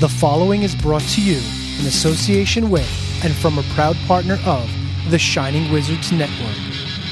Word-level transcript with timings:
The 0.00 0.08
following 0.08 0.62
is 0.62 0.76
brought 0.76 1.02
to 1.02 1.20
you 1.20 1.38
in 1.80 1.86
association 1.86 2.70
with 2.70 2.88
and 3.24 3.34
from 3.34 3.58
a 3.58 3.64
proud 3.74 3.96
partner 4.06 4.38
of 4.46 4.70
the 5.10 5.18
Shining 5.18 5.72
Wizards 5.72 6.12
Network. 6.12 6.56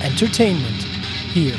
Entertainment 0.04 0.84
here. 1.34 1.58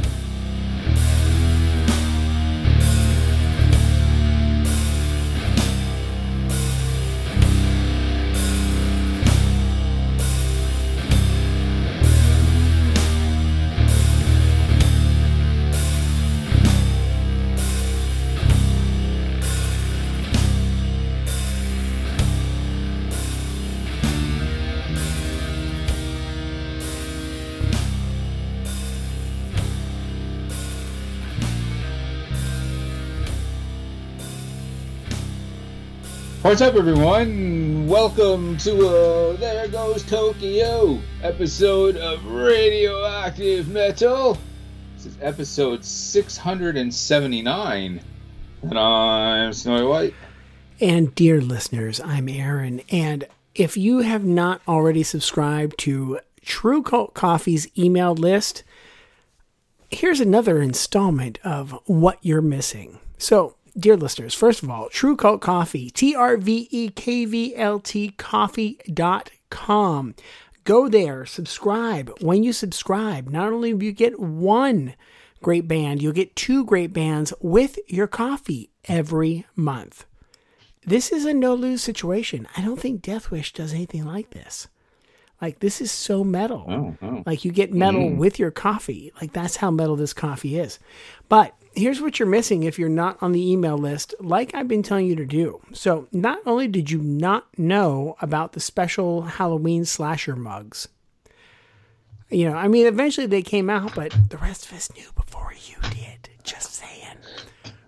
What's 36.51 36.61
up, 36.61 36.75
everyone? 36.75 37.87
Welcome 37.87 38.57
to 38.57 38.85
uh, 38.85 39.37
There 39.37 39.69
Goes 39.69 40.03
Tokyo 40.03 40.99
episode 41.23 41.95
of 41.95 42.25
Radioactive 42.25 43.69
Metal. 43.69 44.37
This 44.97 45.05
is 45.05 45.17
episode 45.21 45.85
679, 45.85 48.01
and 48.63 48.77
I'm 48.77 49.53
Snowy 49.53 49.85
White. 49.85 50.13
And 50.81 51.15
dear 51.15 51.39
listeners, 51.39 52.01
I'm 52.01 52.27
Aaron. 52.27 52.81
And 52.91 53.29
if 53.55 53.77
you 53.77 53.99
have 53.99 54.25
not 54.25 54.59
already 54.67 55.03
subscribed 55.03 55.79
to 55.79 56.19
True 56.41 56.83
Cult 56.83 57.13
Coffee's 57.13 57.69
email 57.77 58.13
list, 58.13 58.65
here's 59.89 60.19
another 60.19 60.61
installment 60.61 61.39
of 61.45 61.79
what 61.85 62.19
you're 62.21 62.41
missing. 62.41 62.99
So, 63.17 63.55
dear 63.77 63.97
listeners, 63.97 64.33
first 64.33 64.63
of 64.63 64.69
all, 64.69 64.89
True 64.89 65.15
Cult 65.15 65.41
Coffee, 65.41 65.89
T 65.89 66.15
R 66.15 66.37
V 66.37 66.67
E 66.71 66.89
K 66.89 67.25
V 67.25 67.55
L 67.55 67.79
T 67.79 68.09
coffee.com. 68.17 69.35
Go 70.63 70.87
there, 70.87 71.25
subscribe. 71.25 72.11
When 72.21 72.43
you 72.43 72.53
subscribe, 72.53 73.29
not 73.29 73.51
only 73.51 73.73
will 73.73 73.83
you 73.83 73.91
get 73.91 74.19
one 74.19 74.93
great 75.41 75.67
band, 75.67 76.01
you'll 76.01 76.13
get 76.13 76.35
two 76.35 76.63
great 76.65 76.93
bands 76.93 77.33
with 77.41 77.79
your 77.87 78.07
coffee 78.07 78.69
every 78.85 79.45
month. 79.55 80.05
This 80.85 81.11
is 81.11 81.25
a 81.25 81.33
no 81.33 81.53
lose 81.53 81.83
situation. 81.83 82.47
I 82.57 82.61
don't 82.61 82.79
think 82.79 83.01
Death 83.01 83.31
Wish 83.31 83.53
does 83.53 83.73
anything 83.73 84.05
like 84.05 84.31
this. 84.31 84.67
Like, 85.41 85.59
this 85.59 85.81
is 85.81 85.91
so 85.91 86.23
metal. 86.23 86.65
Oh, 86.67 86.95
oh. 87.01 87.23
Like, 87.25 87.43
you 87.43 87.51
get 87.51 87.73
metal 87.73 88.01
mm. 88.01 88.17
with 88.17 88.37
your 88.37 88.51
coffee. 88.51 89.11
Like, 89.19 89.33
that's 89.33 89.55
how 89.55 89.71
metal 89.71 89.95
this 89.95 90.13
coffee 90.13 90.59
is. 90.59 90.77
But 91.29 91.55
here's 91.73 92.01
what 92.01 92.19
you're 92.19 92.27
missing 92.27 92.63
if 92.63 92.77
you're 92.77 92.89
not 92.89 93.17
on 93.21 93.31
the 93.31 93.51
email 93.51 93.77
list, 93.77 94.13
like 94.19 94.53
I've 94.53 94.67
been 94.67 94.83
telling 94.83 95.07
you 95.07 95.15
to 95.15 95.25
do. 95.25 95.61
So, 95.73 96.07
not 96.11 96.39
only 96.45 96.67
did 96.67 96.91
you 96.91 96.99
not 96.99 97.47
know 97.57 98.15
about 98.21 98.53
the 98.53 98.59
special 98.59 99.23
Halloween 99.23 99.85
slasher 99.85 100.35
mugs, 100.35 100.87
you 102.29 102.49
know, 102.49 102.55
I 102.55 102.67
mean, 102.67 102.87
eventually 102.87 103.27
they 103.27 103.41
came 103.41 103.69
out, 103.69 103.93
but 103.95 104.15
the 104.29 104.37
rest 104.37 104.65
of 104.67 104.73
us 104.73 104.89
knew 104.95 105.07
before 105.15 105.53
you 105.67 105.75
did. 105.89 106.29
Just 106.43 106.73
saying. 106.73 107.17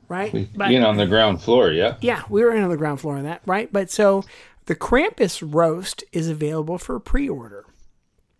Right? 0.09 0.31
We 0.33 0.49
But- 0.55 0.71
in 0.71 0.83
on 0.83 0.97
the 0.97 1.07
ground 1.07 1.41
floor, 1.41 1.71
yeah? 1.71 1.95
yeah, 2.01 2.23
we 2.29 2.43
were 2.43 2.53
in 2.53 2.63
on 2.63 2.69
the 2.69 2.77
ground 2.77 2.99
floor 3.01 3.17
of 3.17 3.23
that, 3.23 3.41
right? 3.45 3.71
But 3.71 3.89
so 3.89 4.23
the 4.65 4.75
Krampus 4.75 5.41
roast 5.45 6.03
is 6.11 6.29
available 6.29 6.77
for 6.77 6.99
pre 6.99 7.29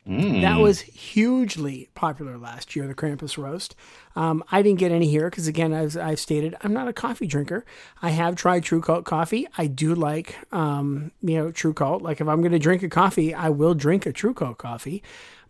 order. 0.05 0.41
That 0.41 0.59
was 0.59 0.81
hugely 0.81 1.89
popular 1.95 2.37
last 2.37 2.75
year, 2.75 2.87
the 2.87 2.93
Krampus 2.93 3.37
roast. 3.37 3.75
Um, 4.15 4.43
I 4.51 4.61
didn't 4.61 4.79
get 4.79 4.91
any 4.91 5.07
here 5.07 5.29
because, 5.29 5.47
again, 5.47 5.73
as 5.73 5.95
I've 5.95 6.19
stated, 6.19 6.55
I'm 6.61 6.73
not 6.73 6.87
a 6.87 6.93
coffee 6.93 7.27
drinker. 7.27 7.65
I 8.01 8.09
have 8.09 8.35
tried 8.35 8.63
True 8.63 8.81
Cult 8.81 9.05
coffee. 9.05 9.47
I 9.57 9.67
do 9.67 9.95
like, 9.95 10.37
um, 10.51 11.11
you 11.21 11.37
know, 11.37 11.51
True 11.51 11.73
Cult. 11.73 12.01
Like, 12.01 12.21
if 12.21 12.27
I'm 12.27 12.41
going 12.41 12.51
to 12.51 12.59
drink 12.59 12.83
a 12.83 12.89
coffee, 12.89 13.33
I 13.33 13.49
will 13.49 13.73
drink 13.73 14.05
a 14.05 14.11
True 14.11 14.33
Cult 14.33 14.57
coffee. 14.57 15.01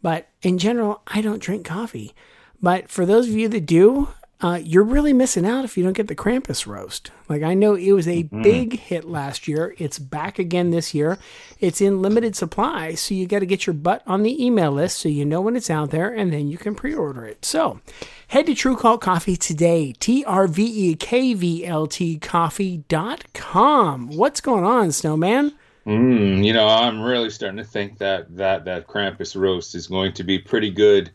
But 0.02 0.30
in 0.42 0.58
general, 0.58 1.02
I 1.08 1.22
don't 1.22 1.42
drink 1.42 1.66
coffee. 1.66 2.14
But 2.62 2.90
for 2.90 3.06
those 3.06 3.28
of 3.28 3.34
you 3.34 3.50
that 3.50 3.66
do, 3.66 4.10
uh, 4.44 4.60
you're 4.62 4.84
really 4.84 5.14
missing 5.14 5.46
out 5.46 5.64
if 5.64 5.78
you 5.78 5.84
don't 5.86 5.94
get 5.94 6.10
the 6.10 6.16
Krampus 6.16 6.68
roast. 6.68 7.12
Like 7.30 7.44
I 7.44 7.54
know 7.54 7.76
it 7.76 7.94
was 7.94 8.10
a 8.10 8.24
big 8.24 8.78
hit 8.78 9.06
last 9.06 9.48
year. 9.48 9.74
It's 9.78 9.98
back 9.98 10.38
again 10.38 10.72
this 10.72 10.94
year. 10.94 11.18
It's 11.62 11.80
in 11.80 12.02
limited 12.02 12.36
supply, 12.36 12.96
so 12.96 13.16
you 13.16 13.26
got 13.26 13.40
to 13.40 13.46
get 13.46 13.66
your 13.66 13.74
butt 13.74 14.04
on 14.06 14.24
the 14.24 14.46
email 14.46 14.72
list 14.72 14.98
so 14.98 15.08
you 15.08 15.24
know 15.24 15.40
when 15.40 15.56
it's 15.56 15.70
out 15.70 15.92
there, 15.92 16.14
and 16.14 16.34
then 16.34 16.50
you 16.50 16.58
can 16.58 16.76
pre-order 16.76 17.24
it. 17.26 17.46
So 17.46 17.80
head 18.28 18.48
to 18.48 18.54
True 18.54 18.76
Cult 18.76 19.00
Coffee 19.00 19.38
today. 19.38 19.94
T 19.94 20.26
R 20.26 20.48
V 20.48 20.90
E 20.90 20.96
K 20.96 21.34
V 21.34 21.66
L 21.66 21.88
T 21.88 22.18
Coffee.com. 22.18 24.08
What's 24.10 24.42
going 24.42 24.66
on, 24.66 24.92
Snowman? 24.92 25.54
Mm, 25.88 26.44
you 26.46 26.52
know, 26.52 26.68
I'm 26.68 27.02
really 27.02 27.30
starting 27.30 27.58
to 27.58 27.64
think 27.64 27.98
that 28.00 28.36
that 28.36 28.66
that 28.66 28.88
Krampus 28.88 29.40
roast 29.40 29.74
is 29.74 29.88
going 29.88 30.12
to 30.14 30.26
be 30.26 30.38
pretty 30.38 30.70
good 30.70 31.12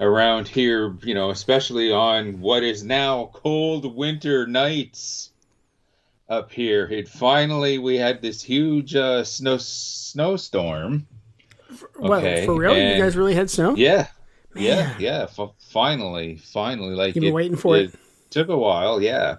around 0.00 0.48
here. 0.48 0.96
You 1.02 1.14
know, 1.14 1.30
especially 1.30 1.92
on 1.92 2.40
what 2.40 2.64
is 2.64 2.82
now 2.82 3.30
cold 3.32 3.94
winter 3.94 4.46
nights 4.46 5.30
up 6.28 6.50
here. 6.52 6.86
It 6.86 7.08
finally 7.08 7.78
we 7.78 7.96
had 7.96 8.22
this 8.22 8.42
huge 8.42 8.96
uh, 8.96 9.22
snow 9.24 9.58
snowstorm. 9.58 11.06
Well, 11.98 12.14
Okay, 12.20 12.46
for 12.46 12.54
real, 12.56 12.76
you 12.76 13.00
guys 13.00 13.16
really 13.16 13.34
had 13.34 13.48
snow? 13.48 13.76
Yeah, 13.76 14.08
yeah, 14.56 14.74
Man. 14.76 14.96
yeah. 14.98 15.26
F- 15.38 15.50
finally, 15.58 16.36
finally, 16.36 16.94
like 16.94 17.14
You've 17.14 17.22
been 17.22 17.32
waiting 17.34 17.56
for 17.56 17.76
it. 17.76 17.94
Took 18.30 18.48
a 18.48 18.56
while, 18.56 19.00
yeah, 19.02 19.36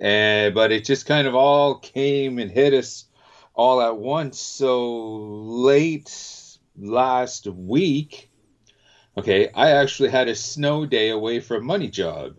and 0.00 0.54
but 0.54 0.72
it 0.72 0.84
just 0.84 1.06
kind 1.06 1.26
of 1.26 1.34
all 1.34 1.76
came 1.76 2.38
and 2.38 2.50
hit 2.50 2.74
us 2.74 3.06
all 3.54 3.80
at 3.80 3.96
once. 3.96 4.40
So 4.40 5.06
late 5.06 6.12
last 6.76 7.46
week, 7.46 8.28
okay, 9.16 9.48
I 9.54 9.70
actually 9.70 10.10
had 10.10 10.28
a 10.28 10.34
snow 10.34 10.86
day 10.86 11.10
away 11.10 11.40
from 11.40 11.64
money 11.64 11.88
job. 11.88 12.36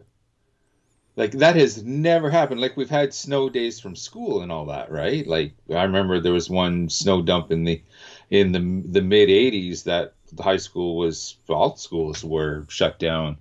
Like 1.16 1.32
that 1.34 1.56
has 1.56 1.84
never 1.84 2.30
happened. 2.30 2.60
Like 2.60 2.76
we've 2.76 2.90
had 2.90 3.14
snow 3.14 3.50
days 3.50 3.80
from 3.80 3.96
school 3.96 4.42
and 4.42 4.52
all 4.52 4.66
that, 4.66 4.92
right? 4.92 5.26
Like 5.26 5.54
I 5.74 5.84
remember 5.84 6.20
there 6.20 6.34
was 6.34 6.50
one 6.50 6.90
snow 6.90 7.22
dump 7.22 7.52
in 7.52 7.64
the 7.64 7.82
in 8.30 8.52
the 8.52 8.60
the 8.92 9.02
mid 9.02 9.30
'80s 9.30 9.84
that 9.84 10.14
the 10.34 10.44
high 10.44 10.58
school 10.58 10.98
was 10.98 11.38
all 11.48 11.78
schools 11.78 12.24
were 12.24 12.66
shut 12.70 13.00
down 13.00 13.38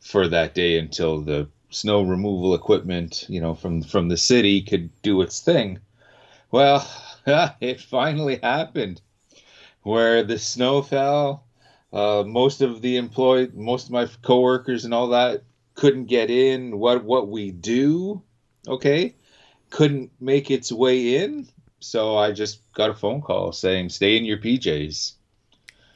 for 0.00 0.26
that 0.28 0.54
day 0.54 0.78
until 0.78 1.20
the 1.20 1.48
snow 1.70 2.02
removal 2.02 2.54
equipment, 2.54 3.24
you 3.28 3.40
know, 3.40 3.54
from 3.54 3.82
from 3.82 4.08
the 4.08 4.16
city 4.16 4.60
could 4.60 4.90
do 5.02 5.22
its 5.22 5.40
thing. 5.40 5.78
Well, 6.50 6.86
it 7.60 7.80
finally 7.80 8.40
happened, 8.42 9.00
where 9.82 10.22
the 10.24 10.38
snow 10.38 10.82
fell. 10.82 11.44
Uh, 11.92 12.24
most 12.26 12.62
of 12.62 12.80
the 12.80 12.96
employed, 12.96 13.54
most 13.54 13.86
of 13.86 13.92
my 13.92 14.08
coworkers 14.22 14.84
and 14.84 14.94
all 14.94 15.08
that 15.08 15.42
couldn't 15.74 16.06
get 16.06 16.30
in. 16.30 16.78
What 16.78 17.04
what 17.04 17.28
we 17.28 17.50
do, 17.50 18.22
okay, 18.66 19.14
couldn't 19.70 20.10
make 20.20 20.50
its 20.50 20.72
way 20.72 21.16
in. 21.16 21.48
So 21.80 22.16
I 22.16 22.32
just 22.32 22.60
got 22.72 22.90
a 22.90 22.94
phone 22.94 23.20
call 23.20 23.52
saying, 23.52 23.90
"Stay 23.90 24.16
in 24.16 24.24
your 24.24 24.38
PJs." 24.38 25.12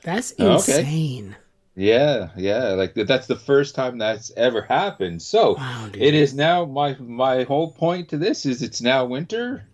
That's 0.02 0.32
insane. 0.32 1.28
Okay. 1.32 1.36
Yeah, 1.78 2.30
yeah, 2.36 2.68
like 2.68 2.94
that's 2.94 3.26
the 3.26 3.36
first 3.36 3.74
time 3.74 3.98
that's 3.98 4.32
ever 4.34 4.62
happened. 4.62 5.20
So 5.20 5.56
Wow, 5.56 5.90
it 5.92 6.14
is 6.14 6.32
now 6.34 6.64
my 6.64 6.96
my 6.98 7.42
whole 7.44 7.70
point 7.70 8.08
to 8.10 8.16
this 8.16 8.46
is 8.46 8.62
it's 8.62 8.80
now 8.80 9.04
winter 9.04 9.66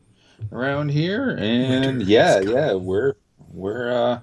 around 0.50 0.90
here, 0.90 1.30
and 1.30 1.98
Winter 1.98 2.10
yeah, 2.10 2.40
yeah, 2.40 2.74
we're 2.74 3.14
we're 3.52 3.92
uh, 3.92 4.20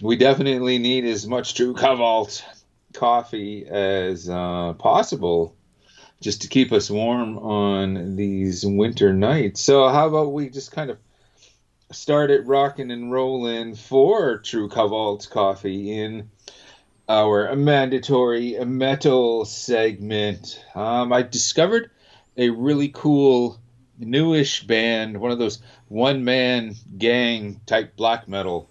we 0.00 0.16
definitely 0.16 0.78
need 0.78 1.04
as 1.04 1.26
much 1.26 1.54
True 1.54 1.74
Cult 1.74 2.44
coffee 2.92 3.66
as 3.66 4.28
uh, 4.28 4.74
possible 4.74 5.54
just 6.20 6.42
to 6.42 6.48
keep 6.48 6.72
us 6.72 6.90
warm 6.90 7.38
on 7.38 8.16
these 8.16 8.64
winter 8.64 9.12
nights. 9.12 9.60
So 9.60 9.88
how 9.88 10.08
about 10.08 10.32
we 10.32 10.48
just 10.48 10.72
kind 10.72 10.90
of 10.90 10.98
start 11.92 12.30
it 12.30 12.46
rocking 12.46 12.90
and 12.90 13.12
rolling 13.12 13.74
for 13.74 14.38
True 14.38 14.68
Cult 14.68 15.28
coffee 15.30 15.92
in 15.92 16.30
our 17.08 17.54
mandatory 17.54 18.58
metal 18.64 19.44
segment. 19.44 20.64
Um, 20.74 21.12
I 21.12 21.22
discovered 21.22 21.90
a 22.36 22.50
really 22.50 22.88
cool 22.88 23.60
newish 23.98 24.64
band, 24.64 25.18
one 25.18 25.30
of 25.30 25.38
those 25.38 25.62
one 25.88 26.24
man 26.24 26.74
gang 26.98 27.60
type 27.66 27.96
black 27.96 28.26
metal 28.26 28.68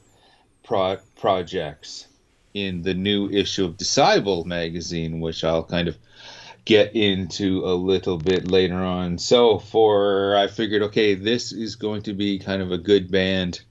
pro- 0.63 0.97
projects 1.25 2.07
in 2.53 2.83
the 2.83 2.93
new 2.93 3.27
issue 3.31 3.65
of 3.65 3.77
Decibel 3.77 4.45
magazine, 4.45 5.19
which 5.21 5.43
I'll 5.43 5.63
kind 5.63 5.87
of 5.87 5.97
get 6.65 6.95
into 6.95 7.65
a 7.65 7.73
little 7.73 8.19
bit 8.19 8.51
later 8.51 8.75
on. 8.75 9.17
So, 9.17 9.57
for 9.57 10.35
I 10.35 10.45
figured, 10.45 10.83
okay, 10.83 11.15
this 11.15 11.51
is 11.51 11.77
going 11.77 12.03
to 12.03 12.13
be 12.13 12.37
kind 12.37 12.61
of 12.61 12.71
a 12.71 12.77
good 12.77 13.09
band 13.09 13.61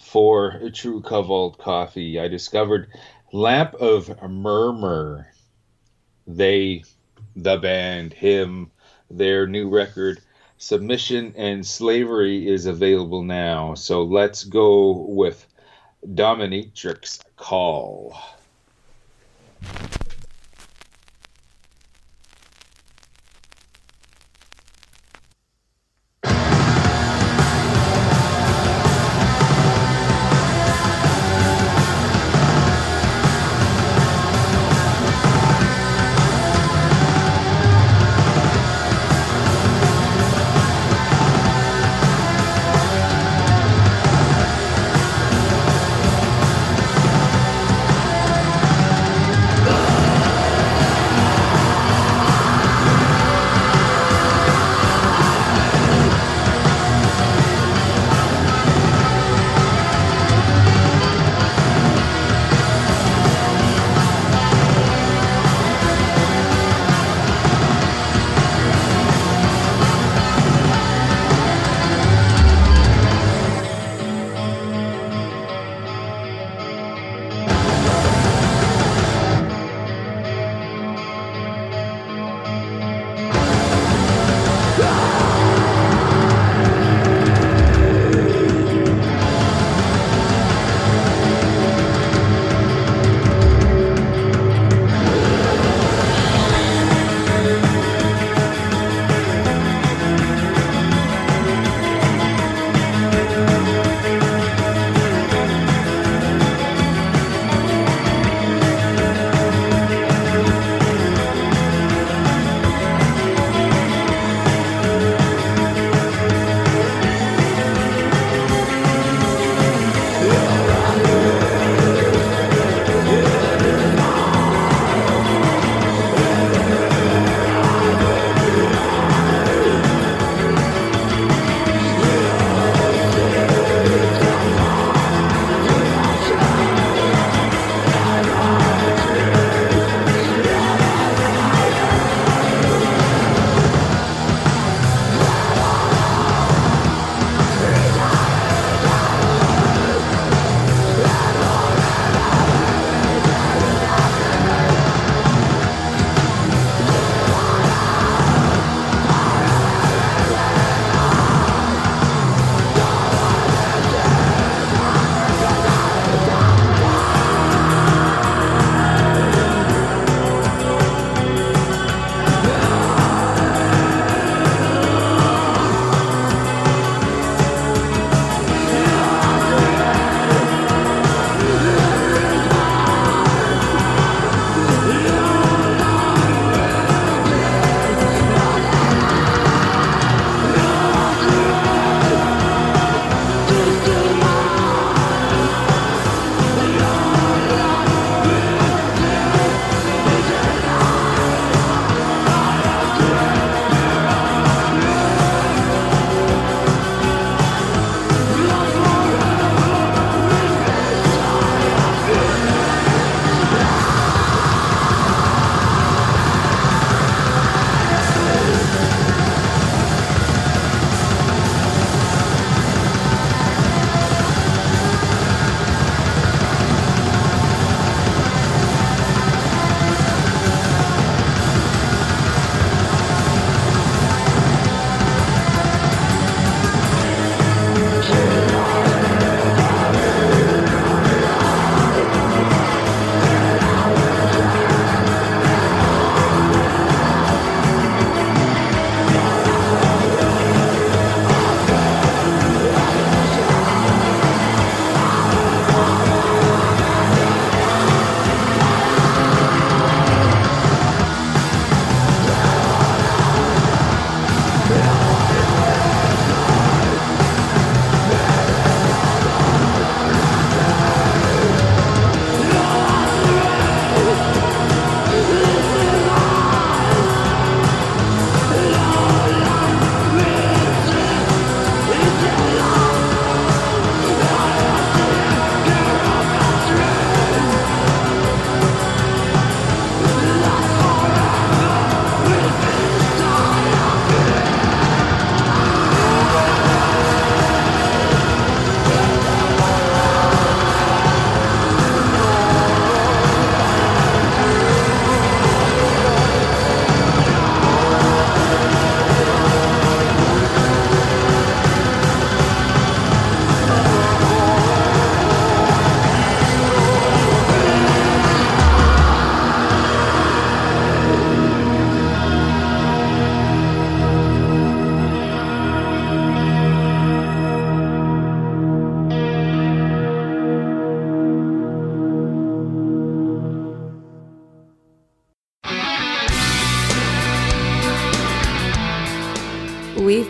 for 0.00 0.50
a 0.50 0.68
True 0.68 1.00
Cult 1.00 1.58
Coffee. 1.58 2.18
I 2.18 2.26
discovered 2.26 2.88
Lamp 3.32 3.74
of 3.74 4.20
Murmur. 4.28 5.28
They, 6.26 6.82
the 7.36 7.56
band, 7.56 8.12
him, 8.12 8.72
their 9.08 9.46
new 9.46 9.68
record 9.68 10.20
Submission 10.58 11.34
and 11.36 11.64
Slavery 11.64 12.48
is 12.48 12.66
available 12.66 13.22
now. 13.22 13.74
So 13.74 14.02
let's 14.02 14.42
go 14.42 15.06
with 15.08 15.46
Dominatrix 16.06 17.20
Call. 17.36 18.16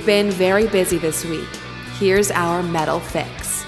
We've 0.05 0.23
been 0.23 0.31
very 0.33 0.67
busy 0.67 0.99
this 0.99 1.25
week. 1.25 1.49
Here's 1.99 2.31
our 2.31 2.63
metal 2.63 3.01
fix. 3.01 3.65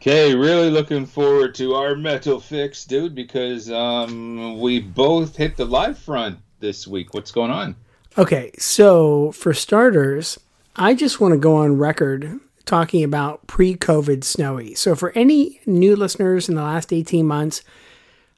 Okay, 0.00 0.34
really 0.34 0.70
looking 0.70 1.04
forward 1.04 1.54
to 1.56 1.74
our 1.74 1.94
metal 1.94 2.40
fix, 2.40 2.86
dude, 2.86 3.14
because 3.14 3.70
um, 3.70 4.58
we 4.58 4.80
both 4.80 5.36
hit 5.36 5.58
the 5.58 5.66
live 5.66 5.98
front 5.98 6.38
this 6.60 6.88
week. 6.88 7.12
What's 7.12 7.30
going 7.30 7.50
on? 7.50 7.76
Okay, 8.16 8.52
so 8.56 9.32
for 9.32 9.52
starters, 9.52 10.40
I 10.74 10.94
just 10.94 11.20
want 11.20 11.32
to 11.32 11.38
go 11.38 11.56
on 11.56 11.76
record 11.76 12.40
talking 12.64 13.04
about 13.04 13.46
pre 13.46 13.76
COVID 13.76 14.24
snowy. 14.24 14.72
So, 14.76 14.94
for 14.94 15.10
any 15.10 15.60
new 15.66 15.94
listeners 15.94 16.48
in 16.48 16.54
the 16.54 16.62
last 16.62 16.90
18 16.90 17.26
months, 17.26 17.60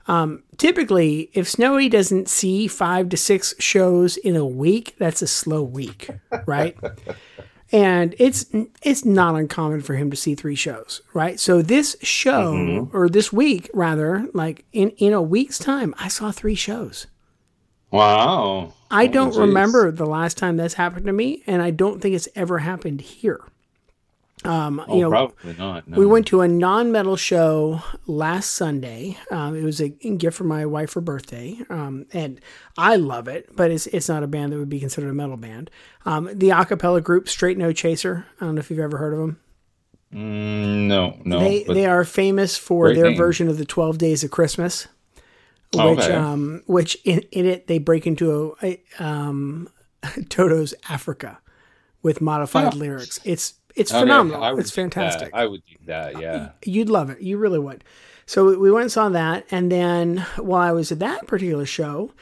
um, 0.06 0.42
typically, 0.56 1.30
if 1.32 1.48
Snowy 1.48 1.88
doesn't 1.88 2.28
see 2.28 2.68
five 2.68 3.08
to 3.10 3.16
six 3.16 3.54
shows 3.58 4.16
in 4.18 4.36
a 4.36 4.46
week, 4.46 4.94
that's 4.98 5.22
a 5.22 5.26
slow 5.26 5.62
week, 5.62 6.10
right? 6.46 6.76
and 7.72 8.14
it's 8.18 8.46
it's 8.82 9.04
not 9.04 9.34
uncommon 9.34 9.80
for 9.80 9.94
him 9.94 10.10
to 10.10 10.16
see 10.16 10.34
three 10.34 10.54
shows, 10.54 11.00
right? 11.12 11.40
So 11.40 11.62
this 11.62 11.96
show 12.02 12.52
mm-hmm. 12.52 12.96
or 12.96 13.08
this 13.08 13.32
week 13.32 13.70
rather, 13.72 14.28
like 14.34 14.64
in 14.72 14.90
in 14.90 15.12
a 15.12 15.22
week's 15.22 15.58
time, 15.58 15.94
I 15.98 16.08
saw 16.08 16.30
three 16.30 16.54
shows. 16.54 17.06
Wow. 17.90 18.74
I 18.90 19.06
don't 19.06 19.36
oh, 19.36 19.40
remember 19.40 19.90
the 19.90 20.06
last 20.06 20.36
time 20.36 20.56
that's 20.56 20.74
happened 20.74 21.06
to 21.06 21.12
me, 21.12 21.42
and 21.46 21.62
I 21.62 21.70
don't 21.70 22.00
think 22.00 22.14
it's 22.14 22.28
ever 22.34 22.58
happened 22.58 23.00
here. 23.00 23.40
Um, 24.42 24.84
oh, 24.86 24.96
you 24.96 25.02
know, 25.02 25.10
probably 25.10 25.54
not. 25.54 25.88
No. 25.88 25.98
We 25.98 26.06
went 26.06 26.26
to 26.26 26.42
a 26.42 26.48
non-metal 26.48 27.16
show 27.16 27.82
last 28.06 28.50
Sunday. 28.50 29.16
Um, 29.30 29.56
it 29.56 29.62
was 29.62 29.80
a 29.80 29.88
gift 29.88 30.36
for 30.36 30.44
my 30.44 30.66
wife 30.66 30.90
for 30.90 31.00
birthday, 31.00 31.58
um, 31.70 32.06
and 32.12 32.40
I 32.76 32.96
love 32.96 33.28
it. 33.28 33.54
But 33.56 33.70
it's 33.70 33.86
it's 33.86 34.08
not 34.08 34.22
a 34.22 34.26
band 34.26 34.52
that 34.52 34.58
would 34.58 34.68
be 34.68 34.80
considered 34.80 35.08
a 35.08 35.14
metal 35.14 35.36
band. 35.36 35.70
Um, 36.04 36.26
the 36.26 36.50
acapella 36.50 37.02
group 37.02 37.28
Straight 37.28 37.56
No 37.56 37.72
Chaser. 37.72 38.26
I 38.40 38.44
don't 38.44 38.56
know 38.56 38.58
if 38.58 38.70
you've 38.70 38.80
ever 38.80 38.98
heard 38.98 39.14
of 39.14 39.20
them. 39.20 39.40
Mm, 40.12 40.86
no, 40.88 41.18
no. 41.24 41.40
They 41.40 41.64
they 41.64 41.86
are 41.86 42.04
famous 42.04 42.56
for 42.56 42.92
their 42.94 43.10
name. 43.10 43.16
version 43.16 43.48
of 43.48 43.56
the 43.56 43.64
Twelve 43.64 43.98
Days 43.98 44.22
of 44.24 44.30
Christmas, 44.30 44.88
which 45.72 46.00
okay. 46.00 46.12
um 46.12 46.62
which 46.66 46.98
in, 47.04 47.20
in 47.32 47.46
it 47.46 47.66
they 47.66 47.78
break 47.78 48.06
into 48.06 48.56
a, 48.62 48.78
a 48.98 49.04
um 49.04 49.68
Toto's 50.28 50.74
Africa 50.88 51.38
with 52.02 52.20
modified 52.20 52.74
lyrics. 52.74 53.18
It's 53.24 53.54
it's 53.74 53.92
okay, 53.92 54.00
phenomenal. 54.00 54.58
It's 54.58 54.70
fantastic. 54.70 55.30
I 55.32 55.46
would 55.46 55.62
do 55.66 55.76
that. 55.86 56.20
Yeah, 56.20 56.50
you'd 56.64 56.88
love 56.88 57.10
it. 57.10 57.20
You 57.20 57.38
really 57.38 57.58
would. 57.58 57.84
So 58.26 58.58
we 58.58 58.70
went 58.70 58.84
and 58.84 58.92
saw 58.92 59.08
that, 59.10 59.46
and 59.50 59.70
then 59.70 60.18
while 60.36 60.62
I 60.62 60.72
was 60.72 60.90
at 60.92 61.00
that 61.00 61.26
particular 61.26 61.66
show, 61.66 62.12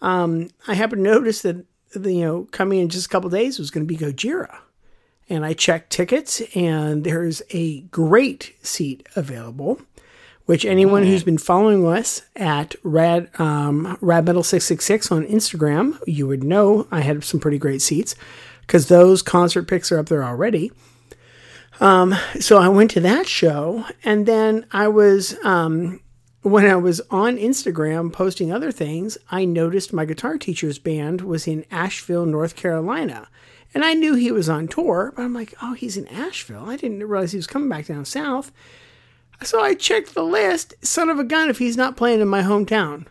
um, 0.00 0.48
I 0.68 0.74
happened 0.74 1.04
to 1.04 1.10
notice 1.10 1.42
that 1.42 1.64
the, 1.92 2.12
you 2.12 2.24
know 2.24 2.48
coming 2.50 2.80
in 2.80 2.88
just 2.88 3.06
a 3.06 3.08
couple 3.08 3.30
days 3.30 3.58
was 3.58 3.70
going 3.70 3.86
to 3.86 3.92
be 3.92 3.96
Gojira, 3.96 4.58
and 5.28 5.44
I 5.44 5.54
checked 5.54 5.90
tickets, 5.90 6.42
and 6.54 7.04
there's 7.04 7.42
a 7.50 7.80
great 7.82 8.54
seat 8.62 9.08
available. 9.16 9.80
Which 10.46 10.64
anyone 10.64 11.04
who's 11.04 11.22
been 11.22 11.38
following 11.38 11.86
us 11.86 12.22
at 12.34 12.74
Rad 12.82 13.30
um, 13.38 13.96
Rad 14.00 14.24
Metal 14.26 14.42
six 14.42 14.64
six 14.64 14.84
six 14.84 15.12
on 15.12 15.24
Instagram, 15.26 15.98
you 16.06 16.26
would 16.26 16.42
know 16.42 16.88
I 16.90 17.00
had 17.00 17.22
some 17.22 17.38
pretty 17.38 17.58
great 17.58 17.80
seats 17.80 18.16
because 18.70 18.88
those 18.88 19.22
concert 19.22 19.64
pics 19.64 19.90
are 19.90 19.98
up 19.98 20.08
there 20.08 20.24
already. 20.24 20.72
Um, 21.80 22.14
so 22.38 22.58
I 22.58 22.68
went 22.68 22.90
to 22.92 23.00
that 23.00 23.26
show, 23.26 23.86
and 24.04 24.26
then 24.26 24.66
I 24.70 24.88
was 24.88 25.36
um, 25.42 26.00
when 26.42 26.66
I 26.66 26.76
was 26.76 27.00
on 27.10 27.36
Instagram 27.36 28.12
posting 28.12 28.52
other 28.52 28.72
things, 28.72 29.18
I 29.30 29.44
noticed 29.44 29.92
my 29.92 30.04
guitar 30.04 30.38
teacher's 30.38 30.78
band 30.78 31.20
was 31.20 31.46
in 31.46 31.64
Asheville, 31.70 32.26
North 32.26 32.56
Carolina. 32.56 33.28
And 33.74 33.84
I 33.84 33.94
knew 33.94 34.14
he 34.14 34.32
was 34.32 34.48
on 34.48 34.66
tour, 34.66 35.12
but 35.14 35.22
I'm 35.22 35.34
like, 35.34 35.54
oh, 35.62 35.74
he's 35.74 35.96
in 35.96 36.08
Asheville. 36.08 36.68
I 36.68 36.76
didn't 36.76 37.06
realize 37.06 37.32
he 37.32 37.38
was 37.38 37.46
coming 37.46 37.68
back 37.68 37.86
down 37.86 38.04
south. 38.04 38.52
So 39.42 39.60
I 39.62 39.74
checked 39.74 40.14
the 40.14 40.24
list. 40.24 40.74
Son 40.82 41.08
of 41.08 41.18
a 41.18 41.24
gun, 41.24 41.50
if 41.50 41.58
he's 41.58 41.76
not 41.76 41.96
playing 41.96 42.20
in 42.20 42.28
my 42.28 42.42
hometown. 42.42 43.06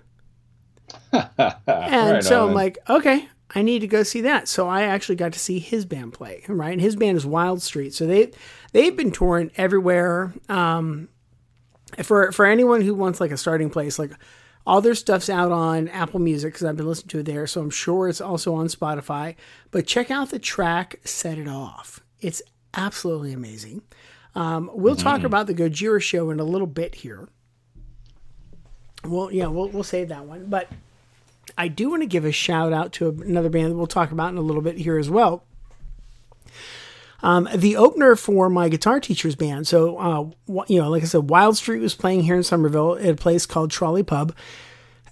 and 1.14 1.34
right 1.68 2.24
so 2.24 2.44
on. 2.44 2.50
I'm 2.50 2.56
like, 2.56 2.78
okay, 2.90 3.30
I 3.56 3.62
need 3.62 3.80
to 3.80 3.88
go 3.88 4.04
see 4.04 4.22
that. 4.22 4.48
So 4.48 4.68
I 4.68 4.84
actually 4.84 5.16
got 5.16 5.34
to 5.34 5.40
see 5.40 5.60
his 5.60 5.86
band 5.86 6.14
play, 6.14 6.44
right? 6.48 6.72
And 6.72 6.82
his 6.82 6.96
band 6.96 7.18
is 7.18 7.26
Wild 7.26 7.62
Street. 7.62 7.94
So 7.94 8.06
they 8.06 8.32
they've 8.74 8.96
been 8.96 9.12
touring 9.12 9.52
everywhere. 9.56 10.34
Um, 10.48 11.10
for 12.04 12.32
for 12.32 12.46
anyone 12.46 12.82
who 12.82 12.94
wants 12.94 13.20
like 13.20 13.32
a 13.32 13.38
starting 13.38 13.70
place, 13.70 13.98
like 13.98 14.12
all 14.68 14.82
their 14.82 14.96
stuff's 14.96 15.30
out 15.30 15.52
on 15.52 15.88
Apple 15.88 16.20
Music 16.20 16.54
because 16.54 16.66
I've 16.66 16.78
been 16.78 16.88
listening 16.88 17.10
to 17.10 17.20
it 17.20 17.26
there. 17.26 17.48
So 17.48 17.62
I'm 17.62 17.72
sure 17.72 18.08
it's 18.08 18.22
also 18.22 18.54
on 18.54 18.68
Spotify. 18.68 19.36
But 19.72 19.88
check 19.88 20.12
out 20.12 20.30
the 20.30 20.40
track 20.40 21.00
"Set 21.04 21.38
It 21.38 21.48
Off." 21.48 22.02
It's 22.22 22.42
absolutely 22.76 23.34
amazing. 23.34 23.82
Um, 24.36 24.70
we'll 24.74 24.96
mm-hmm. 24.96 25.04
talk 25.04 25.24
about 25.24 25.48
the 25.48 25.56
Gojira 25.56 26.02
show 26.02 26.30
in 26.30 26.40
a 26.40 26.44
little 26.44 26.68
bit 26.68 26.96
here. 26.96 27.28
Well, 29.04 29.32
yeah, 29.32 29.48
we'll 29.48 29.70
we'll 29.70 29.84
save 29.84 30.10
that 30.10 30.26
one, 30.26 30.46
but 30.48 30.70
I 31.58 31.68
do 31.68 31.90
want 31.90 32.02
to 32.02 32.08
give 32.08 32.26
a 32.26 32.32
shout 32.32 32.74
out 32.74 32.94
to 32.94 33.10
another 33.10 33.50
band 33.50 33.72
that 33.72 33.76
we'll 33.76 33.88
talk 33.88 34.12
about 34.12 34.32
in 34.32 34.38
a 34.38 34.42
little 34.42 34.62
bit 34.62 34.78
here 34.78 34.98
as 34.98 35.10
well. 35.10 35.44
Um, 37.22 37.50
the 37.54 37.76
opener 37.76 38.16
for 38.16 38.50
my 38.50 38.70
guitar 38.70 39.00
teacher's 39.00 39.36
band. 39.36 39.68
So, 39.68 39.98
uh, 39.98 40.64
you 40.68 40.80
know, 40.80 40.90
like 40.90 41.04
I 41.04 41.06
said, 41.06 41.30
Wild 41.30 41.58
Street 41.58 41.80
was 41.80 41.96
playing 41.96 42.24
here 42.24 42.36
in 42.36 42.44
Summerville 42.44 42.96
at 42.96 43.10
a 43.10 43.16
place 43.16 43.46
called 43.46 43.72
Trolley 43.72 44.04
Pub. 44.04 44.34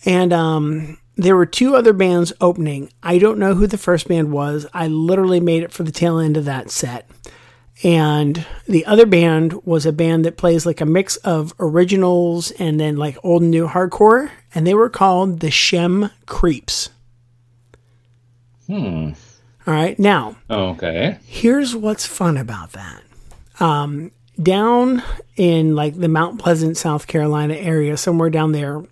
And 0.05 0.31
um, 0.31 0.97
there 1.17 1.35
were 1.35 1.45
two 1.45 1.75
other 1.75 1.93
bands 1.93 2.31
opening. 2.39 2.91
I 3.03 3.17
don't 3.17 3.39
know 3.39 3.55
who 3.55 3.67
the 3.67 3.77
first 3.77 4.07
band 4.07 4.31
was. 4.31 4.65
I 4.73 4.87
literally 4.87 5.41
made 5.41 5.63
it 5.63 5.71
for 5.71 5.83
the 5.83 5.91
tail 5.91 6.19
end 6.19 6.37
of 6.37 6.45
that 6.45 6.71
set. 6.71 7.09
And 7.83 8.45
the 8.67 8.85
other 8.85 9.05
band 9.05 9.65
was 9.65 9.85
a 9.85 9.91
band 9.91 10.25
that 10.25 10.37
plays 10.37 10.65
like 10.65 10.81
a 10.81 10.85
mix 10.85 11.15
of 11.17 11.53
originals 11.59 12.51
and 12.51 12.79
then 12.79 12.97
like 12.97 13.17
old 13.23 13.43
and 13.43 13.51
new 13.51 13.67
hardcore. 13.67 14.31
And 14.57 14.65
they 14.65 14.73
were 14.73 14.89
called 14.89 15.41
the 15.41 15.51
Shem 15.51 16.09
Creeps. 16.25 16.89
Hmm. 18.65 19.11
All 19.67 19.73
right. 19.75 19.99
Now, 19.99 20.35
okay. 20.49 21.19
Here's 21.27 21.75
what's 21.75 22.07
fun 22.07 22.37
about 22.37 22.71
that. 22.71 23.03
Um, 23.59 24.11
down 24.41 25.03
in 25.35 25.75
like 25.75 25.99
the 25.99 26.07
Mount 26.07 26.39
Pleasant, 26.39 26.75
South 26.75 27.05
Carolina 27.05 27.53
area, 27.53 27.97
somewhere 27.97 28.31
down 28.31 28.51
there, 28.51 28.83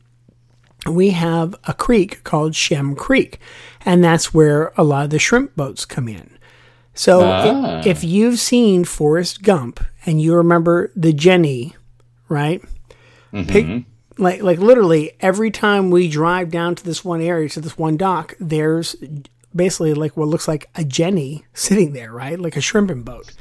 we 0.87 1.09
have 1.09 1.55
a 1.63 1.73
creek 1.73 2.23
called 2.23 2.53
Shem 2.53 2.95
Creek. 2.95 3.39
And 3.83 4.03
that's 4.03 4.35
where 4.35 4.71
a 4.77 4.83
lot 4.83 5.05
of 5.05 5.09
the 5.09 5.17
shrimp 5.17 5.55
boats 5.55 5.83
come 5.83 6.07
in. 6.07 6.37
So 6.93 7.21
ah. 7.23 7.79
if, 7.79 7.87
if, 7.87 8.03
you've 8.03 8.37
seen 8.37 8.85
Forrest 8.85 9.41
Gump 9.41 9.83
and 10.05 10.21
you 10.21 10.35
remember 10.35 10.91
the 10.95 11.11
Jenny, 11.11 11.75
right? 12.29 12.61
Mm-hmm. 13.33 13.49
Pick, 13.49 13.85
like 14.17 14.41
like 14.41 14.59
literally 14.59 15.13
every 15.19 15.51
time 15.51 15.91
we 15.91 16.07
drive 16.07 16.49
down 16.49 16.75
to 16.75 16.83
this 16.83 17.03
one 17.03 17.21
area 17.21 17.49
to 17.49 17.61
this 17.61 17.77
one 17.77 17.97
dock, 17.97 18.33
there's 18.39 18.95
basically 19.55 19.93
like 19.93 20.15
what 20.17 20.27
looks 20.27 20.47
like 20.47 20.69
a 20.75 20.83
Jenny 20.83 21.45
sitting 21.53 21.93
there, 21.93 22.11
right? 22.11 22.39
Like 22.39 22.55
a 22.55 22.61
shrimping 22.61 23.03
boat. 23.03 23.33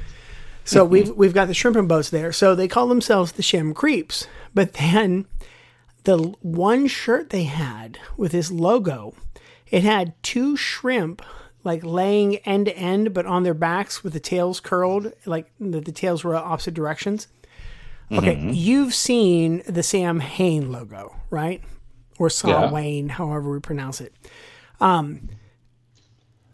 So 0.63 0.83
mm-hmm. 0.83 0.91
we've 0.91 1.09
we've 1.11 1.33
got 1.33 1.47
the 1.47 1.53
shrimping 1.53 1.87
boats 1.87 2.09
there. 2.09 2.31
So 2.31 2.55
they 2.55 2.67
call 2.67 2.87
themselves 2.87 3.33
the 3.33 3.43
Shem 3.43 3.73
Creeps. 3.73 4.27
But 4.53 4.73
then 4.73 5.25
the 6.03 6.33
one 6.41 6.87
shirt 6.87 7.29
they 7.29 7.43
had 7.43 7.99
with 8.17 8.31
this 8.31 8.51
logo, 8.51 9.13
it 9.69 9.83
had 9.83 10.13
two 10.23 10.55
shrimp 10.55 11.21
like 11.63 11.83
laying 11.83 12.37
end 12.37 12.67
to 12.67 12.77
end, 12.77 13.13
but 13.13 13.25
on 13.25 13.43
their 13.43 13.55
backs 13.55 14.03
with 14.03 14.13
the 14.13 14.19
tails 14.19 14.59
curled, 14.59 15.11
like 15.25 15.51
the, 15.59 15.81
the 15.81 15.91
tails 15.91 16.23
were 16.23 16.35
opposite 16.35 16.75
directions. 16.75 17.27
Okay, 18.11 18.35
mm-hmm. 18.35 18.51
you've 18.53 18.93
seen 18.93 19.63
the 19.67 19.81
Samhain 19.81 20.71
logo, 20.71 21.15
right? 21.29 21.61
Or 22.19 22.29
Sam 22.29 22.49
yeah. 22.49 22.71
Wayne, 22.71 23.09
however 23.09 23.51
we 23.51 23.59
pronounce 23.59 23.99
it. 23.99 24.13
Um, 24.79 25.29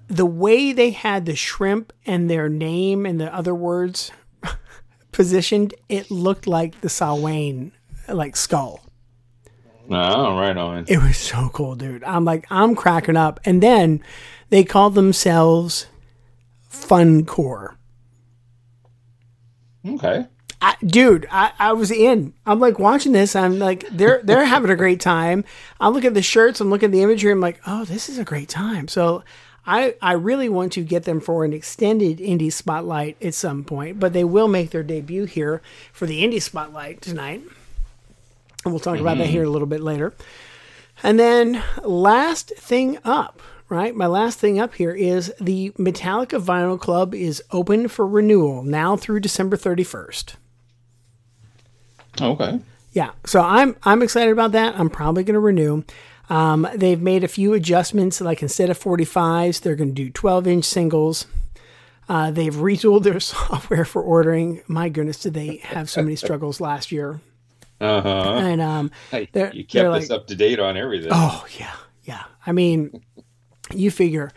the 0.08 0.26
way 0.26 0.74
they 0.74 0.92
had 0.92 1.26
the 1.26 1.36
shrimp 1.36 1.94
and 2.06 2.30
their 2.30 2.50
name 2.50 3.06
and 3.06 3.20
the 3.20 3.34
other 3.34 3.56
words 3.56 4.12
positioned, 5.12 5.74
it 5.90 6.10
looked 6.10 6.48
like 6.48 6.80
the 6.82 6.88
Salwayne 6.88 7.72
like 8.08 8.36
skull. 8.36 8.86
Oh, 9.90 10.38
right 10.38 10.56
on. 10.56 10.86
It 10.88 11.00
was 11.00 11.18
so 11.18 11.50
cool, 11.54 11.76
dude. 11.76 12.04
I'm 12.04 12.24
like, 12.24 12.46
I'm 12.50 12.76
cracking 12.76 13.18
up. 13.18 13.40
And 13.44 13.62
then 13.62 14.02
they 14.50 14.64
called 14.64 14.96
themselves 14.96 15.88
Funcore. 16.70 17.76
Okay. 19.86 20.28
I, 20.62 20.76
dude, 20.86 21.28
I, 21.32 21.54
I 21.58 21.74
was 21.74 21.90
in. 21.90 22.34
I'm 22.46 22.60
like 22.60 22.78
watching 22.78 23.14
this. 23.14 23.36
I'm 23.36 23.58
like, 23.58 23.88
they're 23.90 24.22
they're 24.24 24.46
having 24.46 24.70
a 24.70 24.76
great 24.76 25.00
time. 25.00 25.44
I 25.80 25.90
look 25.90 26.06
at 26.06 26.14
the 26.14 26.22
shirts. 26.22 26.62
I'm 26.62 26.70
looking 26.70 26.88
at 26.88 26.92
the 26.92 27.02
imagery. 27.02 27.32
I'm 27.32 27.42
like, 27.42 27.60
oh, 27.66 27.84
this 27.84 28.08
is 28.08 28.20
a 28.20 28.24
great 28.24 28.48
time. 28.48 28.88
So, 28.88 29.24
I 29.66 29.96
I 30.04 30.14
really 30.14 30.50
want 30.50 30.72
to 30.74 30.84
get 30.84 31.04
them 31.06 31.20
for 31.20 31.44
an 31.44 31.54
extended 31.54 32.20
indie 32.20 32.54
spotlight 32.54 33.18
at 33.24 33.34
some 33.34 33.64
point. 33.64 34.00
But 34.00 34.14
they 34.14 34.24
will 34.24 34.48
make 34.48 34.70
their 34.70 34.84
debut 34.84 35.26
here 35.26 35.64
for 35.92 36.06
the 36.06 36.24
indie 36.24 36.42
spotlight 36.42 37.02
tonight, 37.02 37.42
and 38.64 38.72
we'll 38.72 38.80
talk 38.80 38.96
mm-hmm. 38.96 39.02
about 39.02 39.18
that 39.18 39.26
mm-hmm. 39.26 39.34
here 39.34 39.44
a 39.44 39.50
little 39.50 39.68
bit 39.68 39.82
later. 39.82 40.14
And 41.02 41.20
then 41.20 41.64
last 41.84 42.50
thing 42.56 43.00
up, 43.04 43.42
right? 43.68 43.96
My 43.96 44.06
last 44.06 44.38
thing 44.38 44.60
up 44.60 44.76
here 44.76 44.94
is 44.94 45.34
the 45.42 45.72
Metallica 45.72 46.40
Vinyl 46.40 46.80
Club 46.80 47.16
is 47.16 47.42
open 47.50 47.88
for 47.88 48.06
renewal 48.06 48.62
now 48.62 48.96
through 48.96 49.22
December 49.22 49.58
31st. 49.58 50.36
Okay. 52.20 52.60
Yeah, 52.94 53.12
so 53.26 53.40
I'm 53.42 53.76
I'm 53.84 54.02
excited 54.02 54.32
about 54.32 54.52
that. 54.52 54.78
I'm 54.78 54.90
probably 54.90 55.24
going 55.24 55.36
to 55.36 55.40
renew. 55.40 55.84
Um, 56.30 56.68
they've 56.76 57.00
made 57.02 57.24
a 57.24 57.28
few 57.28 57.54
adjustments, 57.54 58.20
like 58.22 58.42
instead 58.42 58.70
of 58.70 58.80
45s, 58.80 59.62
they're 59.62 59.76
going 59.76 59.90
to 59.90 59.94
do 59.96 60.10
12 60.10 60.48
inch 60.48 60.66
singles. 60.66 61.26
Uh, 62.10 62.32
they've 62.32 62.54
retooled 62.56 63.04
their 63.04 63.20
software 63.22 63.86
for 63.86 64.02
ordering. 64.02 64.62
My 64.68 64.90
goodness, 64.90 65.20
did 65.20 65.34
they 65.34 65.58
have 65.58 65.90
so 65.90 66.02
many 66.02 66.16
struggles 66.18 66.60
last 66.60 66.92
year? 66.92 67.22
Uh 67.80 68.02
huh. 68.02 68.34
And 68.36 68.62
um, 68.62 68.92
Hey, 69.10 69.30
you 69.54 69.64
kept 69.66 69.90
like- 69.90 70.04
us 70.04 70.10
up 70.10 70.28
to 70.28 70.36
date 70.36 70.60
on 70.60 70.76
everything. 70.78 71.10
Oh 71.14 71.46
yeah, 71.58 71.74
yeah. 72.04 72.24
I 72.46 72.52
mean, 72.52 73.04
you 73.74 73.90
figure 73.90 74.32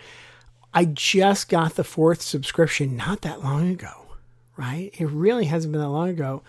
I 0.73 0.85
just 0.87 1.49
got 1.49 1.75
the 1.75 1.85
fourth 1.85 2.23
subscription 2.23 2.97
not 2.97 3.23
that 3.23 3.43
long 3.43 3.69
ago, 3.69 4.07
right? 4.57 4.90
It 4.99 5.07
really 5.07 5.45
hasn't 5.47 5.73
been 5.73 5.81
that 5.81 5.88
long 5.88 6.09
ago. 6.09 6.43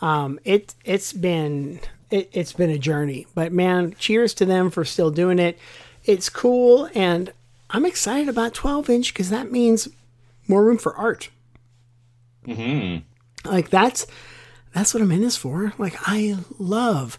Um, 0.00 0.40
it 0.44 0.74
it's 0.84 1.12
been 1.12 1.80
it, 2.10 2.30
it's 2.32 2.52
been 2.52 2.70
a 2.70 2.78
journey, 2.78 3.26
but 3.34 3.52
man, 3.52 3.94
cheers 3.98 4.34
to 4.34 4.44
them 4.44 4.70
for 4.70 4.84
still 4.84 5.10
doing 5.10 5.38
it. 5.38 5.58
It's 6.04 6.28
cool, 6.28 6.88
and 6.94 7.32
I'm 7.68 7.84
excited 7.84 8.28
about 8.28 8.54
12 8.54 8.90
inch 8.90 9.12
because 9.12 9.30
that 9.30 9.52
means 9.52 9.88
more 10.48 10.64
room 10.64 10.78
for 10.78 10.96
art. 10.96 11.28
Mm-hmm. 12.46 13.48
Like 13.48 13.70
that's 13.70 14.06
that's 14.74 14.94
what 14.94 15.02
I'm 15.02 15.12
in 15.12 15.22
this 15.22 15.36
for. 15.36 15.72
Like 15.78 15.96
I 16.06 16.38
love 16.58 17.18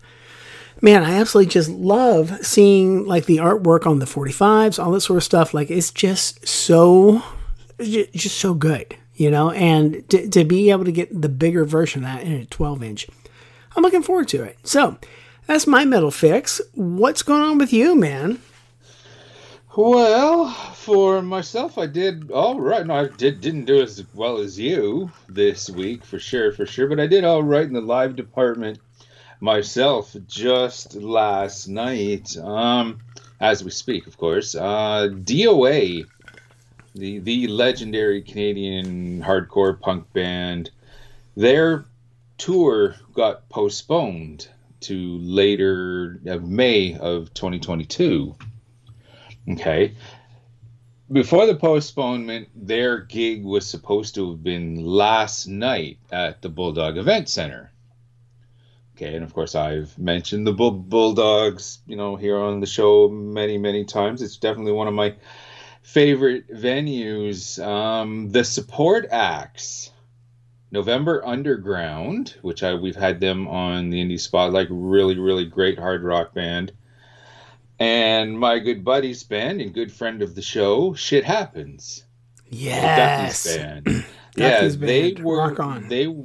man, 0.82 1.04
I 1.04 1.20
absolutely 1.20 1.52
just 1.52 1.70
love 1.70 2.46
seeing 2.46 3.06
like 3.06 3.26
the 3.26 3.38
artwork 3.38 3.86
on 3.86 4.00
the 4.00 4.06
45s, 4.06 4.84
all 4.84 4.92
that 4.92 5.02
sort 5.02 5.18
of 5.18 5.24
stuff. 5.24 5.54
Like 5.54 5.70
it's 5.70 5.92
just 5.92 6.48
so, 6.48 7.22
just 7.80 8.38
so 8.38 8.54
good, 8.54 8.98
you 9.22 9.30
know. 9.30 9.52
And 9.52 10.08
to, 10.10 10.28
to 10.30 10.44
be 10.44 10.72
able 10.72 10.86
to 10.86 10.92
get 10.92 11.22
the 11.22 11.30
bigger 11.30 11.64
version 11.64 12.04
of 12.04 12.10
that 12.10 12.24
in 12.24 12.34
a 12.34 12.46
12 12.46 12.84
inch, 12.84 13.08
I'm 13.76 13.84
looking 13.84 14.02
forward 14.02 14.28
to 14.30 14.44
it. 14.44 14.58
So 14.64 14.98
that's 15.46 15.68
my 15.68 15.86
metal 15.86 16.12
fix. 16.12 16.60
What's 16.74 17.22
going 17.22 17.44
on 17.44 17.58
with 17.60 17.72
you, 17.72 17.96
man? 17.96 18.42
Well, 19.78 20.50
for 20.50 21.22
myself, 21.22 21.78
I 21.78 21.86
did 21.86 22.32
all 22.32 22.60
right. 22.60 22.86
No, 22.86 22.96
I 22.96 23.08
did 23.08 23.40
didn't 23.40 23.66
do 23.66 23.82
as 23.82 24.04
well 24.14 24.40
as 24.40 24.60
you 24.60 25.12
this 25.30 25.70
week 25.70 26.04
for 26.04 26.20
sure, 26.20 26.52
for 26.52 26.66
sure. 26.66 26.88
But 26.88 27.00
I 27.00 27.08
did 27.08 27.24
all 27.24 27.44
right 27.44 27.66
in 27.66 27.74
the 27.74 27.80
live 27.80 28.16
department 28.16 28.80
myself 29.40 30.14
just 30.28 30.96
last 30.96 31.68
night. 31.68 32.36
Um, 32.38 33.00
as 33.40 33.64
we 33.64 33.72
speak, 33.72 34.08
of 34.08 34.18
course. 34.18 34.56
Uh, 34.56 35.10
DOA, 35.12 36.06
the 36.96 37.20
the 37.20 37.48
legendary 37.48 38.22
Canadian 38.22 39.22
hardcore 39.22 39.80
punk 39.80 40.12
band, 40.14 40.72
their 41.36 41.86
tour 42.38 42.96
got 43.14 43.48
postponed 43.50 44.48
to 44.82 45.18
later 45.20 46.20
of 46.26 46.44
May 46.50 46.96
of 46.96 47.34
2022. 47.34 48.36
Okay. 49.52 49.94
Before 51.12 51.46
the 51.46 51.56
postponement, 51.56 52.48
their 52.56 53.00
gig 53.00 53.44
was 53.44 53.68
supposed 53.68 54.16
to 54.16 54.32
have 54.32 54.44
been 54.44 54.84
last 54.84 55.46
night 55.46 56.00
at 56.10 56.42
the 56.42 56.48
Bulldog 56.48 56.98
Event 56.98 57.28
Center. 57.28 57.72
Okay, 58.96 59.16
and 59.16 59.24
of 59.24 59.34
course, 59.34 59.54
I've 59.54 59.98
mentioned 59.98 60.48
the 60.48 60.54
Bull- 60.54 60.72
Bulldogs, 60.72 61.80
you 61.86 61.98
know, 61.98 62.16
here 62.16 62.38
on 62.38 62.62
the 62.62 62.66
show 62.66 63.10
many, 63.10 63.58
many 63.58 63.84
times. 63.84 64.22
It's 64.22 64.38
definitely 64.38 64.72
one 64.72 64.88
of 64.88 64.94
my 64.94 65.16
favorite 65.82 66.50
venues. 66.50 67.64
Um, 67.64 68.32
the 68.32 68.44
support 68.44 69.08
acts, 69.12 69.92
November 70.72 71.26
Underground, 71.26 72.36
which 72.42 72.64
I 72.64 72.74
we've 72.76 72.96
had 72.96 73.20
them 73.20 73.48
on 73.48 73.90
the 73.90 74.04
Indie 74.04 74.20
Spotlight, 74.20 74.68
really, 74.70 75.18
really 75.20 75.46
great 75.46 75.78
hard 75.80 76.04
rock 76.04 76.34
band 76.34 76.72
and 77.82 78.40
my 78.40 78.60
good 78.60 78.84
buddy's 78.84 79.24
band 79.24 79.60
and 79.60 79.74
good 79.74 79.92
friend 79.92 80.22
of 80.22 80.36
the 80.36 80.42
show, 80.44 80.94
Shit 80.94 81.24
Happens. 81.24 82.04
Yes. 82.48 83.58
Band. 83.58 83.88
yeah, 84.36 84.62
Duffy's 84.62 84.78
they 84.78 85.14
band. 85.14 85.26
were 85.26 85.80
they 85.88 86.16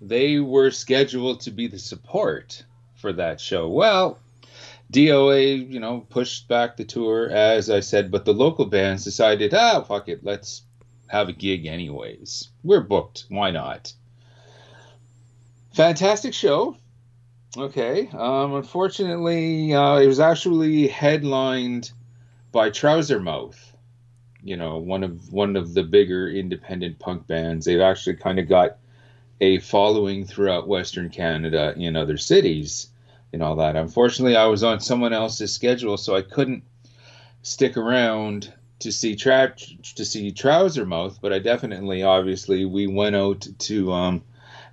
they 0.00 0.40
were 0.40 0.72
scheduled 0.72 1.42
to 1.42 1.52
be 1.52 1.68
the 1.68 1.78
support 1.78 2.64
for 2.96 3.12
that 3.12 3.40
show. 3.40 3.68
Well, 3.68 4.18
DOA, 4.90 5.70
you 5.70 5.78
know, 5.78 6.00
pushed 6.08 6.48
back 6.48 6.76
the 6.76 6.84
tour 6.84 7.30
as 7.30 7.70
I 7.70 7.80
said, 7.80 8.10
but 8.10 8.24
the 8.24 8.34
local 8.34 8.66
bands 8.66 9.04
decided, 9.04 9.54
ah, 9.54 9.82
fuck 9.82 10.08
it, 10.08 10.24
let's 10.24 10.62
have 11.06 11.28
a 11.28 11.32
gig 11.32 11.66
anyways. 11.66 12.48
We're 12.62 12.80
booked. 12.80 13.26
Why 13.28 13.50
not? 13.50 13.92
Fantastic 15.74 16.34
show. 16.34 16.76
Okay. 17.56 18.08
Um, 18.12 18.54
unfortunately, 18.54 19.74
uh, 19.74 19.98
it 19.98 20.06
was 20.06 20.20
actually 20.20 20.88
headlined 20.88 21.92
by 22.52 22.70
Trousermouth. 22.70 23.58
You 24.42 24.56
know, 24.56 24.78
one 24.78 25.04
of 25.04 25.32
one 25.32 25.56
of 25.56 25.74
the 25.74 25.82
bigger 25.82 26.28
independent 26.28 26.98
punk 26.98 27.26
bands. 27.26 27.66
They've 27.66 27.80
actually 27.80 28.16
kind 28.16 28.38
of 28.38 28.48
got 28.48 28.78
a 29.40 29.58
following 29.58 30.24
throughout 30.24 30.68
Western 30.68 31.10
Canada 31.10 31.74
in 31.76 31.96
other 31.96 32.16
cities 32.16 32.89
and 33.32 33.42
all 33.42 33.56
that. 33.56 33.76
Unfortunately, 33.76 34.36
I 34.36 34.46
was 34.46 34.62
on 34.64 34.80
someone 34.80 35.12
else's 35.12 35.52
schedule, 35.52 35.96
so 35.96 36.16
I 36.16 36.22
couldn't 36.22 36.62
stick 37.42 37.76
around 37.76 38.52
to 38.80 38.90
see 38.92 39.14
tra- 39.16 39.54
to 39.94 40.04
see 40.04 40.32
Trousermouth. 40.32 41.18
But 41.20 41.32
I 41.32 41.38
definitely, 41.38 42.02
obviously, 42.02 42.64
we 42.64 42.86
went 42.86 43.16
out 43.16 43.46
to 43.60 43.92
um, 43.92 44.22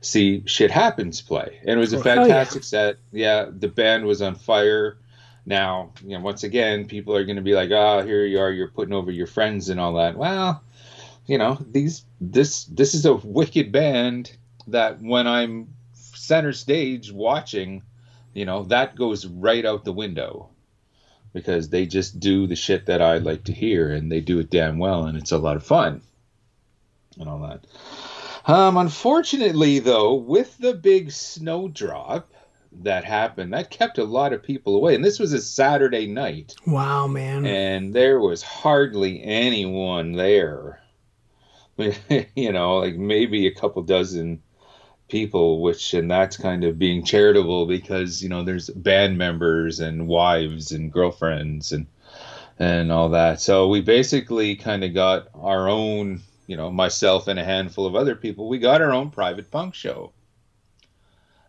see 0.02 0.44
Shit 0.46 0.72
Happens 0.72 1.22
play, 1.22 1.58
and 1.62 1.72
it 1.72 1.78
was 1.78 1.94
a 1.94 1.98
Oh, 1.98 2.00
yeah. 2.00 2.16
fantastic 2.16 2.64
set. 2.64 2.98
Yeah, 3.12 3.48
the 3.52 3.68
band 3.68 4.06
was 4.06 4.22
on 4.22 4.36
fire. 4.36 4.98
Now, 5.46 5.92
you 6.04 6.18
know, 6.18 6.24
once 6.24 6.44
again, 6.44 6.88
people 6.88 7.16
are 7.16 7.24
going 7.24 7.38
to 7.38 7.42
be 7.42 7.54
like, 7.54 7.72
"Ah, 7.72 8.02
here 8.02 8.26
you 8.26 8.40
are, 8.40 8.52
you're 8.52 8.68
putting 8.68 8.94
over 8.94 9.12
your 9.12 9.28
friends 9.28 9.70
and 9.70 9.80
all 9.80 9.94
that." 9.94 10.18
Well, 10.18 10.62
you 11.26 11.38
know, 11.38 11.58
these 11.72 12.04
this 12.20 12.66
this 12.66 12.94
is 12.94 13.06
a 13.06 13.14
wicked 13.14 13.72
band 13.72 14.36
that 14.68 15.02
when 15.02 15.26
I'm 15.28 15.70
center 15.94 16.52
stage 16.52 17.12
watching, 17.14 17.82
you 18.38 18.46
know, 18.46 18.64
that 18.66 18.96
goes 18.96 19.26
right 19.26 19.66
out 19.66 19.84
the 19.84 19.92
window 19.92 20.50
because 21.34 21.70
they 21.70 21.88
just 21.88 22.20
do 22.20 22.46
the 22.46 22.56
shit 22.56 22.86
that 22.86 23.02
I 23.02 23.18
like 23.18 23.46
to 23.46 23.52
hear 23.52 23.92
and 23.92 24.12
they 24.12 24.22
do 24.22 24.38
it 24.40 24.52
damn 24.52 24.78
well 24.78 25.06
and 25.06 25.18
it's 25.18 25.32
a 25.32 25.38
lot 25.40 25.56
of 25.56 25.66
fun 25.66 26.02
and 27.20 27.28
all 27.28 27.40
that. 27.40 27.66
Um, 28.46 28.78
unfortunately, 28.78 29.80
though, 29.80 30.14
with 30.14 30.56
the 30.60 30.76
big 30.76 31.12
snowdrop 31.12 32.32
that 32.84 33.04
happened, 33.04 33.54
that 33.54 33.72
kept 33.72 33.98
a 33.98 34.04
lot 34.04 34.34
of 34.34 34.44
people 34.44 34.76
away. 34.76 34.94
And 34.94 35.04
this 35.04 35.18
was 35.20 35.34
a 35.34 35.42
Saturday 35.42 36.06
night, 36.06 36.54
Wow, 36.68 37.08
man. 37.08 37.46
and 37.46 37.92
there 37.94 38.20
was 38.20 38.44
hardly 38.44 39.22
anyone 39.24 40.12
there. 40.12 40.80
you 42.36 42.52
know, 42.52 42.78
like 42.78 42.96
maybe 42.96 43.48
a 43.48 43.54
couple 43.54 43.82
dozen 43.82 44.42
people, 45.08 45.62
which, 45.62 45.94
and 45.94 46.10
that's 46.10 46.38
kind 46.38 46.64
of 46.64 46.80
being 46.80 47.04
charitable 47.04 47.66
because, 47.66 48.22
you 48.22 48.30
know, 48.30 48.44
there's 48.44 48.70
band 48.70 49.18
members 49.18 49.80
and 49.80 50.08
wives 50.08 50.72
and 50.72 50.92
girlfriends 50.92 51.72
and, 51.72 51.88
and 52.60 52.92
all 52.92 53.10
that. 53.10 53.40
So 53.40 53.68
we 53.68 53.82
basically 53.82 54.56
kind 54.56 54.84
of 54.84 54.94
got 54.94 55.28
our 55.36 55.70
own, 55.70 56.22
you 56.48 56.58
know, 56.58 56.70
myself 56.72 57.28
and 57.28 57.40
a 57.40 57.44
handful 57.44 57.86
of 57.86 57.96
other 57.96 58.16
people, 58.16 58.50
we 58.50 58.60
got 58.60 58.82
our 58.82 58.94
own 58.94 59.12
private 59.12 59.52
punk 59.52 59.76
show. 59.76 60.12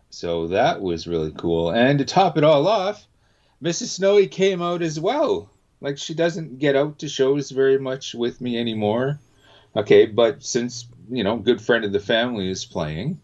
So 0.09 0.47
that 0.47 0.81
was 0.81 1.07
really 1.07 1.31
cool. 1.31 1.71
And 1.71 1.99
to 1.99 2.05
top 2.05 2.37
it 2.37 2.43
all 2.43 2.67
off, 2.67 3.05
Mrs. 3.61 3.87
Snowy 3.87 4.27
came 4.27 4.61
out 4.61 4.81
as 4.81 4.99
well. 4.99 5.49
Like 5.81 5.97
she 5.97 6.13
doesn't 6.13 6.59
get 6.59 6.75
out 6.75 6.99
to 6.99 7.09
shows 7.09 7.51
very 7.51 7.77
much 7.77 8.13
with 8.13 8.41
me 8.41 8.57
anymore. 8.57 9.19
Okay, 9.75 10.05
but 10.05 10.43
since, 10.43 10.87
you 11.09 11.23
know, 11.23 11.37
good 11.37 11.61
friend 11.61 11.85
of 11.85 11.93
the 11.93 11.99
family 11.99 12.49
is 12.49 12.65
playing, 12.65 13.21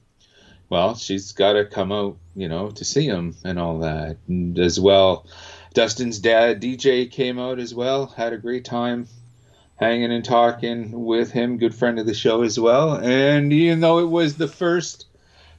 well, 0.70 0.96
she's 0.96 1.32
got 1.32 1.54
to 1.54 1.66
come 1.66 1.92
out, 1.92 2.18
you 2.36 2.50
know, 2.50 2.72
to 2.72 2.86
see 2.86 3.06
him 3.06 3.36
and 3.44 3.60
all 3.60 3.80
that. 3.80 4.18
And 4.28 4.58
as 4.58 4.80
well, 4.80 5.26
Dustin's 5.74 6.20
dad, 6.20 6.62
DJ, 6.62 7.10
came 7.10 7.40
out 7.40 7.60
as 7.60 7.74
well, 7.74 8.08
had 8.08 8.34
a 8.34 8.38
great 8.38 8.66
time 8.66 9.08
hanging 9.78 10.12
and 10.12 10.24
talking 10.24 11.06
with 11.06 11.32
him, 11.32 11.58
good 11.58 11.76
friend 11.76 12.00
of 12.00 12.06
the 12.06 12.14
show 12.14 12.42
as 12.42 12.60
well. 12.60 12.96
And 12.96 13.52
even 13.52 13.82
though 13.82 14.00
it 14.00 14.10
was 14.10 14.36
the 14.36 14.48
first 14.48 15.08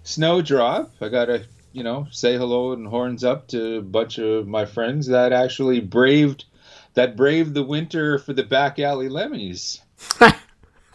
snowdrop, 0.05 0.93
I 1.01 1.09
got 1.09 1.27
to, 1.27 1.45
you 1.73 1.83
know, 1.83 2.07
say 2.11 2.37
hello 2.37 2.73
and 2.73 2.87
horns 2.87 3.25
up 3.25 3.49
to 3.49 3.77
a 3.77 3.83
bunch 3.83 4.19
of 4.19 4.49
my 4.49 4.65
friends 4.65 5.09
that 5.09 5.33
actually 5.33 5.81
braved 5.81 6.47
that 6.95 7.15
braved 7.15 7.53
the 7.53 7.63
winter 7.63 8.19
for 8.19 8.33
the 8.33 8.43
back 8.43 8.79
alley 8.79 9.11
lemmies. 9.11 9.81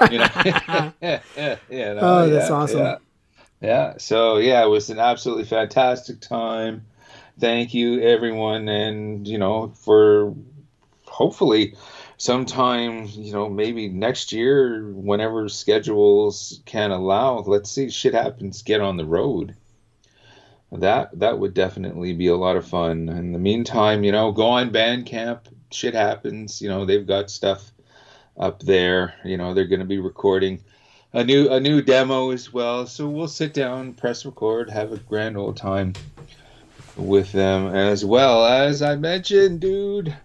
you 0.10 0.18
know? 0.18 0.28
you 1.02 1.20
oh, 1.38 1.94
know, 1.94 2.00
Oh, 2.02 2.30
that's 2.30 2.50
yeah, 2.50 2.56
awesome. 2.56 2.98
Yeah. 3.62 3.94
So 3.98 4.38
yeah, 4.38 4.64
it 4.64 4.70
was 4.70 4.90
an 4.90 5.00
absolutely 5.00 5.46
fantastic 5.46 6.20
time. 6.20 6.86
Thank 7.40 7.74
you 7.74 8.02
everyone 8.02 8.68
and 8.68 9.28
you 9.28 9.38
know 9.38 9.70
for 9.70 10.36
hopefully 11.06 11.76
sometime, 12.22 13.08
you 13.14 13.34
know, 13.34 13.50
maybe 13.50 13.90
next 13.90 14.32
year, 14.32 14.84
whenever 14.94 15.50
schedules 15.50 16.62
can 16.66 16.92
allow. 16.92 17.40
Let's 17.40 17.72
see, 17.72 17.90
shit 17.90 18.14
happens. 18.14 18.62
Get 18.62 18.80
on 18.80 18.98
the 18.98 19.06
road. 19.06 19.56
That 20.72 21.20
that 21.20 21.40
would 21.40 21.54
definitely 21.54 22.14
be 22.14 22.28
a 22.28 22.36
lot 22.36 22.56
of 22.56 22.68
fun. 22.68 23.10
In 23.10 23.32
the 23.34 23.40
meantime, 23.40 24.04
you 24.04 24.12
know, 24.12 24.32
go 24.32 24.48
on 24.48 24.72
Bandcamp. 24.72 25.40
Shit 25.72 25.96
happens. 25.96 26.62
You 26.62 26.70
know, 26.70 26.86
they've 26.86 27.06
got 27.06 27.32
stuff 27.32 27.72
up 28.38 28.62
there. 28.62 29.16
You 29.26 29.38
know, 29.38 29.54
they're 29.54 29.68
going 29.68 29.80
to 29.80 29.86
be 29.86 30.00
recording 30.00 30.64
a 31.14 31.24
new 31.24 31.50
a 31.50 31.60
new 31.60 31.82
demo 31.82 32.32
as 32.32 32.52
well. 32.54 32.88
So 32.88 33.08
we'll 33.08 33.28
sit 33.28 33.54
down, 33.54 33.94
press 33.94 34.26
record, 34.26 34.70
have 34.70 34.92
a 34.92 34.98
grand 34.98 35.38
old 35.38 35.58
time 35.58 35.94
with 36.96 37.32
them 37.32 37.68
as 37.68 38.04
well 38.04 38.46
as 38.46 38.82
I 38.82 38.96
mentioned, 38.96 39.62
dude 39.62 40.16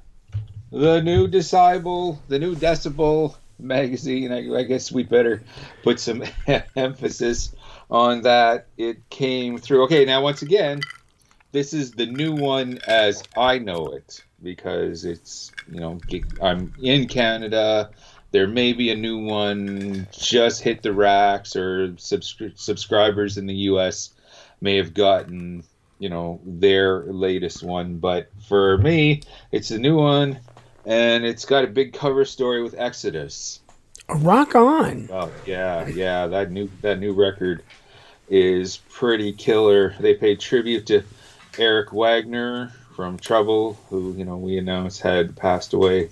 the 0.71 1.01
new 1.01 1.29
Decibel, 1.29 2.19
the 2.29 2.39
new 2.39 2.55
Decibel 2.55 3.37
magazine. 3.59 4.33
I, 4.33 4.59
I 4.59 4.63
guess 4.65 4.91
we 4.91 5.03
better 5.03 5.43
put 5.83 6.01
some 6.01 6.25
emphasis 6.77 7.55
on 7.91 8.23
that. 8.23 8.67
It 8.77 9.09
came 9.09 9.59
through. 9.59 9.85
Okay, 9.85 10.05
now 10.05 10.23
once 10.23 10.43
again, 10.43 10.81
this 11.53 11.73
is 11.73 11.93
the 11.93 12.07
new 12.07 12.35
one 12.35 12.81
as 12.87 13.23
I 13.37 13.59
know 13.59 13.93
it 13.93 14.23
because 14.43 15.05
it's 15.05 15.51
you 15.71 15.81
know 15.81 15.99
I'm 16.43 16.75
in 16.81 17.09
Canada. 17.09 17.91
There 18.37 18.47
may 18.47 18.75
be 18.75 18.91
a 18.91 18.95
new 18.95 19.25
one 19.25 20.07
just 20.13 20.61
hit 20.61 20.83
the 20.83 20.93
racks, 20.93 21.57
or 21.57 21.89
subscri- 21.93 22.53
subscribers 22.59 23.39
in 23.39 23.47
the 23.47 23.55
U.S. 23.71 24.11
may 24.61 24.77
have 24.77 24.93
gotten 24.93 25.65
you 25.99 26.11
know 26.11 26.39
their 26.45 27.05
latest 27.05 27.63
one. 27.63 27.97
But 27.97 28.29
for 28.47 28.77
me, 28.77 29.23
it's 29.53 29.71
a 29.71 29.79
new 29.79 29.97
one 29.97 30.39
and 30.85 31.25
it's 31.25 31.47
got 31.47 31.65
a 31.65 31.67
big 31.67 31.95
cover 31.95 32.27
story 32.27 32.63
with 32.63 32.75
Exodus. 32.77 33.61
Rock 34.07 34.55
on! 34.55 35.09
Oh 35.11 35.33
yeah, 35.47 35.89
yeah. 35.89 36.27
That 36.27 36.51
new 36.51 36.71
that 36.83 36.99
new 36.99 37.15
record 37.15 37.63
is 38.29 38.77
pretty 38.91 39.33
killer. 39.33 39.95
They 39.99 40.13
paid 40.13 40.41
tribute 40.41 40.85
to 40.89 41.05
Eric 41.57 41.91
Wagner 41.91 42.71
from 42.95 43.17
Trouble, 43.17 43.79
who 43.89 44.13
you 44.13 44.27
know 44.27 44.37
we 44.37 44.59
announced 44.59 45.01
had 45.01 45.37
passed 45.37 45.73
away 45.73 46.11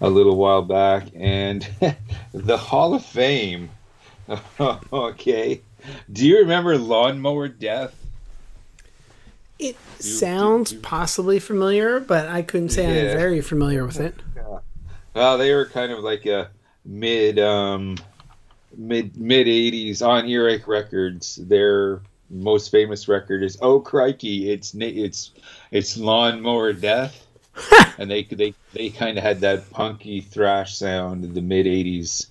a 0.00 0.08
little 0.08 0.36
while 0.36 0.62
back, 0.62 1.08
and 1.14 1.68
the 2.32 2.56
Hall 2.56 2.94
of 2.94 3.04
Fame. 3.04 3.70
okay, 4.92 5.60
do 6.12 6.26
you 6.26 6.38
remember 6.38 6.78
Lawnmower 6.78 7.48
Death? 7.48 7.96
It 9.58 9.76
you, 9.98 10.04
sounds 10.04 10.72
you, 10.72 10.78
you, 10.78 10.82
possibly 10.82 11.38
familiar, 11.38 12.00
but 12.00 12.28
I 12.28 12.42
couldn't 12.42 12.70
say 12.70 12.84
yeah. 12.84 13.10
I'm 13.10 13.16
very 13.18 13.40
familiar 13.40 13.84
with 13.84 14.00
it. 14.00 14.14
Yeah. 14.34 14.58
Well, 15.14 15.38
they 15.38 15.52
were 15.54 15.66
kind 15.66 15.92
of 15.92 16.00
like 16.00 16.26
a 16.26 16.50
mid 16.84 17.38
um, 17.38 17.96
mid 18.76 19.16
mid 19.16 19.46
'80s 19.46 20.06
on 20.06 20.28
Earache 20.28 20.66
Records. 20.66 21.36
Their 21.36 22.00
most 22.30 22.70
famous 22.70 23.08
record 23.08 23.42
is 23.42 23.58
"Oh 23.60 23.80
Crikey!" 23.80 24.50
It's 24.50 24.74
it's 24.74 25.32
it's 25.70 25.96
Lawnmower 25.96 26.72
Death, 26.72 27.26
and 27.98 28.10
they 28.10 28.24
they 28.24 28.54
they 28.72 28.90
kind 28.90 29.18
of 29.18 29.24
had 29.24 29.40
that 29.40 29.70
punky 29.70 30.20
thrash 30.20 30.76
sound 30.76 31.24
in 31.24 31.34
the 31.34 31.42
mid 31.42 31.66
'80s. 31.66 32.26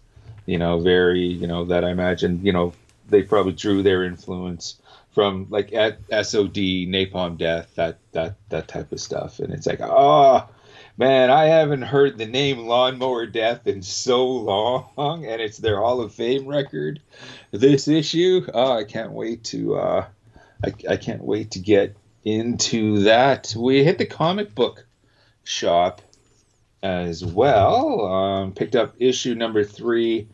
You 0.45 0.57
know, 0.57 0.79
very 0.79 1.25
you 1.25 1.47
know 1.47 1.65
that 1.65 1.83
I 1.83 1.91
imagine 1.91 2.45
you 2.45 2.53
know 2.53 2.73
they 3.07 3.23
probably 3.23 3.53
drew 3.53 3.83
their 3.83 4.03
influence 4.03 4.79
from 5.11 5.47
like 5.49 5.73
at 5.73 5.99
SOD, 6.09 6.55
Napalm 6.87 7.37
Death, 7.37 7.73
that 7.75 7.99
that 8.11 8.35
that 8.49 8.67
type 8.67 8.91
of 8.91 8.99
stuff, 8.99 9.39
and 9.39 9.53
it's 9.53 9.67
like, 9.67 9.81
oh 9.81 10.47
man, 10.99 11.31
I 11.31 11.45
haven't 11.45 11.83
heard 11.83 12.17
the 12.17 12.25
name 12.25 12.59
Lawnmower 12.59 13.25
Death 13.25 13.65
in 13.65 13.81
so 13.81 14.27
long, 14.27 15.25
and 15.25 15.41
it's 15.41 15.57
their 15.57 15.79
Hall 15.79 16.01
of 16.01 16.13
Fame 16.13 16.45
record. 16.45 16.99
This 17.51 17.87
issue, 17.87 18.45
oh, 18.53 18.73
I 18.73 18.83
can't 18.83 19.13
wait 19.13 19.45
to, 19.45 19.75
uh, 19.75 20.05
I, 20.63 20.73
I 20.89 20.97
can't 20.97 21.23
wait 21.23 21.51
to 21.51 21.59
get 21.59 21.95
into 22.25 23.03
that. 23.03 23.55
We 23.57 23.83
hit 23.83 23.97
the 23.97 24.05
comic 24.05 24.53
book 24.53 24.85
shop 25.49 26.01
as 26.83 27.25
well. 27.25 28.05
Um, 28.05 28.53
picked 28.53 28.75
up 28.75 28.93
issue 28.99 29.35
number 29.35 29.63
three 29.63 30.27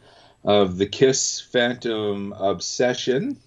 of 0.44 0.78
the 0.78 0.86
Kiss 0.86 1.42
Phantom 1.42 2.34
Obsession 2.34 3.38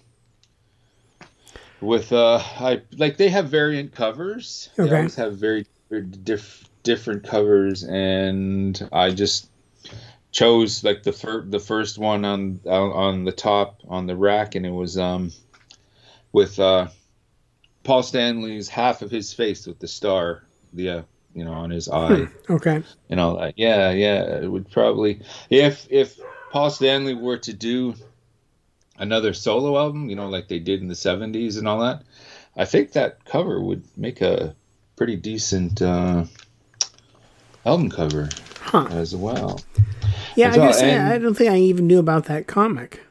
with 1.79 2.11
uh 2.11 2.41
I 2.59 2.81
like 2.97 3.15
they 3.15 3.29
have 3.29 3.49
variant 3.49 3.93
covers. 3.93 4.69
Okay. 4.77 4.89
They 4.89 4.95
always 4.97 5.15
have 5.15 5.37
very 5.37 5.65
diff- 6.23 6.67
different 6.83 7.23
covers 7.23 7.83
and 7.83 8.89
I 8.91 9.11
just 9.11 9.49
chose 10.31 10.83
like 10.83 11.03
the 11.03 11.13
fir- 11.13 11.45
the 11.45 11.59
first 11.59 11.97
one 11.97 12.25
on 12.25 12.59
on 12.65 13.23
the 13.23 13.31
top 13.31 13.79
on 13.87 14.07
the 14.07 14.15
rack 14.15 14.55
and 14.55 14.65
it 14.65 14.71
was 14.71 14.97
um 14.97 15.31
with 16.33 16.59
uh 16.59 16.87
Paul 17.83 18.03
Stanley's 18.03 18.67
half 18.67 19.01
of 19.01 19.09
his 19.09 19.31
face 19.33 19.65
with 19.65 19.79
the 19.79 19.87
star 19.87 20.43
the 20.73 20.89
uh, 20.89 21.01
you 21.39 21.45
know 21.45 21.53
on 21.53 21.69
his 21.69 21.89
eye. 21.89 22.25
Hmm. 22.25 22.53
Okay. 22.53 22.83
You 23.07 23.15
know 23.15 23.33
like 23.33 23.55
yeah 23.57 23.91
yeah 23.91 24.41
it 24.41 24.47
would 24.47 24.69
probably 24.69 25.21
if 25.49 25.87
if 25.89 26.19
Paul 26.51 26.69
Stanley 26.69 27.13
were 27.13 27.37
to 27.39 27.53
do 27.53 27.95
another 28.99 29.33
solo 29.33 29.77
album, 29.77 30.09
you 30.09 30.15
know, 30.15 30.29
like 30.29 30.47
they 30.47 30.59
did 30.59 30.81
in 30.81 30.87
the 30.87 30.93
70s 30.93 31.57
and 31.57 31.67
all 31.67 31.79
that, 31.79 32.03
I 32.55 32.65
think 32.65 32.91
that 32.91 33.25
cover 33.25 33.59
would 33.59 33.83
make 33.97 34.21
a 34.21 34.55
pretty 34.95 35.15
decent 35.15 35.81
uh, 35.81 36.25
album 37.65 37.89
cover 37.89 38.29
huh. 38.61 38.87
as 38.91 39.15
well. 39.15 39.61
Yeah, 40.35 40.49
as 40.49 40.57
I 40.57 40.67
guess 40.67 40.81
and, 40.81 41.09
I 41.09 41.17
don't 41.17 41.35
think 41.35 41.49
I 41.49 41.57
even 41.57 41.87
knew 41.87 41.99
about 41.99 42.25
that 42.25 42.47
comic. 42.47 43.01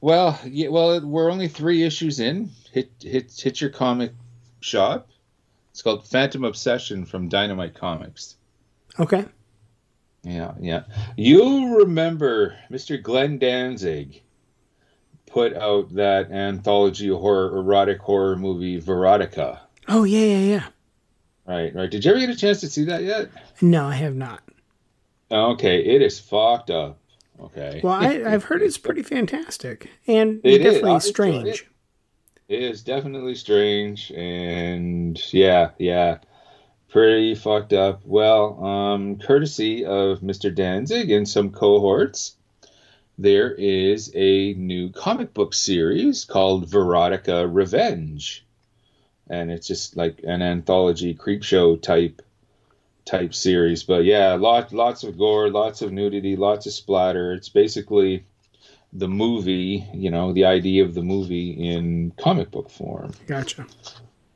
Well, 0.00 0.38
yeah, 0.44 0.68
well, 0.68 1.00
we're 1.00 1.30
only 1.30 1.48
three 1.48 1.84
issues 1.84 2.18
in. 2.18 2.50
Hit, 2.72 2.90
hit, 3.00 3.32
hit 3.32 3.60
your 3.60 3.70
comic 3.70 4.12
shop. 4.60 5.08
It's 5.72 5.82
called 5.82 6.06
Phantom 6.06 6.44
Obsession 6.44 7.04
from 7.04 7.28
Dynamite 7.28 7.74
Comics. 7.74 8.36
Okay. 9.00 9.24
Yeah, 10.22 10.52
yeah. 10.60 10.84
You 11.16 11.78
remember 11.78 12.56
Mr. 12.70 13.02
Glenn 13.02 13.38
Danzig 13.38 14.22
put 15.26 15.54
out 15.54 15.94
that 15.94 16.30
anthology 16.30 17.08
horror, 17.08 17.56
erotic 17.58 17.98
horror 17.98 18.36
movie, 18.36 18.80
Verotica. 18.80 19.60
Oh 19.88 20.04
yeah, 20.04 20.36
yeah, 20.36 20.38
yeah. 20.38 20.66
Right, 21.46 21.74
right. 21.74 21.90
Did 21.90 22.04
you 22.04 22.10
ever 22.12 22.20
get 22.20 22.28
a 22.28 22.36
chance 22.36 22.60
to 22.60 22.68
see 22.68 22.84
that 22.84 23.02
yet? 23.02 23.30
No, 23.60 23.86
I 23.86 23.94
have 23.94 24.14
not. 24.14 24.42
Okay, 25.30 25.82
it 25.84 26.02
is 26.02 26.20
fucked 26.20 26.70
up. 26.70 26.98
Okay. 27.40 27.80
Well, 27.82 27.94
I, 27.94 28.30
have 28.30 28.44
heard 28.44 28.62
it's 28.62 28.78
pretty 28.78 29.02
fantastic 29.02 29.90
and 30.06 30.40
it 30.44 30.58
definitely 30.58 30.96
is. 30.96 31.04
strange. 31.04 31.48
It 31.48 31.66
is 32.52 32.82
definitely 32.82 33.34
strange, 33.34 34.10
and 34.12 35.20
yeah, 35.32 35.70
yeah, 35.78 36.18
pretty 36.88 37.34
fucked 37.34 37.72
up. 37.72 38.02
Well, 38.04 38.62
um, 38.64 39.18
courtesy 39.18 39.84
of 39.84 40.20
Mr. 40.20 40.54
Danzig 40.54 41.10
and 41.10 41.26
some 41.26 41.50
cohorts, 41.50 42.36
there 43.18 43.52
is 43.52 44.12
a 44.14 44.54
new 44.54 44.90
comic 44.90 45.32
book 45.32 45.54
series 45.54 46.24
called 46.24 46.68
Verotica 46.68 47.48
Revenge. 47.50 48.44
And 49.28 49.50
it's 49.50 49.66
just 49.66 49.96
like 49.96 50.20
an 50.24 50.42
anthology 50.42 51.14
creep 51.14 51.42
show 51.42 51.76
type 51.76 52.20
type 53.04 53.34
series. 53.34 53.82
But 53.82 54.04
yeah, 54.04 54.34
lots 54.34 54.72
lots 54.72 55.04
of 55.04 55.16
gore, 55.16 55.50
lots 55.50 55.82
of 55.82 55.92
nudity, 55.92 56.36
lots 56.36 56.66
of 56.66 56.72
splatter. 56.72 57.32
It's 57.32 57.48
basically 57.48 58.24
the 58.92 59.08
movie, 59.08 59.86
you 59.94 60.10
know, 60.10 60.32
the 60.32 60.44
idea 60.44 60.84
of 60.84 60.94
the 60.94 61.02
movie 61.02 61.50
in 61.50 62.12
comic 62.18 62.50
book 62.50 62.70
form. 62.70 63.12
Gotcha. 63.26 63.66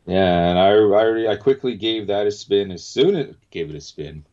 Yeah, 0.06 0.50
and 0.50 0.58
I 0.58 0.70
I, 0.70 1.32
I 1.32 1.36
quickly 1.36 1.76
gave 1.76 2.06
that 2.06 2.26
a 2.26 2.30
spin 2.30 2.70
as 2.70 2.84
soon 2.84 3.16
as 3.16 3.34
gave 3.50 3.70
it 3.70 3.76
a 3.76 3.80
spin. 3.80 4.24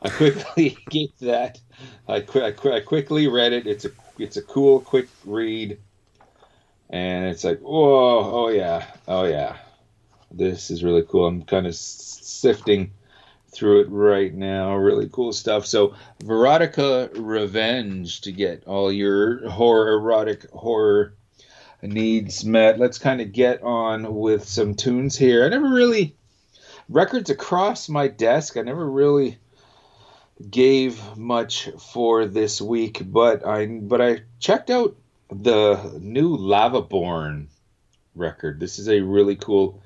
I 0.00 0.08
quickly 0.08 0.78
gave 0.90 1.10
that. 1.20 1.58
I, 2.06 2.20
qu- 2.20 2.42
I, 2.42 2.52
qu- 2.52 2.72
I 2.72 2.80
quickly 2.80 3.26
read 3.26 3.52
it. 3.52 3.66
It's 3.66 3.84
a 3.84 3.90
it's 4.18 4.36
a 4.36 4.42
cool, 4.42 4.80
quick 4.80 5.08
read, 5.24 5.78
and 6.88 7.26
it's 7.26 7.44
like, 7.44 7.58
whoa, 7.60 8.30
oh 8.32 8.48
yeah, 8.48 8.86
oh 9.08 9.24
yeah, 9.24 9.56
this 10.30 10.70
is 10.70 10.84
really 10.84 11.02
cool. 11.02 11.26
I'm 11.26 11.42
kind 11.42 11.66
of 11.66 11.74
sifting 11.74 12.92
through 13.56 13.80
it 13.80 13.88
right 13.90 14.34
now. 14.34 14.76
Really 14.76 15.08
cool 15.10 15.32
stuff. 15.32 15.66
So, 15.66 15.94
Verotica 16.22 17.10
Revenge 17.14 18.20
to 18.22 18.32
get 18.32 18.66
all 18.66 18.92
your 18.92 19.48
horror, 19.48 19.94
erotic 19.94 20.50
horror 20.50 21.14
needs 21.82 22.44
met. 22.44 22.78
Let's 22.78 22.98
kind 22.98 23.20
of 23.20 23.32
get 23.32 23.62
on 23.62 24.14
with 24.14 24.46
some 24.46 24.74
tunes 24.74 25.16
here. 25.16 25.44
I 25.44 25.48
never 25.48 25.68
really 25.68 26.16
records 26.88 27.30
across 27.30 27.88
my 27.88 28.08
desk. 28.08 28.56
I 28.56 28.62
never 28.62 28.88
really 28.88 29.38
gave 30.50 31.00
much 31.16 31.70
for 31.92 32.26
this 32.26 32.60
week, 32.60 33.02
but 33.04 33.46
I 33.46 33.66
but 33.66 34.00
I 34.00 34.20
checked 34.38 34.70
out 34.70 34.96
the 35.30 35.98
new 36.00 36.36
Lavaborn 36.36 37.46
record. 38.14 38.60
This 38.60 38.78
is 38.78 38.88
a 38.88 39.00
really 39.00 39.36
cool 39.36 39.82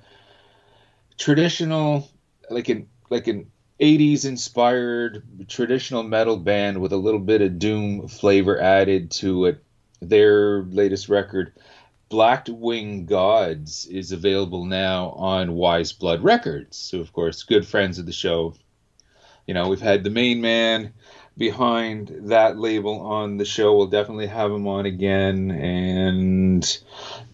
traditional 1.17 2.09
like 2.51 2.69
an 2.69 2.89
like 3.11 3.27
an 3.29 3.51
80s 3.81 4.27
inspired 4.27 5.23
traditional 5.49 6.03
metal 6.03 6.37
band 6.37 6.81
with 6.81 6.93
a 6.93 6.99
little 6.99 7.21
bit 7.21 7.41
of 7.41 7.59
doom 7.59 8.09
flavor 8.09 8.61
added 8.61 9.11
to 9.13 9.47
it. 9.47 9.65
Their 10.03 10.63
latest 10.65 11.09
record, 11.09 11.55
Black 12.09 12.47
Wing 12.49 13.07
Gods, 13.07 13.87
is 13.87 14.13
available 14.13 14.65
now 14.65 15.11
on 15.11 15.53
Wise 15.55 15.93
Blood 15.93 16.23
Records. 16.23 16.77
So, 16.77 17.01
of 17.01 17.13
course, 17.13 17.43
good 17.43 17.67
friends 17.67 17.99
of 17.99 18.07
the 18.07 18.13
show. 18.13 18.55
You 19.47 19.55
know, 19.55 19.69
we've 19.69 19.81
had 19.81 20.05
the 20.05 20.11
main 20.11 20.41
man 20.41 20.93
behind 21.37 22.15
that 22.25 22.59
label 22.59 23.01
on 23.01 23.39
the 23.39 23.45
show. 23.45 23.75
We'll 23.77 23.87
definitely 23.87 24.27
have 24.27 24.51
him 24.51 24.67
on 24.67 24.85
again 24.85 25.51
and 25.51 26.81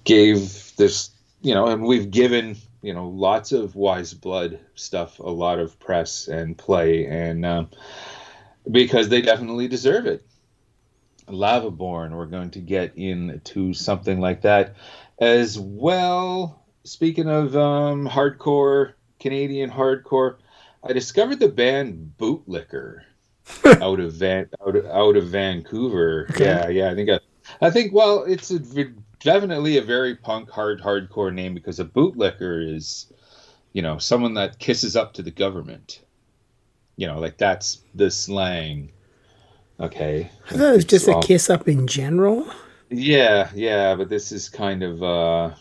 gave 0.04 0.74
this, 0.76 1.10
you 1.42 1.54
know, 1.54 1.66
and 1.66 1.82
we've 1.82 2.10
given 2.10 2.56
you 2.82 2.94
know 2.94 3.08
lots 3.08 3.52
of 3.52 3.74
wise 3.74 4.14
blood 4.14 4.58
stuff 4.74 5.18
a 5.18 5.22
lot 5.22 5.58
of 5.58 5.78
press 5.78 6.28
and 6.28 6.56
play 6.56 7.06
and 7.06 7.44
um, 7.44 7.70
because 8.70 9.08
they 9.08 9.22
definitely 9.22 9.68
deserve 9.68 10.06
it. 10.06 10.26
Lavaborn 11.26 12.16
we're 12.16 12.26
going 12.26 12.50
to 12.52 12.60
get 12.60 12.96
into 12.96 13.74
something 13.74 14.20
like 14.20 14.42
that 14.42 14.76
as 15.18 15.58
well. 15.58 16.62
Speaking 16.84 17.28
of 17.28 17.56
um, 17.56 18.08
hardcore 18.08 18.92
canadian 19.20 19.70
hardcore 19.70 20.36
i 20.84 20.92
discovered 20.92 21.40
the 21.40 21.48
band 21.48 22.12
bootlicker 22.18 23.00
out 23.80 24.00
of 24.00 24.12
van 24.14 24.48
out 24.66 24.76
of, 24.76 24.86
out 24.86 25.16
of 25.16 25.28
vancouver. 25.28 26.26
Yeah 26.38 26.68
yeah 26.68 26.90
i 26.90 26.94
think 26.94 27.10
I, 27.10 27.18
I 27.60 27.70
think 27.70 27.92
well 27.92 28.24
it's 28.24 28.50
a 28.50 28.58
definitely 29.20 29.78
a 29.78 29.82
very 29.82 30.14
punk 30.14 30.50
hard 30.50 30.80
hardcore 30.80 31.32
name 31.32 31.54
because 31.54 31.80
a 31.80 31.84
bootlicker 31.84 32.74
is 32.74 33.12
you 33.72 33.82
know 33.82 33.98
someone 33.98 34.34
that 34.34 34.58
kisses 34.58 34.96
up 34.96 35.14
to 35.14 35.22
the 35.22 35.30
government. 35.30 36.00
You 36.96 37.06
know 37.06 37.18
like 37.18 37.38
that's 37.38 37.82
the 37.94 38.10
slang. 38.10 38.92
Okay. 39.78 40.30
I 40.46 40.54
thought 40.54 40.72
it 40.72 40.76
was 40.76 40.84
just 40.84 41.08
a 41.08 41.20
kiss 41.22 41.50
up 41.50 41.68
in 41.68 41.86
general? 41.86 42.46
Yeah 42.88 43.50
yeah 43.54 43.94
but 43.94 44.08
this 44.08 44.32
is 44.32 44.48
kind 44.48 44.82
of 44.82 45.02
uh 45.02 45.54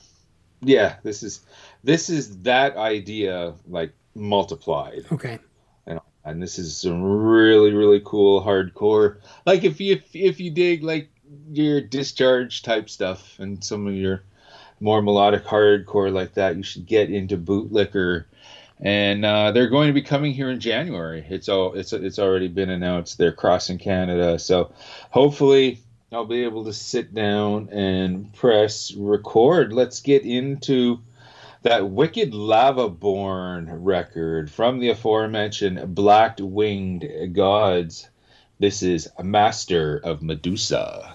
yeah 0.62 0.98
this 1.04 1.24
is 1.24 1.42
this 1.84 2.10
is 2.10 2.38
that 2.44 2.78
idea 2.78 3.54
like 3.68 3.94
multiplied. 4.14 5.06
Okay. 5.12 5.40
Know, 5.88 6.02
and 6.24 6.42
this 6.42 6.58
is 6.58 6.78
some 6.78 7.04
really 7.04 7.74
really 7.74 8.02
cool 8.06 8.42
hardcore. 8.42 9.18
Like 9.46 9.64
if 9.64 9.82
you 9.82 9.96
if, 9.96 10.16
if 10.16 10.40
you 10.40 10.52
dig 10.52 10.84
like 10.84 11.10
your 11.52 11.82
discharge 11.82 12.62
type 12.62 12.90
stuff 12.90 13.40
and 13.40 13.64
some 13.64 13.88
of 13.88 13.94
your 13.94 14.24
more 14.80 15.02
melodic 15.02 15.46
hardcore 15.46 16.12
like 16.12 16.34
that, 16.34 16.58
you 16.58 16.64
should 16.64 16.86
get 16.86 17.10
into 17.10 17.38
Bootlicker. 17.38 18.26
And 18.82 19.24
uh, 19.24 19.52
they're 19.52 19.70
going 19.70 19.88
to 19.88 19.94
be 19.94 20.02
coming 20.02 20.34
here 20.34 20.50
in 20.50 20.60
January. 20.60 21.26
It's 21.30 21.48
all 21.48 21.74
it's 21.74 21.94
it's 21.94 22.20
already 22.20 22.50
been 22.50 22.70
announced. 22.70 23.18
They're 23.18 23.32
crossing 23.32 23.78
Canada, 23.78 24.38
so 24.38 24.74
hopefully 25.12 25.80
I'll 26.12 26.26
be 26.26 26.44
able 26.44 26.66
to 26.66 26.74
sit 26.74 27.14
down 27.14 27.70
and 27.70 28.34
press 28.34 28.94
record. 28.94 29.72
Let's 29.72 30.02
get 30.02 30.24
into 30.24 31.00
that 31.62 31.90
Wicked 31.90 32.32
Lavaborn 32.32 33.68
record 33.70 34.52
from 34.52 34.80
the 34.80 34.90
aforementioned 34.90 35.96
Black 35.96 36.38
Winged 36.40 37.34
Gods. 37.34 38.10
This 38.60 38.84
is 38.84 39.10
Master 39.24 39.98
of 39.98 40.22
Medusa. 40.22 41.15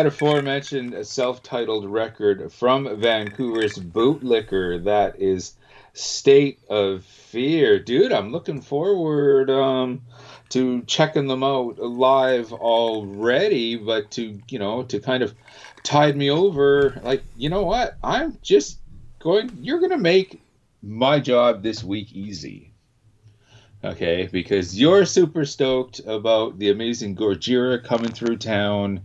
that 0.00 0.06
aforementioned 0.06 1.06
self-titled 1.06 1.84
record 1.84 2.50
from 2.50 2.98
Vancouver's 3.02 3.78
Bootlicker, 3.78 4.82
that 4.84 5.20
is 5.20 5.56
State 5.92 6.58
of 6.70 7.04
Fear, 7.04 7.80
dude. 7.80 8.10
I'm 8.10 8.32
looking 8.32 8.62
forward 8.62 9.50
um, 9.50 10.00
to 10.48 10.80
checking 10.84 11.26
them 11.26 11.42
out 11.42 11.78
live 11.78 12.50
already, 12.50 13.76
but 13.76 14.10
to 14.12 14.40
you 14.48 14.58
know 14.58 14.84
to 14.84 15.00
kind 15.00 15.22
of 15.22 15.34
tide 15.82 16.16
me 16.16 16.30
over, 16.30 16.98
like 17.02 17.22
you 17.36 17.50
know 17.50 17.64
what, 17.64 17.98
I'm 18.02 18.38
just 18.40 18.78
going. 19.18 19.50
You're 19.60 19.80
gonna 19.80 19.98
make 19.98 20.40
my 20.82 21.20
job 21.20 21.62
this 21.62 21.84
week 21.84 22.10
easy 22.14 22.72
okay? 23.82 24.28
Because 24.30 24.78
you're 24.78 25.06
super 25.06 25.44
stoked 25.44 26.00
about 26.06 26.58
the 26.58 26.70
amazing 26.70 27.16
Gojira 27.16 27.82
coming 27.82 28.10
through 28.12 28.36
town, 28.36 29.00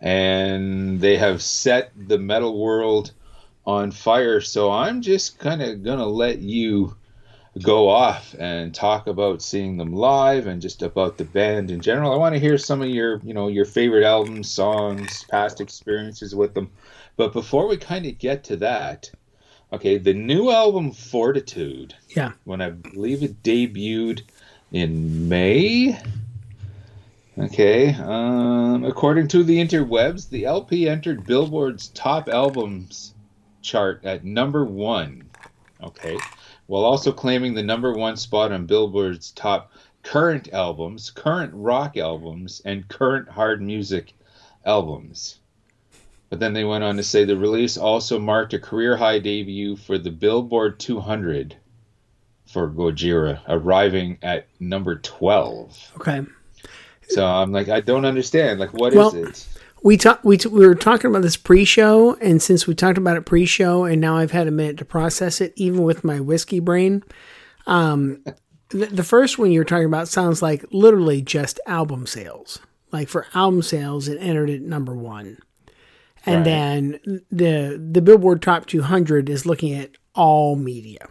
and 0.00 1.00
they 1.00 1.16
have 1.16 1.42
set 1.42 1.92
the 1.96 2.18
metal 2.18 2.58
world 2.58 3.12
on 3.66 3.90
fire. 3.90 4.40
So 4.40 4.70
I'm 4.70 5.02
just 5.02 5.38
kind 5.38 5.62
of 5.62 5.82
gonna 5.82 6.06
let 6.06 6.38
you 6.38 6.96
go 7.62 7.88
off 7.88 8.34
and 8.38 8.74
talk 8.74 9.08
about 9.08 9.42
seeing 9.42 9.76
them 9.76 9.92
live 9.92 10.46
and 10.46 10.62
just 10.62 10.82
about 10.82 11.18
the 11.18 11.24
band 11.24 11.70
in 11.70 11.80
general. 11.80 12.12
I 12.12 12.16
want 12.16 12.34
to 12.34 12.40
hear 12.40 12.56
some 12.56 12.82
of 12.82 12.88
your, 12.88 13.20
you 13.24 13.34
know, 13.34 13.48
your 13.48 13.64
favorite 13.64 14.04
albums, 14.04 14.50
songs, 14.50 15.24
past 15.24 15.60
experiences 15.60 16.34
with 16.34 16.54
them. 16.54 16.70
But 17.16 17.32
before 17.32 17.66
we 17.66 17.76
kind 17.76 18.06
of 18.06 18.18
get 18.18 18.44
to 18.44 18.56
that, 18.58 19.10
Okay, 19.70 19.98
the 19.98 20.14
new 20.14 20.50
album 20.50 20.92
Fortitude. 20.92 21.94
Yeah. 22.08 22.32
When 22.44 22.62
I 22.62 22.70
believe 22.70 23.22
it 23.22 23.42
debuted 23.42 24.22
in 24.72 25.28
May. 25.28 25.98
Okay. 27.38 27.94
Um, 27.94 28.84
according 28.84 29.28
to 29.28 29.44
the 29.44 29.58
interwebs, 29.58 30.28
the 30.28 30.44
LP 30.46 30.88
entered 30.88 31.26
Billboard's 31.26 31.88
top 31.88 32.28
albums 32.28 33.14
chart 33.62 34.04
at 34.04 34.24
number 34.24 34.64
one. 34.64 35.28
Okay. 35.82 36.18
While 36.66 36.84
also 36.84 37.12
claiming 37.12 37.54
the 37.54 37.62
number 37.62 37.92
one 37.92 38.16
spot 38.16 38.52
on 38.52 38.66
Billboard's 38.66 39.30
top 39.30 39.72
current 40.02 40.52
albums, 40.52 41.10
current 41.10 41.52
rock 41.54 41.96
albums, 41.96 42.60
and 42.64 42.88
current 42.88 43.28
hard 43.28 43.62
music 43.62 44.14
albums. 44.64 45.38
But 46.30 46.40
then 46.40 46.52
they 46.52 46.64
went 46.64 46.84
on 46.84 46.96
to 46.96 47.02
say 47.02 47.24
the 47.24 47.36
release 47.36 47.76
also 47.76 48.18
marked 48.18 48.52
a 48.52 48.58
career 48.58 48.96
high 48.96 49.18
debut 49.18 49.76
for 49.76 49.96
the 49.96 50.10
Billboard 50.10 50.78
200 50.78 51.56
for 52.46 52.68
Gojira, 52.68 53.40
arriving 53.48 54.18
at 54.22 54.46
number 54.60 54.96
12. 54.96 55.92
Okay. 55.96 56.22
So 57.08 57.26
I'm 57.26 57.52
like, 57.52 57.68
I 57.68 57.80
don't 57.80 58.04
understand. 58.04 58.60
Like, 58.60 58.72
what 58.72 58.94
well, 58.94 59.14
is 59.14 59.46
it? 59.46 59.48
We 59.82 59.96
talked. 59.96 60.24
We, 60.24 60.36
t- 60.36 60.48
we 60.48 60.66
were 60.66 60.74
talking 60.74 61.10
about 61.10 61.22
this 61.22 61.36
pre-show, 61.36 62.14
and 62.14 62.42
since 62.42 62.66
we 62.66 62.74
talked 62.74 62.98
about 62.98 63.16
it 63.16 63.26
pre-show, 63.26 63.84
and 63.84 64.00
now 64.00 64.16
I've 64.16 64.32
had 64.32 64.46
a 64.46 64.50
minute 64.50 64.76
to 64.78 64.84
process 64.84 65.40
it, 65.40 65.52
even 65.56 65.82
with 65.82 66.04
my 66.04 66.20
whiskey 66.20 66.60
brain. 66.60 67.02
Um, 67.66 68.24
the, 68.70 68.86
the 68.86 69.04
first 69.04 69.38
one 69.38 69.50
you're 69.50 69.64
talking 69.64 69.86
about 69.86 70.08
sounds 70.08 70.42
like 70.42 70.64
literally 70.70 71.22
just 71.22 71.60
album 71.66 72.06
sales. 72.06 72.60
Like 72.90 73.08
for 73.08 73.26
album 73.34 73.62
sales, 73.62 74.08
it 74.08 74.18
entered 74.18 74.50
at 74.50 74.62
number 74.62 74.94
one 74.94 75.38
and 76.28 76.36
right. 76.36 76.44
then 76.44 77.22
the 77.30 77.90
the 77.92 78.02
Billboard 78.02 78.42
Top 78.42 78.66
200 78.66 79.28
is 79.28 79.46
looking 79.46 79.74
at 79.74 79.92
all 80.14 80.56
media. 80.56 81.06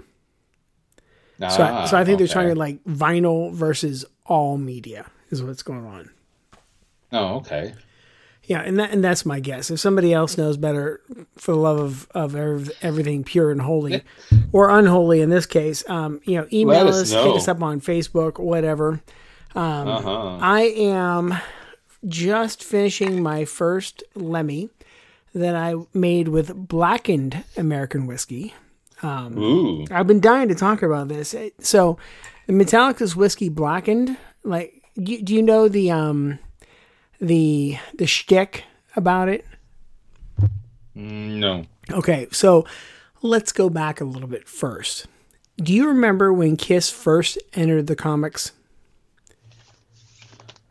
Ah, 1.41 1.49
so, 1.49 1.63
I, 1.63 1.85
so 1.85 1.97
I 1.97 2.03
think 2.03 2.15
okay. 2.15 2.25
they're 2.25 2.33
talking 2.33 2.55
like 2.55 2.83
vinyl 2.83 3.53
versus 3.53 4.05
all 4.25 4.57
media 4.57 5.05
is 5.29 5.43
what's 5.43 5.63
going 5.63 5.85
on. 5.85 6.09
Oh, 7.11 7.35
okay. 7.37 7.73
Yeah, 8.43 8.61
and 8.61 8.79
that 8.79 8.91
and 8.91 9.03
that's 9.03 9.25
my 9.25 9.41
guess. 9.41 9.69
If 9.69 9.79
somebody 9.79 10.13
else 10.13 10.37
knows 10.37 10.55
better, 10.55 11.01
for 11.35 11.51
the 11.51 11.57
love 11.57 11.79
of 11.79 12.07
of 12.35 12.71
everything 12.81 13.25
pure 13.25 13.51
and 13.51 13.61
holy, 13.61 14.03
or 14.53 14.69
unholy 14.69 15.21
in 15.21 15.29
this 15.29 15.45
case, 15.45 15.87
um, 15.89 16.21
you 16.23 16.37
know, 16.37 16.47
email 16.53 16.87
us, 16.87 17.01
us 17.01 17.11
hit 17.11 17.35
us 17.35 17.47
up 17.49 17.61
on 17.61 17.81
Facebook, 17.81 18.39
whatever. 18.39 19.01
Um, 19.53 19.87
uh-huh. 19.87 20.37
I 20.39 20.61
am 20.61 21.35
just 22.07 22.63
finishing 22.63 23.21
my 23.21 23.43
first 23.43 24.03
Lemmy 24.15 24.69
that 25.33 25.55
I 25.55 25.75
made 25.93 26.29
with 26.29 26.55
blackened 26.55 27.43
American 27.57 28.07
whiskey. 28.07 28.53
Um, 29.01 29.37
Ooh. 29.37 29.85
I've 29.91 30.07
been 30.07 30.21
dying 30.21 30.47
to 30.47 30.55
talk 30.55 30.81
about 30.81 31.07
this. 31.07 31.35
So, 31.59 31.97
Metallica's 32.47 33.15
whiskey 33.15 33.49
blackened. 33.49 34.17
Like, 34.43 34.76
do, 35.01 35.21
do 35.21 35.33
you 35.33 35.41
know 35.41 35.67
the 35.67 35.91
um, 35.91 36.39
the 37.19 37.77
the 37.97 38.07
shtick 38.07 38.63
about 38.95 39.29
it? 39.29 39.45
Mm, 40.95 41.37
no. 41.37 41.65
Okay, 41.91 42.27
so 42.31 42.65
let's 43.21 43.51
go 43.51 43.69
back 43.69 44.01
a 44.01 44.05
little 44.05 44.27
bit 44.27 44.47
first. 44.47 45.07
Do 45.57 45.73
you 45.73 45.87
remember 45.87 46.33
when 46.33 46.57
Kiss 46.57 46.89
first 46.89 47.37
entered 47.53 47.87
the 47.87 47.95
comics? 47.95 48.51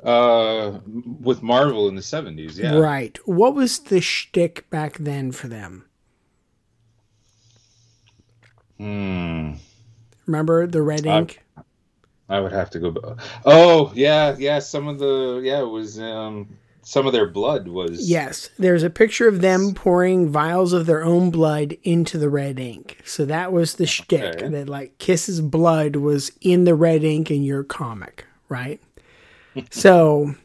Uh, 0.03 0.79
with 1.21 1.43
Marvel 1.43 1.89
in 1.89 1.97
the 1.97 2.03
seventies, 2.03 2.59
yeah. 2.59 2.77
Right. 2.77 3.19
What 3.27 3.55
was 3.55 3.79
the 3.81 4.01
shtick 4.01 4.69
back 4.71 4.99
then 4.99 5.33
for 5.33 5.49
them? 5.49 5.85
Hmm. 8.79 9.55
Remember 10.27 10.67
the 10.67 10.83
red 10.83 11.07
ink? 11.07 11.43
I, 12.29 12.41
would 12.41 12.53
have 12.53 12.71
to 12.71 12.79
go. 12.79 13.17
Oh 13.45 13.93
yeah, 13.95 14.37
yeah. 14.39 14.59
Some 14.59 14.89
of 14.89 14.99
the 14.99 15.41
yeah 15.45 15.61
it 15.61 15.71
was 15.71 15.99
um 15.99 16.49
some 16.83 17.05
of 17.05 17.13
their 17.13 17.27
blood 17.27 17.67
was 17.67 18.09
yes. 18.09 18.49
There's 18.61 18.85
a 18.85 18.91
picture 18.91 19.27
of 19.27 19.41
them 19.41 19.75
pouring 19.75 20.29
vials 20.29 20.73
of 20.73 20.87
their 20.87 21.05
own 21.05 21.31
blood 21.31 21.77
into 21.83 22.17
the 22.17 22.29
red 22.29 22.61
ink. 22.61 22.99
So 23.05 23.25
that 23.25 23.53
was 23.53 23.75
the 23.75 23.87
shtick 23.87 24.37
okay. 24.37 24.49
that 24.49 24.69
like 24.69 24.97
Kiss's 24.99 25.41
blood 25.41 25.97
was 25.97 26.31
in 26.41 26.63
the 26.63 26.77
red 26.77 27.03
ink 27.03 27.29
in 27.29 27.43
your 27.43 27.65
comic, 27.65 28.25
right? 28.49 28.81
so 29.71 30.37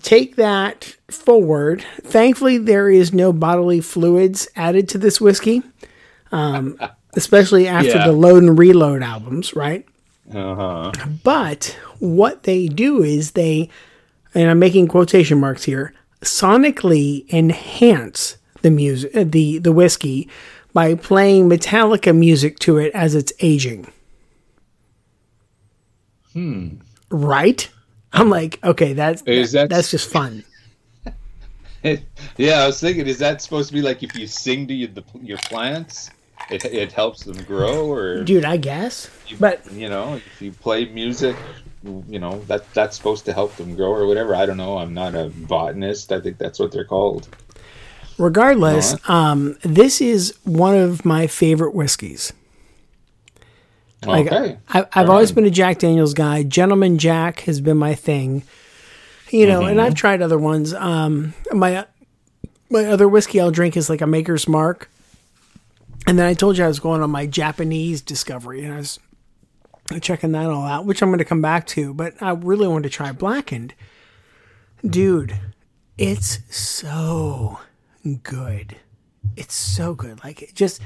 take 0.00 0.36
that 0.36 0.96
forward. 1.10 1.84
Thankfully, 2.02 2.58
there 2.58 2.88
is 2.88 3.12
no 3.12 3.32
bodily 3.32 3.80
fluids 3.80 4.46
added 4.54 4.88
to 4.90 4.98
this 4.98 5.20
whiskey, 5.20 5.62
um, 6.30 6.78
especially 7.16 7.66
after 7.66 7.96
yeah. 7.98 8.06
the 8.06 8.12
load 8.12 8.42
and 8.42 8.58
reload 8.58 9.02
albums, 9.02 9.56
right? 9.56 9.86
Uh-huh. 10.32 10.92
But 11.22 11.76
what 11.98 12.44
they 12.44 12.66
do 12.66 13.02
is 13.02 13.32
they, 13.32 13.68
and 14.34 14.50
I'm 14.50 14.58
making 14.58 14.88
quotation 14.88 15.38
marks 15.38 15.64
here, 15.64 15.94
sonically 16.22 17.30
enhance 17.32 18.38
the 18.62 18.70
music, 18.70 19.14
uh, 19.14 19.24
the 19.26 19.58
the 19.58 19.72
whiskey, 19.72 20.28
by 20.72 20.94
playing 20.94 21.48
Metallica 21.48 22.16
music 22.16 22.58
to 22.60 22.78
it 22.78 22.92
as 22.94 23.14
it's 23.14 23.32
aging. 23.40 23.92
Hmm. 26.32 26.76
Right? 27.10 27.70
I'm 28.12 28.30
like, 28.30 28.62
okay, 28.64 28.92
that's 28.92 29.22
that, 29.22 29.50
that, 29.52 29.68
that's 29.70 29.90
just 29.90 30.10
fun. 30.10 30.44
yeah, 32.36 32.62
I 32.62 32.66
was 32.66 32.80
thinking, 32.80 33.06
is 33.06 33.18
that 33.18 33.42
supposed 33.42 33.68
to 33.68 33.74
be 33.74 33.82
like 33.82 34.02
if 34.02 34.16
you 34.16 34.26
sing 34.26 34.66
to 34.68 34.74
you, 34.74 34.86
the, 34.86 35.04
your 35.20 35.38
plants, 35.38 36.10
it, 36.50 36.64
it 36.64 36.92
helps 36.92 37.24
them 37.24 37.42
grow, 37.44 37.90
or 37.90 38.22
dude, 38.24 38.44
I 38.44 38.56
guess. 38.56 39.10
You, 39.26 39.36
but 39.38 39.70
you 39.72 39.88
know, 39.88 40.16
if 40.16 40.42
you 40.42 40.52
play 40.52 40.86
music, 40.86 41.36
you 42.08 42.18
know 42.18 42.40
that 42.46 42.72
that's 42.74 42.96
supposed 42.96 43.24
to 43.26 43.32
help 43.32 43.54
them 43.56 43.74
grow 43.76 43.92
or 43.92 44.06
whatever. 44.06 44.34
I 44.34 44.46
don't 44.46 44.56
know. 44.56 44.78
I'm 44.78 44.94
not 44.94 45.14
a 45.14 45.30
botanist. 45.30 46.12
I 46.12 46.20
think 46.20 46.38
that's 46.38 46.58
what 46.58 46.72
they're 46.72 46.84
called. 46.84 47.28
Regardless, 48.18 48.96
um, 49.08 49.56
this 49.62 50.00
is 50.00 50.38
one 50.44 50.76
of 50.76 51.04
my 51.04 51.26
favorite 51.26 51.74
whiskeys. 51.74 52.32
Like, 54.06 54.26
okay. 54.26 54.58
I, 54.68 54.86
have 54.92 55.10
always 55.10 55.32
been 55.32 55.44
a 55.44 55.50
Jack 55.50 55.78
Daniels 55.78 56.14
guy. 56.14 56.42
Gentleman 56.42 56.98
Jack 56.98 57.40
has 57.40 57.60
been 57.60 57.78
my 57.78 57.94
thing. 57.94 58.42
You 59.30 59.46
know, 59.46 59.60
mm-hmm. 59.60 59.70
and 59.70 59.80
I've 59.80 59.94
tried 59.94 60.22
other 60.22 60.38
ones. 60.38 60.74
Um, 60.74 61.34
my 61.50 61.86
my 62.70 62.84
other 62.86 63.08
whiskey 63.08 63.40
I'll 63.40 63.50
drink 63.50 63.76
is 63.76 63.88
like 63.88 64.00
a 64.00 64.06
Maker's 64.06 64.46
Mark. 64.46 64.90
And 66.06 66.18
then 66.18 66.26
I 66.26 66.34
told 66.34 66.58
you 66.58 66.64
I 66.64 66.68
was 66.68 66.80
going 66.80 67.02
on 67.02 67.10
my 67.10 67.26
Japanese 67.26 68.02
discovery, 68.02 68.64
and 68.64 68.74
I 68.74 68.76
was 68.78 68.98
checking 70.00 70.32
that 70.32 70.46
all 70.46 70.66
out, 70.66 70.84
which 70.84 71.02
I'm 71.02 71.08
going 71.08 71.18
to 71.18 71.24
come 71.24 71.42
back 71.42 71.66
to. 71.68 71.94
But 71.94 72.14
I 72.20 72.32
really 72.32 72.68
wanted 72.68 72.84
to 72.84 72.90
try 72.90 73.12
Blackened. 73.12 73.74
Dude, 74.86 75.38
it's 75.96 76.40
so 76.54 77.60
good. 78.22 78.76
It's 79.36 79.54
so 79.54 79.94
good. 79.94 80.22
Like, 80.22 80.50
just 80.54 80.80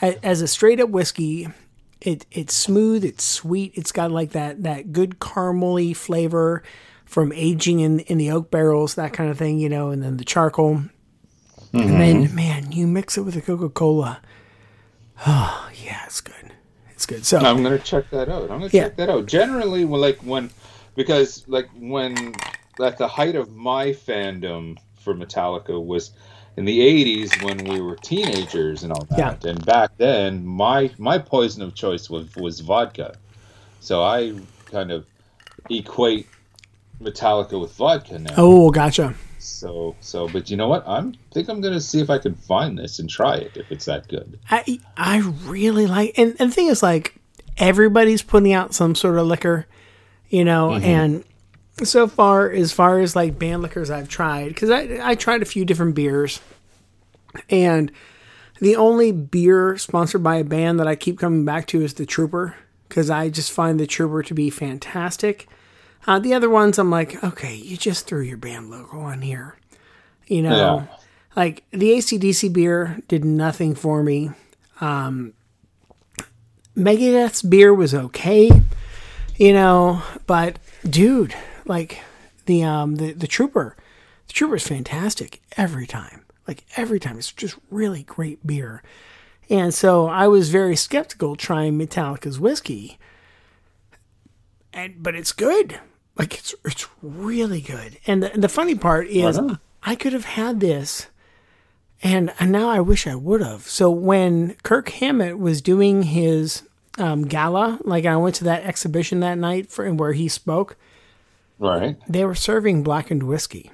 as 0.00 0.40
a 0.40 0.48
straight 0.48 0.80
up 0.80 0.88
whiskey, 0.88 1.48
it 2.00 2.26
it's 2.32 2.54
smooth, 2.54 3.04
it's 3.04 3.22
sweet, 3.22 3.72
it's 3.76 3.92
got 3.92 4.10
like 4.10 4.30
that 4.30 4.62
that 4.62 4.92
good 4.92 5.20
caramely 5.20 5.94
flavor 5.94 6.62
from 7.04 7.32
aging 7.32 7.80
in 7.80 8.00
in 8.00 8.18
the 8.18 8.30
oak 8.30 8.50
barrels, 8.50 8.94
that 8.94 9.12
kind 9.12 9.30
of 9.30 9.38
thing, 9.38 9.58
you 9.58 9.68
know, 9.68 9.90
and 9.90 10.02
then 10.02 10.16
the 10.16 10.24
charcoal. 10.24 10.76
Mm-hmm. 10.76 11.78
And 11.78 12.00
then 12.00 12.34
man, 12.34 12.72
you 12.72 12.86
mix 12.86 13.16
it 13.16 13.22
with 13.22 13.36
a 13.36 13.40
Coca-Cola. 13.40 14.20
Oh, 15.26 15.70
yeah, 15.84 16.04
it's 16.06 16.20
good. 16.20 16.52
It's 16.90 17.06
good. 17.06 17.24
So 17.24 17.38
I'm 17.38 17.62
gonna 17.62 17.78
check 17.78 18.10
that 18.10 18.28
out. 18.28 18.42
I'm 18.42 18.60
gonna 18.60 18.70
yeah. 18.72 18.84
check 18.84 18.96
that 18.96 19.08
out. 19.08 19.26
Generally, 19.26 19.84
well, 19.84 20.00
like 20.00 20.18
when 20.20 20.50
because 20.94 21.46
like 21.48 21.68
when 21.78 22.34
at 22.80 22.98
the 22.98 23.08
height 23.08 23.36
of 23.36 23.54
my 23.54 23.88
fandom 23.88 24.78
for 25.00 25.14
Metallica 25.14 25.84
was 25.84 26.12
in 26.56 26.64
the 26.64 26.78
80s 26.78 27.42
when 27.42 27.64
we 27.64 27.80
were 27.80 27.96
teenagers 27.96 28.82
and 28.82 28.92
all 28.92 29.06
that. 29.10 29.18
Yeah. 29.42 29.50
And 29.50 29.64
back 29.64 29.96
then, 29.96 30.46
my 30.46 30.90
my 30.98 31.18
poison 31.18 31.62
of 31.62 31.74
choice 31.74 32.10
was 32.10 32.34
was 32.36 32.60
vodka. 32.60 33.16
So 33.80 34.02
I 34.02 34.34
kind 34.66 34.92
of 34.92 35.06
equate 35.70 36.28
Metallica 37.00 37.60
with 37.60 37.72
vodka 37.72 38.18
now. 38.18 38.34
Oh, 38.36 38.70
gotcha. 38.70 39.14
So 39.42 39.96
so, 40.00 40.28
but 40.28 40.50
you 40.50 40.56
know 40.56 40.68
what? 40.68 40.86
I'm 40.86 41.14
think 41.32 41.48
I'm 41.48 41.60
gonna 41.60 41.80
see 41.80 42.00
if 42.00 42.10
I 42.10 42.18
can 42.18 42.34
find 42.34 42.78
this 42.78 42.98
and 43.00 43.10
try 43.10 43.36
it 43.36 43.56
if 43.56 43.72
it's 43.72 43.86
that 43.86 44.06
good. 44.08 44.38
I 44.50 44.78
I 44.96 45.18
really 45.44 45.86
like, 45.86 46.16
and, 46.16 46.36
and 46.38 46.50
the 46.50 46.54
thing 46.54 46.68
is, 46.68 46.82
like, 46.82 47.16
everybody's 47.58 48.22
putting 48.22 48.52
out 48.52 48.72
some 48.72 48.94
sort 48.94 49.18
of 49.18 49.26
liquor, 49.26 49.66
you 50.28 50.44
know, 50.44 50.70
mm-hmm. 50.70 50.84
and 50.84 51.24
so 51.82 52.06
far, 52.06 52.50
as 52.50 52.72
far 52.72 53.00
as 53.00 53.16
like 53.16 53.38
band 53.38 53.62
liquors 53.62 53.90
I've 53.90 54.08
tried, 54.08 54.48
because 54.48 54.70
I 54.70 55.00
I 55.02 55.14
tried 55.16 55.42
a 55.42 55.46
few 55.46 55.64
different 55.64 55.96
beers, 55.96 56.40
and 57.50 57.90
the 58.60 58.76
only 58.76 59.10
beer 59.10 59.76
sponsored 59.76 60.22
by 60.22 60.36
a 60.36 60.44
band 60.44 60.78
that 60.78 60.86
I 60.86 60.94
keep 60.94 61.18
coming 61.18 61.44
back 61.44 61.66
to 61.68 61.82
is 61.82 61.94
the 61.94 62.06
Trooper, 62.06 62.56
because 62.88 63.10
I 63.10 63.28
just 63.28 63.50
find 63.50 63.80
the 63.80 63.88
Trooper 63.88 64.22
to 64.22 64.34
be 64.34 64.50
fantastic. 64.50 65.48
Uh, 66.06 66.18
the 66.18 66.34
other 66.34 66.50
ones, 66.50 66.78
I'm 66.78 66.90
like, 66.90 67.22
okay, 67.22 67.54
you 67.54 67.76
just 67.76 68.06
threw 68.06 68.22
your 68.22 68.36
band 68.36 68.70
logo 68.70 69.00
on 69.00 69.22
here, 69.22 69.56
you 70.26 70.42
know. 70.42 70.86
Yeah. 70.88 70.96
Like 71.36 71.64
the 71.70 71.90
ACDC 71.92 72.52
beer 72.52 72.98
did 73.08 73.24
nothing 73.24 73.74
for 73.74 74.02
me. 74.02 74.30
Um, 74.80 75.32
Megadeth's 76.76 77.42
beer 77.42 77.72
was 77.72 77.94
okay, 77.94 78.50
you 79.36 79.52
know, 79.52 80.02
but 80.26 80.58
dude, 80.88 81.34
like 81.64 82.00
the 82.46 82.62
um 82.64 82.96
the, 82.96 83.12
the 83.12 83.26
Trooper, 83.26 83.76
the 84.26 84.32
Trooper's 84.32 84.66
fantastic 84.66 85.40
every 85.56 85.86
time. 85.86 86.24
Like 86.48 86.64
every 86.76 86.98
time, 86.98 87.18
it's 87.18 87.32
just 87.32 87.56
really 87.70 88.02
great 88.02 88.46
beer. 88.46 88.82
And 89.48 89.72
so 89.72 90.08
I 90.08 90.28
was 90.28 90.50
very 90.50 90.76
skeptical 90.76 91.36
trying 91.36 91.78
Metallica's 91.78 92.40
whiskey, 92.40 92.98
and 94.72 95.02
but 95.02 95.14
it's 95.14 95.32
good. 95.32 95.78
Like 96.18 96.34
it's 96.34 96.54
it's 96.64 96.86
really 97.02 97.60
good. 97.60 97.98
And 98.06 98.22
the, 98.22 98.32
and 98.32 98.42
the 98.44 98.48
funny 98.48 98.74
part 98.74 99.08
is, 99.08 99.38
on. 99.38 99.58
I 99.82 99.94
could 99.94 100.12
have 100.12 100.24
had 100.26 100.60
this 100.60 101.08
and, 102.02 102.32
and 102.40 102.50
now 102.50 102.68
I 102.68 102.80
wish 102.80 103.06
I 103.06 103.14
would 103.14 103.40
have. 103.42 103.62
So 103.68 103.90
when 103.90 104.54
Kirk 104.64 104.88
Hammett 104.88 105.38
was 105.38 105.62
doing 105.62 106.02
his 106.02 106.68
um, 106.98 107.24
gala, 107.26 107.78
like 107.84 108.04
I 108.06 108.16
went 108.16 108.34
to 108.36 108.44
that 108.44 108.64
exhibition 108.64 109.20
that 109.20 109.38
night 109.38 109.70
for 109.70 109.90
where 109.94 110.12
he 110.12 110.28
spoke, 110.28 110.76
Right. 111.58 111.96
they 112.08 112.24
were 112.24 112.34
serving 112.34 112.82
blackened 112.82 113.22
whiskey, 113.22 113.70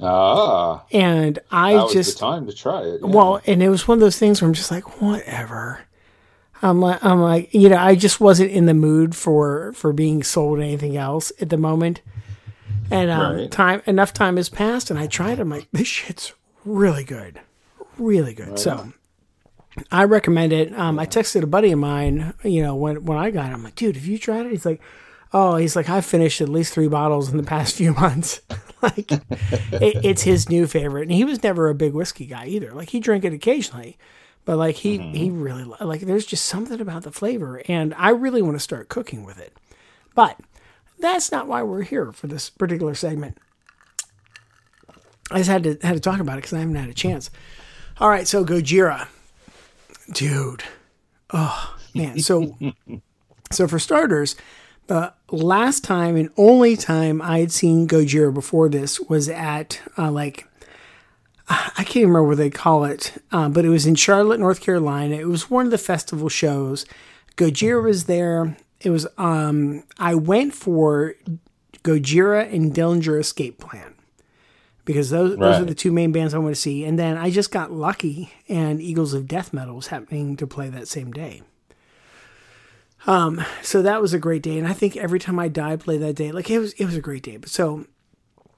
Ah, 0.00 0.84
and 0.92 1.38
I 1.50 1.88
just 1.92 2.18
the 2.18 2.24
time 2.26 2.46
to 2.46 2.52
try 2.52 2.82
it. 2.82 3.00
yeah. 3.02 3.08
well, 3.08 3.40
and 3.44 3.60
it 3.62 3.68
was 3.68 3.88
one 3.88 3.96
of 3.98 4.00
those 4.00 4.18
things 4.18 4.40
where 4.40 4.46
I'm 4.48 4.54
just 4.54 4.70
like, 4.70 5.00
whatever. 5.02 5.80
I'm 6.62 6.80
like, 6.80 7.04
I'm 7.04 7.20
like, 7.20 7.52
you 7.52 7.68
know, 7.68 7.76
I 7.76 7.94
just 7.96 8.20
wasn't 8.20 8.50
in 8.52 8.66
the 8.66 8.74
mood 8.74 9.14
for 9.16 9.72
for 9.72 9.92
being 9.92 10.22
sold 10.22 10.60
anything 10.60 10.96
else 10.96 11.32
at 11.40 11.50
the 11.50 11.56
moment. 11.56 12.00
And 12.90 13.10
um, 13.10 13.36
Right. 13.36 13.50
time 13.50 13.82
enough 13.86 14.12
time 14.12 14.36
has 14.36 14.48
passed, 14.48 14.90
and 14.90 14.98
I 14.98 15.06
tried. 15.06 15.38
It. 15.38 15.40
I'm 15.40 15.48
like, 15.50 15.66
this 15.72 15.88
shit's 15.88 16.32
really 16.64 17.04
good, 17.04 17.40
really 17.98 18.34
good. 18.34 18.58
So 18.58 18.92
I 19.90 20.04
recommend 20.04 20.52
it. 20.52 20.78
Um, 20.78 20.98
I 20.98 21.06
texted 21.06 21.42
a 21.42 21.46
buddy 21.46 21.72
of 21.72 21.78
mine, 21.78 22.34
you 22.44 22.62
know, 22.62 22.74
when 22.76 23.04
when 23.04 23.18
I 23.18 23.30
got 23.30 23.50
it, 23.50 23.54
I'm 23.54 23.64
like, 23.64 23.74
dude, 23.74 23.96
have 23.96 24.06
you 24.06 24.18
tried 24.18 24.46
it? 24.46 24.52
He's 24.52 24.66
like, 24.66 24.80
oh, 25.32 25.56
he's 25.56 25.74
like, 25.74 25.88
I've 25.88 26.04
finished 26.04 26.40
at 26.42 26.48
least 26.50 26.74
three 26.74 26.88
bottles 26.88 27.30
in 27.30 27.38
the 27.38 27.42
past 27.42 27.74
few 27.78 27.94
months. 27.94 28.42
like, 28.82 29.10
it, 29.10 30.04
it's 30.04 30.22
his 30.22 30.48
new 30.50 30.66
favorite, 30.66 31.02
and 31.02 31.12
he 31.12 31.24
was 31.24 31.42
never 31.42 31.68
a 31.70 31.74
big 31.74 31.94
whiskey 31.94 32.26
guy 32.26 32.46
either. 32.46 32.72
Like, 32.72 32.90
he 32.90 33.00
drank 33.00 33.24
it 33.24 33.32
occasionally, 33.32 33.96
but 34.44 34.56
like 34.56 34.76
he 34.76 34.98
he 34.98 35.30
really 35.30 35.64
like. 35.80 36.00
There's 36.00 36.26
just 36.26 36.46
something 36.46 36.80
about 36.80 37.02
the 37.04 37.12
flavor, 37.12 37.62
and 37.68 37.94
I 37.94 38.10
really 38.10 38.42
want 38.42 38.56
to 38.56 38.60
start 38.60 38.88
cooking 38.88 39.24
with 39.24 39.38
it. 39.38 39.56
But 40.14 40.38
that's 40.98 41.30
not 41.30 41.46
why 41.46 41.62
we're 41.62 41.82
here 41.82 42.12
for 42.12 42.26
this 42.26 42.50
particular 42.50 42.94
segment. 42.94 43.38
I 45.30 45.38
just 45.38 45.50
had 45.50 45.62
to 45.64 45.78
had 45.82 45.94
to 45.94 46.00
talk 46.00 46.20
about 46.20 46.34
it 46.34 46.42
because 46.42 46.52
I 46.52 46.60
haven't 46.60 46.74
had 46.74 46.88
a 46.88 46.94
chance. 46.94 47.30
All 47.98 48.08
right, 48.08 48.26
so 48.26 48.44
Gojira, 48.44 49.08
dude. 50.12 50.64
Oh 51.30 51.76
man, 51.94 52.18
so 52.18 52.56
so 53.52 53.68
for 53.68 53.78
starters, 53.78 54.36
the 54.88 55.12
last 55.30 55.84
time 55.84 56.16
and 56.16 56.30
only 56.36 56.76
time 56.76 57.22
I 57.22 57.38
had 57.38 57.52
seen 57.52 57.86
Gojira 57.86 58.34
before 58.34 58.68
this 58.68 58.98
was 59.00 59.28
at 59.28 59.80
uh, 59.96 60.10
like 60.10 60.48
I 61.76 61.84
can't 61.84 62.06
remember 62.06 62.24
what 62.24 62.38
they 62.38 62.50
call 62.50 62.84
it, 62.84 63.14
uh, 63.30 63.48
but 63.48 63.64
it 63.64 63.68
was 63.68 63.86
in 63.86 63.94
Charlotte, 63.94 64.40
North 64.40 64.60
Carolina. 64.60 65.16
It 65.16 65.28
was 65.28 65.50
one 65.50 65.64
of 65.66 65.70
the 65.70 65.78
festival 65.78 66.28
shows. 66.28 66.86
Gojira 67.36 67.82
was 67.82 68.04
there. 68.04 68.56
It 68.80 68.90
was 68.90 69.06
um 69.18 69.84
I 69.98 70.14
went 70.14 70.54
for 70.54 71.14
Gojira 71.82 72.52
and 72.52 72.72
Dillinger 72.74 73.18
Escape 73.18 73.58
Plan 73.58 73.94
because 74.84 75.10
those 75.10 75.36
those 75.36 75.60
are 75.60 75.64
the 75.64 75.74
two 75.74 75.92
main 75.92 76.12
bands 76.12 76.34
I 76.34 76.38
want 76.38 76.54
to 76.54 76.60
see. 76.60 76.84
And 76.84 76.98
then 76.98 77.16
I 77.16 77.30
just 77.30 77.50
got 77.50 77.72
lucky, 77.72 78.32
and 78.48 78.80
Eagles 78.80 79.14
of 79.14 79.28
Death 79.28 79.52
Metal 79.52 79.76
was 79.76 79.88
happening 79.88 80.36
to 80.36 80.46
play 80.46 80.68
that 80.68 80.88
same 80.88 81.12
day. 81.12 81.42
Um, 83.06 83.44
so 83.62 83.82
that 83.82 84.00
was 84.00 84.12
a 84.14 84.18
great 84.18 84.42
day, 84.42 84.58
and 84.58 84.66
I 84.66 84.72
think 84.72 84.96
every 84.96 85.18
time 85.18 85.38
I 85.38 85.48
die, 85.48 85.76
play 85.76 85.98
that 85.98 86.14
day. 86.14 86.30
Like 86.30 86.50
it 86.50 86.58
was, 86.58 86.72
it 86.74 86.84
was 86.84 86.96
a 86.96 87.00
great 87.00 87.22
day. 87.22 87.36
But 87.36 87.50
so, 87.50 87.86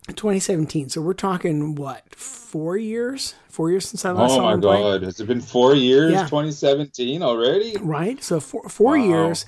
2017. 0.09 0.90
So 0.90 1.00
we're 1.00 1.14
talking 1.14 1.74
what 1.74 2.14
four 2.14 2.76
years? 2.76 3.34
Four 3.48 3.70
years 3.70 3.88
since 3.88 4.05
I 4.05 4.11
last 4.12 4.32
oh 4.32 4.36
saw 4.36 4.42
my 4.42 4.50
them 4.52 4.61
play? 4.62 4.80
god, 4.82 5.02
has 5.02 5.20
it 5.20 5.26
been 5.26 5.40
four 5.40 5.74
years? 5.74 6.12
Yeah. 6.12 6.24
2017 6.24 7.22
already? 7.22 7.76
right? 7.80 8.22
So 8.22 8.40
four, 8.40 8.68
four 8.68 8.98
Wow. 8.98 9.05
years. 9.05 9.46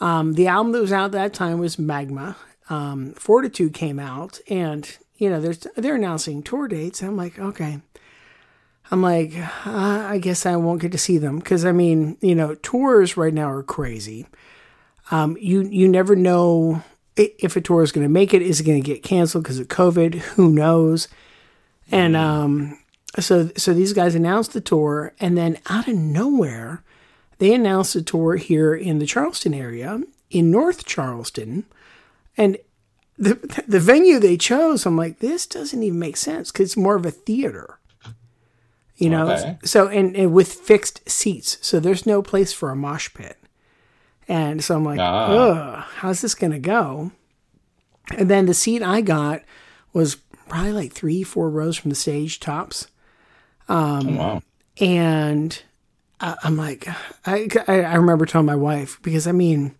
Um, 0.00 0.34
the 0.34 0.46
album 0.46 0.72
that 0.72 0.80
was 0.80 0.92
out 0.92 1.06
at 1.06 1.12
that 1.12 1.34
time 1.34 1.58
was 1.58 1.78
Magma. 1.78 2.36
Um, 2.70 3.12
Fortitude 3.14 3.74
came 3.74 3.98
out, 3.98 4.38
and 4.48 4.88
you 5.16 5.28
know, 5.28 5.40
there's 5.40 5.66
they're 5.76 5.96
announcing 5.96 6.42
tour 6.42 6.68
dates. 6.68 7.02
I'm 7.02 7.16
like, 7.16 7.38
okay. 7.38 7.80
I'm 8.90 9.02
like, 9.02 9.34
uh, 9.66 9.70
I 10.08 10.18
guess 10.18 10.46
I 10.46 10.56
won't 10.56 10.80
get 10.80 10.92
to 10.92 10.98
see 10.98 11.18
them 11.18 11.38
because 11.40 11.64
I 11.66 11.72
mean, 11.72 12.16
you 12.22 12.34
know, 12.34 12.54
tours 12.54 13.16
right 13.18 13.34
now 13.34 13.50
are 13.50 13.62
crazy. 13.62 14.26
Um, 15.10 15.36
you 15.40 15.62
you 15.62 15.88
never 15.88 16.14
know 16.14 16.82
if 17.18 17.56
a 17.56 17.60
tour 17.60 17.82
is 17.82 17.92
going 17.92 18.06
to 18.06 18.12
make 18.12 18.32
it. 18.34 18.42
Is 18.42 18.60
it 18.60 18.64
going 18.64 18.82
to 18.82 18.86
get 18.86 19.02
canceled 19.02 19.44
because 19.44 19.58
of 19.58 19.68
COVID? 19.68 20.14
Who 20.14 20.50
knows? 20.50 21.08
And 21.90 22.16
um, 22.16 22.78
so 23.18 23.50
so 23.56 23.72
these 23.72 23.92
guys 23.92 24.14
announced 24.14 24.52
the 24.52 24.60
tour, 24.60 25.14
and 25.18 25.36
then 25.36 25.58
out 25.68 25.88
of 25.88 25.94
nowhere, 25.94 26.82
they 27.38 27.54
announced 27.54 27.96
a 27.96 28.02
tour 28.02 28.36
here 28.36 28.74
in 28.74 28.98
the 28.98 29.06
Charleston 29.06 29.54
area, 29.54 30.02
in 30.30 30.50
North 30.50 30.84
Charleston, 30.84 31.64
and 32.36 32.58
the 33.16 33.34
the 33.66 33.80
venue 33.80 34.18
they 34.18 34.36
chose, 34.36 34.86
I'm 34.86 34.96
like, 34.96 35.18
this 35.18 35.46
doesn't 35.46 35.82
even 35.82 35.98
make 35.98 36.16
sense 36.16 36.52
because 36.52 36.70
it's 36.70 36.76
more 36.76 36.94
of 36.94 37.06
a 37.06 37.10
theater, 37.10 37.78
you 38.96 39.08
know. 39.08 39.30
Okay. 39.30 39.58
So 39.64 39.88
and, 39.88 40.14
and 40.14 40.32
with 40.32 40.52
fixed 40.52 41.08
seats, 41.08 41.58
so 41.60 41.80
there's 41.80 42.06
no 42.06 42.22
place 42.22 42.52
for 42.52 42.70
a 42.70 42.76
mosh 42.76 43.12
pit, 43.14 43.37
and 44.28 44.62
so 44.62 44.76
I'm 44.76 44.84
like, 44.84 45.00
Ah. 45.00 45.26
ugh, 45.80 45.84
how's 45.96 46.20
this 46.20 46.34
gonna 46.34 46.58
go? 46.58 47.10
And 48.16 48.30
then 48.30 48.46
the 48.46 48.54
seat 48.54 48.82
I 48.82 49.00
got 49.00 49.42
was 49.92 50.16
probably 50.48 50.72
like 50.72 50.92
three, 50.92 51.22
four 51.22 51.50
rows 51.50 51.76
from 51.76 51.90
the 51.90 51.94
stage 51.94 52.40
tops 52.40 52.86
Oh, 53.68 54.02
wow. 54.06 54.42
and 54.80 55.62
I- 56.20 56.36
I'm 56.42 56.56
like, 56.56 56.88
I, 57.26 57.48
I 57.68 57.82
I 57.82 57.94
remember 57.96 58.26
telling 58.26 58.46
my 58.46 58.56
wife 58.56 58.98
because 59.02 59.26
I 59.26 59.32
mean, 59.32 59.74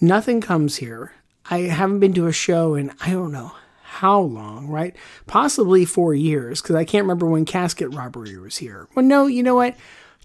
nothing 0.00 0.40
comes 0.40 0.76
here. 0.76 1.12
I 1.50 1.60
haven't 1.60 2.00
been 2.00 2.12
to 2.14 2.26
a 2.26 2.32
show 2.32 2.74
in 2.74 2.92
I 3.00 3.10
don't 3.12 3.32
know 3.32 3.52
how 3.82 4.20
long, 4.20 4.68
right? 4.68 4.94
Possibly 5.26 5.84
four 5.86 6.12
years 6.14 6.60
because 6.60 6.76
I 6.76 6.84
can't 6.84 7.04
remember 7.04 7.26
when 7.26 7.44
Casket 7.46 7.94
Robbery 7.94 8.36
was 8.36 8.58
here. 8.58 8.88
Well, 8.94 9.04
no, 9.04 9.26
you 9.26 9.42
know 9.42 9.54
what? 9.54 9.74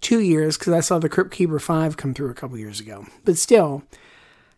Two 0.02 0.20
years 0.20 0.58
because 0.58 0.74
I 0.74 0.80
saw 0.80 1.00
the 1.00 1.10
Crypt 1.10 1.32
Keeper 1.32 1.60
Five 1.60 1.96
come 1.96 2.14
through 2.14 2.32
a 2.32 2.36
couple 2.36 2.58
years 2.58 2.80
ago. 2.80 3.06
But 3.24 3.38
still, 3.38 3.84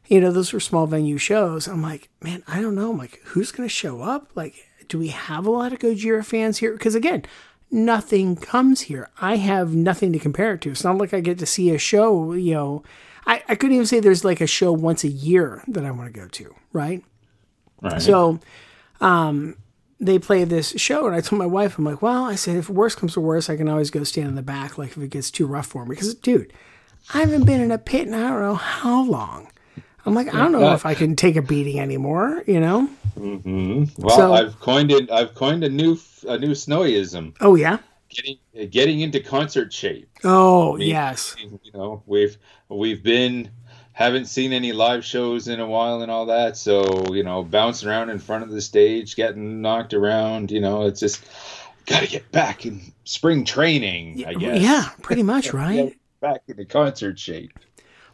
you 0.07 0.21
know, 0.21 0.31
those 0.31 0.53
were 0.53 0.59
small 0.59 0.87
venue 0.87 1.17
shows. 1.17 1.67
I'm 1.67 1.81
like, 1.81 2.09
man, 2.21 2.43
I 2.47 2.61
don't 2.61 2.75
know. 2.75 2.91
I'm 2.91 2.97
like, 2.97 3.19
who's 3.25 3.51
going 3.51 3.67
to 3.67 3.73
show 3.73 4.01
up? 4.01 4.31
Like, 4.35 4.55
do 4.87 4.97
we 4.97 5.09
have 5.09 5.45
a 5.45 5.51
lot 5.51 5.73
of 5.73 5.79
Gojira 5.79 6.25
fans 6.25 6.57
here? 6.57 6.73
Because 6.73 6.95
again, 6.95 7.23
nothing 7.71 8.35
comes 8.35 8.81
here. 8.81 9.09
I 9.19 9.37
have 9.37 9.75
nothing 9.75 10.13
to 10.13 10.19
compare 10.19 10.53
it 10.53 10.61
to. 10.61 10.71
It's 10.71 10.83
not 10.83 10.97
like 10.97 11.13
I 11.13 11.19
get 11.19 11.39
to 11.39 11.45
see 11.45 11.71
a 11.71 11.77
show, 11.77 12.33
you 12.33 12.53
know. 12.53 12.83
I, 13.25 13.43
I 13.47 13.55
couldn't 13.55 13.75
even 13.75 13.87
say 13.87 13.99
there's 13.99 14.25
like 14.25 14.41
a 14.41 14.47
show 14.47 14.71
once 14.71 15.03
a 15.03 15.09
year 15.09 15.63
that 15.67 15.85
I 15.85 15.91
want 15.91 16.13
to 16.13 16.19
go 16.19 16.27
to, 16.27 16.55
right? 16.73 17.03
Right. 17.81 18.01
So 18.01 18.39
um, 19.01 19.57
they 19.99 20.19
play 20.19 20.43
this 20.43 20.71
show, 20.77 21.05
and 21.07 21.15
I 21.15 21.21
told 21.21 21.39
my 21.39 21.45
wife, 21.45 21.77
I'm 21.77 21.85
like, 21.85 22.01
well, 22.01 22.25
I 22.25 22.35
said, 22.35 22.55
if 22.57 22.69
worst 22.69 22.97
comes 22.97 23.13
to 23.13 23.21
worst, 23.21 23.49
I 23.49 23.55
can 23.57 23.69
always 23.69 23.89
go 23.91 24.03
stand 24.03 24.27
in 24.29 24.35
the 24.35 24.41
back, 24.41 24.77
like 24.77 24.91
if 24.91 24.97
it 24.97 25.09
gets 25.09 25.31
too 25.31 25.45
rough 25.47 25.67
for 25.67 25.85
me. 25.85 25.91
Because, 25.95 26.13
dude, 26.15 26.51
I 27.13 27.19
haven't 27.19 27.45
been 27.45 27.61
in 27.61 27.71
a 27.71 27.77
pit 27.77 28.07
in 28.07 28.13
I 28.13 28.29
don't 28.29 28.41
know 28.41 28.55
how 28.55 29.03
long. 29.05 29.49
I'm 30.05 30.13
like, 30.13 30.33
I 30.33 30.37
don't 30.39 30.51
know 30.51 30.73
if 30.73 30.85
I 30.85 30.95
can 30.95 31.15
take 31.15 31.37
a 31.37 31.41
beating 31.41 31.79
anymore, 31.79 32.43
you 32.45 32.59
know? 32.59 32.87
hmm 33.15 33.85
Well, 33.97 34.15
So- 34.17 34.33
I've 34.33 34.59
coined 34.59 34.91
it. 34.91 35.09
I've 35.09 35.33
coined 35.35 35.63
a 35.63 35.69
new 35.69 35.97
a 36.27 36.37
new 36.37 36.51
snowyism. 36.51 37.35
Oh, 37.39 37.55
yeah? 37.55 37.77
Getting 38.09 38.37
getting 38.69 38.99
into 38.99 39.19
concert 39.21 39.71
shape. 39.73 40.09
Oh, 40.23 40.75
Me- 40.77 40.87
yes. 40.87 41.35
You 41.39 41.59
know, 41.73 42.03
we've 42.05 42.37
we've 42.69 43.01
been 43.01 43.49
haven't 43.93 44.25
seen 44.25 44.53
any 44.53 44.71
live 44.73 45.05
shows 45.05 45.47
in 45.47 45.59
a 45.59 45.67
while 45.67 46.01
and 46.01 46.11
all 46.11 46.25
that. 46.27 46.57
So 46.57 47.13
you 47.13 47.23
know, 47.23 47.43
bouncing 47.43 47.89
around 47.89 48.09
in 48.09 48.19
front 48.19 48.43
of 48.43 48.49
the 48.51 48.61
stage, 48.61 49.15
getting 49.15 49.61
knocked 49.61 49.93
around. 49.93 50.51
You 50.51 50.59
know, 50.61 50.83
it's 50.85 50.99
just 50.99 51.23
got 51.85 52.01
to 52.03 52.07
get 52.09 52.31
back 52.31 52.65
in 52.65 52.81
spring 53.05 53.45
training. 53.45 54.23
I 54.25 54.33
guess. 54.33 54.61
Yeah, 54.61 54.89
pretty 55.01 55.23
much, 55.23 55.53
right? 55.53 55.97
back 56.21 56.41
in 56.47 56.55
the 56.57 56.65
concert 56.65 57.19
shape. 57.19 57.51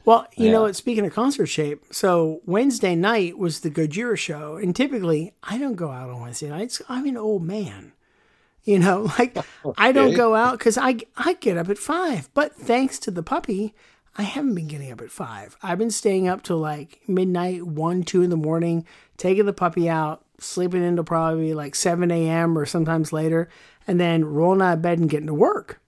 Well, 0.03 0.25
you 0.35 0.45
Yeah. 0.47 0.53
know 0.53 0.61
what? 0.63 0.75
Speaking 0.75 1.05
of 1.05 1.13
concert 1.13 1.45
shape, 1.45 1.83
so 1.91 2.41
Wednesday 2.45 2.95
night 2.95 3.37
was 3.37 3.59
the 3.59 3.69
Gojira 3.69 4.17
show, 4.17 4.55
and 4.55 4.75
typically 4.75 5.33
I 5.43 5.57
don't 5.59 5.75
go 5.75 5.91
out 5.91 6.09
on 6.09 6.21
Wednesday 6.21 6.49
nights. 6.49 6.81
I'm 6.89 7.05
an 7.05 7.17
old 7.17 7.43
man, 7.43 7.91
you 8.63 8.79
know. 8.79 9.11
Like 9.19 9.37
I 9.77 9.91
don't 9.91 10.13
go 10.15 10.33
out 10.35 10.57
because 10.57 10.77
I 10.77 10.97
I 11.15 11.33
get 11.33 11.57
up 11.57 11.69
at 11.69 11.77
five. 11.77 12.29
But 12.33 12.55
thanks 12.55 12.97
to 12.99 13.11
the 13.11 13.21
puppy, 13.21 13.75
I 14.19 14.23
haven't 14.23 14.53
been 14.53 14.67
getting 14.67 14.91
up 14.91 14.99
at 14.99 15.11
five. 15.11 15.55
I've 15.63 15.77
been 15.77 15.89
staying 15.91 16.27
up 16.27 16.43
till 16.43 16.57
like 16.57 16.99
midnight, 17.07 17.65
one, 17.65 18.03
two 18.03 18.21
in 18.21 18.29
the 18.29 18.35
morning, 18.35 18.85
taking 19.15 19.45
the 19.45 19.53
puppy 19.53 19.87
out, 19.87 20.25
sleeping 20.39 20.83
into 20.83 21.05
probably 21.05 21.53
like 21.53 21.73
seven 21.73 22.11
a.m. 22.11 22.57
or 22.57 22.65
sometimes 22.65 23.13
later, 23.13 23.47
and 23.87 23.97
then 23.97 24.25
rolling 24.25 24.61
out 24.61 24.73
of 24.73 24.81
bed 24.81 24.99
and 24.99 25.09
getting 25.09 25.27
to 25.27 25.33
work. 25.33 25.79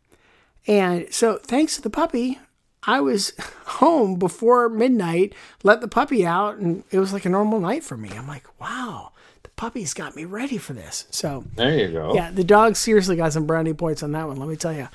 And 0.66 1.14
so, 1.14 1.40
thanks 1.44 1.76
to 1.76 1.82
the 1.82 1.90
puppy, 1.90 2.40
I 2.84 3.02
was 3.02 3.34
home 3.66 4.16
before 4.18 4.70
midnight, 4.70 5.36
let 5.64 5.82
the 5.82 5.90
puppy 5.90 6.26
out, 6.26 6.56
and 6.56 6.86
it 6.90 7.00
was 7.00 7.12
like 7.12 7.26
a 7.26 7.30
normal 7.30 7.60
night 7.60 7.84
for 7.84 7.98
me. 7.98 8.12
I'm 8.16 8.30
like, 8.30 8.46
wow, 8.62 9.12
the 9.44 9.50
puppy's 9.50 9.94
got 9.94 10.16
me 10.16 10.24
ready 10.24 10.58
for 10.58 10.72
this. 10.72 11.06
So, 11.12 11.44
There 11.58 11.78
you 11.78 11.90
go. 11.92 12.14
yeah, 12.16 12.32
the 12.32 12.46
dog 12.46 12.78
seriously 12.78 13.18
got 13.18 13.34
some 13.34 13.46
brownie 13.46 13.74
points 13.74 14.04
on 14.04 14.14
that 14.14 14.30
one, 14.30 14.38
let 14.38 14.48
me 14.48 14.56
tell 14.56 14.72
you. 14.74 14.88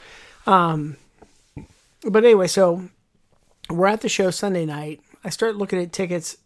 Um, 0.46 0.96
but 2.02 2.24
anyway, 2.24 2.46
so 2.46 2.88
we're 3.70 3.86
at 3.86 4.00
the 4.00 4.08
show 4.08 4.30
Sunday 4.30 4.64
night. 4.64 5.00
I 5.24 5.30
start 5.30 5.56
looking 5.56 5.80
at 5.80 5.92
tickets, 5.92 6.36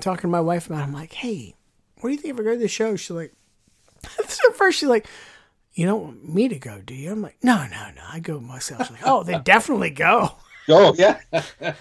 talking 0.00 0.22
to 0.22 0.28
my 0.28 0.40
wife 0.40 0.66
about 0.66 0.80
it. 0.80 0.84
I'm 0.84 0.92
like, 0.92 1.12
hey, 1.12 1.54
what 2.00 2.10
do 2.10 2.14
you 2.14 2.20
think 2.20 2.34
if 2.34 2.40
I 2.40 2.44
go 2.44 2.52
to 2.52 2.58
the 2.58 2.68
show? 2.68 2.96
She's 2.96 3.10
like, 3.10 3.32
so 4.28 4.52
first 4.52 4.78
she's 4.78 4.88
like, 4.88 5.06
you 5.74 5.84
don't 5.84 6.02
want 6.02 6.28
me 6.34 6.48
to 6.48 6.58
go, 6.58 6.80
do 6.80 6.94
you? 6.94 7.12
I'm 7.12 7.22
like, 7.22 7.36
no, 7.42 7.66
no, 7.66 7.90
no, 7.94 8.02
I 8.10 8.20
go 8.20 8.40
myself. 8.40 8.82
She's 8.82 8.92
like, 8.92 9.06
oh, 9.06 9.22
then 9.22 9.42
definitely 9.44 9.90
go. 9.90 10.32
Go. 10.66 10.94
Yeah. 10.96 11.20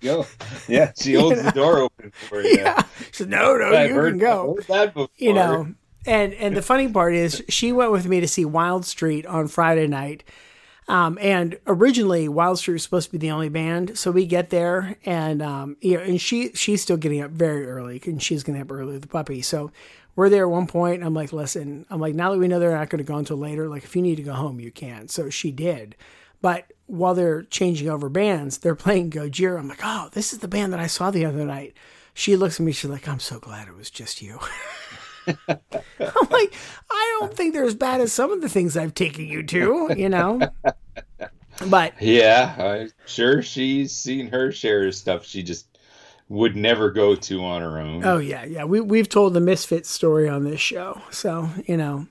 go. 0.00 0.26
Yeah. 0.68 0.92
She 0.98 1.14
holds 1.14 1.42
the 1.42 1.52
door 1.52 1.78
open 1.78 2.12
for 2.28 2.42
you. 2.42 2.56
Yeah. 2.56 2.82
She 2.98 3.12
said, 3.12 3.28
no, 3.28 3.56
no, 3.56 3.74
I've 3.74 3.90
you 3.90 3.94
heard, 3.94 4.12
can 4.12 4.18
go. 4.18 4.54
heard 4.56 4.66
that 4.66 4.94
before. 4.94 5.08
you 5.16 5.32
know 5.32 5.74
and 6.06 6.34
and 6.34 6.56
the 6.56 6.62
funny 6.62 6.88
part 6.88 7.14
is 7.14 7.42
she 7.48 7.72
went 7.72 7.92
with 7.92 8.06
me 8.06 8.20
to 8.20 8.28
see 8.28 8.44
wild 8.44 8.84
street 8.84 9.26
on 9.26 9.46
friday 9.48 9.86
night 9.86 10.24
um, 10.88 11.16
and 11.20 11.58
originally 11.66 12.28
wild 12.28 12.58
street 12.58 12.74
was 12.74 12.82
supposed 12.82 13.08
to 13.08 13.12
be 13.12 13.18
the 13.18 13.30
only 13.30 13.48
band 13.48 13.96
so 13.96 14.10
we 14.10 14.26
get 14.26 14.50
there 14.50 14.96
and 15.04 15.40
um, 15.42 15.76
you 15.80 15.96
know, 15.96 16.02
and 16.02 16.20
she 16.20 16.52
she's 16.52 16.82
still 16.82 16.96
getting 16.96 17.20
up 17.20 17.30
very 17.30 17.66
early 17.66 18.00
and 18.04 18.22
she's 18.22 18.42
getting 18.42 18.60
up 18.60 18.70
early 18.70 18.94
with 18.94 19.02
the 19.02 19.08
puppy. 19.08 19.42
So 19.42 19.70
we're 20.16 20.28
there 20.28 20.44
at 20.44 20.50
one 20.50 20.66
point 20.66 21.02
i'm 21.02 21.14
like 21.14 21.32
listen 21.32 21.86
i'm 21.88 22.00
like 22.00 22.14
now 22.14 22.30
that 22.30 22.38
we 22.38 22.46
know 22.46 22.58
they're 22.58 22.76
not 22.76 22.90
going 22.90 22.98
to 22.98 23.04
go 23.04 23.16
until 23.16 23.38
later 23.38 23.66
like 23.68 23.82
if 23.82 23.96
you 23.96 24.02
need 24.02 24.16
to 24.16 24.22
go 24.22 24.34
home 24.34 24.60
you 24.60 24.70
can. 24.70 25.08
So 25.08 25.30
she 25.30 25.50
did. 25.50 25.96
But 26.40 26.72
while 26.86 27.14
they're 27.14 27.44
changing 27.44 27.88
over 27.88 28.08
bands 28.08 28.58
they're 28.58 28.74
playing 28.74 29.10
gojira. 29.10 29.58
I'm 29.58 29.68
like 29.68 29.80
oh 29.82 30.08
this 30.12 30.32
is 30.32 30.40
the 30.40 30.48
band 30.48 30.72
that 30.72 30.80
i 30.80 30.86
saw 30.86 31.10
the 31.10 31.24
other 31.24 31.44
night. 31.44 31.74
She 32.14 32.36
looks 32.36 32.60
at 32.60 32.66
me 32.66 32.72
she's 32.72 32.90
like 32.90 33.08
i'm 33.08 33.20
so 33.20 33.38
glad 33.38 33.68
it 33.68 33.76
was 33.76 33.90
just 33.90 34.20
you 34.20 34.38
I'm 35.26 36.28
like, 36.30 36.54
I 36.90 37.16
don't 37.20 37.34
think 37.34 37.54
they're 37.54 37.64
as 37.64 37.74
bad 37.74 38.00
as 38.00 38.12
some 38.12 38.32
of 38.32 38.40
the 38.40 38.48
things 38.48 38.76
I've 38.76 38.94
taken 38.94 39.26
you 39.26 39.42
to, 39.44 39.94
you 39.96 40.08
know. 40.08 40.40
But 41.68 41.94
Yeah, 42.00 42.54
I'm 42.58 42.90
sure 43.06 43.42
she's 43.42 43.92
seen 43.92 44.28
her 44.28 44.50
share 44.52 44.86
of 44.86 44.94
stuff 44.94 45.24
she 45.24 45.42
just 45.42 45.66
would 46.28 46.56
never 46.56 46.90
go 46.90 47.14
to 47.14 47.44
on 47.44 47.60
her 47.60 47.78
own. 47.78 48.04
oh 48.04 48.18
yeah, 48.18 48.44
yeah, 48.44 48.64
we 48.64 48.80
we've 48.80 49.08
told 49.08 49.34
the 49.34 49.40
misfit 49.40 49.84
story 49.84 50.28
on 50.28 50.44
this 50.44 50.60
show, 50.60 51.02
so 51.10 51.50
you 51.66 51.76
know 51.76 52.06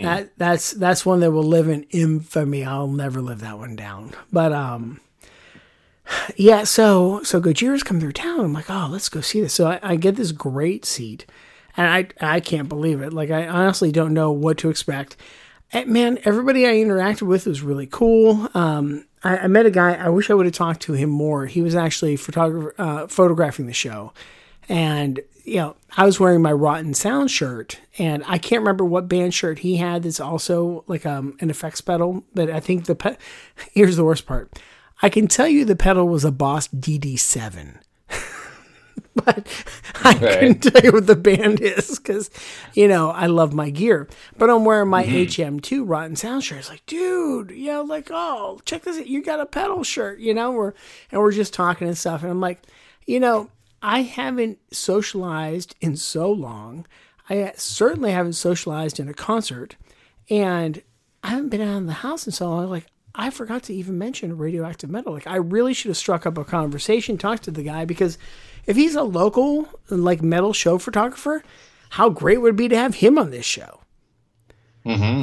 that 0.00 0.30
that's 0.38 0.70
that's 0.72 1.04
one 1.04 1.20
that 1.20 1.30
will 1.32 1.42
live 1.44 1.68
in 1.68 1.82
infamy. 1.90 2.64
I'll 2.64 2.86
never 2.88 3.20
live 3.20 3.40
that 3.40 3.58
one 3.58 3.76
down. 3.76 4.12
But 4.32 4.52
um, 4.52 5.00
yeah, 6.36 6.64
so 6.64 7.22
so 7.22 7.40
Gojira's 7.40 7.82
come 7.82 8.00
through 8.00 8.12
town. 8.12 8.40
I'm 8.40 8.52
like, 8.54 8.70
oh, 8.70 8.88
let's 8.90 9.08
go 9.10 9.20
see 9.20 9.42
this. 9.42 9.52
So 9.52 9.66
I, 9.68 9.80
I 9.82 9.96
get 9.96 10.16
this 10.16 10.32
great 10.32 10.84
seat, 10.86 11.26
and 11.76 11.86
I 12.20 12.34
I 12.36 12.40
can't 12.40 12.68
believe 12.68 13.00
it. 13.00 13.12
Like 13.12 13.30
I 13.30 13.46
honestly 13.46 13.92
don't 13.92 14.14
know 14.14 14.30
what 14.32 14.58
to 14.58 14.70
expect. 14.70 15.16
Eh, 15.72 15.84
Man, 15.84 16.18
everybody 16.24 16.66
I 16.66 16.74
interacted 16.74 17.22
with 17.22 17.46
was 17.46 17.62
really 17.62 17.86
cool. 17.86 18.48
Um, 18.54 19.06
I, 19.22 19.38
I 19.38 19.46
met 19.46 19.66
a 19.66 19.70
guy. 19.70 19.94
I 19.94 20.08
wish 20.08 20.30
I 20.30 20.34
would 20.34 20.46
have 20.46 20.54
talked 20.54 20.82
to 20.82 20.94
him 20.94 21.10
more. 21.10 21.46
He 21.46 21.62
was 21.62 21.74
actually 21.74 22.16
photograph 22.16 22.74
uh, 22.78 23.06
photographing 23.06 23.66
the 23.66 23.72
show, 23.72 24.12
and 24.68 25.20
you 25.44 25.56
know 25.56 25.76
I 25.96 26.04
was 26.04 26.18
wearing 26.18 26.42
my 26.42 26.52
Rotten 26.52 26.94
Sound 26.94 27.30
shirt, 27.30 27.80
and 27.98 28.24
I 28.26 28.38
can't 28.38 28.62
remember 28.62 28.84
what 28.84 29.08
band 29.08 29.34
shirt 29.34 29.60
he 29.60 29.76
had. 29.76 30.02
That's 30.02 30.20
also 30.20 30.84
like 30.86 31.06
um, 31.06 31.36
an 31.40 31.50
effects 31.50 31.80
pedal, 31.80 32.24
but 32.34 32.50
I 32.50 32.60
think 32.60 32.86
the 32.86 32.94
pe- 32.94 33.16
here's 33.72 33.96
the 33.96 34.04
worst 34.04 34.26
part. 34.26 34.58
I 35.02 35.08
can 35.08 35.28
tell 35.28 35.48
you 35.48 35.64
the 35.64 35.76
pedal 35.76 36.08
was 36.08 36.24
a 36.24 36.32
Boss 36.32 36.68
DD7 36.68 37.78
but 39.24 39.46
I 40.04 40.14
Okay. 40.14 40.34
couldn't 40.34 40.60
tell 40.60 40.82
you 40.82 40.92
what 40.92 41.06
the 41.06 41.16
band 41.16 41.60
is 41.60 41.98
because, 41.98 42.30
you 42.74 42.86
know, 42.86 43.10
I 43.10 43.26
love 43.26 43.52
my 43.52 43.70
gear. 43.70 44.08
But 44.38 44.50
I'm 44.50 44.64
wearing 44.64 44.88
my 44.88 45.04
mm-hmm. 45.04 45.56
HM2 45.56 45.82
Rotten 45.84 46.16
Sound 46.16 46.44
shirt. 46.44 46.58
It's 46.58 46.68
like, 46.68 46.86
dude, 46.86 47.50
you 47.50 47.66
know, 47.72 47.82
like, 47.82 48.08
oh, 48.10 48.60
check 48.64 48.82
this 48.82 48.98
out. 48.98 49.08
You 49.08 49.22
got 49.22 49.40
a 49.40 49.46
pedal 49.46 49.82
shirt, 49.82 50.20
you 50.20 50.32
know? 50.32 50.52
We're, 50.52 50.74
and 51.10 51.20
we're 51.20 51.32
just 51.32 51.52
talking 51.52 51.88
and 51.88 51.98
stuff. 51.98 52.22
And 52.22 52.30
I'm 52.30 52.40
like, 52.40 52.62
you 53.06 53.18
know, 53.18 53.50
I 53.82 54.02
haven't 54.02 54.58
socialized 54.72 55.74
in 55.80 55.96
so 55.96 56.30
long. 56.30 56.86
I 57.28 57.52
certainly 57.56 58.12
haven't 58.12 58.34
socialized 58.34 59.00
in 59.00 59.08
a 59.08 59.14
concert. 59.14 59.76
And 60.28 60.82
I 61.24 61.28
haven't 61.30 61.48
been 61.48 61.60
out 61.60 61.78
of 61.78 61.86
the 61.86 61.92
house 61.94 62.26
in 62.26 62.32
so 62.32 62.48
long. 62.48 62.70
Like, 62.70 62.86
I 63.14 63.30
forgot 63.30 63.64
to 63.64 63.74
even 63.74 63.98
mention 63.98 64.38
radioactive 64.38 64.88
metal. 64.88 65.12
Like, 65.12 65.26
I 65.26 65.36
really 65.36 65.74
should 65.74 65.88
have 65.88 65.96
struck 65.96 66.26
up 66.26 66.38
a 66.38 66.44
conversation, 66.44 67.18
talked 67.18 67.42
to 67.44 67.50
the 67.50 67.62
guy, 67.64 67.84
because 67.84 68.18
if 68.66 68.76
he's 68.76 68.94
a 68.94 69.02
local, 69.02 69.68
like, 69.88 70.22
metal 70.22 70.52
show 70.52 70.78
photographer, 70.78 71.42
how 71.90 72.08
great 72.08 72.38
would 72.38 72.54
it 72.54 72.56
be 72.56 72.68
to 72.68 72.76
have 72.76 72.96
him 72.96 73.18
on 73.18 73.30
this 73.30 73.46
show? 73.46 73.80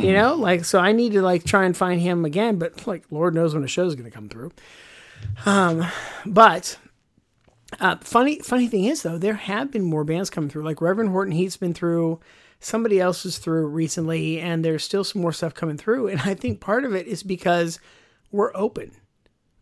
You 0.04 0.14
know, 0.14 0.36
like, 0.36 0.66
so 0.66 0.80
I 0.80 0.92
need 0.92 1.14
to, 1.14 1.22
like, 1.22 1.44
try 1.44 1.66
and 1.66 1.76
find 1.76 2.00
him 2.00 2.26
again, 2.26 2.58
but, 2.58 2.86
like, 2.86 3.06
Lord 3.10 3.34
knows 3.34 3.54
when 3.54 3.64
a 3.64 3.68
show's 3.68 3.96
going 3.96 4.10
to 4.10 4.16
come 4.16 4.30
through. 4.30 4.52
Um, 5.46 5.86
but 6.26 6.78
uh, 7.80 7.98
funny, 8.02 8.40
funny 8.40 8.68
thing 8.68 8.86
is 8.86 9.04
though, 9.04 9.18
there 9.18 9.34
have 9.34 9.72
been 9.72 9.84
more 9.84 10.04
bands 10.04 10.30
coming 10.30 10.50
through. 10.50 10.64
Like 10.64 10.82
Reverend 10.82 11.10
Horton 11.10 11.34
Heat's 11.34 11.58
been 11.58 11.74
through, 11.74 12.20
somebody 12.60 13.00
else 13.00 13.26
is 13.26 13.38
through 13.38 13.68
recently, 13.68 14.40
and 14.40 14.64
there's 14.64 14.84
still 14.84 15.04
some 15.04 15.22
more 15.22 15.34
stuff 15.34 15.54
coming 15.54 15.78
through. 15.78 16.08
And 16.08 16.22
I 16.22 16.34
think 16.34 16.60
part 16.60 16.86
of 16.86 16.94
it 16.94 17.08
is 17.08 17.24
because 17.24 17.80
we're 18.32 18.56
open, 18.56 18.92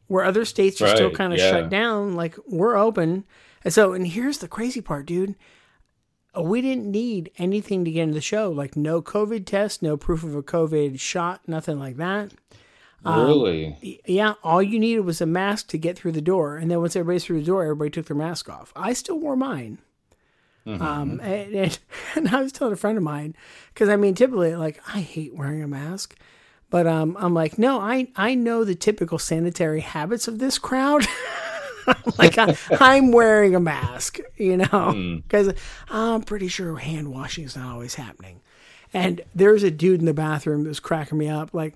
where 0.07 0.23
other 0.23 0.45
states 0.45 0.81
are 0.81 0.93
still 0.93 1.11
kind 1.11 1.33
of 1.33 1.39
yeah. 1.39 1.49
shut 1.49 1.69
down. 1.69 2.15
Like 2.15 2.35
we're 2.47 2.75
open, 2.75 3.25
and 3.65 3.73
so 3.73 3.91
and 3.91 4.07
here's 4.07 4.37
the 4.37 4.47
crazy 4.47 4.79
part, 4.79 5.05
dude. 5.05 5.35
We 6.39 6.61
didn't 6.61 6.91
need 6.91 7.31
anything 7.37 7.85
to 7.85 7.91
get 7.91 8.03
into 8.03 8.13
the 8.13 8.21
show, 8.21 8.51
like 8.51 8.75
no 8.75 9.01
COVID 9.01 9.45
test, 9.45 9.81
no 9.81 9.97
proof 9.97 10.23
of 10.23 10.35
a 10.35 10.43
COVID 10.43 10.99
shot, 10.99 11.41
nothing 11.47 11.79
like 11.79 11.97
that. 11.97 12.31
Um, 13.05 13.25
really? 13.25 14.01
Yeah, 14.05 14.33
all 14.43 14.61
you 14.61 14.79
needed 14.79 15.01
was 15.01 15.21
a 15.21 15.25
mask 15.25 15.67
to 15.69 15.77
get 15.77 15.97
through 15.97 16.11
the 16.13 16.21
door, 16.21 16.57
and 16.57 16.69
then 16.69 16.79
once 16.81 16.95
everybody's 16.95 17.23
through 17.23 17.39
the 17.39 17.45
door, 17.45 17.63
everybody 17.63 17.89
took 17.91 18.07
their 18.07 18.17
mask 18.17 18.49
off. 18.49 18.73
I 18.75 18.93
still 18.93 19.19
wore 19.19 19.35
mine. 19.35 19.77
Um, 20.67 21.19
and, 21.21 21.53
and, 21.53 21.79
and 22.15 22.29
I 22.29 22.41
was 22.41 22.51
telling 22.51 22.73
a 22.73 22.77
friend 22.77 22.97
of 22.97 23.03
mine 23.03 23.35
because 23.73 23.89
I 23.89 23.95
mean, 23.95 24.15
typically, 24.15 24.55
like 24.55 24.81
I 24.87 25.01
hate 25.01 25.35
wearing 25.35 25.63
a 25.63 25.67
mask, 25.67 26.17
but 26.69 26.87
um, 26.87 27.15
I'm 27.19 27.33
like, 27.33 27.57
no, 27.57 27.79
I 27.79 28.07
I 28.15 28.35
know 28.35 28.63
the 28.63 28.75
typical 28.75 29.19
sanitary 29.19 29.81
habits 29.81 30.27
of 30.27 30.39
this 30.39 30.57
crowd. 30.57 31.05
like 32.17 32.37
I, 32.37 32.55
I'm 32.79 33.11
wearing 33.11 33.55
a 33.55 33.59
mask, 33.59 34.19
you 34.37 34.57
know, 34.57 35.21
because 35.27 35.53
I'm 35.89 36.21
pretty 36.23 36.47
sure 36.47 36.75
hand 36.77 37.11
washing 37.11 37.43
is 37.45 37.55
not 37.55 37.71
always 37.73 37.95
happening. 37.95 38.41
And 38.93 39.21
there's 39.33 39.63
a 39.63 39.71
dude 39.71 39.99
in 39.99 40.05
the 40.05 40.13
bathroom 40.13 40.63
that's 40.63 40.79
cracking 40.79 41.17
me 41.17 41.27
up. 41.27 41.53
Like 41.53 41.73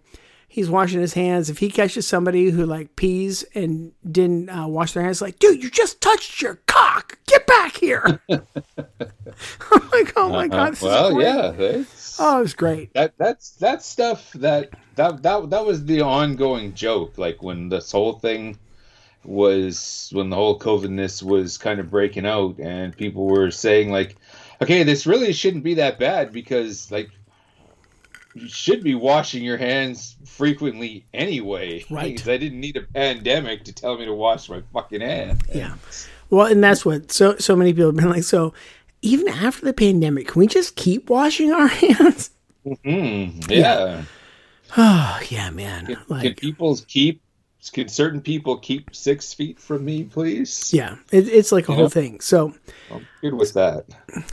he's 0.47 0.69
washing 0.69 1.01
his 1.01 1.13
hands. 1.13 1.49
If 1.49 1.57
he 1.59 1.69
catches 1.69 2.07
somebody 2.07 2.49
who 2.49 2.65
like 2.65 2.95
pees 2.95 3.43
and 3.53 3.91
didn't 4.09 4.49
uh, 4.49 4.67
wash 4.67 4.93
their 4.93 5.03
hands, 5.03 5.21
like, 5.21 5.37
dude, 5.39 5.61
you 5.61 5.69
just 5.69 5.99
touched 6.01 6.41
your 6.41 6.55
cock. 6.65 7.17
Get 7.27 7.45
back 7.45 7.75
here. 7.75 8.21
I'm 8.29 9.89
like, 9.91 10.13
oh 10.15 10.29
my 10.29 10.47
god, 10.47 10.71
this 10.71 10.79
is 10.79 10.83
well, 10.83 11.21
yeah. 11.21 11.51
It's, 11.51 12.17
Oh, 12.21 12.41
it's 12.41 12.53
great. 12.53 12.93
that 12.93 13.13
that's 13.17 13.51
that 13.51 13.81
stuff 13.81 14.31
that 14.33 14.71
that 14.95 15.23
that 15.23 15.49
that 15.51 15.65
was 15.65 15.85
the 15.85 16.01
ongoing 16.01 16.73
joke. 16.73 17.17
Like 17.17 17.41
when 17.41 17.69
this 17.69 17.91
whole 17.91 18.13
thing 18.13 18.57
was 19.23 20.09
when 20.13 20.29
the 20.29 20.35
whole 20.35 20.57
COVIDness 20.57 21.21
was 21.21 21.57
kind 21.57 21.79
of 21.79 21.89
breaking 21.89 22.25
out, 22.25 22.57
and 22.59 22.95
people 22.95 23.25
were 23.25 23.51
saying 23.51 23.91
like, 23.91 24.15
okay, 24.61 24.83
this 24.83 25.05
really 25.05 25.33
shouldn't 25.33 25.63
be 25.63 25.75
that 25.75 25.99
bad 25.99 26.31
because 26.31 26.91
like 26.91 27.09
you 28.33 28.47
should 28.47 28.83
be 28.83 28.95
washing 28.95 29.43
your 29.43 29.57
hands 29.57 30.15
frequently 30.25 31.05
anyway. 31.13 31.85
Right. 31.89 32.15
Because 32.15 32.29
I 32.29 32.37
didn't 32.37 32.59
need 32.59 32.77
a 32.77 32.81
pandemic 32.81 33.65
to 33.65 33.73
tell 33.73 33.97
me 33.97 34.05
to 34.05 34.13
wash 34.13 34.49
my 34.49 34.61
fucking 34.73 35.01
hands. 35.01 35.41
Yeah. 35.53 35.75
Well, 36.29 36.45
and 36.45 36.63
that's 36.63 36.85
what 36.85 37.11
so 37.11 37.35
so 37.37 37.55
many 37.55 37.73
people 37.73 37.87
have 37.87 37.95
been 37.95 38.09
like. 38.09 38.23
So 38.23 38.53
even 39.01 39.27
after 39.27 39.65
the 39.65 39.73
pandemic, 39.73 40.27
can 40.27 40.39
we 40.39 40.47
just 40.47 40.75
keep 40.75 41.09
washing 41.09 41.51
our 41.51 41.67
hands? 41.67 42.29
Mm, 42.65 43.49
yeah. 43.49 44.03
Oh 44.77 45.19
yeah, 45.29 45.49
man. 45.49 45.85
Can, 45.85 46.19
can 46.21 46.33
people 46.35 46.77
keep? 46.87 47.21
Can 47.73 47.89
certain 47.89 48.21
people 48.21 48.57
keep 48.57 48.95
six 48.95 49.33
feet 49.33 49.59
from 49.59 49.83
me, 49.83 50.03
please? 50.03 50.73
yeah, 50.73 50.95
it, 51.11 51.27
it's 51.27 51.51
like 51.51 51.67
a 51.67 51.73
whole 51.73 51.89
thing. 51.89 52.21
So 52.21 52.55
I'm 52.89 53.05
good 53.21 53.33
with 53.33 53.53
that. 53.53 53.85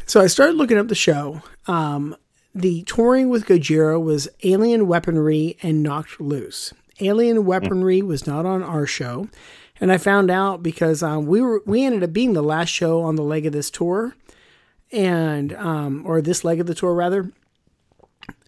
so 0.07 0.21
I 0.21 0.29
started 0.29 0.57
looking 0.57 0.79
up 0.79 0.89
the 0.89 0.95
show. 0.95 1.43
Um, 1.67 2.17
the 2.55 2.85
touring 2.85 3.29
with 3.29 3.47
Gojira 3.47 4.03
was 4.03 4.29
Alien 4.43 4.87
Weaponry 4.87 5.59
and 5.63 5.83
Knocked 5.83 6.21
Loose. 6.21 6.73
Alien 7.01 7.45
Weaponry 7.45 8.01
was 8.01 8.27
not 8.27 8.47
on 8.47 8.63
our 8.63 8.87
show, 8.87 9.29
and 9.81 9.93
I 9.93 9.99
found 9.99 10.31
out 10.31 10.63
because 10.63 11.03
um, 11.03 11.27
we 11.27 11.43
were 11.43 11.63
we 11.67 11.85
ended 11.85 12.03
up 12.03 12.13
being 12.13 12.33
the 12.33 12.43
last 12.43 12.71
show 12.71 13.03
on 13.03 13.17
the 13.17 13.23
leg 13.23 13.45
of 13.45 13.53
this 13.53 13.71
tour, 13.71 14.15
and 14.91 15.53
um, 15.55 16.03
or 16.07 16.23
this 16.23 16.45
leg 16.45 16.61
of 16.61 16.67
the 16.67 16.75
tour 16.75 16.95
rather. 16.95 17.31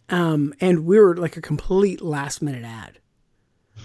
Um, 0.08 0.54
and 0.58 0.86
we 0.86 0.98
were 0.98 1.14
like 1.14 1.36
a 1.36 1.42
complete 1.42 2.00
last 2.00 2.40
minute 2.40 2.64
ad, 2.64 2.97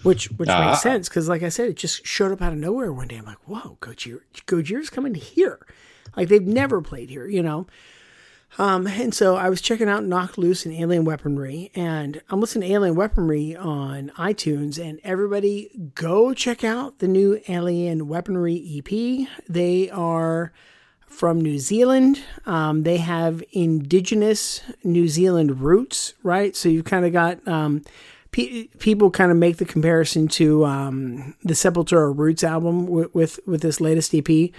which 0.04 0.28
which 0.32 0.50
Ah. 0.50 0.70
makes 0.70 0.82
sense 0.82 1.10
because, 1.10 1.28
like 1.28 1.44
I 1.44 1.50
said, 1.50 1.70
it 1.70 1.76
just 1.78 2.06
showed 2.06 2.32
up 2.32 2.42
out 2.42 2.54
of 2.54 2.60
nowhere 2.60 2.92
one 2.94 3.08
day. 3.08 3.18
I'm 3.18 3.26
like, 3.26 3.48
whoa, 3.48 3.78
Gojira, 3.82 4.20
Gojira's 4.48 4.90
coming 4.90 5.16
here, 5.16 5.60
like 6.16 6.30
they've 6.30 6.46
never 6.46 6.82
played 6.82 7.10
here, 7.10 7.28
you 7.28 7.42
know. 7.44 7.68
Um, 8.60 8.86
and 8.86 9.16
so 9.16 9.36
I 9.36 9.50
was 9.50 9.62
checking 9.62 9.90
out 9.90 10.04
Knock 10.04 10.38
Loose 10.38 10.64
and 10.64 10.76
Alien 10.76 11.06
Weaponry, 11.06 11.72
and 11.74 12.22
I'm 12.30 12.40
listening 12.40 12.70
to 12.70 12.76
Alien 12.76 12.94
Weaponry 12.96 13.56
on 13.56 14.12
iTunes. 14.16 14.78
And 14.78 15.00
everybody, 15.04 15.72
go 15.96 16.36
check 16.36 16.64
out 16.64 17.00
the 17.00 17.08
new 17.08 17.42
Alien 17.48 18.08
Weaponry 18.08 18.56
EP. 18.78 19.28
They 19.50 19.90
are 19.90 20.54
from 21.08 21.42
New 21.42 21.58
Zealand. 21.58 22.22
Um, 22.46 22.84
they 22.84 22.98
have 22.98 23.44
indigenous 23.54 24.62
New 24.84 25.08
Zealand 25.08 25.62
roots, 25.62 26.14
right? 26.22 26.56
So 26.56 26.70
you've 26.70 26.86
kind 26.86 27.06
of 27.06 27.12
got 27.14 27.48
um, 27.48 27.82
pe- 28.34 28.68
people 28.80 29.10
kind 29.10 29.32
of 29.32 29.38
make 29.38 29.58
the 29.58 29.66
comparison 29.66 30.28
to 30.30 30.66
um, 30.66 31.36
the 31.44 31.54
Sepultura 31.54 32.14
Roots 32.16 32.44
album 32.44 32.88
with, 32.88 33.16
with 33.16 33.40
with 33.46 33.62
this 33.62 33.80
latest 33.80 34.14
EP. 34.14 34.52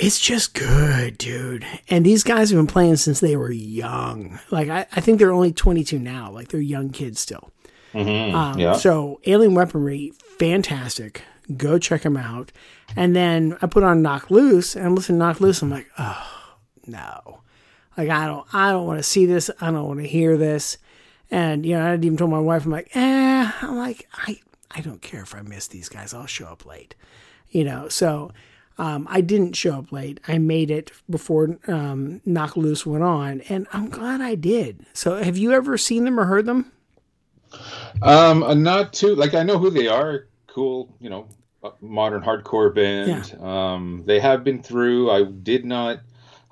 It's 0.00 0.18
just 0.18 0.54
good, 0.54 1.18
dude. 1.18 1.64
And 1.88 2.04
these 2.06 2.24
guys 2.24 2.50
have 2.50 2.58
been 2.58 2.66
playing 2.66 2.96
since 2.96 3.20
they 3.20 3.36
were 3.36 3.52
young. 3.52 4.40
Like 4.50 4.68
I, 4.68 4.86
I 4.96 5.00
think 5.00 5.18
they're 5.18 5.32
only 5.32 5.52
22 5.52 5.98
now. 5.98 6.30
Like 6.30 6.48
they're 6.48 6.60
young 6.60 6.88
kids 6.90 7.20
still. 7.20 7.50
Um, 7.92 8.58
yeah. 8.58 8.72
So 8.72 9.20
Alien 9.26 9.54
Weaponry, 9.54 10.12
fantastic. 10.38 11.22
Go 11.56 11.78
check 11.78 12.02
them 12.02 12.16
out. 12.16 12.50
And 12.96 13.14
then 13.14 13.58
I 13.60 13.66
put 13.66 13.82
on 13.82 14.00
Knock 14.00 14.30
Loose 14.30 14.74
and 14.74 14.86
I'm 14.86 14.96
to 14.96 15.12
Knock 15.12 15.40
Loose. 15.40 15.60
I'm 15.60 15.70
like, 15.70 15.88
oh 15.98 16.26
no, 16.86 17.40
like 17.98 18.08
I 18.08 18.26
don't, 18.26 18.46
I 18.54 18.70
don't 18.70 18.86
want 18.86 19.00
to 19.00 19.02
see 19.02 19.26
this. 19.26 19.50
I 19.60 19.70
don't 19.70 19.86
want 19.86 20.00
to 20.00 20.06
hear 20.06 20.38
this. 20.38 20.78
And 21.30 21.64
you 21.64 21.76
know, 21.76 21.86
I 21.86 21.94
even 21.94 22.16
told 22.16 22.30
my 22.30 22.38
wife, 22.38 22.64
I'm 22.64 22.72
like, 22.72 22.90
eh. 22.94 23.50
I'm 23.62 23.76
like, 23.76 24.08
I, 24.14 24.40
I 24.70 24.80
don't 24.80 25.02
care 25.02 25.22
if 25.22 25.34
I 25.34 25.42
miss 25.42 25.68
these 25.68 25.88
guys. 25.88 26.12
I'll 26.12 26.26
show 26.26 26.46
up 26.46 26.66
late. 26.66 26.94
You 27.50 27.64
know, 27.64 27.88
so. 27.88 28.32
Um, 28.78 29.06
I 29.10 29.20
didn't 29.20 29.52
show 29.56 29.74
up 29.74 29.92
late. 29.92 30.20
I 30.26 30.38
made 30.38 30.70
it 30.70 30.90
before 31.10 31.58
um, 31.68 32.22
Knock 32.24 32.56
Loose 32.56 32.86
went 32.86 33.04
on, 33.04 33.42
and 33.42 33.66
I'm 33.74 33.90
glad 33.90 34.22
I 34.22 34.36
did. 34.36 34.86
So, 34.94 35.22
have 35.22 35.36
you 35.36 35.52
ever 35.52 35.76
seen 35.76 36.06
them 36.06 36.18
or 36.18 36.24
heard 36.24 36.46
them? 36.46 36.72
Um, 38.00 38.42
uh, 38.42 38.54
not 38.54 38.92
too 38.94 39.14
like 39.14 39.34
I 39.34 39.42
know 39.42 39.58
who 39.58 39.68
they 39.68 39.86
are. 39.86 40.28
Cool, 40.46 40.94
you 40.98 41.10
know, 41.10 41.28
uh, 41.62 41.70
modern 41.80 42.22
hardcore 42.22 42.74
band. 42.74 43.34
Um, 43.42 44.02
they 44.06 44.18
have 44.18 44.44
been 44.44 44.62
through. 44.62 45.10
I 45.10 45.24
did 45.24 45.64
not. 45.66 46.00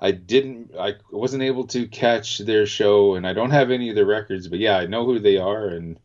I 0.01 0.11
didn't. 0.11 0.71
I 0.79 0.95
wasn't 1.11 1.43
able 1.43 1.67
to 1.67 1.87
catch 1.87 2.39
their 2.39 2.65
show, 2.65 3.15
and 3.15 3.27
I 3.27 3.33
don't 3.33 3.51
have 3.51 3.69
any 3.69 3.89
of 3.89 3.95
their 3.95 4.05
records. 4.05 4.47
But 4.47 4.59
yeah, 4.59 4.77
I 4.77 4.85
know 4.85 5.05
who 5.05 5.19
they 5.19 5.37
are, 5.37 5.67
and 5.67 5.99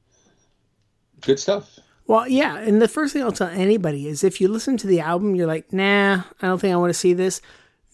good 1.21 1.39
stuff. 1.39 1.79
Well, 2.07 2.29
yeah, 2.29 2.59
and 2.59 2.83
the 2.83 2.89
first 2.89 3.13
thing 3.13 3.23
I'll 3.23 3.33
tell 3.33 3.49
anybody 3.49 4.07
is 4.09 4.23
if 4.23 4.41
you 4.41 4.49
listen 4.49 4.77
to 4.79 4.87
the 4.87 5.01
album, 5.01 5.35
you're 5.35 5.47
like, 5.47 5.73
nah, 5.73 6.23
I 6.43 6.47
don't 6.47 6.61
think 6.61 6.73
I 6.73 6.77
want 6.77 6.91
to 6.91 6.99
see 6.99 7.15
this. 7.15 7.41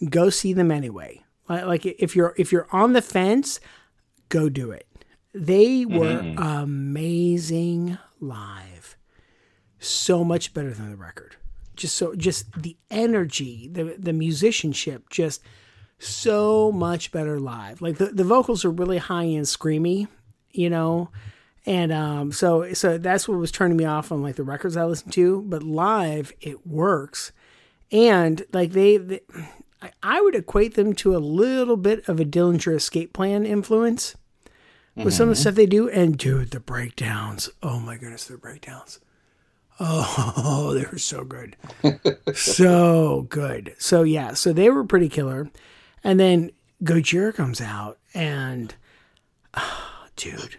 Go 0.08 0.30
see 0.30 0.52
them 0.52 0.70
anyway. 0.70 1.22
Like, 1.48 1.64
like 1.64 1.86
if 1.86 2.16
you're 2.16 2.34
if 2.36 2.50
you're 2.50 2.68
on 2.72 2.94
the 2.94 3.02
fence, 3.02 3.60
go 4.28 4.48
do 4.48 4.70
it. 4.70 4.86
They 5.32 5.84
were 5.84 6.22
mm-hmm. 6.22 6.42
amazing 6.42 7.98
live, 8.18 8.96
so 9.78 10.24
much 10.24 10.54
better 10.54 10.72
than 10.72 10.90
the 10.90 10.96
record. 10.96 11.36
Just 11.76 11.96
so, 11.96 12.14
just 12.14 12.50
the 12.60 12.76
energy, 12.90 13.68
the 13.68 13.94
the 13.96 14.12
musicianship, 14.12 15.08
just 15.08 15.40
so 16.00 16.72
much 16.72 17.12
better 17.12 17.38
live. 17.38 17.80
Like 17.80 17.98
the, 17.98 18.06
the 18.06 18.24
vocals 18.24 18.64
are 18.64 18.70
really 18.70 18.98
high 18.98 19.24
and 19.24 19.44
screamy, 19.44 20.08
you 20.50 20.70
know. 20.70 21.10
And 21.66 21.92
um, 21.92 22.32
so 22.32 22.72
so 22.72 22.98
that's 22.98 23.28
what 23.28 23.38
was 23.38 23.52
turning 23.52 23.76
me 23.76 23.84
off 23.84 24.10
on 24.10 24.22
like 24.22 24.36
the 24.36 24.42
records 24.42 24.76
I 24.76 24.84
listened 24.84 25.12
to. 25.14 25.42
But 25.42 25.62
live, 25.62 26.32
it 26.40 26.66
works. 26.66 27.32
And 27.92 28.44
like 28.52 28.72
they, 28.72 28.96
they 28.96 29.20
I, 29.82 29.90
I 30.02 30.20
would 30.20 30.34
equate 30.34 30.74
them 30.74 30.94
to 30.96 31.14
a 31.14 31.18
little 31.18 31.76
bit 31.76 32.08
of 32.08 32.18
a 32.18 32.24
Dillinger 32.24 32.74
Escape 32.74 33.12
Plan 33.12 33.44
influence 33.44 34.16
with 34.96 35.14
some 35.14 35.28
of 35.28 35.36
the 35.36 35.40
stuff 35.40 35.54
they 35.54 35.66
do. 35.66 35.88
And 35.88 36.16
dude, 36.18 36.50
the 36.50 36.60
breakdowns. 36.60 37.48
Oh 37.62 37.78
my 37.78 37.96
goodness, 37.96 38.24
the 38.26 38.36
breakdowns. 38.36 39.00
Oh, 39.78 40.74
they 40.78 40.84
were 40.90 40.98
so 40.98 41.24
good. 41.24 41.56
so 42.34 43.26
good. 43.28 43.74
So 43.78 44.02
yeah, 44.02 44.34
so 44.34 44.52
they 44.52 44.70
were 44.70 44.84
pretty 44.84 45.08
killer. 45.08 45.50
And 46.02 46.18
then 46.18 46.50
Gojira 46.82 47.34
comes 47.34 47.60
out 47.60 47.98
and 48.14 48.74
dude. 50.16 50.56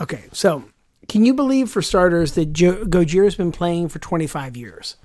Okay, 0.00 0.24
so 0.32 0.64
can 1.08 1.24
you 1.24 1.34
believe 1.34 1.70
for 1.70 1.82
starters 1.82 2.32
that 2.32 2.52
jo- 2.52 2.84
Gojira's 2.84 3.36
been 3.36 3.52
playing 3.52 3.88
for 3.88 3.98
25 3.98 4.56
years? 4.56 4.96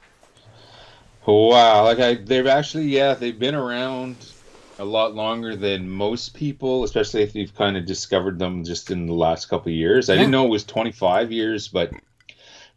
Wow, 1.26 1.84
like 1.84 2.00
I, 2.00 2.16
they've 2.16 2.48
actually, 2.48 2.86
yeah, 2.86 3.14
they've 3.14 3.38
been 3.38 3.54
around 3.54 4.16
a 4.80 4.86
lot 4.86 5.14
longer 5.14 5.56
than 5.56 5.88
most 5.88 6.34
people, 6.34 6.84
especially 6.86 7.22
if 7.22 7.36
you've 7.36 7.54
kind 7.54 7.78
of 7.78 7.86
discovered 7.86 8.40
them 8.40 8.64
just 8.64 8.90
in 8.90 9.06
the 9.06 9.14
last 9.14 9.48
couple 9.48 9.70
of 9.70 9.76
years. 9.76 10.10
I 10.10 10.16
didn't 10.16 10.32
know 10.32 10.46
it 10.46 10.50
was 10.50 10.64
25 10.64 11.32
years, 11.32 11.68
but 11.68 11.92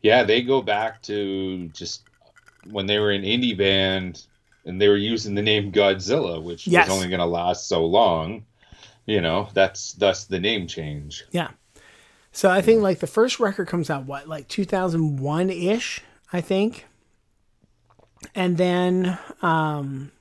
yeah, 0.02 0.24
they 0.24 0.42
go 0.42 0.60
back 0.60 1.00
to 1.02 1.68
just 1.68 2.02
when 2.70 2.86
they 2.86 2.98
were 2.98 3.12
an 3.12 3.22
indie 3.22 3.56
band 3.56 4.26
and 4.64 4.80
they 4.80 4.88
were 4.88 4.96
using 4.96 5.34
the 5.34 5.42
name 5.42 5.72
Godzilla, 5.72 6.42
which 6.42 6.66
Yes. 6.66 6.88
was 6.88 6.96
only 6.96 7.08
going 7.08 7.20
to 7.20 7.26
last 7.26 7.68
so 7.68 7.84
long. 7.84 8.44
You 9.06 9.20
know, 9.20 9.48
that's 9.54 9.94
thus 9.94 10.24
the 10.24 10.38
name 10.38 10.66
change. 10.68 11.24
Yeah. 11.32 11.48
So 12.30 12.48
I 12.48 12.62
think 12.62 12.80
like 12.82 13.00
the 13.00 13.06
first 13.06 13.40
record 13.40 13.66
comes 13.68 13.90
out 13.90 14.06
what 14.06 14.28
like 14.28 14.48
2001 14.48 15.50
ish, 15.50 16.00
I 16.32 16.40
think. 16.40 16.86
And 18.34 18.56
then 18.56 19.18
um 19.42 20.12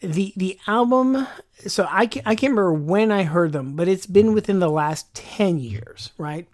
the 0.00 0.32
the 0.36 0.58
album 0.66 1.26
so 1.66 1.86
I 1.90 2.06
ca- 2.06 2.22
I 2.24 2.34
can't 2.34 2.52
remember 2.52 2.72
when 2.72 3.10
I 3.12 3.24
heard 3.24 3.52
them, 3.52 3.74
but 3.76 3.88
it's 3.88 4.06
been 4.06 4.32
within 4.32 4.58
the 4.60 4.70
last 4.70 5.12
10 5.14 5.58
years, 5.58 6.12
right? 6.18 6.48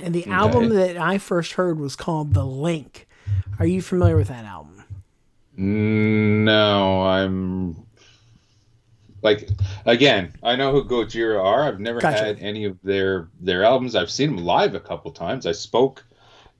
And 0.00 0.14
the 0.14 0.26
album 0.26 0.68
that 0.70 0.96
I 0.96 1.18
first 1.18 1.52
heard 1.52 1.78
was 1.80 1.96
called 1.96 2.32
The 2.34 2.44
Link. 2.44 3.08
Are 3.58 3.66
you 3.66 3.82
familiar 3.82 4.16
with 4.16 4.28
that 4.28 4.44
album? 4.44 4.77
No, 5.60 7.02
I'm 7.02 7.76
like 9.22 9.48
again. 9.86 10.32
I 10.42 10.54
know 10.54 10.70
who 10.70 10.84
Gojira 10.84 11.42
are. 11.44 11.64
I've 11.64 11.80
never 11.80 12.00
Gotcha. 12.00 12.24
had 12.24 12.38
any 12.40 12.64
of 12.64 12.78
their 12.84 13.28
their 13.40 13.64
albums. 13.64 13.96
I've 13.96 14.10
seen 14.10 14.36
them 14.36 14.44
live 14.44 14.76
a 14.76 14.80
couple 14.80 15.10
times. 15.10 15.46
I 15.46 15.52
spoke 15.52 16.04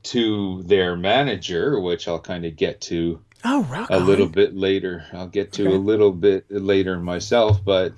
to 0.04 0.62
their 0.64 0.96
manager, 0.96 1.78
which 1.80 2.08
I'll 2.08 2.18
kind 2.20 2.44
of 2.44 2.56
get 2.56 2.80
to 2.82 3.20
Oh, 3.44 3.62
rock 3.64 3.88
a 3.90 3.98
little 3.98 4.26
bit 4.28 4.56
later. 4.56 5.04
I'll 5.12 5.28
get 5.28 5.52
to 5.52 5.66
Okay. 5.66 5.74
a 5.76 5.78
little 5.78 6.10
bit 6.10 6.46
later 6.50 6.98
myself, 6.98 7.64
but 7.64 7.92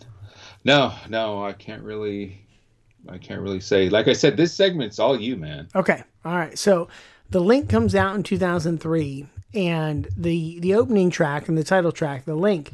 no, 0.64 0.92
no, 1.08 1.42
I 1.42 1.54
can't 1.54 1.82
really. 1.82 2.44
I 3.08 3.16
can't 3.16 3.40
really 3.40 3.60
say. 3.60 3.88
Like 3.88 4.06
I 4.08 4.12
said, 4.12 4.36
this 4.36 4.52
segment's 4.52 4.98
all 4.98 5.18
you, 5.18 5.34
man. 5.38 5.68
Okay. 5.74 6.02
All 6.26 6.36
right. 6.36 6.58
So 6.58 6.88
the 7.30 7.40
link 7.40 7.70
comes 7.70 7.94
out 7.94 8.14
in 8.14 8.22
2003 8.22 9.26
and 9.54 10.08
the 10.16 10.58
the 10.60 10.74
opening 10.74 11.10
track 11.10 11.48
and 11.48 11.56
the 11.56 11.64
title 11.64 11.92
track, 11.92 12.24
the 12.24 12.34
link 12.34 12.72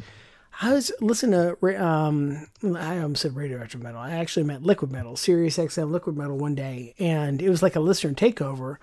I 0.61 0.73
was 0.73 0.91
listening 1.01 1.33
to 1.61 1.85
um 1.85 2.47
I 2.77 2.99
almost 2.99 3.23
said 3.23 3.37
radioactive 3.37 3.83
metal. 3.83 4.01
I 4.01 4.13
actually 4.13 4.45
meant 4.45 4.63
liquid 4.65 4.91
metal, 4.91 5.17
Sirius 5.17 5.59
XM 5.59 5.91
liquid 5.91 6.17
metal 6.17 6.39
one 6.39 6.55
day 6.55 6.95
and 6.99 7.43
it 7.43 7.51
was 7.51 7.63
like 7.63 7.77
a 7.77 7.81
listener 7.81 8.15
takeover 8.15 8.77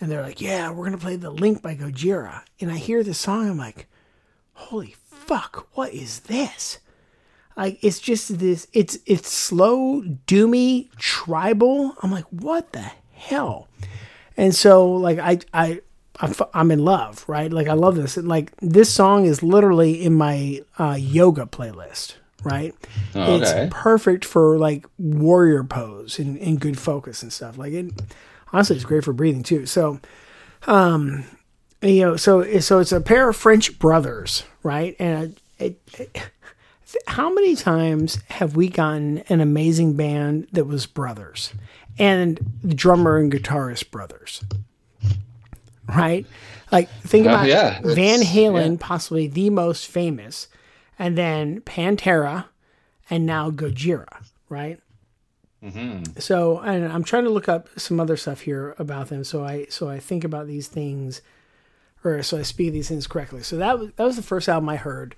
and 0.00 0.10
they're 0.10 0.22
like, 0.22 0.40
"Yeah, 0.40 0.70
we're 0.70 0.86
gonna 0.86 0.98
play 0.98 1.16
the 1.16 1.30
Link 1.30 1.62
by 1.62 1.76
Gojira," 1.76 2.42
and 2.60 2.72
I 2.72 2.76
hear 2.76 3.04
the 3.04 3.14
song, 3.14 3.48
I'm 3.48 3.58
like, 3.58 3.86
"Holy 4.54 4.96
fuck, 5.06 5.68
what 5.74 5.92
is 5.92 6.20
this?" 6.20 6.78
Like 7.56 7.78
it's 7.82 8.00
just 8.00 8.38
this. 8.38 8.66
It's 8.72 8.98
it's 9.06 9.32
slow, 9.32 10.02
doomy, 10.02 10.90
tribal. 10.96 11.94
I'm 12.02 12.10
like, 12.10 12.24
what 12.30 12.72
the 12.72 12.90
hell? 13.12 13.68
And 14.36 14.54
so 14.54 14.90
like 14.90 15.18
I 15.18 15.38
I 15.52 15.82
I'm, 16.22 16.34
I'm 16.54 16.70
in 16.70 16.84
love, 16.84 17.24
right? 17.26 17.52
Like 17.52 17.66
I 17.68 17.74
love 17.74 17.96
this. 17.96 18.16
And, 18.16 18.28
like 18.28 18.52
this 18.60 18.92
song 18.92 19.26
is 19.26 19.42
literally 19.42 20.02
in 20.02 20.14
my 20.14 20.62
uh, 20.78 20.96
yoga 20.98 21.44
playlist, 21.46 22.14
right? 22.44 22.74
Oh, 23.14 23.40
It's 23.40 23.52
perfect 23.70 24.24
for 24.24 24.56
like 24.58 24.86
warrior 24.98 25.64
pose 25.64 26.18
and, 26.18 26.38
and 26.38 26.58
good 26.60 26.78
focus 26.78 27.22
and 27.22 27.32
stuff. 27.32 27.58
Like 27.58 27.72
it, 27.72 27.92
honestly, 28.52 28.76
it's 28.76 28.84
great 28.84 29.04
for 29.04 29.12
breathing 29.12 29.42
too. 29.42 29.66
So, 29.66 30.00
um, 30.66 31.24
you 31.82 32.02
know, 32.02 32.16
so 32.16 32.58
so 32.60 32.78
it's 32.78 32.92
a 32.92 33.00
pair 33.00 33.28
of 33.28 33.36
French 33.36 33.78
brothers, 33.78 34.44
right? 34.62 34.94
And 35.00 35.36
it, 35.58 35.80
it, 35.98 36.30
how 37.06 37.32
many 37.32 37.56
times 37.56 38.18
have 38.28 38.54
we 38.54 38.68
gotten 38.68 39.18
an 39.28 39.40
amazing 39.40 39.94
band 39.96 40.46
that 40.52 40.66
was 40.66 40.86
brothers 40.86 41.52
and 41.98 42.38
drummer 42.76 43.16
and 43.18 43.32
guitarist 43.32 43.90
brothers? 43.90 44.44
Right? 45.96 46.26
Like 46.70 46.88
think 47.02 47.26
Uh, 47.26 47.30
about 47.30 47.46
yeah, 47.46 47.80
Van 47.82 48.20
Halen, 48.20 48.70
yeah. 48.72 48.76
possibly 48.80 49.26
the 49.26 49.50
most 49.50 49.86
famous, 49.86 50.48
and 50.98 51.16
then 51.18 51.60
Pantera, 51.60 52.46
and 53.10 53.26
now 53.26 53.50
Gojira, 53.50 54.24
right? 54.48 54.80
Mm-hmm. 55.62 56.18
So, 56.18 56.58
and 56.58 56.90
I'm 56.92 57.04
trying 57.04 57.24
to 57.24 57.30
look 57.30 57.48
up 57.48 57.68
some 57.78 58.00
other 58.00 58.16
stuff 58.16 58.40
here 58.40 58.74
about 58.78 59.08
them. 59.08 59.22
So 59.24 59.44
I 59.44 59.66
so 59.68 59.88
I 59.88 59.98
think 60.00 60.24
about 60.24 60.46
these 60.46 60.66
things, 60.66 61.22
or 62.04 62.22
so 62.22 62.38
I 62.38 62.42
speak 62.42 62.72
these 62.72 62.88
things 62.88 63.06
correctly. 63.06 63.42
So 63.42 63.56
that 63.58 63.78
was 63.78 63.90
that 63.96 64.04
was 64.04 64.16
the 64.16 64.22
first 64.22 64.48
album 64.48 64.68
I 64.68 64.76
heard. 64.76 65.14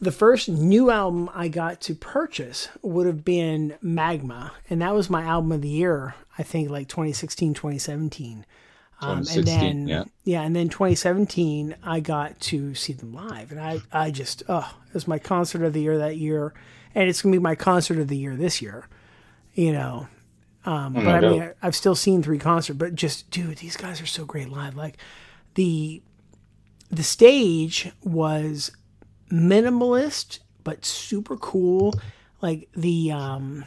The 0.00 0.12
first 0.12 0.48
new 0.48 0.90
album 0.90 1.28
I 1.34 1.48
got 1.48 1.80
to 1.82 1.94
purchase 1.94 2.68
would 2.82 3.06
have 3.06 3.24
been 3.24 3.74
Magma, 3.82 4.52
and 4.70 4.80
that 4.80 4.94
was 4.94 5.10
my 5.10 5.22
album 5.24 5.52
of 5.52 5.62
the 5.62 5.68
year. 5.68 6.14
I 6.38 6.44
think 6.44 6.70
like 6.70 6.88
2016, 6.88 7.54
2017. 7.54 8.46
Um, 9.00 9.18
and 9.30 9.44
then 9.44 10.06
yeah. 10.24 10.42
and 10.42 10.56
then 10.56 10.68
2017 10.68 11.76
I 11.84 12.00
got 12.00 12.40
to 12.40 12.74
see 12.74 12.92
them 12.92 13.12
live, 13.12 13.52
and 13.52 13.60
I 13.60 13.80
I 13.92 14.10
just 14.10 14.42
oh 14.48 14.74
it 14.88 14.94
was 14.94 15.06
my 15.06 15.18
concert 15.18 15.62
of 15.62 15.72
the 15.72 15.80
year 15.80 15.98
that 15.98 16.16
year, 16.16 16.52
and 16.94 17.08
it's 17.08 17.22
gonna 17.22 17.32
be 17.32 17.38
my 17.38 17.54
concert 17.54 17.98
of 17.98 18.08
the 18.08 18.16
year 18.16 18.34
this 18.34 18.60
year. 18.60 18.88
You 19.54 19.72
know, 19.72 20.08
um, 20.64 20.94
but 20.94 21.06
I 21.06 21.20
mean 21.20 21.40
doubt. 21.40 21.56
I, 21.62 21.66
I've 21.66 21.76
still 21.76 21.94
seen 21.94 22.22
three 22.22 22.38
concerts, 22.38 22.76
but 22.76 22.94
just 22.96 23.30
dude, 23.30 23.58
these 23.58 23.76
guys 23.76 24.00
are 24.00 24.06
so 24.06 24.24
great 24.24 24.48
live. 24.48 24.74
Like 24.74 24.98
the 25.54 26.02
the 26.90 27.04
stage 27.04 27.92
was 28.02 28.72
minimalist 29.30 30.40
but 30.64 30.84
super 30.84 31.36
cool. 31.36 31.94
Like 32.42 32.68
the 32.76 33.12
um 33.12 33.64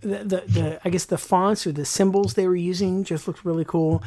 the, 0.00 0.18
the 0.18 0.42
the 0.46 0.80
I 0.84 0.90
guess 0.90 1.04
the 1.04 1.18
fonts 1.18 1.66
or 1.66 1.72
the 1.72 1.84
symbols 1.84 2.34
they 2.34 2.48
were 2.48 2.56
using 2.56 3.04
just 3.04 3.26
looked 3.26 3.44
really 3.44 3.64
cool. 3.64 4.02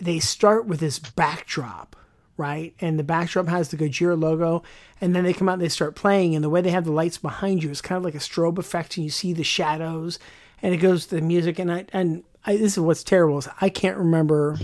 They 0.00 0.18
start 0.18 0.66
with 0.66 0.80
this 0.80 0.98
backdrop, 0.98 1.96
right? 2.36 2.74
And 2.80 2.98
the 2.98 3.04
backdrop 3.04 3.48
has 3.48 3.68
the 3.68 3.76
Gojira 3.76 4.20
logo, 4.20 4.62
and 5.00 5.14
then 5.14 5.24
they 5.24 5.32
come 5.32 5.48
out 5.48 5.54
and 5.54 5.62
they 5.62 5.68
start 5.68 5.94
playing, 5.94 6.34
and 6.34 6.42
the 6.42 6.50
way 6.50 6.60
they 6.60 6.70
have 6.70 6.84
the 6.84 6.92
lights 6.92 7.18
behind 7.18 7.62
you 7.62 7.70
is 7.70 7.80
kind 7.80 7.96
of 7.96 8.04
like 8.04 8.14
a 8.14 8.18
strobe 8.18 8.58
effect, 8.58 8.96
and 8.96 9.04
you 9.04 9.10
see 9.10 9.32
the 9.32 9.44
shadows, 9.44 10.18
and 10.62 10.74
it 10.74 10.78
goes 10.78 11.06
to 11.06 11.16
the 11.16 11.22
music, 11.22 11.58
and 11.58 11.70
I 11.70 11.86
and 11.92 12.24
I, 12.44 12.56
this 12.56 12.72
is 12.72 12.80
what's 12.80 13.04
terrible 13.04 13.38
is 13.38 13.48
I 13.60 13.68
can't 13.68 13.98
remember 13.98 14.58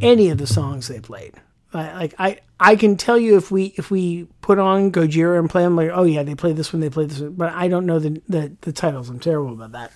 any 0.00 0.30
of 0.30 0.38
the 0.38 0.46
songs 0.46 0.88
they 0.88 1.00
played. 1.00 1.34
Like 1.72 2.14
I, 2.18 2.40
I 2.58 2.76
can 2.76 2.96
tell 2.96 3.18
you 3.18 3.36
if 3.36 3.50
we 3.50 3.74
if 3.76 3.90
we 3.90 4.26
put 4.42 4.58
on 4.58 4.90
Gojira 4.90 5.38
and 5.38 5.48
play 5.48 5.62
them, 5.62 5.76
like 5.76 5.90
oh 5.92 6.02
yeah, 6.02 6.22
they 6.22 6.34
played 6.34 6.56
this 6.56 6.72
one, 6.72 6.80
they 6.80 6.90
played 6.90 7.10
this 7.10 7.20
one, 7.20 7.32
but 7.32 7.52
I 7.52 7.68
don't 7.68 7.86
know 7.86 7.98
the 7.98 8.20
the, 8.28 8.52
the 8.62 8.72
titles. 8.72 9.08
I'm 9.08 9.20
terrible 9.20 9.52
about 9.52 9.72
that. 9.72 9.92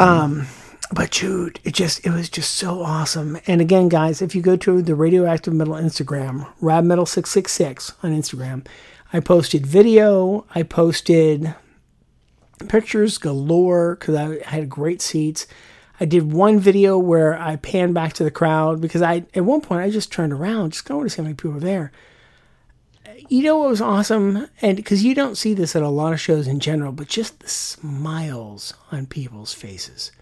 Um, 0.00 0.46
but 0.92 1.10
dude, 1.12 1.60
it 1.64 1.74
just 1.74 2.04
it 2.04 2.10
was 2.10 2.28
just 2.28 2.54
so 2.54 2.82
awesome. 2.82 3.38
And 3.46 3.60
again, 3.60 3.88
guys, 3.88 4.20
if 4.22 4.34
you 4.34 4.42
go 4.42 4.56
to 4.56 4.82
the 4.82 4.94
Radioactive 4.94 5.54
Metal 5.54 5.74
Instagram, 5.74 6.46
Rad 6.60 6.84
Metal 6.84 7.06
six 7.06 7.30
six 7.30 7.52
six 7.52 7.92
on 8.02 8.12
Instagram, 8.12 8.66
I 9.12 9.20
posted 9.20 9.66
video, 9.66 10.44
I 10.54 10.62
posted 10.64 11.54
pictures 12.68 13.18
galore 13.18 13.94
because 13.96 14.14
I 14.16 14.42
had 14.48 14.68
great 14.68 15.00
seats. 15.00 15.46
I 16.00 16.04
did 16.04 16.32
one 16.32 16.58
video 16.58 16.98
where 16.98 17.38
I 17.38 17.56
panned 17.56 17.94
back 17.94 18.12
to 18.14 18.24
the 18.24 18.30
crowd 18.30 18.80
because 18.80 19.02
I 19.02 19.24
at 19.34 19.44
one 19.44 19.60
point 19.60 19.82
I 19.82 19.90
just 19.90 20.12
turned 20.12 20.32
around 20.32 20.72
just 20.72 20.84
going 20.84 21.04
to 21.04 21.10
see 21.10 21.16
how 21.18 21.24
many 21.24 21.34
people 21.34 21.52
were 21.52 21.60
there. 21.60 21.92
You 23.28 23.42
know 23.42 23.58
what 23.58 23.70
was 23.70 23.80
awesome, 23.80 24.48
and 24.62 24.76
because 24.76 25.04
you 25.04 25.14
don't 25.14 25.36
see 25.36 25.52
this 25.52 25.74
at 25.74 25.82
a 25.82 25.88
lot 25.88 26.12
of 26.12 26.20
shows 26.20 26.46
in 26.46 26.60
general, 26.60 26.92
but 26.92 27.08
just 27.08 27.40
the 27.40 27.48
smiles 27.48 28.74
on 28.92 29.06
people's 29.06 29.52
faces. 29.52 30.12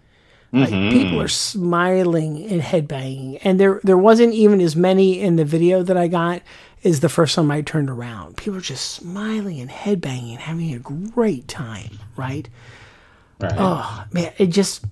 Like 0.53 0.70
mm-hmm. 0.70 0.91
people 0.91 1.20
are 1.20 1.29
smiling 1.29 2.47
and 2.47 2.62
headbanging, 2.62 3.41
and 3.43 3.61
there 3.61 3.81
there 3.85 3.99
wasn't 3.99 4.33
even 4.33 4.61
as 4.61 4.74
many 4.74 5.20
in 5.20 5.37
the 5.37 5.45
video 5.45 5.83
that 5.83 5.97
I 5.97 6.09
got 6.09 6.41
as 6.85 7.01
the 7.01 7.09
first 7.09 7.35
time 7.35 7.51
I 7.51 7.61
turned 7.62 7.91
around. 7.91 8.37
People 8.37 8.59
are 8.59 8.62
just 8.62 8.89
smiling 8.91 9.61
and 9.61 9.68
headbanging 9.68 10.31
and 10.31 10.41
having 10.41 10.72
a 10.72 10.79
great 10.79 11.49
time, 11.49 11.99
right? 12.16 12.49
Right. 13.41 13.55
Oh 13.57 14.05
man, 14.12 14.33
it 14.39 14.47
just 14.47 14.85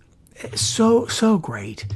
so 0.54 1.06
so 1.06 1.38
great. 1.38 1.86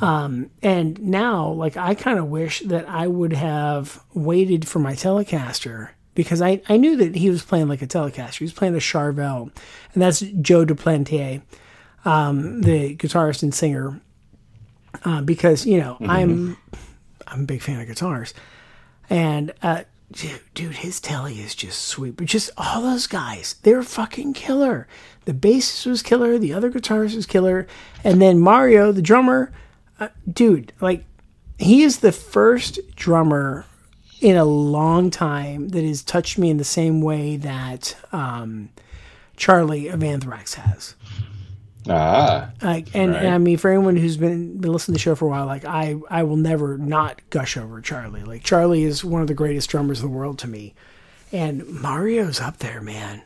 Um, 0.00 0.50
and 0.62 1.00
now, 1.02 1.48
like, 1.48 1.76
I 1.76 1.94
kind 1.94 2.18
of 2.18 2.26
wish 2.26 2.60
that 2.60 2.88
I 2.88 3.06
would 3.06 3.32
have 3.32 4.02
waited 4.14 4.66
for 4.66 4.78
my 4.78 4.92
Telecaster 4.92 5.90
because 6.14 6.42
I, 6.42 6.60
I 6.68 6.76
knew 6.76 6.96
that 6.96 7.16
he 7.16 7.30
was 7.30 7.42
playing 7.42 7.68
like 7.68 7.82
a 7.82 7.86
Telecaster. 7.86 8.38
He 8.38 8.44
was 8.44 8.52
playing 8.52 8.74
a 8.74 8.78
Charvel, 8.78 9.50
and 9.92 10.02
that's 10.02 10.20
Joe 10.20 10.64
Duplantier, 10.64 11.42
um, 12.04 12.62
the 12.62 12.96
guitarist 12.96 13.42
and 13.42 13.54
singer. 13.54 14.00
Uh, 15.04 15.22
because 15.22 15.64
you 15.64 15.78
know 15.78 15.96
I'm 16.00 16.56
I'm 17.26 17.40
a 17.42 17.46
big 17.46 17.62
fan 17.62 17.80
of 17.80 17.86
guitars, 17.86 18.34
and 19.08 19.52
uh, 19.62 19.84
dude, 20.54 20.76
his 20.76 21.00
telly 21.00 21.40
is 21.40 21.54
just 21.54 21.82
sweet. 21.82 22.16
But 22.16 22.26
just 22.26 22.50
all 22.56 22.82
those 22.82 23.06
guys, 23.06 23.56
they're 23.62 23.82
fucking 23.82 24.34
killer. 24.34 24.86
The 25.24 25.34
bassist 25.34 25.86
was 25.86 26.02
killer. 26.02 26.38
The 26.38 26.52
other 26.52 26.70
guitarist 26.70 27.16
was 27.16 27.26
killer, 27.26 27.66
and 28.02 28.20
then 28.20 28.38
Mario, 28.38 28.92
the 28.92 29.02
drummer, 29.02 29.52
uh, 30.00 30.08
dude, 30.30 30.72
like 30.80 31.04
he 31.58 31.82
is 31.82 31.98
the 31.98 32.12
first 32.12 32.80
drummer 32.96 33.66
in 34.20 34.36
a 34.36 34.44
long 34.44 35.10
time 35.10 35.68
that 35.68 35.84
has 35.84 36.02
touched 36.02 36.38
me 36.38 36.48
in 36.48 36.56
the 36.56 36.64
same 36.64 37.00
way 37.00 37.36
that 37.36 37.96
um, 38.12 38.70
Charlie 39.36 39.88
of 39.88 40.02
Anthrax 40.02 40.54
has. 40.54 40.94
Ah. 41.88 42.50
Like, 42.62 42.94
and, 42.94 43.12
Right. 43.12 43.24
and 43.24 43.34
I 43.34 43.38
mean, 43.38 43.56
for 43.58 43.70
anyone 43.70 43.96
who's 43.96 44.16
been 44.16 44.58
been 44.58 44.72
listening 44.72 44.94
to 44.94 44.98
the 44.98 45.02
show 45.02 45.14
for 45.14 45.26
a 45.26 45.28
while, 45.28 45.46
like 45.46 45.64
I, 45.64 45.96
I 46.08 46.22
will 46.22 46.36
never 46.36 46.78
not 46.78 47.20
gush 47.30 47.56
over 47.56 47.80
Charlie. 47.80 48.22
Like 48.22 48.44
Charlie 48.44 48.84
is 48.84 49.04
one 49.04 49.20
of 49.22 49.28
the 49.28 49.34
greatest 49.34 49.68
drummers 49.70 50.00
in 50.00 50.06
the 50.08 50.16
world 50.16 50.38
to 50.40 50.48
me, 50.48 50.74
and 51.32 51.66
Mario's 51.66 52.40
up 52.40 52.58
there, 52.58 52.80
man. 52.80 53.22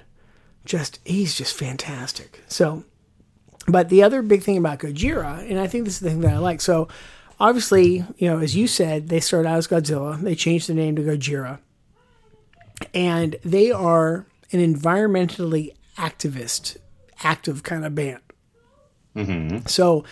Just 0.65 1.01
he's 1.05 1.35
just 1.35 1.55
fantastic. 1.55 2.43
So, 2.49 2.85
but 3.69 3.89
the 3.91 4.03
other 4.03 4.23
big 4.23 4.43
thing 4.43 4.57
about 4.57 4.79
Gojira, 4.79 5.49
and 5.51 5.59
I 5.61 5.67
think 5.67 5.85
this 5.85 5.95
is 5.95 6.01
the 6.01 6.11
thing 6.11 6.21
that 6.23 6.35
I 6.35 6.39
like. 6.39 6.61
So, 6.61 6.89
obviously, 7.39 8.05
you 8.17 8.29
know, 8.31 8.39
as 8.39 8.57
you 8.57 8.67
said, 8.67 9.09
they 9.09 9.21
started 9.21 9.49
out 9.49 9.59
as 9.59 9.69
Godzilla. 9.69 10.19
They 10.21 10.35
changed 10.35 10.69
the 10.69 10.75
name 10.75 10.97
to 10.97 11.03
Gojira, 11.03 11.59
and 12.95 13.37
they 13.45 13.71
are 13.71 14.27
an 14.53 14.61
environmentally 14.61 15.73
activist, 15.99 16.77
active 17.23 17.63
kind 17.63 17.85
of 17.85 17.95
band. 17.95 18.21
So 19.67 20.05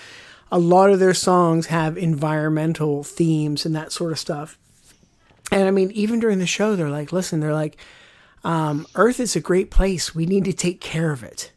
a 0.51 0.59
lot 0.59 0.91
of 0.91 0.99
their 1.01 1.15
songs 1.15 1.67
have 1.67 1.97
environmental 1.97 3.03
themes 3.05 3.67
and 3.67 3.75
that 3.75 3.93
sort 3.93 4.13
of 4.13 4.19
stuff. 4.19 4.59
And 5.51 5.69
I 5.69 5.71
mean, 5.71 5.91
even 5.93 6.21
during 6.21 6.39
the 6.39 6.47
show, 6.47 6.75
they're 6.77 6.91
like, 6.91 7.13
listen, 7.13 7.41
they're 7.41 7.53
like, 7.53 7.77
um, 8.45 8.87
Earth 8.95 9.21
is 9.21 9.37
a 9.37 9.41
great 9.41 9.71
place. 9.71 10.15
We 10.15 10.27
need 10.27 10.45
to 10.45 10.53
take 10.53 10.81
care 10.81 11.11
of 11.13 11.23
it. 11.23 11.51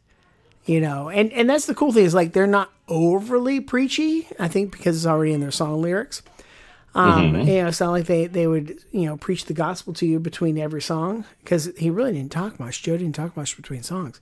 You 0.66 0.82
know, 0.82 1.08
and, 1.08 1.32
and 1.32 1.50
that's 1.50 1.66
the 1.66 1.74
cool 1.74 1.94
thing 1.94 2.04
is 2.04 2.14
like 2.14 2.34
they're 2.34 2.46
not 2.46 2.70
overly 2.90 3.62
preachy, 3.62 4.28
I 4.38 4.50
think, 4.50 4.72
because 4.74 4.98
it's 4.98 5.06
already 5.06 5.32
in 5.32 5.40
their 5.40 5.52
song 5.52 5.82
lyrics. 5.82 6.22
Um, 6.94 7.36
You 7.48 7.62
know, 7.62 7.68
it's 7.68 7.80
not 7.80 7.92
like 7.92 8.06
they, 8.08 8.26
they 8.28 8.48
would, 8.48 8.80
you 8.92 9.06
know, 9.06 9.16
preach 9.16 9.46
the 9.46 9.54
gospel 9.54 9.94
to 9.94 10.06
you 10.06 10.20
between 10.20 10.58
every 10.58 10.82
song 10.82 11.24
because 11.44 11.72
he 11.78 11.90
really 11.90 12.14
didn't 12.14 12.32
talk 12.32 12.60
much. 12.60 12.84
Joe 12.84 12.98
didn't 12.98 13.16
talk 13.16 13.38
much 13.38 13.56
between 13.56 13.84
songs, 13.84 14.20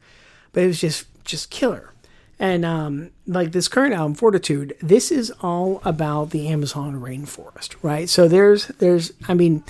but 0.52 0.64
it 0.64 0.68
was 0.68 0.82
just 0.82 1.08
just 1.24 1.50
killer. 1.50 1.92
And 2.38 2.66
um, 2.66 3.12
like 3.28 3.54
this 3.54 3.68
current 3.70 3.94
album, 3.94 4.14
Fortitude, 4.14 4.76
this 4.82 5.10
is 5.12 5.32
all 5.42 5.82
about 5.86 6.32
the 6.32 6.48
Amazon 6.50 6.96
rainforest, 7.00 7.76
right? 7.82 8.10
So 8.10 8.28
there's 8.28 8.68
there's, 8.80 9.14
I 9.28 9.34
mean, 9.34 9.64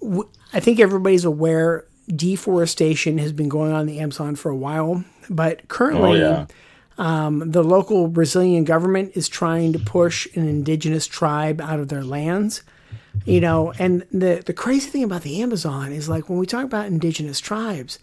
w- 0.00 0.28
I 0.52 0.60
think 0.60 0.80
everybody's 0.80 1.26
aware 1.26 1.84
deforestation 2.08 3.18
has 3.18 3.32
been 3.32 3.50
going 3.50 3.72
on 3.72 3.82
in 3.82 3.86
the 3.86 3.98
Amazon 4.00 4.36
for 4.36 4.50
a 4.50 4.56
while, 4.56 5.04
but 5.28 5.68
currently 5.68 6.10
Oh, 6.10 6.14
yeah. 6.14 6.46
Um, 6.96 7.52
the 7.52 7.62
local 7.62 8.08
Brazilian 8.08 8.64
government 8.64 9.12
is 9.14 9.28
trying 9.28 9.72
to 9.74 9.78
push 9.78 10.26
an 10.34 10.48
indigenous 10.48 11.06
tribe 11.06 11.60
out 11.60 11.78
of 11.78 11.88
their 11.88 12.02
lands. 12.02 12.62
You 13.24 13.40
know, 13.40 13.72
and 13.78 14.04
the 14.10 14.42
the 14.44 14.52
crazy 14.52 14.88
thing 14.88 15.04
about 15.04 15.22
the 15.22 15.42
Amazon 15.42 15.92
is 15.92 16.08
like 16.08 16.28
when 16.28 16.38
we 16.38 16.46
talk 16.46 16.64
about 16.64 16.86
indigenous 16.86 17.40
tribes, 17.40 17.98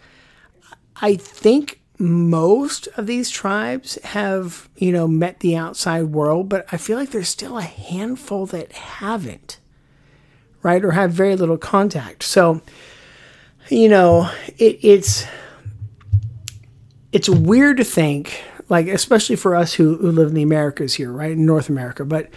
I 1.02 1.16
think 1.16 1.82
most 1.98 2.88
of 2.98 3.08
these 3.08 3.30
tribes 3.30 3.98
have, 4.04 4.70
you 4.76 4.92
know, 4.92 5.08
met 5.08 5.40
the 5.40 5.56
outside 5.56 6.04
world, 6.04 6.50
but 6.50 6.66
I 6.72 6.78
feel 6.78 6.98
like 6.98 7.12
there's 7.12 7.30
still 7.30 7.58
a 7.58 7.64
handful 7.64 8.46
that 8.48 8.72
haven't, 8.74 9.60
right? 10.62 10.84
Or 10.84 10.92
have 10.92 11.12
very 11.12 11.36
little 11.36 11.58
contact. 11.58 12.24
So, 12.24 12.62
you 13.70 13.90
know, 13.90 14.30
it, 14.58 14.80
it's 14.82 15.26
it's 17.12 17.30
weird 17.30 17.78
to 17.78 17.84
think, 17.86 18.44
like 18.68 18.88
especially 18.88 19.38
for 19.38 19.56
us 19.56 19.74
who, 19.74 19.96
who 19.98 20.12
live 20.12 20.30
in 20.30 20.34
the 20.36 20.44
Americas 20.44 20.96
here, 20.96 21.12
right, 21.12 21.32
in 21.32 21.46
North 21.46 21.70
America, 21.70 22.04
but 22.04 22.30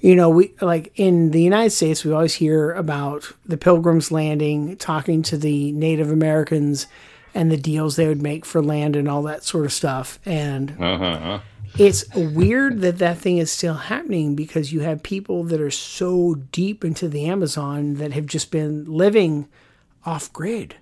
you 0.00 0.16
know, 0.16 0.30
we 0.30 0.54
like 0.62 0.92
in 0.94 1.30
the 1.30 1.42
United 1.42 1.70
States, 1.70 2.04
we 2.04 2.12
always 2.12 2.34
hear 2.34 2.72
about 2.72 3.30
the 3.44 3.58
Pilgrims 3.58 4.10
landing, 4.10 4.76
talking 4.76 5.20
to 5.22 5.36
the 5.36 5.72
Native 5.72 6.10
Americans 6.10 6.86
and 7.34 7.50
the 7.50 7.56
deals 7.56 7.96
they 7.96 8.08
would 8.08 8.22
make 8.22 8.44
for 8.44 8.62
land 8.62 8.96
and 8.96 9.08
all 9.08 9.22
that 9.22 9.44
sort 9.44 9.64
of 9.64 9.72
stuff. 9.72 10.18
And 10.24 10.76
uh-huh. 10.80 11.40
it's 11.78 12.04
weird 12.14 12.80
that 12.80 12.98
that 12.98 13.18
thing 13.18 13.38
is 13.38 13.50
still 13.50 13.74
happening 13.74 14.34
because 14.34 14.72
you 14.72 14.80
have 14.80 15.02
people 15.02 15.44
that 15.44 15.60
are 15.60 15.70
so 15.70 16.34
deep 16.34 16.84
into 16.84 17.08
the 17.08 17.26
Amazon 17.26 17.94
that 17.94 18.12
have 18.12 18.26
just 18.26 18.50
been 18.50 18.84
living 18.84 19.48
off 20.04 20.32
grid 20.32 20.76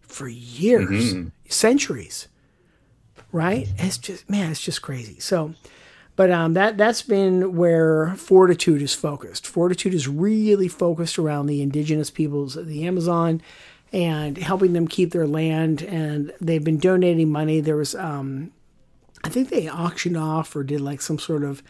for 0.00 0.28
years, 0.28 1.14
mm-hmm. 1.14 1.28
centuries. 1.48 2.28
Right? 3.30 3.68
It's 3.76 3.98
just 3.98 4.28
man, 4.30 4.50
it's 4.50 4.62
just 4.62 4.80
crazy. 4.80 5.20
So 5.20 5.54
but 6.18 6.32
um, 6.32 6.54
that 6.54 6.76
that's 6.76 7.02
been 7.02 7.54
where 7.54 8.16
Fortitude 8.16 8.82
is 8.82 8.92
focused. 8.92 9.46
Fortitude 9.46 9.94
is 9.94 10.08
really 10.08 10.66
focused 10.66 11.16
around 11.16 11.46
the 11.46 11.62
indigenous 11.62 12.10
peoples 12.10 12.56
of 12.56 12.66
the 12.66 12.84
Amazon 12.88 13.40
and 13.92 14.36
helping 14.36 14.72
them 14.72 14.86
keep 14.88 15.12
their 15.12 15.26
land. 15.26 15.82
And 15.82 16.32
they've 16.40 16.62
been 16.62 16.78
donating 16.78 17.30
money. 17.30 17.60
There 17.60 17.76
was, 17.76 17.94
um, 17.94 18.52
I 19.24 19.28
think 19.28 19.48
they 19.48 19.68
auctioned 19.68 20.16
off 20.16 20.54
or 20.54 20.62
did 20.62 20.80
like 20.80 21.00
some 21.00 21.18
sort 21.18 21.44
of 21.44 21.62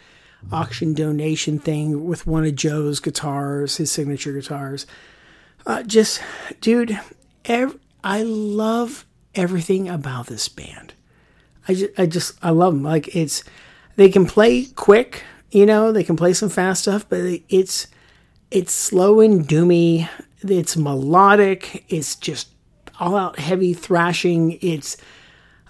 auction 0.52 0.94
donation 0.94 1.58
thing 1.58 2.06
with 2.06 2.26
one 2.26 2.44
of 2.44 2.54
Joe's 2.54 3.00
guitars, 3.00 3.76
his 3.76 3.90
signature 3.90 4.32
guitars. 4.32 4.86
Uh, 5.66 5.82
just, 5.82 6.22
dude, 6.60 6.98
ev- 7.44 7.78
I 8.02 8.22
love 8.22 9.04
everything 9.34 9.88
about 9.88 10.26
this 10.26 10.48
band. 10.48 10.94
I 11.66 11.74
just, 11.74 11.98
I 11.98 12.06
just, 12.06 12.38
I 12.42 12.50
love 12.50 12.74
them. 12.74 12.82
Like 12.82 13.14
it's, 13.14 13.44
they 13.96 14.08
can 14.08 14.26
play 14.26 14.64
quick, 14.64 15.24
you 15.50 15.66
know, 15.66 15.92
they 15.92 16.04
can 16.04 16.16
play 16.16 16.32
some 16.32 16.48
fast 16.48 16.82
stuff, 16.82 17.06
but 17.08 17.20
it's, 17.48 17.88
it's 18.50 18.72
slow 18.72 19.20
and 19.20 19.46
doomy 19.46 20.08
it's 20.40 20.76
melodic. 20.76 21.84
It's 21.88 22.16
just 22.16 22.48
all 23.00 23.16
out 23.16 23.38
heavy 23.38 23.74
thrashing. 23.74 24.58
It's 24.60 24.96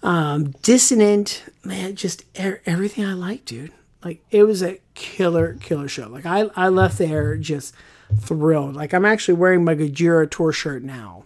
um, 0.02 0.50
dissonant. 0.62 1.44
Man, 1.64 1.96
just 1.96 2.24
er- 2.38 2.62
everything 2.66 3.04
I 3.04 3.14
like, 3.14 3.44
dude. 3.44 3.72
Like 4.04 4.22
it 4.30 4.44
was 4.44 4.62
a 4.62 4.78
killer, 4.94 5.54
killer 5.60 5.88
show. 5.88 6.08
Like 6.08 6.26
I, 6.26 6.48
I 6.54 6.68
left 6.68 6.98
there 6.98 7.36
just 7.36 7.74
thrilled. 8.20 8.76
Like 8.76 8.94
I'm 8.94 9.04
actually 9.04 9.34
wearing 9.34 9.64
my 9.64 9.74
Gojira 9.74 10.30
tour 10.30 10.52
shirt 10.52 10.82
now. 10.82 11.24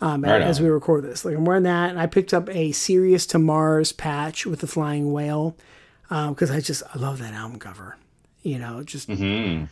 Um, 0.00 0.22
right 0.22 0.40
as 0.40 0.60
we 0.60 0.68
record 0.68 1.02
this, 1.02 1.24
like 1.24 1.34
I'm 1.34 1.44
wearing 1.44 1.64
that, 1.64 1.90
and 1.90 1.98
I 1.98 2.06
picked 2.06 2.32
up 2.32 2.48
a 2.50 2.70
Sirius 2.70 3.26
to 3.26 3.38
Mars 3.40 3.90
patch 3.90 4.46
with 4.46 4.60
the 4.60 4.68
flying 4.68 5.10
whale 5.12 5.56
because 6.08 6.50
um, 6.50 6.56
I 6.56 6.60
just 6.60 6.84
I 6.94 6.98
love 6.98 7.18
that 7.18 7.34
album 7.34 7.58
cover. 7.58 7.96
You 8.42 8.60
know, 8.60 8.84
just 8.84 9.08
mm-hmm. 9.08 9.64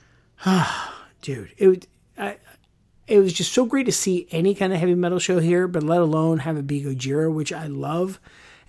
dude, 1.23 1.53
it. 1.57 1.69
Would 1.69 1.87
I, 2.19 2.39
it 3.07 3.19
was 3.21 3.33
just 3.33 3.53
so 3.53 3.65
great 3.65 3.87
to 3.87 3.93
see 3.93 4.27
any 4.31 4.55
kind 4.55 4.73
of 4.73 4.81
heavy 4.81 4.95
metal 4.95 5.19
show 5.19 5.39
here, 5.39 5.69
but 5.69 5.83
let 5.83 6.01
alone 6.01 6.39
have 6.39 6.57
a 6.57 6.63
be 6.63 6.83
Gojira, 6.83 7.33
which 7.33 7.53
I 7.53 7.67
love, 7.67 8.19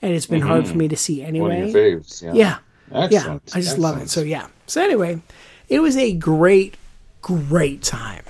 and 0.02 0.14
it's 0.14 0.28
been 0.28 0.40
mm-hmm. 0.40 0.48
hard 0.48 0.64
for 0.66 0.72
mm-hmm. 0.72 0.80
me 0.80 0.88
to 0.90 0.96
see 0.96 1.24
anyway. 1.24 1.60
One 1.60 1.64
of 1.64 1.72
your 1.72 2.00
faves, 2.00 2.22
yeah. 2.22 2.34
Yeah, 2.34 2.58
yeah 2.92 3.00
I 3.00 3.08
just 3.08 3.56
Excellent. 3.56 3.80
love 3.80 4.02
it. 4.02 4.10
So 4.10 4.22
yeah. 4.22 4.48
So 4.68 4.82
anyway, 4.82 5.22
it 5.70 5.80
was 5.80 5.98
a 5.98 6.14
great, 6.14 6.76
great 7.22 7.82
time. 7.82 8.24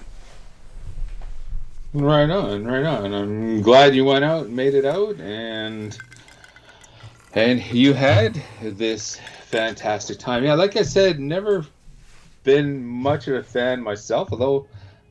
Right 1.93 2.29
on, 2.29 2.65
right 2.65 2.85
on. 2.85 3.13
I'm 3.13 3.61
glad 3.61 3.95
you 3.95 4.05
went 4.05 4.23
out 4.23 4.45
and 4.45 4.55
made 4.55 4.75
it 4.75 4.85
out, 4.85 5.19
and 5.19 5.97
and 7.33 7.63
you 7.73 7.93
had 7.93 8.41
this 8.61 9.19
fantastic 9.45 10.19
time. 10.19 10.43
Yeah, 10.43 10.53
like 10.53 10.75
I 10.75 10.83
said, 10.83 11.19
never 11.19 11.65
been 12.43 12.85
much 12.85 13.27
of 13.27 13.35
a 13.35 13.43
fan 13.43 13.81
myself, 13.81 14.29
although 14.31 14.67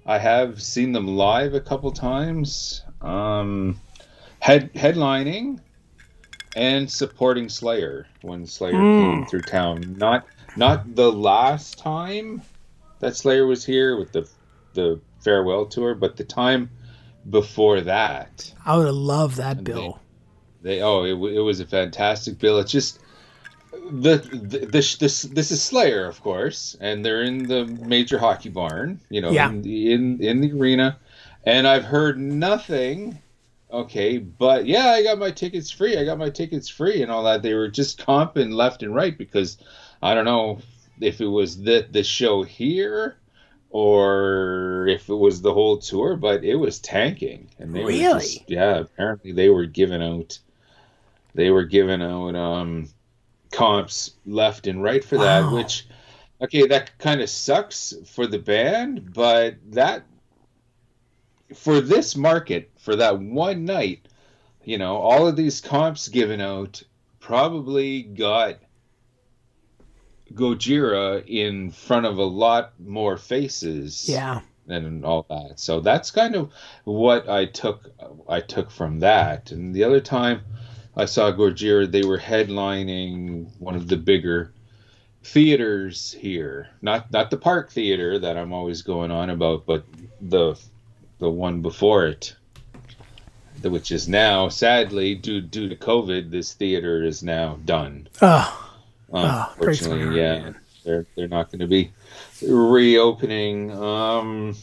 I 0.07 0.19
have 0.19 0.63
seen 0.63 0.93
them 0.93 1.17
live 1.17 1.55
a 1.55 1.61
couple 1.61 1.91
times, 1.91 2.85
um, 3.03 3.81
head 4.39 4.73
headlining 4.73 5.59
and 6.55 6.89
supporting 6.91 7.49
Slayer 7.49 8.07
when 8.23 8.47
Slayer 8.47 8.75
mm. 8.75 9.01
came 9.01 9.27
through 9.27 9.43
town. 9.43 9.97
Not 9.99 10.25
not 10.57 10.95
the 10.95 11.11
last 11.11 11.79
time 11.79 12.43
that 13.01 13.17
Slayer 13.17 13.47
was 13.47 13.65
here 13.65 13.99
with 13.99 14.13
the 14.13 14.29
the 14.75 15.01
farewell 15.21 15.67
tour, 15.67 15.97
but 15.97 16.17
the 16.17 16.25
time 16.25 16.71
before 17.29 17.81
that. 17.81 18.53
I 18.65 18.77
would 18.77 18.87
have 18.87 18.95
loved 18.95 19.39
that 19.39 19.65
bill. 19.65 20.01
They, 20.63 20.77
they 20.77 20.83
oh, 20.83 21.03
it, 21.03 21.15
it 21.35 21.41
was 21.41 21.59
a 21.59 21.67
fantastic 21.67 22.39
bill. 22.39 22.61
It's 22.61 22.71
just 22.71 23.01
the, 23.91 24.17
the 24.17 24.67
this 24.67 24.97
this 24.97 25.23
this 25.23 25.51
is 25.51 25.63
Slayer, 25.63 26.07
of 26.07 26.21
course, 26.23 26.77
and 26.81 27.05
they're 27.05 27.23
in 27.23 27.47
the 27.47 27.67
major 27.67 28.19
hockey 28.19 28.49
barn, 28.49 29.01
you 29.09 29.21
know, 29.21 29.31
yeah. 29.31 29.49
in, 29.49 29.63
the, 29.63 29.93
in 29.93 30.23
in 30.23 30.41
the 30.41 30.53
arena, 30.53 30.99
and 31.45 31.67
I've 31.67 31.85
heard 31.85 32.19
nothing. 32.19 33.19
Okay, 33.71 34.19
but 34.19 34.67
yeah, 34.67 34.87
I 34.87 35.03
got 35.03 35.19
my 35.19 35.31
tickets 35.31 35.71
free. 35.71 35.97
I 35.99 36.05
got 36.05 36.19
my 36.19 36.31
tickets 36.31 36.69
free 36.69 37.03
and 37.03 37.11
all 37.11 37.25
that. 37.25 37.43
They 37.43 37.55
were 37.55 37.69
just 37.69 37.99
comping 38.05 38.53
left 38.53 38.83
and 38.83 38.95
right 38.95 39.17
because 39.17 39.59
I 40.03 40.15
don't 40.15 40.25
know 40.25 40.61
if 41.01 41.21
it 41.21 41.27
was 41.27 41.61
the 41.63 41.87
the 41.91 42.05
show 42.05 42.43
here 42.43 43.17
or 43.71 44.87
if 44.89 45.09
it 45.09 45.15
was 45.15 45.43
the 45.43 45.53
whole 45.53 45.79
tour, 45.79 46.17
but 46.17 46.45
it 46.45 46.55
was 46.55 46.79
tanking, 46.79 47.49
and 47.59 47.75
they 47.75 47.81
really, 47.81 48.07
were 48.07 48.21
just, 48.21 48.49
yeah. 48.49 48.79
Apparently, 48.79 49.33
they 49.33 49.49
were 49.49 49.67
giving 49.67 50.03
out. 50.03 50.39
They 51.35 51.51
were 51.51 51.65
giving 51.65 52.01
out 52.01 52.35
um 52.35 52.89
comps 53.57 54.13
left 54.27 54.67
and 54.67 54.83
right 54.83 55.03
for 55.03 55.17
that, 55.17 55.51
which 55.51 55.87
okay, 56.43 56.67
that 56.67 56.99
kind 56.99 57.23
of 57.23 57.31
sucks 57.31 57.95
for 58.07 58.27
the 58.27 58.39
band, 58.39 59.15
but 59.15 59.57
that 59.71 60.05
for 61.55 61.81
this 61.81 62.17
market, 62.17 62.71
for 62.77 62.97
that 62.97 63.19
one 63.19 63.65
night, 63.65 64.09
you 64.63 64.77
know, 64.77 64.97
all 64.97 65.27
of 65.27 65.37
these 65.37 65.63
comps 65.63 66.09
given 66.09 66.41
out 66.41 66.83
probably 67.19 68.03
got 68.03 68.59
Gojira 70.35 71.25
in 71.27 71.71
front 71.71 72.05
of 72.05 72.19
a 72.19 72.25
lot 72.25 72.75
more 72.79 73.17
faces. 73.17 74.07
Yeah. 74.07 74.41
And 74.69 75.05
all 75.05 75.25
that. 75.31 75.61
So 75.61 75.81
that's 75.81 76.11
kind 76.11 76.35
of 76.35 76.51
what 76.83 77.29
I 77.29 77.47
took 77.47 77.89
I 78.29 78.41
took 78.41 78.71
from 78.71 78.99
that. 78.99 79.53
And 79.53 79.73
the 79.73 79.85
other 79.85 80.01
time 80.01 80.41
I 80.97 81.05
saw 81.05 81.31
Gojira. 81.31 81.91
They 81.91 82.03
were 82.03 82.19
headlining 82.19 83.51
one 83.59 83.77
of 83.77 83.89
the 83.89 83.97
bigger 83.97 84.53
theaters 85.23 86.13
here. 86.13 86.69
Not 86.81 87.13
not 87.13 87.31
the 87.31 87.37
Park 87.37 87.71
Theater 87.71 88.19
that 88.19 88.37
I'm 88.37 88.53
always 88.53 88.83
going 88.83 89.11
on 89.11 89.31
about, 89.31 89.67
but 89.67 89.85
the 90.21 90.57
the 91.19 91.31
one 91.31 91.61
before 91.63 92.07
it, 92.07 92.35
which 93.63 93.93
is 93.93 94.09
now 94.09 94.49
sadly 94.49 95.15
due 95.15 95.41
due 95.41 95.69
to 95.69 95.77
COVID, 95.77 96.31
this 96.31 96.55
theater 96.55 97.03
is 97.03 97.23
now 97.23 97.59
done. 97.65 98.09
Oh, 98.23 98.79
unfortunately, 99.13 100.03
oh, 100.03 100.11
yeah, 100.11 100.53
they're 100.85 101.07
they're 101.15 101.29
not 101.29 101.51
going 101.51 101.61
to 101.61 101.67
be 101.67 101.91
reopening. 102.43 103.71
Um, 103.73 104.57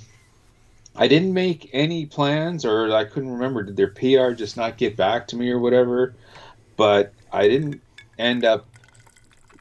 I 0.96 1.08
didn't 1.08 1.34
make 1.34 1.70
any 1.74 2.06
plans, 2.06 2.66
or 2.66 2.92
I 2.96 3.04
couldn't 3.06 3.32
remember. 3.32 3.64
Did 3.64 3.76
their 3.76 3.88
PR 3.88 4.34
just 4.34 4.58
not 4.58 4.78
get 4.78 4.96
back 4.96 5.28
to 5.30 5.36
me, 5.36 5.50
or 5.50 5.60
whatever? 5.60 6.16
But 6.76 7.14
I 7.32 7.48
didn't 7.48 7.82
end 8.18 8.46
up 8.46 8.68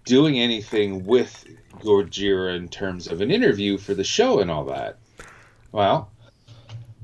doing 0.05 0.39
anything 0.39 1.05
with 1.05 1.45
Gojira 1.81 2.57
in 2.57 2.69
terms 2.69 3.07
of 3.07 3.21
an 3.21 3.31
interview 3.31 3.79
for 3.79 3.95
the 3.95 4.05
show 4.05 4.41
and 4.41 4.51
all 4.51 4.65
that. 4.67 4.99
Well, 5.73 6.11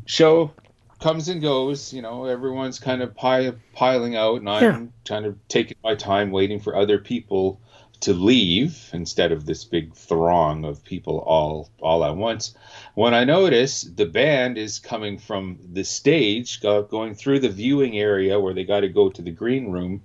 show 0.06 0.52
comes 1.00 1.28
and 1.28 1.40
goes. 1.40 1.92
You 1.92 2.02
know, 2.02 2.26
everyone's 2.26 2.78
kind 2.78 3.02
of 3.02 3.14
pi- 3.14 3.54
piling 3.72 4.16
out, 4.16 4.40
and 4.40 4.48
I'm 4.48 4.62
yeah. 4.62 4.86
kind 5.06 5.26
of 5.26 5.36
taking 5.48 5.76
my 5.82 5.94
time 5.94 6.30
waiting 6.30 6.60
for 6.60 6.76
other 6.76 6.98
people 6.98 7.60
to 8.00 8.12
leave 8.12 8.90
instead 8.92 9.32
of 9.32 9.44
this 9.44 9.64
big 9.64 9.94
throng 9.94 10.64
of 10.64 10.84
people 10.84 11.18
all 11.18 11.68
all 11.80 12.04
at 12.04 12.16
once. 12.16 12.54
When 12.94 13.14
I 13.14 13.24
notice 13.24 13.82
the 13.82 14.06
band 14.06 14.56
is 14.56 14.78
coming 14.78 15.18
from 15.18 15.58
the 15.72 15.84
stage, 15.84 16.60
go, 16.60 16.82
going 16.82 17.14
through 17.14 17.40
the 17.40 17.48
viewing 17.48 17.98
area 17.98 18.38
where 18.38 18.54
they 18.54 18.64
got 18.64 18.80
to 18.80 18.88
go 18.88 19.08
to 19.08 19.22
the 19.22 19.30
green 19.30 19.70
room, 19.70 20.02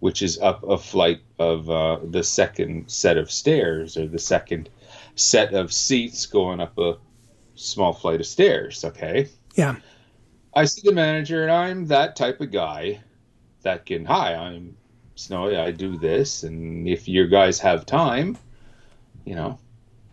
which 0.00 0.22
is 0.22 0.38
up 0.40 0.62
a 0.64 0.78
flight 0.78 1.20
of 1.38 1.70
uh, 1.70 1.98
the 2.02 2.24
second 2.24 2.90
set 2.90 3.16
of 3.16 3.30
stairs 3.30 3.96
or 3.96 4.08
the 4.08 4.18
second 4.18 4.68
set 5.14 5.54
of 5.54 5.72
seats 5.72 6.26
going 6.26 6.60
up 6.60 6.78
a 6.78 6.98
small 7.54 7.92
flight 7.92 8.20
of 8.20 8.26
stairs. 8.26 8.84
Okay. 8.84 9.28
Yeah. 9.54 9.76
I 10.54 10.64
see 10.64 10.82
the 10.84 10.94
manager, 10.94 11.42
and 11.42 11.52
I'm 11.52 11.86
that 11.86 12.16
type 12.16 12.40
of 12.40 12.50
guy 12.50 13.00
that 13.62 13.86
can, 13.86 14.04
hi, 14.04 14.34
I'm 14.34 14.76
Snowy, 15.18 15.56
I 15.56 15.72
do 15.72 15.98
this, 15.98 16.44
and 16.44 16.86
if 16.86 17.08
your 17.08 17.26
guys 17.26 17.58
have 17.58 17.84
time, 17.84 18.38
you 19.24 19.34
know, 19.34 19.58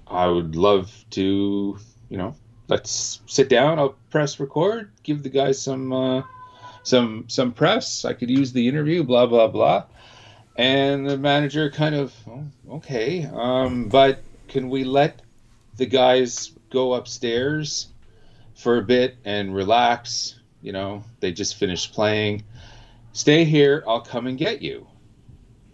I 0.07 0.25
would 0.27 0.55
love 0.55 0.91
to, 1.11 1.77
you 2.09 2.17
know, 2.17 2.35
let's 2.67 3.21
sit 3.27 3.47
down. 3.47 3.77
I'll 3.77 3.95
press 4.09 4.39
record, 4.39 4.89
give 5.03 5.21
the 5.21 5.29
guys 5.29 5.61
some, 5.61 5.93
uh, 5.93 6.23
some, 6.81 7.25
some 7.27 7.51
press. 7.51 8.03
I 8.03 8.13
could 8.13 8.31
use 8.31 8.51
the 8.51 8.67
interview, 8.67 9.03
blah 9.03 9.27
blah 9.27 9.47
blah. 9.47 9.85
And 10.55 11.07
the 11.07 11.19
manager 11.19 11.69
kind 11.69 11.93
of, 11.93 12.13
oh, 12.27 12.45
okay, 12.77 13.29
um, 13.31 13.89
but 13.89 14.23
can 14.47 14.69
we 14.71 14.85
let 14.85 15.21
the 15.77 15.85
guys 15.85 16.51
go 16.71 16.93
upstairs 16.93 17.89
for 18.55 18.79
a 18.79 18.81
bit 18.81 19.17
and 19.23 19.53
relax? 19.53 20.39
You 20.63 20.71
know, 20.71 21.03
they 21.19 21.31
just 21.31 21.57
finished 21.57 21.93
playing. 21.93 22.43
Stay 23.13 23.45
here. 23.45 23.83
I'll 23.87 24.01
come 24.01 24.25
and 24.25 24.35
get 24.35 24.63
you. 24.63 24.87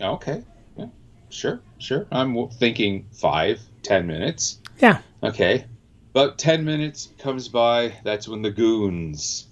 Okay. 0.02 0.43
Yeah, 0.78 0.88
sure, 1.30 1.62
sure. 1.78 2.08
I'm 2.12 2.49
thinking 2.49 3.08
five, 3.12 3.60
ten 3.84 4.08
minutes. 4.08 4.60
Yeah. 4.80 5.02
Okay. 5.24 5.66
About 6.12 6.38
ten 6.38 6.66
minutes 6.66 7.10
comes 7.20 7.47
by. 7.47 7.93
That's 8.04 8.28
when 8.28 8.41
the 8.41 8.52
goons. 8.52 9.47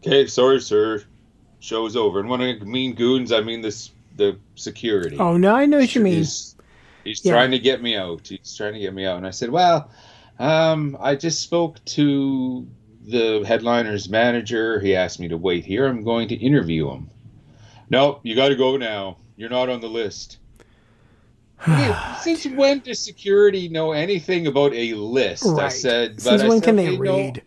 Okay, 0.00 0.26
sorry, 0.26 0.60
sir. 0.60 1.02
Show's 1.60 1.96
over. 1.96 2.20
And 2.20 2.28
when 2.28 2.40
I 2.40 2.54
mean 2.60 2.94
goons, 2.94 3.32
I 3.32 3.40
mean 3.40 3.60
this 3.62 3.90
the 4.16 4.38
security. 4.54 5.16
Oh 5.18 5.36
no, 5.36 5.54
I 5.54 5.66
know 5.66 5.78
what 5.78 5.94
you 5.94 6.00
mean. 6.02 6.14
He's, 6.14 6.56
he's 7.04 7.24
Yeah. 7.24 7.32
trying 7.32 7.50
to 7.52 7.58
get 7.58 7.82
me 7.82 7.96
out. 7.96 8.28
He's 8.28 8.56
trying 8.56 8.74
to 8.74 8.78
get 8.78 8.94
me 8.94 9.06
out. 9.06 9.16
And 9.16 9.26
I 9.26 9.30
said, 9.30 9.50
Well, 9.50 9.90
um, 10.38 10.96
I 11.00 11.14
just 11.16 11.40
spoke 11.42 11.84
to 11.86 12.66
the 13.06 13.42
headliner's 13.46 14.08
manager. 14.08 14.78
He 14.80 14.94
asked 14.94 15.18
me 15.18 15.28
to 15.28 15.36
wait 15.36 15.64
here. 15.64 15.86
I'm 15.86 16.04
going 16.04 16.28
to 16.28 16.34
interview 16.36 16.90
him. 16.90 17.10
No, 17.90 18.20
you 18.22 18.34
got 18.34 18.48
to 18.48 18.56
go 18.56 18.76
now. 18.76 19.16
You're 19.36 19.50
not 19.50 19.68
on 19.68 19.80
the 19.80 19.88
list. 19.88 20.38
Since 22.22 22.46
when 22.46 22.80
does 22.80 22.98
security 23.00 23.68
know 23.68 23.92
anything 23.92 24.46
about 24.46 24.72
a 24.74 24.94
list? 24.94 25.58
I 25.58 25.68
said. 25.68 26.16
But 26.16 26.22
Since 26.22 26.42
I 26.42 26.48
when 26.48 26.58
said, 26.58 26.64
can 26.66 26.76
they 26.76 26.88
"Okay, 26.88 26.98
no, 26.98 27.14
read? 27.16 27.42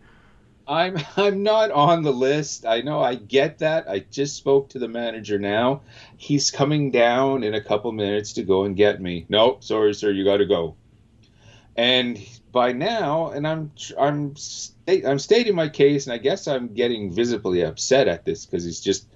I'm 0.66 0.98
I'm 1.16 1.42
not 1.42 1.70
on 1.70 2.02
the 2.02 2.12
list. 2.12 2.66
I 2.66 2.80
know 2.80 3.00
I 3.00 3.14
get 3.14 3.58
that. 3.58 3.88
I 3.88 4.00
just 4.00 4.36
spoke 4.36 4.70
to 4.70 4.78
the 4.78 4.88
manager 4.88 5.38
now. 5.38 5.82
He's 6.16 6.50
coming 6.50 6.90
down 6.90 7.42
in 7.42 7.54
a 7.54 7.60
couple 7.60 7.92
minutes 7.92 8.32
to 8.34 8.42
go 8.42 8.64
and 8.64 8.76
get 8.76 9.00
me. 9.00 9.26
No, 9.28 9.58
sorry, 9.60 9.94
sir, 9.94 10.10
you 10.10 10.24
got 10.24 10.38
to 10.38 10.46
go. 10.46 10.76
And 11.76 12.18
by 12.52 12.72
now, 12.72 13.30
and 13.30 13.46
I'm 13.46 13.72
I'm 13.98 14.36
sta- 14.36 15.06
I'm 15.06 15.18
stating 15.18 15.54
my 15.54 15.68
case, 15.68 16.06
and 16.06 16.12
I 16.12 16.18
guess 16.18 16.46
I'm 16.46 16.74
getting 16.74 17.10
visibly 17.12 17.62
upset 17.62 18.08
at 18.08 18.24
this 18.24 18.44
because 18.44 18.64
he's 18.64 18.80
just 18.80 19.06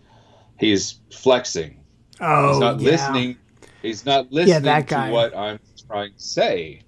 he's 0.58 1.00
flexing. 1.12 1.80
Oh, 2.20 2.50
He's 2.50 2.58
not 2.60 2.80
yeah. 2.80 2.90
listening. 2.90 3.36
He's 3.82 4.06
not 4.06 4.32
listening 4.32 4.62
that 4.62 4.88
to 4.88 5.10
what 5.10 5.36
I'm 5.36 5.58
trying 5.86 6.12
to 6.14 6.20
say. 6.20 6.82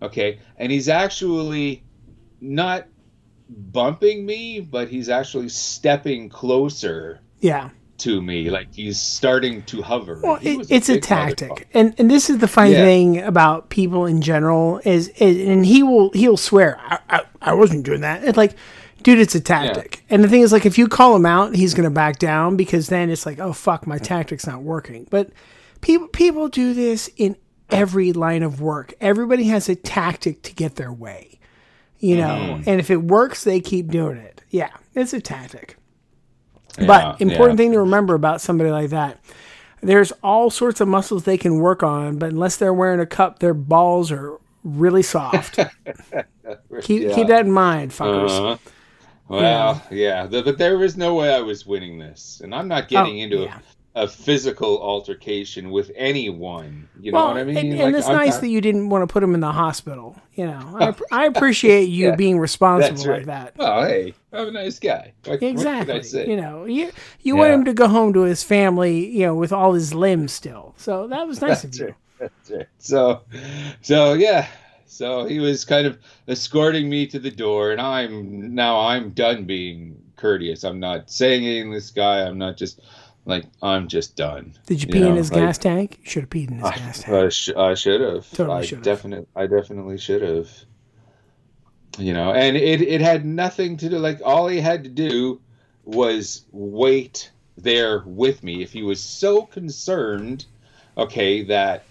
Okay, 0.00 0.38
and 0.56 0.72
he's 0.72 0.88
actually 0.88 1.84
not 2.40 2.86
bumping 3.48 4.26
me, 4.26 4.60
but 4.60 4.88
he's 4.88 5.08
actually 5.08 5.48
stepping 5.48 6.28
closer 6.28 7.20
Yeah. 7.40 7.70
to 7.98 8.20
me, 8.22 8.50
like 8.50 8.74
he's 8.74 9.00
starting 9.00 9.62
to 9.64 9.82
hover. 9.82 10.18
Well, 10.22 10.38
it, 10.42 10.58
was 10.58 10.70
it's 10.70 10.88
a 10.88 10.98
tactic, 10.98 11.68
and 11.74 11.94
and 11.98 12.10
this 12.10 12.30
is 12.30 12.38
the 12.38 12.48
funny 12.48 12.72
Yeah. 12.72 12.82
thing 12.84 13.18
about 13.20 13.68
people 13.68 14.06
in 14.06 14.22
general 14.22 14.80
is, 14.84 15.08
is 15.18 15.46
and 15.48 15.64
he 15.64 15.82
will 15.82 16.10
he'll 16.10 16.36
swear 16.36 16.78
I, 16.80 16.98
I, 17.10 17.20
I 17.42 17.52
wasn't 17.54 17.84
doing 17.84 18.00
that. 18.00 18.24
It's 18.24 18.36
like, 18.38 18.54
dude, 19.02 19.18
it's 19.18 19.34
a 19.34 19.40
tactic. 19.40 20.04
And 20.10 20.22
the 20.22 20.28
thing 20.28 20.42
is, 20.42 20.52
like, 20.52 20.66
if 20.66 20.78
you 20.78 20.88
call 20.88 21.14
him 21.16 21.26
out, 21.26 21.54
he's 21.54 21.74
gonna 21.74 21.90
back 21.90 22.18
down 22.18 22.56
because 22.56 22.88
then 22.88 23.10
it's 23.10 23.26
like, 23.26 23.38
oh 23.38 23.52
fuck, 23.52 23.86
my 23.86 23.98
tactic's 23.98 24.46
not 24.46 24.62
working. 24.62 25.06
But 25.10 25.30
people 25.80 26.08
people 26.08 26.48
do 26.48 26.74
this 26.74 27.08
in 27.16 27.36
every 27.70 28.12
line 28.12 28.42
of 28.42 28.60
work. 28.60 28.94
Everybody 29.00 29.44
has 29.44 29.68
a 29.68 29.74
tactic 29.74 30.42
to 30.42 30.54
get 30.54 30.76
their 30.76 30.92
way, 30.92 31.38
you 31.98 32.16
know. 32.16 32.28
Mm-hmm. 32.56 32.68
And 32.68 32.80
if 32.80 32.90
it 32.90 33.02
works, 33.02 33.44
they 33.44 33.60
keep 33.60 33.88
doing 33.90 34.18
it. 34.18 34.42
Yeah, 34.50 34.70
it's 34.94 35.12
a 35.12 35.20
tactic. 35.20 35.76
Yeah, 36.78 36.86
But 36.86 37.20
important 37.20 37.58
yeah. 37.58 37.64
thing 37.64 37.72
to 37.72 37.80
remember 37.80 38.14
about 38.14 38.40
somebody 38.40 38.70
like 38.70 38.90
that, 38.90 39.18
there's 39.82 40.12
all 40.22 40.48
sorts 40.50 40.80
of 40.80 40.88
muscles 40.88 41.24
they 41.24 41.38
can 41.38 41.58
work 41.58 41.82
on, 41.82 42.18
but 42.18 42.30
unless 42.30 42.56
they're 42.56 42.72
wearing 42.72 43.00
a 43.00 43.06
cup, 43.06 43.40
their 43.40 43.54
balls 43.54 44.12
are 44.12 44.38
really 44.64 45.02
soft. 45.02 45.56
keep 46.82 47.02
Yeah. 47.02 47.14
keep 47.14 47.26
that 47.28 47.46
in 47.46 47.52
mind, 47.52 47.90
fuckers. 47.90 48.30
Uh-huh. 48.30 48.56
Well, 49.28 49.82
yeah, 49.90 50.26
th- 50.26 50.44
but 50.44 50.58
there 50.58 50.76
was 50.78 50.96
no 50.96 51.14
way 51.14 51.34
I 51.34 51.40
was 51.40 51.64
winning 51.66 51.98
this, 51.98 52.40
and 52.44 52.54
I'm 52.54 52.68
not 52.68 52.88
getting 52.88 53.20
Oh, 53.20 53.24
into 53.24 53.36
yeah. 53.44 53.58
a, 53.94 54.02
a 54.02 54.08
physical 54.08 54.80
altercation 54.82 55.70
with 55.70 55.90
anyone. 55.96 56.88
You 57.00 57.12
know 57.12 57.26
what 57.28 57.36
I 57.38 57.44
mean? 57.44 57.56
and, 57.56 57.70
Like, 57.70 57.80
and 57.86 57.96
it's 57.96 58.06
I'm 58.08 58.16
nice 58.16 58.32
not- 58.34 58.40
that 58.42 58.48
you 58.48 58.60
didn't 58.60 58.88
want 58.90 59.08
to 59.08 59.12
put 59.12 59.22
him 59.22 59.34
in 59.34 59.40
the 59.40 59.52
hospital. 59.52 60.16
You 60.34 60.46
know, 60.46 60.76
I, 60.78 60.94
I 61.22 61.26
appreciate 61.26 61.88
you 61.88 62.08
Yeah, 62.08 62.16
being 62.16 62.38
responsible 62.38 62.94
That's 62.96 63.06
like 63.06 63.26
that. 63.26 63.54
Oh, 63.58 63.84
hey, 63.84 64.12
I'm 64.32 64.48
a 64.48 64.50
nice 64.50 64.78
guy. 64.78 65.12
What, 65.24 65.32
what 65.32 65.40
can 65.40 65.48
I 65.48 65.50
Exactly. 65.80 66.30
You 66.30 66.36
know, 66.36 66.64
you 66.64 66.90
you 67.20 67.36
want 67.36 67.52
him 67.52 67.64
to 67.66 67.72
go 67.74 67.86
home 67.88 68.12
to 68.14 68.22
his 68.22 68.42
family, 68.42 69.06
you 69.08 69.26
know, 69.26 69.34
with 69.34 69.52
all 69.52 69.72
his 69.72 69.94
limbs 69.94 70.32
still. 70.32 70.74
So 70.76 71.06
that 71.08 71.26
was 71.26 71.40
nice 71.42 71.64
of 71.64 71.74
you. 71.74 71.86
right. 71.86 71.94
That's 72.18 72.50
right. 72.50 72.66
So, 72.78 73.22
so 73.80 74.12
yeah. 74.14 74.46
So 74.92 75.24
he 75.24 75.38
was 75.40 75.64
kind 75.64 75.86
of 75.86 75.98
escorting 76.28 76.88
me 76.90 77.06
to 77.06 77.18
the 77.18 77.30
door, 77.30 77.72
and 77.72 77.80
I'm 77.80 78.54
now 78.54 78.78
I'm 78.80 79.10
done 79.10 79.44
being 79.44 79.96
courteous. 80.16 80.64
I'm 80.64 80.78
not 80.80 81.10
saying 81.10 81.46
anything 81.46 81.70
to 81.70 81.76
this 81.78 81.90
guy. 81.90 82.20
I'm 82.20 82.36
not 82.36 82.58
just 82.58 82.80
like 83.24 83.44
I'm 83.62 83.88
just 83.88 84.16
done. 84.16 84.52
Did 84.66 84.82
you 84.82 84.88
You 84.88 84.92
pee 84.92 85.06
in 85.08 85.16
his 85.16 85.32
like- 85.32 85.40
gas 85.40 85.56
tank? 85.58 85.98
You 86.04 86.10
should 86.10 86.22
have 86.24 86.30
peed 86.30 86.48
in 86.50 86.58
his 86.58 86.70
gas 86.70 87.02
tank. 87.04 87.16
I, 87.24 87.28
sh- 87.30 87.56
I 87.56 87.74
should 87.74 88.00
have. 88.02 88.30
Totally 88.32 88.58
I 88.58 88.62
should've. 88.66 88.84
definitely, 88.84 89.26
I 89.34 89.46
definitely 89.46 89.96
should 89.96 90.20
have. 90.22 90.50
You 91.98 92.12
know, 92.12 92.32
and 92.32 92.56
it 92.56 92.82
it 92.82 93.00
had 93.00 93.24
nothing 93.24 93.78
to 93.78 93.88
do. 93.88 93.98
Like 93.98 94.20
all 94.24 94.46
he 94.46 94.60
had 94.60 94.84
to 94.84 94.90
do 94.90 95.40
was 95.84 96.44
wait 96.52 97.30
there 97.56 98.02
with 98.06 98.42
me. 98.42 98.62
If 98.62 98.72
he 98.72 98.82
was 98.82 99.02
so 99.02 99.42
concerned, 99.42 100.44
okay, 100.98 101.42
that 101.44 101.84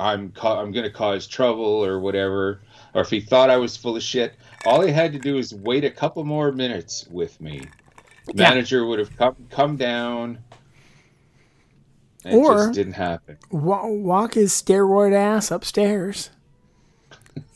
I'm 0.00 0.32
ca- 0.32 0.60
I'm 0.60 0.72
going 0.72 0.84
to 0.84 0.90
cause 0.90 1.26
trouble 1.26 1.84
or 1.84 2.00
whatever, 2.00 2.60
or 2.94 3.02
if 3.02 3.10
he 3.10 3.20
thought 3.20 3.50
I 3.50 3.56
was 3.58 3.76
full 3.76 3.96
of 3.96 4.02
shit, 4.02 4.34
all 4.66 4.80
he 4.80 4.90
had 4.92 5.12
to 5.12 5.18
do 5.18 5.36
is 5.38 5.54
wait 5.54 5.84
a 5.84 5.90
couple 5.90 6.24
more 6.24 6.50
minutes 6.52 7.06
with 7.10 7.40
me. 7.40 7.62
Yeah. 8.34 8.48
Manager 8.50 8.86
would 8.86 8.98
have 8.98 9.14
come 9.16 9.36
come 9.50 9.76
down. 9.76 10.38
It 12.24 12.34
Or- 12.34 12.54
just 12.66 12.72
didn't 12.74 12.94
happen. 12.94 13.38
Walk 13.50 14.34
his 14.34 14.52
steroid 14.52 15.14
ass 15.14 15.50
upstairs. 15.50 16.30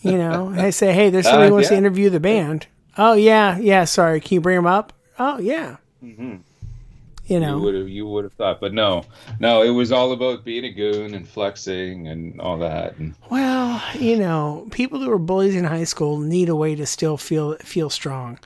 You 0.00 0.16
know, 0.18 0.52
I 0.56 0.70
say, 0.70 0.92
hey, 0.92 1.10
there's 1.10 1.26
somebody 1.26 1.46
Uh, 1.46 1.48
who 1.48 1.54
wants 1.54 1.68
to 1.70 1.76
interview 1.76 2.08
the 2.10 2.20
band. 2.20 2.66
Oh 2.96 3.14
yeah, 3.14 3.58
yeah. 3.58 3.84
Sorry, 3.84 4.20
can 4.20 4.34
you 4.36 4.40
bring 4.40 4.58
him 4.58 4.66
up? 4.66 4.92
Oh 5.18 5.38
yeah. 5.38 5.76
Mhm. 6.02 6.40
You 7.26 7.36
You 7.36 7.40
know, 7.40 7.58
would 7.58 7.74
have 7.74 7.88
you 7.88 8.06
would 8.06 8.24
have 8.24 8.34
thought, 8.34 8.60
but 8.60 8.74
no, 8.74 9.04
no, 9.40 9.62
it 9.62 9.70
was 9.70 9.90
all 9.92 10.12
about 10.12 10.44
being 10.44 10.64
a 10.64 10.70
goon 10.70 11.14
and 11.14 11.26
flexing 11.26 12.06
and 12.08 12.38
all 12.40 12.58
that. 12.58 12.96
And 12.98 13.14
well, 13.30 13.82
you 13.98 14.18
know, 14.18 14.66
people 14.70 15.00
who 15.00 15.10
are 15.10 15.18
bullies 15.18 15.54
in 15.56 15.64
high 15.64 15.84
school 15.84 16.18
need 16.18 16.50
a 16.50 16.56
way 16.56 16.74
to 16.74 16.84
still 16.84 17.16
feel 17.16 17.56
feel 17.58 17.88
strong. 17.88 18.38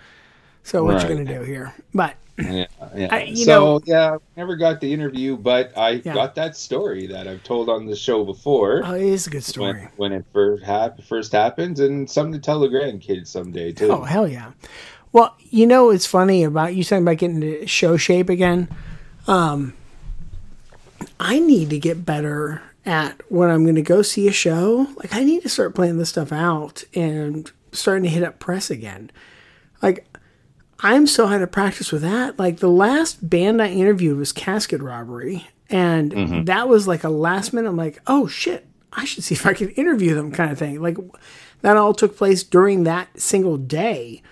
So 0.63 0.85
what 0.85 1.03
you 1.03 1.09
Right. 1.09 1.25
gonna 1.27 1.39
do 1.39 1.45
here? 1.45 1.75
But 1.93 2.15
yeah, 2.39 2.67
yeah. 2.95 3.09
I- 3.11 3.23
you 3.25 3.37
so 3.45 3.79
know- 3.79 3.81
yeah, 3.85 4.17
never 4.37 4.55
got 4.55 4.81
the 4.81 4.93
interview, 4.93 5.37
but 5.37 5.77
I 5.77 6.01
Yeah. 6.05 6.15
got 6.15 6.37
that 6.37 6.57
story 6.57 7.09
that 7.09 7.27
I've 7.27 7.43
told 7.43 7.69
on 7.69 7.87
the 7.87 7.97
show 7.97 8.25
before. 8.25 8.83
oh, 8.85 8.95
it 8.95 9.03
is 9.03 9.27
a 9.27 9.31
good 9.31 9.43
story. 9.43 9.89
when, 9.97 10.13
when 10.13 10.13
it 10.21 10.25
first, 10.33 10.63
hap- 10.63 11.03
first 11.03 11.33
happens, 11.33 11.81
and 11.81 12.09
something 12.09 12.35
to 12.35 12.39
tell 12.39 12.61
the 12.61 12.69
grandkids 12.69 13.27
someday 13.27 13.73
too. 13.73 13.91
Oh 13.91 14.03
hell 14.03 14.29
yeah! 14.29 14.53
Well, 15.13 15.37
you 15.51 15.67
know 15.67 15.91
it's 15.91 16.07
funny 16.07 16.45
about 16.45 16.75
you 16.75 16.85
talking 16.85 17.03
about 17.03 17.19
getting 17.19 17.43
into 17.43 17.67
show 17.67 17.97
shape 17.97 18.29
again. 18.29 18.69
Um, 19.27 19.75
I 21.21 21.39
need 21.39 21.71
to 21.71 21.79
get 21.79 22.05
better 22.05 22.63
at 22.85 23.21
when 23.31 23.51
I'm 23.51 23.65
going 23.65 23.75
to 23.75 23.83
go 23.83 24.03
see 24.03 24.29
a 24.29 24.33
show. 24.33 24.87
Like 24.97 25.15
I 25.15 25.25
need 25.25 25.43
to 25.43 25.49
start 25.49 25.75
playing 25.75 25.99
this 25.99 26.09
stuff 26.11 26.33
out 26.33 26.85
and 26.95 27.51
starting 27.73 28.05
to 28.05 28.09
hit 28.09 28.23
up 28.23 28.39
press 28.39 28.71
again. 28.71 29.11
Like 29.83 30.07
I'm 30.81 31.07
so 31.07 31.27
out 31.27 31.43
of 31.43 31.51
practice 31.51 31.91
with 31.91 32.03
that. 32.03 32.39
Like 32.39 32.59
the 32.59 32.69
last 32.69 33.29
band 33.29 33.61
I 33.61 33.69
interviewed 33.69 34.19
was 34.19 34.33
Casket 34.33 34.81
Robbery, 34.81 35.47
and 35.69 36.47
that 36.47 36.69
was 36.69 36.87
like 36.87 37.05
a 37.05 37.09
last 37.09 37.53
minute. 37.53 37.69
I'm 37.69 37.77
like, 37.77 38.01
oh 38.07 38.27
shit, 38.27 38.67
I 38.93 39.05
should 39.05 39.25
see 39.25 39.35
if 39.35 39.45
I 39.45 39.55
can 39.55 39.71
interview 39.71 40.15
them, 40.15 40.31
kind 40.33 40.53
of 40.53 40.59
thing. 40.59 40.81
Like 40.81 40.97
that 41.63 41.77
all 41.77 41.95
took 41.95 42.17
place 42.17 42.43
during 42.45 42.85
that 42.85 43.21
single 43.21 43.57
day, 43.57 44.23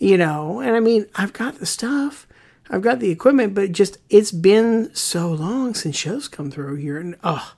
you 0.00 0.16
know. 0.18 0.58
And 0.58 0.74
I 0.74 0.80
mean, 0.80 1.06
I've 1.14 1.32
got 1.32 1.60
the 1.60 1.66
stuff. 1.66 2.26
I've 2.68 2.82
got 2.82 2.98
the 2.98 3.10
equipment, 3.10 3.54
but 3.54 3.70
just 3.72 3.98
it's 4.08 4.32
been 4.32 4.92
so 4.94 5.30
long 5.30 5.74
since 5.74 5.96
shows 5.96 6.26
come 6.26 6.50
through 6.50 6.76
here, 6.76 6.98
and 6.98 7.16
oh, 7.22 7.54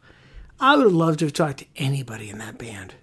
I 0.61 0.77
would 0.77 0.93
love 0.93 1.19
to 1.19 1.27
have 1.27 1.35
talked 1.35 1.59
to 1.59 1.67
anybody 1.77 2.29
in 2.31 2.39
that 2.39 2.59
band, 2.59 2.95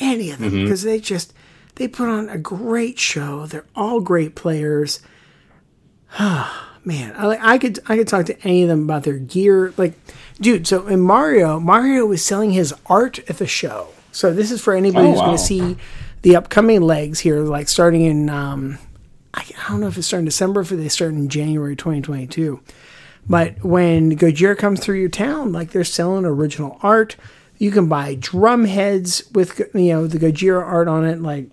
any 0.00 0.30
of 0.30 0.38
them, 0.38 0.50
because 0.50 0.82
they 0.82 1.00
just 1.00 1.32
they 1.76 1.88
put 1.88 2.08
on 2.08 2.28
a 2.28 2.36
great 2.38 2.98
show. 2.98 3.46
They're 3.46 3.64
all 3.74 4.00
great 4.00 4.34
players. 4.34 5.00
Ah, 6.18 6.78
man, 6.84 7.14
I 7.16 7.26
like 7.26 7.40
I 7.42 7.56
could 7.58 7.78
I 7.86 7.96
could 7.96 8.08
talk 8.08 8.26
to 8.26 8.38
any 8.42 8.62
of 8.62 8.68
them 8.68 8.84
about 8.84 9.04
their 9.04 9.18
gear. 9.18 9.72
Like, 9.78 9.94
dude, 10.40 10.66
so 10.66 10.86
in 10.88 11.00
Mario, 11.00 11.58
Mario 11.58 12.04
was 12.04 12.22
selling 12.22 12.50
his 12.50 12.74
art 12.86 13.18
at 13.30 13.38
the 13.38 13.46
show. 13.46 13.88
So 14.12 14.34
this 14.34 14.50
is 14.50 14.60
for 14.60 14.74
anybody 14.74 15.06
Oh, 15.06 15.12
who's 15.12 15.20
going 15.20 15.36
to 15.36 15.42
see 15.42 15.76
the 16.22 16.36
upcoming 16.36 16.82
legs 16.82 17.20
here, 17.20 17.40
like 17.40 17.68
starting 17.68 18.02
in 18.02 18.28
um, 18.28 18.78
I, 19.32 19.44
don't 19.68 19.80
know 19.80 19.86
if 19.86 19.96
it's 19.96 20.06
starting 20.06 20.24
December, 20.24 20.60
if 20.60 20.68
they 20.70 20.88
start 20.88 21.12
in 21.12 21.28
January 21.28 21.76
2022. 21.76 22.60
But 23.28 23.62
when 23.62 24.16
Gojira 24.16 24.56
comes 24.56 24.80
through 24.80 24.98
your 24.98 25.08
town, 25.08 25.52
like 25.52 25.70
they're 25.70 25.84
selling 25.84 26.24
original 26.24 26.78
art. 26.82 27.16
You 27.58 27.70
can 27.70 27.88
buy 27.88 28.14
drum 28.14 28.64
heads 28.64 29.22
with 29.32 29.60
you 29.74 29.92
know 29.92 30.06
the 30.06 30.18
Gojira 30.18 30.64
art 30.64 30.88
on 30.88 31.04
it. 31.04 31.20
Like, 31.20 31.50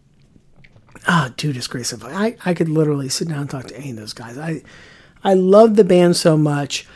ah, 1.08 1.32
dude, 1.36 1.58
it's 1.58 1.68
great 1.68 1.86
stuff. 1.86 2.04
I 2.06 2.38
I 2.46 2.54
could 2.54 2.70
literally 2.70 3.10
sit 3.10 3.28
down 3.28 3.42
and 3.42 3.50
talk 3.50 3.68
to 3.68 3.78
any 3.78 3.92
of 3.92 3.98
those 3.98 4.14
guys. 4.14 4.38
I 4.38 4.64
I 5.24 5.34
love 5.34 5.76
the 5.76 5.84
band 5.84 6.16
so 6.16 6.38
much. 6.38 6.88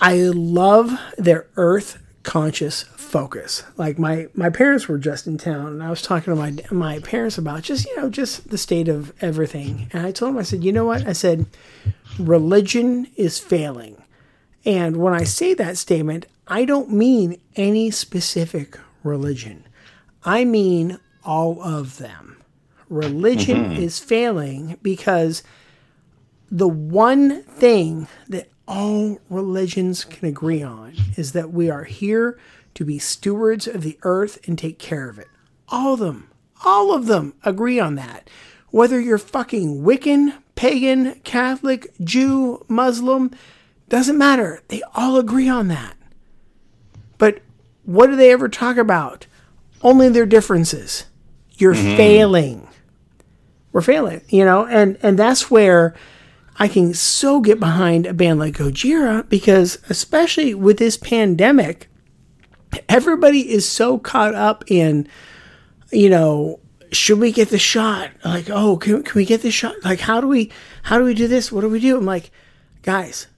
I 0.00 0.16
love 0.16 0.98
their 1.18 1.46
earth 1.56 1.98
conscious 2.22 2.84
focus. 3.12 3.62
Like 3.76 3.98
my 3.98 4.28
my 4.34 4.48
parents 4.48 4.88
were 4.88 4.96
just 4.96 5.26
in 5.26 5.36
town, 5.36 5.66
and 5.66 5.82
I 5.82 5.90
was 5.90 6.00
talking 6.00 6.34
to 6.34 6.40
my 6.40 6.56
my 6.70 6.98
parents 7.00 7.36
about 7.36 7.62
just 7.62 7.86
you 7.86 7.94
know 7.96 8.08
just 8.08 8.48
the 8.48 8.56
state 8.56 8.88
of 8.88 9.12
everything. 9.22 9.88
And 9.92 10.06
I 10.06 10.12
told 10.12 10.32
them, 10.32 10.38
I 10.38 10.42
said, 10.42 10.64
you 10.64 10.72
know 10.72 10.86
what? 10.86 11.06
I 11.06 11.12
said, 11.12 11.44
religion 12.18 13.06
is 13.14 13.38
failing. 13.38 14.02
And 14.64 14.96
when 14.96 15.12
I 15.12 15.24
say 15.24 15.52
that 15.54 15.76
statement, 15.76 16.26
I 16.48 16.64
don't 16.64 16.90
mean 16.90 17.38
any 17.54 17.90
specific 17.90 18.78
religion. 19.02 19.64
I 20.24 20.44
mean 20.44 20.98
all 21.22 21.62
of 21.62 21.98
them. 21.98 22.42
Religion 22.88 23.64
mm-hmm. 23.64 23.82
is 23.82 23.98
failing 23.98 24.78
because 24.82 25.42
the 26.50 26.68
one 26.68 27.42
thing 27.42 28.06
that 28.28 28.48
all 28.68 29.18
religions 29.28 30.04
can 30.04 30.28
agree 30.28 30.62
on 30.62 30.94
is 31.16 31.32
that 31.32 31.52
we 31.52 31.68
are 31.68 31.84
here 31.84 32.38
to 32.74 32.84
be 32.84 32.98
stewards 32.98 33.66
of 33.66 33.82
the 33.82 33.98
earth 34.02 34.38
and 34.46 34.58
take 34.58 34.78
care 34.78 35.08
of 35.08 35.18
it. 35.18 35.28
All 35.68 35.94
of 35.94 36.00
them, 36.00 36.30
all 36.64 36.94
of 36.94 37.06
them 37.06 37.34
agree 37.44 37.78
on 37.78 37.94
that. 37.96 38.28
Whether 38.70 39.00
you're 39.00 39.18
fucking 39.18 39.82
Wiccan, 39.82 40.34
pagan, 40.54 41.20
Catholic, 41.20 41.92
Jew, 42.02 42.64
Muslim, 42.68 43.30
doesn't 43.88 44.16
matter. 44.16 44.62
They 44.68 44.82
all 44.94 45.18
agree 45.18 45.48
on 45.48 45.68
that. 45.68 45.96
But 47.18 47.40
what 47.84 48.06
do 48.08 48.16
they 48.16 48.32
ever 48.32 48.48
talk 48.48 48.76
about? 48.76 49.26
Only 49.82 50.08
their 50.08 50.26
differences. 50.26 51.04
You're 51.52 51.74
mm-hmm. 51.74 51.96
failing. 51.96 52.68
We're 53.72 53.80
failing, 53.80 54.22
you 54.28 54.44
know, 54.44 54.66
and 54.66 54.98
and 55.02 55.18
that's 55.18 55.50
where 55.50 55.94
I 56.58 56.68
can 56.68 56.94
so 56.94 57.40
get 57.40 57.58
behind 57.58 58.06
a 58.06 58.12
band 58.12 58.38
like 58.38 58.54
Gojira 58.54 59.28
because 59.28 59.78
especially 59.88 60.54
with 60.54 60.78
this 60.78 60.96
pandemic, 60.96 61.88
everybody 62.88 63.50
is 63.50 63.68
so 63.68 63.98
caught 63.98 64.34
up 64.34 64.64
in, 64.66 65.08
you 65.90 66.08
know, 66.08 66.60
should 66.92 67.18
we 67.18 67.32
get 67.32 67.48
the 67.48 67.58
shot? 67.58 68.10
Like, 68.24 68.50
oh, 68.50 68.76
can, 68.76 69.02
can 69.02 69.14
we 69.14 69.24
get 69.24 69.42
the 69.42 69.50
shot? 69.50 69.76
Like, 69.84 70.00
how 70.00 70.20
do 70.20 70.28
we, 70.28 70.52
how 70.82 70.98
do 70.98 71.04
we 71.04 71.14
do 71.14 71.26
this? 71.26 71.50
What 71.50 71.62
do 71.62 71.68
we 71.68 71.80
do? 71.80 71.96
I'm 71.96 72.04
like, 72.04 72.30
guys, 72.82 73.28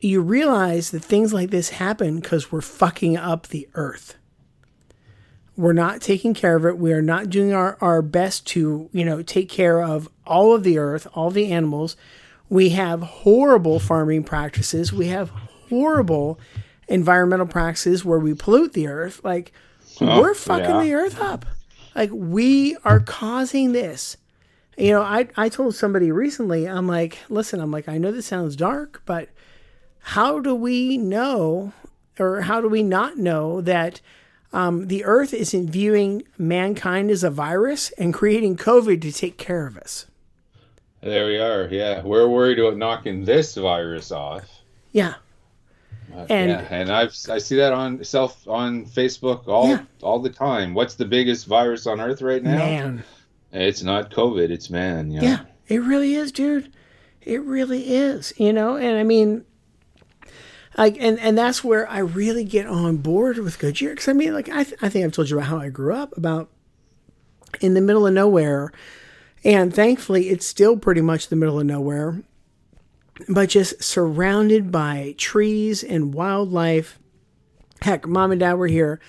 you 0.00 0.20
realize 0.20 0.90
that 0.90 1.04
things 1.04 1.32
like 1.32 1.50
this 1.50 1.70
happen 1.70 2.20
because 2.20 2.50
we're 2.50 2.60
fucking 2.60 3.16
up 3.16 3.48
the 3.48 3.68
earth. 3.74 4.16
We're 5.56 5.72
not 5.72 6.02
taking 6.02 6.34
care 6.34 6.56
of 6.56 6.66
it. 6.66 6.78
We 6.78 6.92
are 6.92 7.02
not 7.02 7.30
doing 7.30 7.54
our, 7.54 7.78
our 7.80 8.02
best 8.02 8.46
to, 8.48 8.90
you 8.92 9.04
know, 9.04 9.22
take 9.22 9.48
care 9.48 9.82
of 9.82 10.08
all 10.26 10.54
of 10.54 10.64
the 10.64 10.78
earth, 10.78 11.06
all 11.14 11.30
the 11.30 11.50
animals. 11.50 11.96
We 12.48 12.70
have 12.70 13.02
horrible 13.02 13.78
farming 13.78 14.24
practices. 14.24 14.92
We 14.92 15.06
have 15.08 15.30
horrible 15.30 16.38
environmental 16.88 17.46
practices 17.46 18.04
where 18.04 18.18
we 18.18 18.34
pollute 18.34 18.72
the 18.72 18.88
earth. 18.88 19.20
Like, 19.24 19.52
we're 20.00 20.34
fucking 20.34 20.64
yeah. 20.64 20.82
the 20.82 20.94
earth 20.94 21.20
up. 21.20 21.46
Like, 21.94 22.10
we 22.12 22.76
are 22.84 23.00
causing 23.00 23.72
this. 23.72 24.16
You 24.76 24.92
know, 24.92 25.02
I, 25.02 25.28
I 25.36 25.48
told 25.48 25.74
somebody 25.74 26.12
recently, 26.12 26.68
I'm 26.68 26.86
like, 26.86 27.18
listen, 27.28 27.60
I'm 27.60 27.70
like, 27.70 27.88
I 27.88 27.96
know 27.96 28.12
this 28.12 28.26
sounds 28.26 28.56
dark, 28.56 29.02
but 29.06 29.30
how 30.00 30.38
do 30.38 30.54
we 30.54 30.98
know 30.98 31.72
or 32.18 32.42
how 32.42 32.60
do 32.60 32.68
we 32.68 32.82
not 32.82 33.16
know 33.16 33.60
that 33.62 34.00
um, 34.52 34.86
the 34.86 35.04
earth 35.04 35.34
isn't 35.34 35.70
viewing 35.70 36.22
mankind 36.38 37.10
as 37.10 37.24
a 37.24 37.30
virus 37.30 37.90
and 37.92 38.14
creating 38.14 38.56
COVID 38.56 39.00
to 39.02 39.12
take 39.12 39.38
care 39.38 39.66
of 39.66 39.76
us? 39.76 40.06
There 41.00 41.26
we 41.26 41.38
are. 41.38 41.68
Yeah, 41.70 42.02
we're 42.02 42.28
worried 42.28 42.58
about 42.58 42.76
knocking 42.76 43.24
this 43.24 43.54
virus 43.54 44.10
off. 44.12 44.44
Yeah. 44.92 45.14
And- 46.28 46.50
yeah, 46.50 46.66
and 46.70 46.90
I've 46.90 47.14
I 47.28 47.38
see 47.38 47.56
that 47.56 47.72
on 47.72 48.02
self 48.04 48.46
on 48.48 48.86
Facebook 48.86 49.46
all 49.48 49.68
Yeah. 49.68 49.82
all 50.02 50.18
the 50.18 50.30
time. 50.30 50.74
What's 50.74 50.94
the 50.94 51.04
biggest 51.04 51.46
virus 51.46 51.86
on 51.86 52.00
Earth 52.00 52.22
right 52.22 52.42
now? 52.42 52.56
Man. 52.58 53.04
It's 53.52 53.82
not 53.82 54.10
COVID. 54.10 54.50
It's 54.50 54.70
man. 54.70 55.10
Yeah. 55.10 55.22
Yeah, 55.22 55.38
it 55.68 55.78
really 55.82 56.14
is, 56.14 56.32
dude. 56.32 56.72
It 57.22 57.40
really 57.42 57.94
is, 57.94 58.32
you 58.36 58.52
know. 58.52 58.76
And 58.76 58.96
I 58.98 59.02
mean, 59.02 59.44
like, 60.78 60.96
and 61.00 61.18
and 61.20 61.36
that's 61.36 61.64
where 61.64 61.88
I 61.88 61.98
really 61.98 62.44
get 62.44 62.66
on 62.66 62.98
board 62.98 63.38
with 63.38 63.58
Gojira 63.58 63.90
because 63.90 64.08
I 64.08 64.12
mean, 64.12 64.32
like, 64.34 64.48
I 64.48 64.64
th- 64.64 64.78
I 64.82 64.88
think 64.88 65.04
I've 65.04 65.12
told 65.12 65.30
you 65.30 65.36
about 65.38 65.48
how 65.48 65.58
I 65.58 65.68
grew 65.70 65.94
up 65.94 66.16
about 66.16 66.50
in 67.60 67.74
the 67.74 67.80
middle 67.80 68.06
of 68.06 68.12
nowhere, 68.12 68.72
and 69.44 69.74
thankfully 69.74 70.28
it's 70.28 70.46
still 70.46 70.76
pretty 70.76 71.00
much 71.00 71.28
the 71.28 71.36
middle 71.36 71.58
of 71.58 71.66
nowhere, 71.66 72.22
but 73.28 73.48
just 73.48 73.82
surrounded 73.82 74.70
by 74.70 75.14
trees 75.18 75.82
and 75.82 76.14
wildlife. 76.14 76.98
Heck, 77.82 78.06
mom 78.06 78.32
and 78.32 78.40
dad 78.40 78.54
were 78.54 78.66
here, 78.66 79.00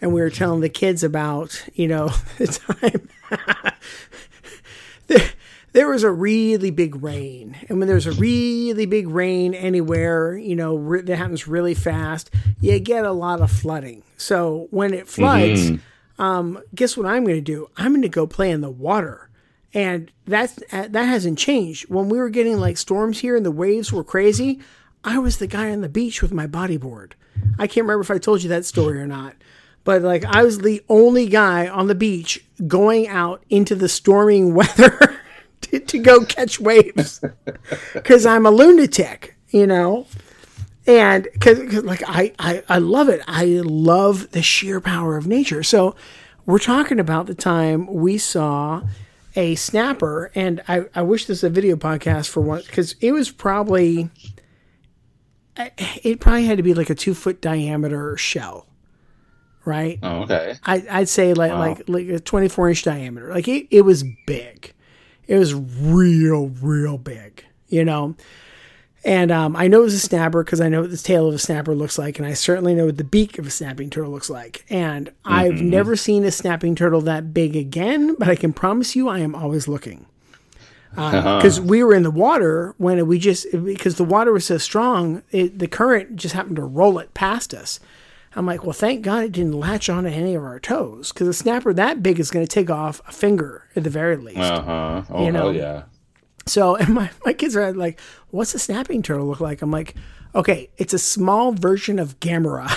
and 0.00 0.12
we 0.12 0.20
were 0.20 0.30
telling 0.30 0.60
the 0.60 0.68
kids 0.68 1.02
about 1.04 1.66
you 1.74 1.88
know 1.88 2.08
the 2.38 2.46
time 2.46 3.08
there, 5.06 5.30
there 5.72 5.88
was 5.88 6.02
a 6.04 6.10
really 6.10 6.70
big 6.70 7.02
rain. 7.02 7.56
And 7.68 7.78
when 7.78 7.88
there's 7.88 8.06
a 8.06 8.12
really 8.12 8.86
big 8.86 9.08
rain 9.08 9.54
anywhere, 9.54 10.36
you 10.36 10.56
know, 10.56 10.76
re- 10.76 11.02
that 11.02 11.16
happens 11.16 11.48
really 11.48 11.74
fast, 11.74 12.30
you 12.60 12.78
get 12.78 13.04
a 13.04 13.12
lot 13.12 13.40
of 13.40 13.50
flooding. 13.50 14.02
So 14.16 14.68
when 14.70 14.94
it 14.94 15.08
floods, 15.08 15.72
um, 16.18 16.62
guess 16.74 16.96
what 16.96 17.06
I'm 17.06 17.24
going 17.24 17.36
to 17.36 17.42
do? 17.42 17.68
I'm 17.76 17.92
going 17.92 18.02
to 18.02 18.08
go 18.08 18.26
play 18.26 18.50
in 18.50 18.60
the 18.60 18.70
water. 18.70 19.28
And 19.74 20.10
that's, 20.24 20.58
uh, 20.72 20.88
that 20.88 21.04
hasn't 21.04 21.38
changed. 21.38 21.90
When 21.90 22.08
we 22.08 22.18
were 22.18 22.30
getting 22.30 22.58
like 22.58 22.78
storms 22.78 23.20
here 23.20 23.36
and 23.36 23.44
the 23.44 23.50
waves 23.50 23.92
were 23.92 24.04
crazy, 24.04 24.60
I 25.02 25.18
was 25.18 25.38
the 25.38 25.48
guy 25.48 25.70
on 25.70 25.80
the 25.80 25.88
beach 25.88 26.22
with 26.22 26.32
my 26.32 26.46
bodyboard. 26.46 27.12
I 27.58 27.66
can't 27.66 27.84
remember 27.84 28.02
if 28.02 28.10
I 28.10 28.18
told 28.18 28.42
you 28.42 28.48
that 28.50 28.64
story 28.64 29.00
or 29.00 29.06
not. 29.06 29.34
But 29.84 30.02
like 30.02 30.24
I 30.24 30.44
was 30.44 30.58
the 30.58 30.82
only 30.88 31.28
guy 31.28 31.68
on 31.68 31.88
the 31.88 31.94
beach 31.94 32.42
going 32.66 33.06
out 33.06 33.44
into 33.50 33.74
the 33.74 33.88
storming 33.88 34.54
weather 34.54 35.18
to, 35.62 35.78
to 35.78 35.98
go 35.98 36.24
catch 36.24 36.58
waves 36.58 37.22
because 37.92 38.24
I'm 38.24 38.46
a 38.46 38.50
lunatic, 38.50 39.36
you 39.50 39.66
know. 39.66 40.06
And 40.86 41.28
because 41.32 41.58
like 41.84 42.02
I, 42.06 42.32
I 42.38 42.62
I 42.68 42.78
love 42.78 43.08
it. 43.08 43.22
I 43.26 43.44
love 43.64 44.30
the 44.32 44.42
sheer 44.42 44.80
power 44.80 45.16
of 45.16 45.26
nature. 45.26 45.62
So 45.62 45.96
we're 46.46 46.58
talking 46.58 47.00
about 47.00 47.26
the 47.26 47.34
time 47.34 47.86
we 47.86 48.18
saw 48.18 48.82
a 49.36 49.54
snapper, 49.54 50.30
and 50.34 50.62
I 50.68 50.84
I 50.94 51.02
wish 51.02 51.26
this 51.26 51.42
was 51.42 51.44
a 51.44 51.50
video 51.50 51.76
podcast 51.76 52.28
for 52.28 52.40
one 52.40 52.62
because 52.66 52.94
it 53.00 53.12
was 53.12 53.30
probably 53.30 54.10
it 55.56 56.20
probably 56.20 56.46
had 56.46 56.56
to 56.56 56.62
be 56.62 56.74
like 56.74 56.90
a 56.90 56.94
two 56.94 57.14
foot 57.14 57.40
diameter 57.40 58.16
shell, 58.16 58.66
right? 59.64 59.98
Oh, 60.02 60.22
okay. 60.22 60.54
I, 60.64 60.84
I'd 60.90 61.08
say 61.08 61.34
like 61.34 61.52
like 61.52 61.88
like 61.88 62.08
a 62.08 62.20
24 62.20 62.70
inch 62.70 62.82
diameter. 62.82 63.30
Like 63.32 63.48
it, 63.48 63.68
it 63.70 63.82
was 63.82 64.04
big. 64.26 64.72
It 65.26 65.38
was 65.38 65.54
real, 65.54 66.48
real 66.48 66.98
big, 66.98 67.44
you 67.68 67.84
know. 67.84 68.14
And 69.04 69.30
um, 69.30 69.54
I 69.54 69.68
know 69.68 69.80
it 69.80 69.84
was 69.84 69.94
a 69.94 69.98
snapper 70.00 70.42
because 70.42 70.60
I 70.62 70.68
know 70.70 70.80
what 70.80 70.90
the 70.90 70.96
tail 70.96 71.28
of 71.28 71.34
a 71.34 71.38
snapper 71.38 71.74
looks 71.74 71.98
like, 71.98 72.18
and 72.18 72.26
I 72.26 72.32
certainly 72.32 72.74
know 72.74 72.86
what 72.86 72.96
the 72.96 73.04
beak 73.04 73.38
of 73.38 73.46
a 73.46 73.50
snapping 73.50 73.90
turtle 73.90 74.10
looks 74.12 74.30
like. 74.30 74.64
And 74.70 75.12
I've 75.24 75.60
never 75.60 75.94
seen 75.94 76.24
a 76.24 76.30
snapping 76.30 76.74
turtle 76.74 77.02
that 77.02 77.34
big 77.34 77.54
again, 77.54 78.14
but 78.18 78.28
I 78.28 78.34
can 78.34 78.52
promise 78.54 78.96
you 78.96 79.08
I 79.08 79.18
am 79.18 79.34
always 79.34 79.68
looking. 79.68 80.06
Because 80.96 81.60
we 81.60 81.82
were 81.82 81.92
in 81.92 82.04
the 82.04 82.10
water 82.10 82.72
when 82.78 83.04
we 83.08 83.18
just, 83.18 83.46
because 83.64 83.96
the 83.96 84.04
water 84.04 84.32
was 84.32 84.44
so 84.44 84.58
strong, 84.58 85.24
it, 85.32 85.58
the 85.58 85.66
current 85.66 86.14
just 86.14 86.36
happened 86.36 86.54
to 86.54 86.62
roll 86.62 87.00
it 87.00 87.12
past 87.14 87.52
us. 87.52 87.80
I'm 88.36 88.46
like, 88.46 88.62
well, 88.62 88.72
thank 88.72 89.02
God 89.02 89.24
it 89.24 89.32
didn't 89.32 89.58
latch 89.58 89.88
onto 89.88 90.08
any 90.08 90.36
of 90.36 90.44
our 90.44 90.60
toes 90.60 91.12
because 91.12 91.26
a 91.26 91.34
snapper 91.34 91.72
that 91.74 92.00
big 92.00 92.20
is 92.20 92.30
going 92.30 92.46
to 92.46 92.50
take 92.52 92.70
off 92.70 93.02
a 93.08 93.12
finger 93.12 93.66
at 93.74 93.82
the 93.82 93.90
very 93.90 94.16
least. 94.16 94.38
Uh 94.38 94.62
huh. 94.62 95.02
Oh 95.10 95.24
You 95.24 95.32
know. 95.32 95.38
hell 95.40 95.52
yeah. 95.52 95.82
So, 96.46 96.76
and 96.80 96.94
my, 96.94 97.10
my 97.24 97.32
kids 97.32 97.56
are 97.56 97.72
like, 97.72 98.00
what's 98.30 98.54
a 98.54 98.58
snapping 98.58 99.02
turtle 99.02 99.26
look 99.26 99.40
like? 99.40 99.62
I'm 99.62 99.70
like, 99.70 99.94
okay, 100.34 100.70
it's 100.76 100.94
a 100.94 100.98
small 100.98 101.52
version 101.52 101.98
of 101.98 102.18
Gamera. 102.20 102.70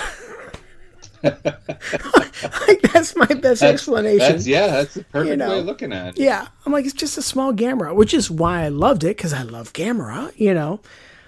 like, 1.22 2.82
that's 2.82 3.16
my 3.16 3.26
best 3.26 3.42
that's, 3.42 3.62
explanation. 3.62 4.18
That's, 4.18 4.46
yeah, 4.46 4.68
that's 4.68 4.94
the 4.94 5.04
perfect 5.04 5.30
you 5.30 5.36
know? 5.36 5.50
way 5.50 5.58
of 5.60 5.66
looking 5.66 5.92
at 5.92 6.16
it. 6.16 6.22
Yeah. 6.22 6.46
I'm 6.64 6.72
like, 6.72 6.84
it's 6.84 6.94
just 6.94 7.18
a 7.18 7.22
small 7.22 7.52
Gamera, 7.52 7.94
which 7.94 8.14
is 8.14 8.30
why 8.30 8.62
I 8.62 8.68
loved 8.68 9.04
it 9.04 9.16
because 9.16 9.32
I 9.32 9.42
love 9.42 9.72
Gamera, 9.72 10.32
you 10.36 10.54
know. 10.54 10.80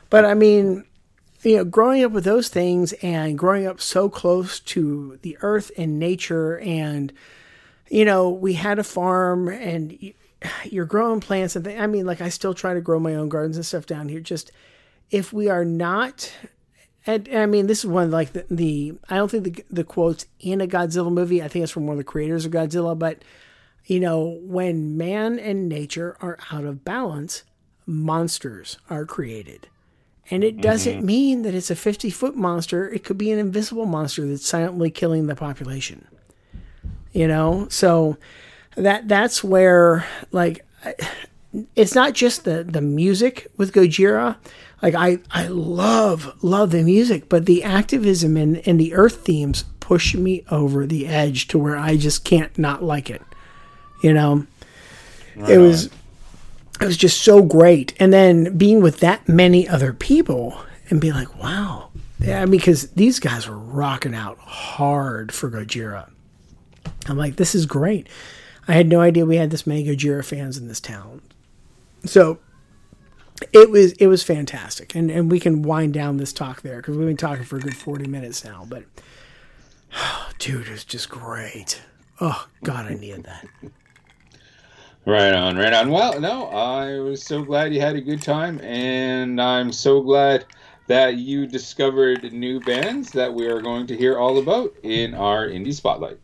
But 0.08 0.24
I 0.24 0.34
mean, 0.34 0.84
you 1.42 1.56
know, 1.56 1.64
growing 1.64 2.04
up 2.04 2.12
with 2.12 2.24
those 2.24 2.48
things 2.48 2.92
and 2.94 3.38
growing 3.38 3.66
up 3.66 3.80
so 3.80 4.08
close 4.08 4.60
to 4.60 5.18
the 5.22 5.38
earth 5.40 5.70
and 5.76 5.98
nature, 5.98 6.58
and, 6.58 7.12
you 7.88 8.04
know, 8.04 8.28
we 8.28 8.54
had 8.54 8.78
a 8.78 8.84
farm 8.84 9.48
and 9.48 10.12
you're 10.64 10.84
growing 10.84 11.20
plants 11.20 11.56
and 11.56 11.64
th- 11.64 11.78
I 11.78 11.86
mean, 11.86 12.06
like, 12.06 12.20
I 12.20 12.28
still 12.28 12.54
try 12.54 12.74
to 12.74 12.80
grow 12.80 12.98
my 12.98 13.14
own 13.14 13.28
gardens 13.28 13.56
and 13.56 13.66
stuff 13.66 13.86
down 13.86 14.08
here. 14.08 14.20
Just 14.20 14.50
if 15.10 15.32
we 15.32 15.48
are 15.48 15.64
not 15.64 16.32
and, 17.06 17.28
I 17.32 17.46
mean, 17.46 17.66
this 17.66 17.80
is 17.80 17.86
one 17.86 18.04
of 18.04 18.10
like 18.10 18.32
the, 18.32 18.44
the 18.50 18.94
I 19.08 19.16
don't 19.16 19.30
think 19.30 19.44
the 19.44 19.64
the 19.70 19.84
quotes 19.84 20.26
in 20.38 20.60
a 20.60 20.66
Godzilla 20.66 21.10
movie. 21.10 21.42
I 21.42 21.48
think 21.48 21.62
it's 21.62 21.72
from 21.72 21.86
one 21.86 21.94
of 21.94 21.98
the 21.98 22.04
creators 22.04 22.44
of 22.44 22.52
Godzilla. 22.52 22.98
But 22.98 23.22
you 23.86 24.00
know, 24.00 24.38
when 24.42 24.96
man 24.96 25.38
and 25.38 25.68
nature 25.68 26.16
are 26.20 26.38
out 26.52 26.64
of 26.64 26.84
balance, 26.84 27.44
monsters 27.86 28.78
are 28.90 29.06
created. 29.06 29.68
And 30.30 30.44
it 30.44 30.60
doesn't 30.60 30.98
mm-hmm. 30.98 31.06
mean 31.06 31.42
that 31.42 31.54
it's 31.54 31.70
a 31.70 31.76
50 31.76 32.10
foot 32.10 32.36
monster. 32.36 32.88
It 32.88 33.02
could 33.02 33.18
be 33.18 33.32
an 33.32 33.38
invisible 33.38 33.86
monster 33.86 34.26
that's 34.26 34.46
silently 34.46 34.90
killing 34.90 35.26
the 35.26 35.34
population. 35.34 36.06
You 37.12 37.26
know? 37.26 37.66
So 37.68 38.16
that 38.76 39.08
that's 39.08 39.42
where 39.42 40.06
like 40.32 40.64
it's 41.74 41.94
not 41.94 42.14
just 42.14 42.44
the 42.44 42.64
the 42.64 42.80
music 42.80 43.50
with 43.56 43.72
Gojira. 43.72 44.36
Like 44.82 44.94
I 44.94 45.18
I 45.30 45.48
love 45.48 46.42
love 46.42 46.70
the 46.70 46.82
music, 46.82 47.28
but 47.28 47.46
the 47.46 47.62
activism 47.64 48.36
and 48.36 48.66
and 48.66 48.80
the 48.80 48.94
earth 48.94 49.24
themes 49.24 49.64
push 49.80 50.14
me 50.14 50.44
over 50.50 50.86
the 50.86 51.06
edge 51.06 51.48
to 51.48 51.58
where 51.58 51.76
I 51.76 51.96
just 51.96 52.24
can't 52.24 52.56
not 52.58 52.82
like 52.82 53.10
it. 53.10 53.22
You 54.02 54.14
know, 54.14 54.46
right 55.36 55.50
it 55.50 55.58
was 55.58 55.90
it 56.80 56.86
was 56.86 56.96
just 56.96 57.22
so 57.22 57.42
great, 57.42 57.94
and 58.00 58.12
then 58.12 58.56
being 58.56 58.80
with 58.80 59.00
that 59.00 59.28
many 59.28 59.68
other 59.68 59.92
people 59.92 60.58
and 60.88 61.00
being 61.00 61.14
like, 61.14 61.36
wow, 61.42 61.90
yeah, 62.18 62.46
because 62.46 62.90
these 62.92 63.20
guys 63.20 63.48
were 63.48 63.58
rocking 63.58 64.14
out 64.14 64.38
hard 64.38 65.32
for 65.32 65.50
Gojira. 65.50 66.10
I'm 67.06 67.18
like, 67.18 67.36
this 67.36 67.54
is 67.54 67.66
great. 67.66 68.08
I 68.70 68.74
had 68.74 68.88
no 68.88 69.00
idea 69.00 69.26
we 69.26 69.34
had 69.34 69.50
this 69.50 69.66
many 69.66 69.84
Gojira 69.84 70.24
fans 70.24 70.56
in 70.56 70.68
this 70.68 70.78
town. 70.78 71.22
So 72.04 72.38
it 73.52 73.68
was 73.68 73.94
it 73.94 74.06
was 74.06 74.22
fantastic, 74.22 74.94
and 74.94 75.10
and 75.10 75.28
we 75.28 75.40
can 75.40 75.62
wind 75.62 75.92
down 75.92 76.18
this 76.18 76.32
talk 76.32 76.62
there 76.62 76.76
because 76.76 76.96
we've 76.96 77.08
been 77.08 77.16
talking 77.16 77.44
for 77.44 77.56
a 77.56 77.60
good 77.60 77.76
forty 77.76 78.06
minutes 78.06 78.44
now. 78.44 78.64
But 78.68 78.84
dude, 80.38 80.68
it's 80.68 80.84
just 80.84 81.08
great. 81.08 81.82
Oh 82.20 82.46
God, 82.62 82.86
I 82.86 82.94
needed 82.94 83.24
that. 83.24 83.48
Right 85.04 85.34
on, 85.34 85.56
right 85.56 85.72
on. 85.72 85.90
Well, 85.90 86.20
no, 86.20 86.46
I 86.46 87.00
was 87.00 87.24
so 87.24 87.42
glad 87.42 87.74
you 87.74 87.80
had 87.80 87.96
a 87.96 88.00
good 88.00 88.22
time, 88.22 88.60
and 88.60 89.42
I'm 89.42 89.72
so 89.72 90.00
glad 90.00 90.44
that 90.86 91.16
you 91.16 91.44
discovered 91.44 92.32
new 92.32 92.60
bands 92.60 93.10
that 93.12 93.34
we 93.34 93.48
are 93.48 93.60
going 93.60 93.88
to 93.88 93.96
hear 93.96 94.16
all 94.16 94.38
about 94.38 94.72
in 94.84 95.14
our 95.14 95.48
indie 95.48 95.74
spotlight. 95.74 96.20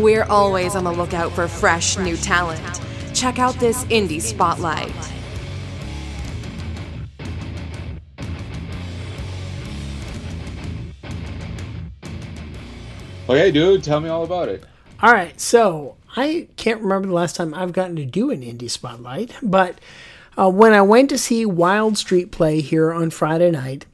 We're 0.00 0.24
always 0.24 0.76
on 0.76 0.84
the 0.84 0.92
lookout 0.92 1.32
for 1.32 1.46
fresh 1.46 1.98
new 1.98 2.16
talent. 2.16 2.80
Check 3.12 3.38
out 3.38 3.54
this 3.56 3.84
indie 3.84 4.22
spotlight. 4.22 4.94
Okay, 13.28 13.50
dude, 13.50 13.84
tell 13.84 14.00
me 14.00 14.08
all 14.08 14.24
about 14.24 14.48
it. 14.48 14.64
All 15.02 15.12
right, 15.12 15.38
so 15.38 15.96
I 16.16 16.48
can't 16.56 16.80
remember 16.80 17.08
the 17.08 17.14
last 17.14 17.36
time 17.36 17.52
I've 17.52 17.74
gotten 17.74 17.96
to 17.96 18.06
do 18.06 18.30
an 18.30 18.40
indie 18.40 18.70
spotlight, 18.70 19.34
but 19.42 19.78
uh, 20.38 20.48
when 20.48 20.72
I 20.72 20.80
went 20.80 21.10
to 21.10 21.18
see 21.18 21.44
Wild 21.44 21.98
Street 21.98 22.32
play 22.32 22.62
here 22.62 22.90
on 22.90 23.10
Friday 23.10 23.50
night, 23.50 23.84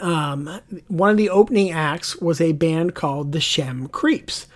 um, 0.00 0.60
one 0.88 1.10
of 1.10 1.18
the 1.18 1.28
opening 1.28 1.70
acts 1.70 2.16
was 2.16 2.40
a 2.40 2.52
band 2.52 2.94
called 2.94 3.32
the 3.32 3.40
Shem 3.40 3.88
Creeps 3.88 4.46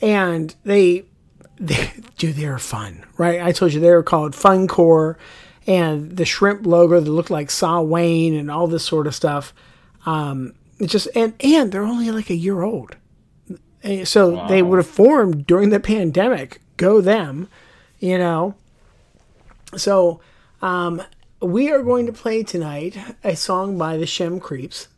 and 0.00 0.54
they 0.64 1.04
they 1.58 1.92
do 2.16 2.32
they're 2.32 2.58
fun, 2.58 3.04
right? 3.16 3.40
I 3.40 3.52
told 3.52 3.72
you 3.72 3.80
they 3.80 3.90
were 3.90 4.02
called 4.02 4.32
Funcore, 4.32 5.16
and 5.66 6.16
the 6.16 6.24
shrimp 6.24 6.66
logo 6.66 7.00
that 7.00 7.10
looked 7.10 7.30
like 7.30 7.50
Saw 7.50 7.80
Wayne 7.82 8.34
and 8.34 8.50
all 8.50 8.66
this 8.66 8.84
sort 8.84 9.06
of 9.06 9.14
stuff. 9.14 9.52
Um, 10.06 10.54
it's 10.78 10.92
just 10.92 11.08
and 11.14 11.34
and 11.40 11.70
they're 11.70 11.82
only 11.82 12.10
like 12.10 12.30
a 12.30 12.34
year 12.34 12.62
old, 12.62 12.96
so 14.04 14.30
wow. 14.30 14.48
they 14.48 14.62
would 14.62 14.78
have 14.78 14.86
formed 14.86 15.46
during 15.46 15.68
the 15.68 15.80
pandemic. 15.80 16.60
Go 16.76 17.00
them, 17.02 17.48
you 17.98 18.16
know. 18.16 18.54
So 19.76 20.20
um, 20.62 21.02
we 21.40 21.70
are 21.70 21.82
going 21.82 22.06
to 22.06 22.12
play 22.12 22.42
tonight 22.42 22.96
a 23.22 23.36
song 23.36 23.76
by 23.76 23.98
the 23.98 24.06
Shem 24.06 24.40
Creeps, 24.40 24.88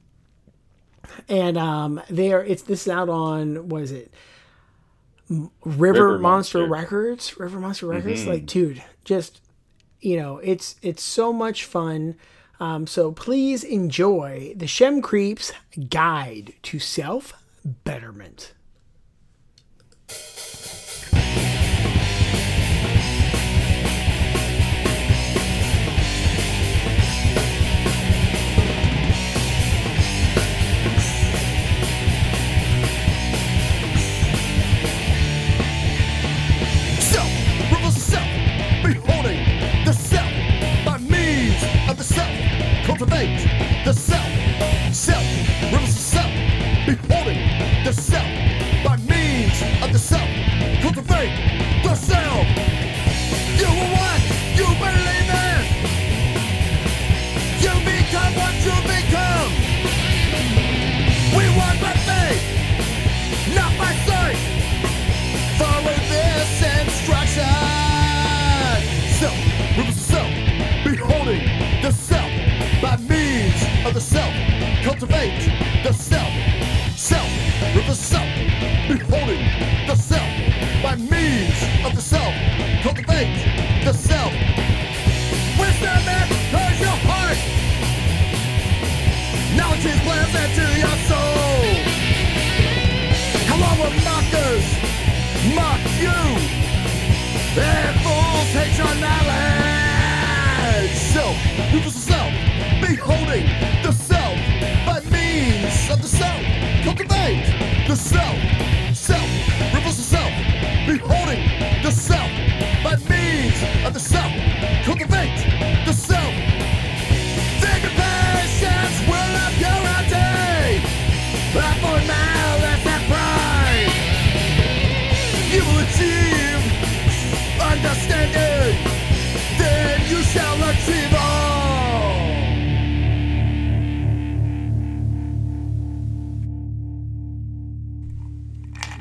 and 1.28 1.58
um, 1.58 2.00
they 2.08 2.32
are. 2.32 2.44
It's 2.44 2.62
this 2.62 2.86
is 2.86 2.92
out 2.92 3.08
on 3.08 3.68
what 3.68 3.82
is 3.82 3.90
it? 3.90 4.14
River, 5.28 5.50
River 5.64 6.18
Monster, 6.18 6.58
Monster, 6.58 6.66
Records, 6.66 7.38
River 7.38 7.60
Monster 7.60 7.86
Records. 7.86 8.20
Mm-hmm. 8.20 8.30
Like, 8.30 8.46
dude, 8.46 8.82
just 9.04 9.40
you 10.00 10.16
know, 10.16 10.38
it's 10.38 10.76
it's 10.82 11.02
so 11.02 11.32
much 11.32 11.64
fun. 11.64 12.16
Um, 12.60 12.86
so 12.86 13.12
please 13.12 13.64
enjoy 13.64 14.52
the 14.56 14.66
Shem 14.66 15.00
Creeps 15.00 15.52
Guide 15.88 16.54
to 16.62 16.78
Self 16.78 17.32
Betterment. 17.64 18.52
Cultivate 42.84 43.48
the 43.84 43.92
self, 43.92 44.94
self, 44.94 45.24
rivers 45.72 45.88
of 45.88 46.00
self, 46.14 46.32
beholding 46.86 47.84
the 47.84 47.92
self 47.92 48.26
by 48.84 48.96
means 49.08 49.62
of 49.82 49.92
the 49.92 49.98
self, 49.98 50.28
cultivate 50.82 51.82
the 51.82 51.94
self. 51.94 52.81
The 73.92 74.00
self. 74.00 74.32
Cultivate 74.82 75.50
the 75.84 75.92
self. 75.92 76.32
Self 76.96 77.28
with 77.74 77.86
the 77.86 77.94
self. 77.94 78.26
Beholding 78.88 79.44
the 79.86 79.94
self 79.94 80.28
by 80.82 80.96
means 80.96 81.62
of 81.84 81.94
the 81.94 82.00
self. 82.00 82.32
Cultivate 82.82 83.36
the 83.84 83.92
self. 83.92 84.32
Wisdom 85.60 86.08
enters 86.08 86.80
your 86.80 86.96
heart. 87.04 87.38
Knowledge 89.56 89.84
is 89.84 90.00
pleasant 90.00 90.54
to 90.56 90.66
your 90.80 90.96
soul. 91.10 91.62
How 93.48 93.58
long 93.60 93.76
will 93.76 93.96
mockers 94.08 94.66
mock 95.54 95.80
you? 96.00 96.20
And 97.60 97.94
fools 98.00 98.52
hate 98.56 98.76
your 98.78 98.94
knowledge. 99.04 99.32
Self 101.12 101.36
with 101.72 101.84
the 101.84 101.90
self 101.90 102.32
beholding 102.80 103.71
self. 106.96 107.08
Cultivate 107.08 107.88
the 107.88 107.96
self, 107.96 108.96
self, 108.96 109.74
reveals 109.74 109.96
the 109.96 110.02
self, 110.02 110.32
beholding 110.86 111.82
the 111.82 111.90
self 111.90 112.21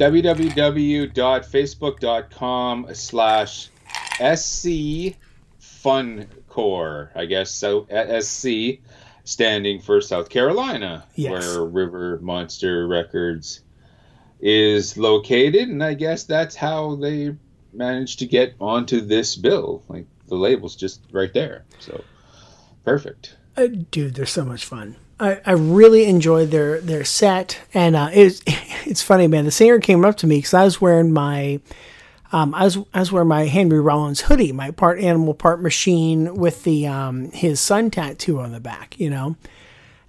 www.facebook.com 0.01 2.87
slash 2.93 3.69
SC 4.35 5.15
Funcore. 5.61 7.09
I 7.15 7.25
guess 7.25 7.51
so. 7.51 7.87
SC 8.21 8.79
standing 9.23 9.79
for 9.79 10.01
South 10.01 10.29
Carolina, 10.29 11.05
Yes. 11.15 11.31
where 11.31 11.63
River 11.65 12.19
Monster 12.21 12.87
Records 12.87 13.61
is 14.39 14.97
located, 14.97 15.69
and 15.69 15.83
I 15.83 15.93
guess 15.93 16.23
that's 16.23 16.55
how 16.55 16.95
they 16.95 17.35
managed 17.73 18.19
to 18.19 18.25
get 18.25 18.55
onto 18.59 19.01
this 19.01 19.35
bill. 19.35 19.83
Like 19.87 20.05
the 20.27 20.35
label's 20.35 20.75
just 20.75 21.01
right 21.11 21.33
there. 21.33 21.63
So 21.79 22.03
perfect. 22.83 23.35
Uh, 23.55 23.67
dude, 23.91 24.15
they're 24.15 24.25
so 24.25 24.43
much 24.45 24.65
fun. 24.65 24.95
I, 25.21 25.39
I 25.45 25.51
really 25.51 26.05
enjoyed 26.05 26.49
their 26.49 26.81
their 26.81 27.05
set, 27.05 27.61
and 27.73 27.95
uh, 27.95 28.09
it's 28.11 28.41
it's 28.85 29.01
funny, 29.01 29.27
man. 29.27 29.45
The 29.45 29.51
singer 29.51 29.79
came 29.79 30.03
up 30.03 30.17
to 30.17 30.27
me 30.27 30.37
because 30.37 30.53
I 30.53 30.63
was 30.63 30.81
wearing 30.81 31.13
my 31.13 31.59
um, 32.31 32.55
I 32.55 32.63
was 32.63 32.77
I 32.93 32.99
was 32.99 33.11
wearing 33.11 33.27
my 33.27 33.45
Henry 33.45 33.79
Rollins 33.79 34.21
hoodie, 34.21 34.51
my 34.51 34.71
part 34.71 34.99
animal, 34.99 35.33
part 35.33 35.61
machine, 35.61 36.35
with 36.35 36.63
the 36.63 36.87
um, 36.87 37.31
his 37.31 37.59
sun 37.59 37.91
tattoo 37.91 38.39
on 38.39 38.51
the 38.51 38.59
back, 38.59 38.99
you 38.99 39.09
know. 39.09 39.35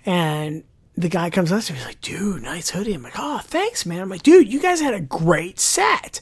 And 0.07 0.65
the 0.97 1.09
guy 1.09 1.31
comes 1.31 1.53
up 1.53 1.63
to 1.65 1.73
me, 1.73 1.79
he's 1.79 1.87
like, 1.87 2.01
"Dude, 2.01 2.43
nice 2.43 2.71
hoodie." 2.71 2.95
I'm 2.95 3.03
like, 3.03 3.19
"Oh, 3.19 3.41
thanks, 3.45 3.85
man." 3.85 4.01
I'm 4.01 4.09
like, 4.09 4.23
"Dude, 4.23 4.51
you 4.51 4.61
guys 4.61 4.81
had 4.81 4.95
a 4.95 5.01
great 5.01 5.61
set." 5.61 6.21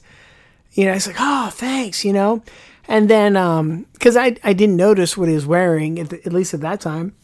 You 0.72 0.86
know, 0.86 0.94
he's 0.94 1.06
like, 1.06 1.16
"Oh, 1.18 1.50
thanks," 1.52 2.04
you 2.04 2.12
know. 2.12 2.42
And 2.88 3.08
then, 3.08 3.36
um, 3.36 3.86
because 3.92 4.16
I 4.16 4.36
I 4.42 4.52
didn't 4.52 4.76
notice 4.76 5.16
what 5.16 5.28
he 5.28 5.34
was 5.34 5.46
wearing 5.46 6.00
at, 6.00 6.10
the, 6.10 6.26
at 6.26 6.32
least 6.32 6.54
at 6.54 6.60
that 6.62 6.80
time. 6.80 7.14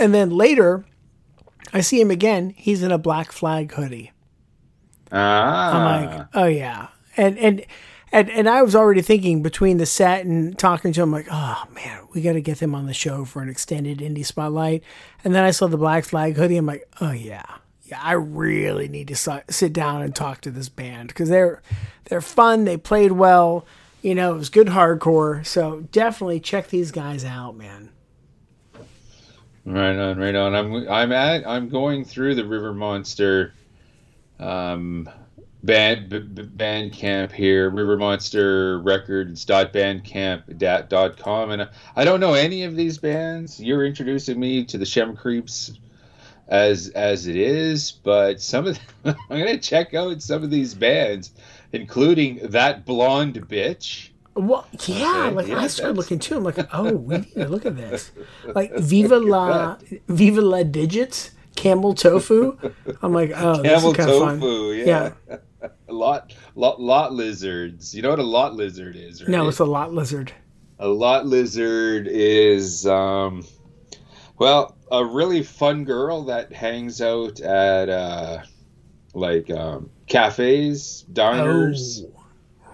And 0.00 0.14
then 0.14 0.30
later, 0.30 0.84
I 1.72 1.82
see 1.82 2.00
him 2.00 2.10
again. 2.10 2.54
He's 2.56 2.82
in 2.82 2.90
a 2.90 2.98
Black 2.98 3.30
Flag 3.30 3.72
hoodie. 3.72 4.12
Ah, 5.12 6.00
I'm 6.00 6.06
like, 6.06 6.26
oh 6.34 6.46
yeah, 6.46 6.88
and 7.16 7.36
and 7.38 7.66
and 8.12 8.30
and 8.30 8.48
I 8.48 8.62
was 8.62 8.74
already 8.74 9.02
thinking 9.02 9.42
between 9.42 9.76
the 9.76 9.86
set 9.86 10.24
and 10.24 10.58
talking 10.58 10.92
to 10.92 11.02
him, 11.02 11.12
like, 11.12 11.26
oh 11.30 11.64
man, 11.74 12.06
we 12.12 12.22
got 12.22 12.32
to 12.32 12.40
get 12.40 12.60
them 12.60 12.74
on 12.74 12.86
the 12.86 12.94
show 12.94 13.24
for 13.24 13.42
an 13.42 13.48
extended 13.48 13.98
indie 13.98 14.24
spotlight. 14.24 14.82
And 15.22 15.34
then 15.34 15.44
I 15.44 15.50
saw 15.50 15.66
the 15.66 15.76
Black 15.76 16.04
Flag 16.04 16.36
hoodie. 16.36 16.56
I'm 16.56 16.66
like, 16.66 16.88
oh 17.00 17.10
yeah, 17.10 17.44
yeah, 17.82 18.00
I 18.02 18.12
really 18.12 18.88
need 18.88 19.08
to 19.08 19.42
sit 19.50 19.72
down 19.72 20.02
and 20.02 20.14
talk 20.14 20.40
to 20.42 20.50
this 20.50 20.68
band 20.68 21.08
because 21.08 21.28
they're 21.28 21.60
they're 22.04 22.20
fun. 22.20 22.64
They 22.64 22.76
played 22.76 23.12
well. 23.12 23.66
You 24.00 24.14
know, 24.14 24.34
it 24.34 24.38
was 24.38 24.48
good 24.48 24.68
hardcore. 24.68 25.44
So 25.44 25.82
definitely 25.92 26.40
check 26.40 26.68
these 26.68 26.90
guys 26.90 27.22
out, 27.24 27.56
man. 27.56 27.90
Right 29.64 29.96
on, 29.96 30.18
right 30.18 30.34
on. 30.34 30.54
I'm 30.54 30.88
I'm 30.88 31.12
at 31.12 31.46
I'm 31.46 31.68
going 31.68 32.04
through 32.04 32.34
the 32.34 32.46
River 32.46 32.74
Monster 32.74 33.54
um 34.38 35.08
band 35.62 36.08
b- 36.08 36.42
band 36.44 36.92
camp 36.94 37.32
here, 37.32 37.70
River 37.70 37.96
Monster 37.96 38.80
Records 38.80 39.44
dot 39.44 39.72
bandcamp 39.72 40.58
dot 40.58 40.88
dot 40.88 41.16
com, 41.18 41.50
and 41.50 41.68
I 41.96 42.04
don't 42.04 42.20
know 42.20 42.34
any 42.34 42.64
of 42.64 42.76
these 42.76 42.98
bands. 42.98 43.60
You're 43.60 43.84
introducing 43.86 44.40
me 44.40 44.64
to 44.66 44.78
the 44.78 44.86
Shem 44.86 45.16
Creeps 45.16 45.72
as 46.48 46.88
as 46.90 47.26
it 47.26 47.36
is, 47.36 47.92
but 47.92 48.40
some 48.40 48.66
of 48.68 48.78
I'm 49.04 49.16
gonna 49.30 49.58
check 49.58 49.94
out 49.94 50.22
some 50.22 50.42
of 50.44 50.50
these 50.50 50.74
bands, 50.74 51.32
including 51.72 52.38
that 52.50 52.86
blonde 52.86 53.48
bitch. 53.48 54.09
Well, 54.34 54.66
yeah, 54.86 55.24
Okay, 55.26 55.34
like 55.34 55.46
yeah, 55.48 55.58
I 55.58 55.66
started 55.66 55.96
that's- 55.96 55.96
looking 55.96 56.18
too. 56.18 56.36
I'm 56.36 56.44
like, 56.44 56.58
oh, 56.72 56.92
we 56.94 57.18
need 57.18 57.34
to 57.34 57.48
look 57.48 57.66
at 57.66 57.76
this. 57.76 58.12
Like 58.54 58.74
Viva 58.76 59.18
la 59.18 59.76
Viva 60.08 60.40
la 60.40 60.62
Digits, 60.62 61.32
Camel 61.56 61.94
Tofu. 61.94 62.56
I'm 63.02 63.12
like, 63.12 63.32
oh, 63.34 63.62
this 63.62 63.72
Camel 63.72 63.90
is 63.90 63.96
kind 63.96 64.10
of 64.10 64.18
fun. 64.18 64.40
tofu, 64.40 64.72
yeah. 64.72 65.12
A 65.88 65.92
lot, 65.92 66.32
lot, 66.54 66.80
lot 66.80 67.12
lizards. 67.12 67.94
You 67.94 68.02
know 68.02 68.10
what 68.10 68.18
a 68.18 68.22
lot 68.24 68.54
lizard 68.54 68.96
is, 68.96 69.20
right? 69.22 69.28
No, 69.30 69.48
it's 69.48 69.58
a 69.58 69.64
lot 69.64 69.92
lizard. 69.92 70.32
A 70.78 70.88
lot 70.88 71.26
lizard 71.26 72.08
is, 72.10 72.86
um, 72.86 73.44
well, 74.38 74.76
a 74.90 75.04
really 75.04 75.42
fun 75.42 75.84
girl 75.84 76.22
that 76.24 76.52
hangs 76.52 77.02
out 77.02 77.40
at, 77.40 77.88
uh, 77.90 78.38
like, 79.12 79.50
um, 79.50 79.90
cafes, 80.06 81.04
diners 81.12 82.04
Oh, 82.06 82.19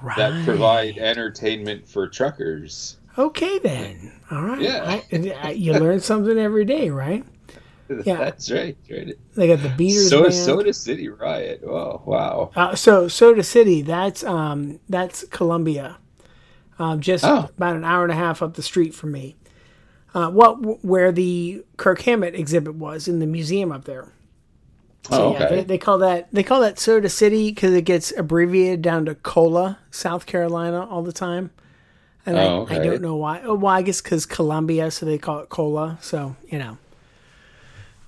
right. 0.02 0.16
that 0.16 0.44
provide 0.44 0.98
entertainment 0.98 1.88
for 1.88 2.06
truckers. 2.08 2.96
Okay, 3.18 3.58
then. 3.60 4.12
All 4.30 4.42
right. 4.42 4.60
Yeah. 4.60 4.84
I, 4.84 5.34
I, 5.42 5.50
you 5.52 5.72
learn 5.72 6.00
something 6.00 6.36
every 6.38 6.64
day, 6.64 6.90
right? 6.90 7.24
Yeah. 8.04 8.16
That's 8.16 8.50
right. 8.50 8.76
right. 8.90 9.14
They 9.36 9.46
got 9.46 9.62
the 9.62 9.68
Beaters 9.68 10.10
So, 10.10 10.22
band. 10.22 10.34
Soda 10.34 10.72
City 10.74 11.08
Riot. 11.08 11.62
Oh, 11.64 12.02
wow. 12.04 12.50
Uh, 12.56 12.74
so 12.74 13.06
Soda 13.06 13.44
City, 13.44 13.80
that's 13.80 14.24
um, 14.24 14.80
that's 14.88 15.24
Columbia, 15.28 15.96
um, 16.80 17.00
just 17.00 17.24
Oh. 17.24 17.48
about 17.56 17.76
an 17.76 17.84
hour 17.84 18.02
and 18.02 18.10
a 18.10 18.16
half 18.16 18.42
up 18.42 18.54
the 18.54 18.62
street 18.62 18.92
from 18.92 19.12
me. 19.12 19.36
Uh, 20.14 20.30
what 20.30 20.84
where 20.84 21.12
the 21.12 21.64
Kirk 21.76 22.00
Hammett 22.00 22.34
exhibit 22.34 22.74
was 22.74 23.06
in 23.06 23.20
the 23.20 23.26
museum 23.26 23.70
up 23.70 23.84
there. 23.84 24.12
Oh, 25.10 25.32
Yeah, 25.32 25.48
they, 25.48 25.64
they 25.64 25.78
call 25.78 25.98
that 25.98 26.28
they 26.32 26.42
call 26.42 26.60
that 26.60 26.78
Soda 26.78 27.08
City 27.08 27.50
because 27.50 27.72
it 27.74 27.82
gets 27.82 28.12
abbreviated 28.16 28.82
down 28.82 29.04
to 29.06 29.14
Cola, 29.14 29.78
South 29.90 30.26
Carolina, 30.26 30.86
all 30.86 31.02
the 31.02 31.12
time. 31.12 31.50
And 32.24 32.38
I, 32.38 32.44
Oh, 32.44 32.66
I 32.70 32.78
okay. 32.78 32.78
don't 32.78 33.02
know 33.02 33.16
why. 33.16 33.40
Oh, 33.44 33.54
well, 33.54 33.72
I 33.74 33.82
guess 33.82 34.00
because 34.02 34.26
Columbia, 34.26 34.90
so 34.90 35.06
they 35.06 35.18
call 35.18 35.40
it 35.40 35.48
Cola. 35.48 35.98
So 36.00 36.36
you 36.48 36.58
know, 36.58 36.78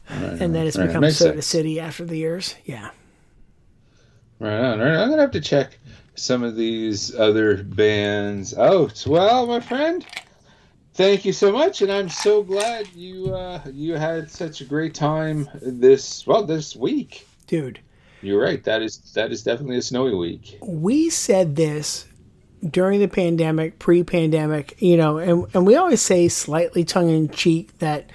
and 0.09 0.55
then 0.55 0.67
it's 0.67 0.77
right, 0.77 0.87
become 0.89 1.01
makes 1.03 1.17
Soda 1.19 1.43
sense. 1.43 1.47
City 1.47 1.81
after 1.81 2.05
the 2.05 2.17
years. 2.17 2.55
Yeah. 2.65 2.91
Right 4.41 4.59
on, 4.61 4.79
right 4.81 4.95
on. 4.95 5.01
I'm 5.03 5.11
gonna 5.11 5.23
have 5.23 5.31
to 5.33 5.41
check 5.41 5.79
some 6.15 6.43
of 6.43 6.57
these 6.57 7.15
other 7.15 7.63
bands 7.63 8.55
oh, 8.57 8.85
out. 8.85 9.05
Well, 9.07 9.47
my 9.47 9.61
friend, 9.61 10.05
thank 10.99 11.25
you 11.25 11.33
so 11.33 11.53
much, 11.53 11.81
and 11.81 11.93
I'm 11.93 12.09
so 12.09 12.43
glad 12.43 12.89
you 12.89 13.33
uh, 13.35 13.63
you 13.73 13.95
had 13.95 14.31
such 14.31 14.61
a 14.61 14.65
great 14.65 14.95
time 14.95 15.49
this 15.63 16.27
well 16.27 16.45
this 16.45 16.77
week. 16.77 17.27
Dude, 17.47 17.81
You're 18.21 18.43
right. 18.43 18.63
That 18.65 18.83
is 18.83 18.99
that 19.15 19.31
is 19.31 19.43
definitely 19.43 19.79
a 19.79 19.83
snowy 19.83 20.15
week. 20.15 20.59
we 20.61 21.09
said 21.09 21.57
this 21.57 22.05
during 22.69 22.99
the 22.99 23.09
pandemic, 23.09 23.79
pre-pandemic, 23.79 24.83
you 24.83 24.97
know, 24.97 25.19
and, 25.19 25.47
and 25.55 25.65
we 25.65 25.77
always 25.77 26.03
say 26.03 26.27
slightly 26.27 26.83
tongue 26.83 27.09
in 27.09 27.29
cheek 27.29 27.79
that 27.79 28.11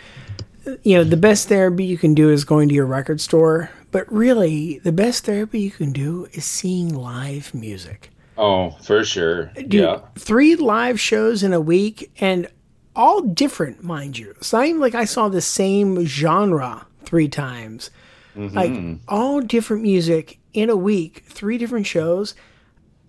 you 0.83 0.97
know, 0.97 1.03
the 1.05 1.17
best 1.17 1.47
therapy 1.47 1.85
you 1.85 1.97
can 1.97 2.13
do 2.13 2.29
is 2.29 2.43
going 2.43 2.67
to 2.69 2.75
your 2.75 2.85
record 2.85 3.21
store, 3.21 3.69
but 3.91 4.11
really 4.11 4.79
the 4.79 4.91
best 4.91 5.25
therapy 5.25 5.61
you 5.61 5.71
can 5.71 5.93
do 5.93 6.27
is 6.33 6.43
seeing 6.45 6.93
live 6.93 7.53
music. 7.53 8.09
Oh, 8.37 8.71
for 8.81 9.05
sure. 9.05 9.45
Dude, 9.55 9.73
yeah. 9.73 10.01
three 10.15 10.55
live 10.55 10.99
shows 10.99 11.43
in 11.43 11.53
a 11.53 11.61
week 11.61 12.11
and 12.19 12.47
all 12.95 13.21
different, 13.21 13.83
mind 13.83 14.17
you. 14.17 14.31
It's 14.31 14.53
not 14.53 14.65
even 14.65 14.81
like 14.81 14.95
I 14.95 15.05
saw 15.05 15.29
the 15.29 15.41
same 15.41 16.05
genre 16.05 16.85
three 17.03 17.27
times. 17.27 17.91
Mm-hmm. 18.35 18.55
Like 18.55 18.99
all 19.07 19.41
different 19.41 19.83
music 19.83 20.39
in 20.53 20.69
a 20.69 20.75
week, 20.75 21.23
three 21.27 21.57
different 21.57 21.87
shows. 21.87 22.35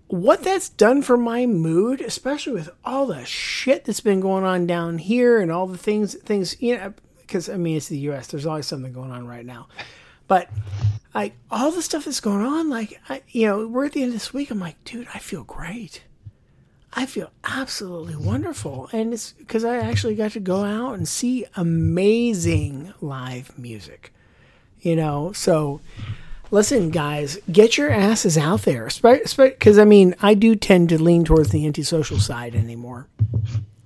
What 0.07 0.43
that's 0.43 0.69
done 0.69 1.01
for 1.01 1.17
my 1.17 1.45
mood, 1.45 1.99
especially 2.01 2.53
with 2.53 2.69
all 2.83 3.07
the 3.07 3.25
shit 3.25 3.85
that's 3.85 4.01
been 4.01 4.19
going 4.19 4.43
on 4.43 4.67
down 4.67 4.99
here 4.99 5.39
and 5.39 5.51
all 5.51 5.65
the 5.65 5.77
things, 5.77 6.13
things, 6.13 6.61
you 6.61 6.77
know, 6.77 6.93
because 7.21 7.49
I 7.49 7.57
mean, 7.57 7.77
it's 7.77 7.87
the 7.87 7.97
US, 8.09 8.27
there's 8.27 8.45
always 8.45 8.67
something 8.67 8.93
going 8.93 9.11
on 9.11 9.27
right 9.27 9.45
now. 9.45 9.67
But 10.27 10.49
like 11.13 11.33
all 11.49 11.71
the 11.71 11.81
stuff 11.81 12.05
that's 12.05 12.19
going 12.19 12.45
on, 12.45 12.69
like, 12.69 12.99
I, 13.09 13.23
you 13.29 13.47
know, 13.47 13.67
we're 13.67 13.85
at 13.85 13.93
the 13.93 14.03
end 14.03 14.09
of 14.09 14.15
this 14.15 14.33
week. 14.33 14.51
I'm 14.51 14.59
like, 14.59 14.83
dude, 14.83 15.07
I 15.13 15.19
feel 15.19 15.43
great. 15.43 16.03
I 16.95 17.05
feel 17.05 17.29
absolutely 17.43 18.15
wonderful. 18.15 18.89
And 18.93 19.13
it's 19.13 19.33
because 19.33 19.65
I 19.65 19.77
actually 19.77 20.15
got 20.15 20.31
to 20.31 20.39
go 20.39 20.63
out 20.63 20.93
and 20.93 21.07
see 21.07 21.45
amazing 21.55 22.93
live 23.01 23.57
music. 23.59 24.13
You 24.79 24.95
know, 24.95 25.33
so 25.33 25.81
listen, 26.51 26.91
guys, 26.91 27.37
get 27.51 27.77
your 27.77 27.89
asses 27.89 28.37
out 28.37 28.61
there. 28.61 28.87
Because, 29.01 29.77
I 29.77 29.83
mean, 29.83 30.15
I 30.21 30.35
do 30.35 30.55
tend 30.55 30.89
to 30.89 31.01
lean 31.01 31.25
towards 31.25 31.49
the 31.49 31.65
antisocial 31.65 32.19
side 32.19 32.55
anymore. 32.55 33.07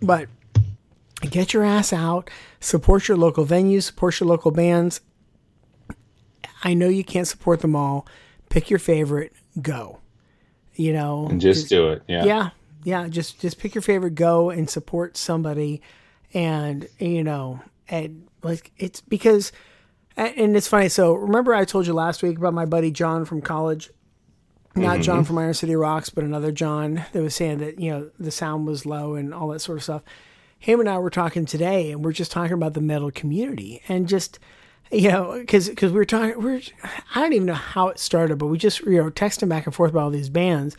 But 0.01 0.27
get 1.21 1.53
your 1.53 1.63
ass 1.63 1.91
out, 1.91 2.29
support 2.59 3.07
your 3.07 3.17
local 3.17 3.45
venues, 3.45 3.83
support 3.83 4.19
your 4.19 4.29
local 4.29 4.51
bands. 4.51 5.01
I 6.63 6.73
know 6.73 6.89
you 6.89 7.03
can't 7.03 7.27
support 7.27 7.61
them 7.61 7.75
all. 7.75 8.05
Pick 8.49 8.69
your 8.69 8.79
favorite, 8.79 9.33
go. 9.61 9.99
You 10.75 10.93
know, 10.93 11.27
And 11.29 11.41
just 11.41 11.69
do 11.69 11.89
it. 11.89 12.03
Yeah. 12.07 12.25
yeah 12.25 12.49
yeah 12.83 13.07
just 13.07 13.39
just 13.39 13.59
pick 13.59 13.75
your 13.75 13.81
favorite 13.81 14.15
go 14.15 14.49
and 14.49 14.69
support 14.69 15.17
somebody. 15.17 15.81
And 16.33 16.87
you 16.99 17.23
know 17.23 17.61
and 17.89 18.27
like 18.43 18.71
it's 18.77 19.01
because 19.01 19.51
and 20.15 20.55
it's 20.55 20.67
funny 20.67 20.89
so 20.89 21.13
remember 21.13 21.55
i 21.55 21.65
told 21.65 21.87
you 21.87 21.93
last 21.93 22.21
week 22.21 22.37
about 22.37 22.53
my 22.53 22.65
buddy 22.65 22.91
john 22.91 23.25
from 23.25 23.41
college? 23.41 23.89
Not 24.75 24.95
mm-hmm. 24.95 25.01
john 25.01 25.23
from 25.23 25.39
iron 25.39 25.55
city 25.55 25.75
rocks 25.75 26.09
but 26.09 26.23
another 26.23 26.51
john 26.51 27.03
that 27.13 27.23
was 27.23 27.35
saying 27.35 27.57
that 27.59 27.79
you 27.79 27.89
know 27.89 28.11
the 28.19 28.29
sound 28.31 28.67
was 28.67 28.85
low 28.85 29.15
and 29.15 29.33
all 29.33 29.47
that 29.49 29.59
sort 29.59 29.79
of 29.79 29.83
stuff. 29.83 30.03
Him 30.59 30.79
and 30.79 30.87
i 30.87 30.97
were 30.99 31.09
talking 31.09 31.45
today 31.45 31.91
and 31.91 32.05
we're 32.05 32.13
just 32.13 32.31
talking 32.31 32.53
about 32.53 32.75
the 32.75 32.81
metal 32.81 33.09
community 33.09 33.81
and 33.87 34.07
just 34.07 34.37
you 34.91 35.09
know, 35.09 35.37
because 35.39 35.69
because 35.69 35.91
we 35.91 35.97
were 35.97 36.05
talking, 36.05 36.41
we 36.41 36.55
are 36.55 36.61
I 37.13 37.21
don't 37.21 37.33
even 37.33 37.45
know 37.45 37.53
how 37.53 37.89
it 37.89 37.99
started, 37.99 38.37
but 38.37 38.47
we 38.47 38.57
just 38.57 38.81
you 38.81 38.97
know 38.97 39.11
texting 39.11 39.49
back 39.49 39.65
and 39.65 39.75
forth 39.75 39.91
about 39.91 40.03
all 40.03 40.09
these 40.09 40.29
bands, 40.29 40.75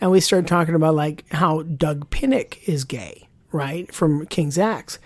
and 0.00 0.10
we 0.10 0.20
started 0.20 0.46
talking 0.48 0.74
about 0.74 0.94
like 0.94 1.24
how 1.32 1.62
Doug 1.62 2.10
Pinnick 2.10 2.58
is 2.68 2.84
gay, 2.84 3.28
right, 3.52 3.92
from 3.94 4.26
King's 4.26 4.58
X. 4.58 4.98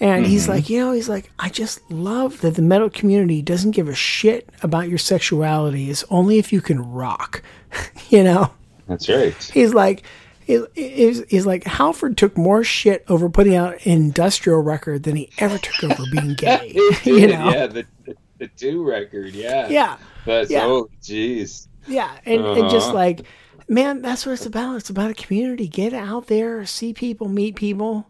And 0.00 0.26
he's 0.26 0.48
like, 0.48 0.68
you 0.68 0.80
know, 0.80 0.90
he's 0.90 1.08
like, 1.08 1.30
I 1.38 1.48
just 1.48 1.88
love 1.88 2.40
that 2.40 2.56
the 2.56 2.62
metal 2.62 2.90
community 2.90 3.40
doesn't 3.40 3.70
give 3.70 3.86
a 3.86 3.94
shit 3.94 4.48
about 4.60 4.88
your 4.88 4.98
sexuality. 4.98 5.90
It's 5.90 6.04
only 6.10 6.38
if 6.38 6.52
you 6.52 6.60
can 6.60 6.80
rock, 6.92 7.40
you 8.08 8.24
know? 8.24 8.50
That's 8.88 9.08
right. 9.08 9.32
He's 9.54 9.72
like, 9.74 10.02
he's, 10.44 11.22
he's 11.28 11.46
like, 11.46 11.62
Halford 11.64 12.16
took 12.18 12.36
more 12.36 12.64
shit 12.64 13.04
over 13.08 13.28
putting 13.28 13.54
out 13.54 13.74
an 13.86 13.92
industrial 13.92 14.58
record 14.60 15.04
than 15.04 15.14
he 15.14 15.30
ever 15.38 15.56
took 15.58 15.84
over 15.92 16.02
being 16.10 16.34
gay. 16.36 16.72
you 17.04 17.28
know? 17.28 17.50
Yeah, 17.50 17.66
the, 17.68 17.86
the, 18.04 18.16
the 18.38 18.48
two 18.48 18.82
record, 18.84 19.34
yeah. 19.34 19.68
Yeah. 19.68 19.98
That's, 20.26 20.50
Yeah. 20.50 20.64
oh, 20.64 20.88
jeez. 21.00 21.68
Yeah, 21.86 22.10
and, 22.26 22.44
and 22.44 22.70
just 22.70 22.86
Uh-huh. 22.88 22.94
like, 22.94 23.20
man, 23.68 24.02
that's 24.02 24.26
what 24.26 24.32
it's 24.32 24.46
about. 24.46 24.76
It's 24.76 24.90
about 24.90 25.10
a 25.10 25.14
community. 25.14 25.68
Get 25.68 25.92
out 25.92 26.26
there, 26.26 26.64
see 26.66 26.92
people, 26.92 27.28
meet 27.28 27.56
people. 27.56 28.08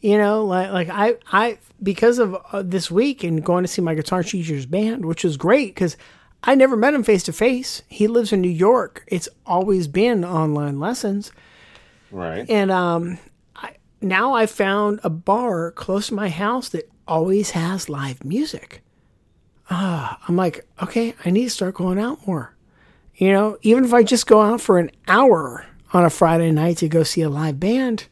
You 0.00 0.16
know, 0.18 0.44
like 0.44 0.70
like 0.70 0.88
I 0.90 1.16
I 1.32 1.58
because 1.82 2.18
of 2.18 2.36
uh, 2.52 2.62
this 2.62 2.90
week 2.90 3.24
and 3.24 3.44
going 3.44 3.64
to 3.64 3.68
see 3.68 3.82
my 3.82 3.94
guitar 3.94 4.22
teacher's 4.22 4.66
band, 4.66 5.04
which 5.04 5.24
was 5.24 5.36
great 5.36 5.74
because 5.74 5.96
I 6.44 6.54
never 6.54 6.76
met 6.76 6.94
him 6.94 7.02
face 7.02 7.24
to 7.24 7.32
face. 7.32 7.82
He 7.88 8.06
lives 8.06 8.32
in 8.32 8.40
New 8.40 8.48
York. 8.48 9.02
It's 9.08 9.28
always 9.44 9.88
been 9.88 10.24
online 10.24 10.78
lessons, 10.78 11.32
Right. 12.12 12.48
and 12.48 12.70
um, 12.70 13.18
I, 13.56 13.74
now 14.00 14.34
I 14.34 14.46
found 14.46 15.00
a 15.02 15.10
bar 15.10 15.72
close 15.72 16.06
to 16.08 16.14
my 16.14 16.28
house 16.28 16.68
that 16.68 16.88
always 17.08 17.50
has 17.50 17.88
live 17.88 18.24
music. 18.24 18.82
Ah, 19.68 20.20
I'm 20.28 20.36
like, 20.36 20.64
okay, 20.80 21.14
I 21.24 21.30
need 21.30 21.44
to 21.44 21.50
start 21.50 21.74
going 21.74 21.98
out 21.98 22.24
more. 22.24 22.54
You 23.18 23.32
know, 23.32 23.58
even 23.62 23.84
if 23.84 23.92
I 23.92 24.04
just 24.04 24.26
go 24.26 24.40
out 24.40 24.60
for 24.60 24.78
an 24.78 24.90
hour 25.08 25.66
on 25.92 26.04
a 26.04 26.10
Friday 26.10 26.52
night 26.52 26.78
to 26.78 26.88
go 26.88 27.02
see 27.02 27.20
a 27.22 27.28
live 27.28 27.58
band, 27.58 28.06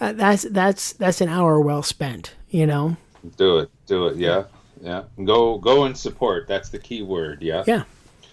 uh, 0.00 0.12
that's 0.12 0.42
that's 0.42 0.92
that's 0.92 1.20
an 1.20 1.28
hour 1.28 1.60
well 1.60 1.82
spent. 1.82 2.34
You 2.50 2.66
know, 2.66 2.96
Do 3.36 3.58
it. 3.58 3.70
Do 3.86 4.08
it. 4.08 4.16
Yeah. 4.16 4.44
Yeah. 4.82 5.04
Go 5.24 5.58
go 5.58 5.84
and 5.84 5.96
support. 5.96 6.46
That's 6.48 6.68
the 6.68 6.78
key 6.78 7.02
word. 7.02 7.42
Yeah. 7.42 7.64
yeah, 7.66 7.84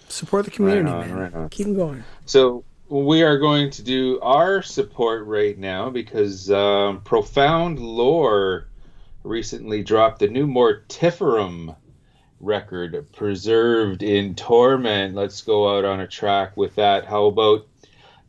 support 0.09 0.45
the 0.45 0.51
community, 0.51 0.89
on, 0.89 1.07
man. 1.07 1.17
right 1.17 1.33
on. 1.33 1.49
Keep 1.49 1.67
them 1.67 1.75
going. 1.75 2.03
So 2.25 2.63
we 2.89 3.23
are 3.23 3.37
going 3.37 3.69
to 3.71 3.81
do 3.81 4.19
our 4.21 4.61
support 4.61 5.25
right 5.25 5.57
now 5.57 5.89
because 5.89 6.49
um, 6.51 7.01
Profound 7.01 7.79
Lore 7.79 8.67
recently 9.23 9.83
dropped 9.83 10.19
the 10.19 10.27
new 10.27 10.47
Mortiferum 10.47 11.75
record, 12.39 13.05
Preserved 13.13 14.03
in 14.03 14.35
Torment. 14.35 15.15
Let's 15.15 15.41
go 15.41 15.77
out 15.77 15.85
on 15.85 15.99
a 15.99 16.07
track 16.07 16.55
with 16.55 16.75
that. 16.75 17.05
How 17.05 17.25
about 17.25 17.65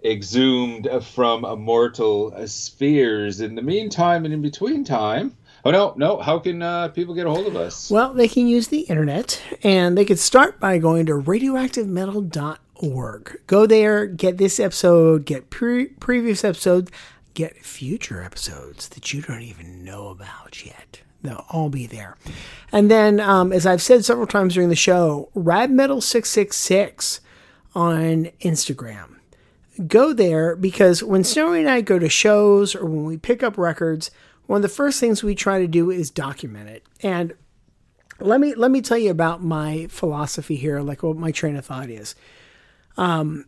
Exhumed 0.04 0.88
from 1.02 1.44
Immortal 1.44 2.34
Spheres? 2.46 3.40
In 3.40 3.54
the 3.54 3.62
meantime 3.62 4.24
and 4.24 4.32
in 4.32 4.40
between 4.42 4.84
time, 4.84 5.36
oh 5.64 5.70
no, 5.70 5.94
no, 5.96 6.18
how 6.18 6.38
can 6.38 6.62
uh, 6.62 6.88
people 6.88 7.14
get 7.14 7.26
a 7.26 7.30
hold 7.30 7.46
of 7.46 7.56
us? 7.56 7.90
Well, 7.90 8.14
they 8.14 8.28
can 8.28 8.46
use 8.46 8.68
the 8.68 8.80
internet, 8.82 9.40
and 9.62 9.98
they 9.98 10.04
could 10.04 10.18
start 10.18 10.60
by 10.60 10.78
going 10.78 11.06
to 11.06 11.14
radioactivemetal.org. 11.14 13.40
Go 13.46 13.66
there, 13.66 14.06
get 14.06 14.38
this 14.38 14.60
episode, 14.60 15.24
get 15.24 15.50
pre- 15.50 15.86
previous 15.86 16.44
episodes, 16.44 16.90
get 17.34 17.64
future 17.64 18.22
episodes 18.22 18.88
that 18.90 19.12
you 19.12 19.22
don't 19.22 19.42
even 19.42 19.84
know 19.84 20.08
about 20.08 20.64
yet. 20.64 21.00
They'll 21.22 21.44
all 21.50 21.68
be 21.68 21.86
there. 21.86 22.16
And 22.70 22.90
then, 22.90 23.18
um, 23.18 23.52
as 23.52 23.66
I've 23.66 23.82
said 23.82 24.04
several 24.04 24.26
times 24.26 24.54
during 24.54 24.68
the 24.68 24.76
show, 24.76 25.30
radmetal666 25.34 27.20
on 27.74 28.30
Instagram 28.40 29.18
go 29.86 30.12
there 30.12 30.56
because 30.56 31.02
when 31.02 31.24
Snowy 31.24 31.60
and 31.60 31.70
I 31.70 31.80
go 31.80 31.98
to 31.98 32.08
shows 32.08 32.74
or 32.74 32.84
when 32.84 33.04
we 33.04 33.16
pick 33.16 33.42
up 33.42 33.56
records, 33.56 34.10
one 34.46 34.58
of 34.58 34.62
the 34.62 34.68
first 34.68 34.98
things 34.98 35.22
we 35.22 35.34
try 35.34 35.60
to 35.60 35.68
do 35.68 35.90
is 35.90 36.10
document 36.10 36.68
it. 36.68 36.82
And 37.02 37.34
let 38.18 38.40
me 38.40 38.54
let 38.54 38.70
me 38.70 38.80
tell 38.80 38.98
you 38.98 39.10
about 39.10 39.42
my 39.42 39.86
philosophy 39.88 40.56
here, 40.56 40.80
like 40.80 41.02
what 41.02 41.16
my 41.16 41.30
train 41.30 41.56
of 41.56 41.66
thought 41.66 41.90
is. 41.90 42.14
Um, 42.96 43.46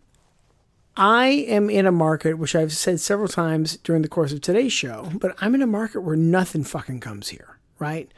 I 0.97 1.27
am 1.27 1.71
in 1.71 1.87
a 1.87 1.93
market 1.93 2.35
which 2.35 2.55
I've 2.55 2.73
said 2.73 3.01
several 3.01 3.29
times 3.29 3.79
during 3.79 4.03
the 4.03 4.09
course 4.09 4.33
of 4.33 4.41
today's 4.41 4.73
show, 4.73 5.11
but 5.15 5.35
I'm 5.41 5.55
in 5.55 5.63
a 5.63 5.67
market 5.67 6.01
where 6.01 6.17
nothing 6.17 6.63
fucking 6.63 7.01
comes 7.01 7.31
here, 7.31 7.59
right? 7.81 8.11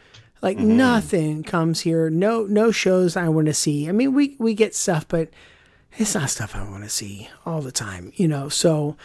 Like 0.42 0.58
nothing 0.58 1.44
comes 1.44 1.80
here. 1.80 2.10
No 2.10 2.44
no 2.44 2.72
shows 2.72 3.16
I 3.16 3.28
want 3.28 3.46
to 3.46 3.54
see. 3.54 3.88
I 3.88 3.92
mean, 3.92 4.12
we 4.12 4.36
we 4.38 4.54
get 4.54 4.74
stuff, 4.74 5.06
but 5.06 5.30
it's 5.96 6.14
not 6.14 6.30
stuff 6.30 6.56
I 6.56 6.68
want 6.68 6.82
to 6.82 6.90
see 6.90 7.28
all 7.46 7.62
the 7.62 7.72
time, 7.72 8.12
you 8.16 8.26
know. 8.26 8.48
So 8.48 8.96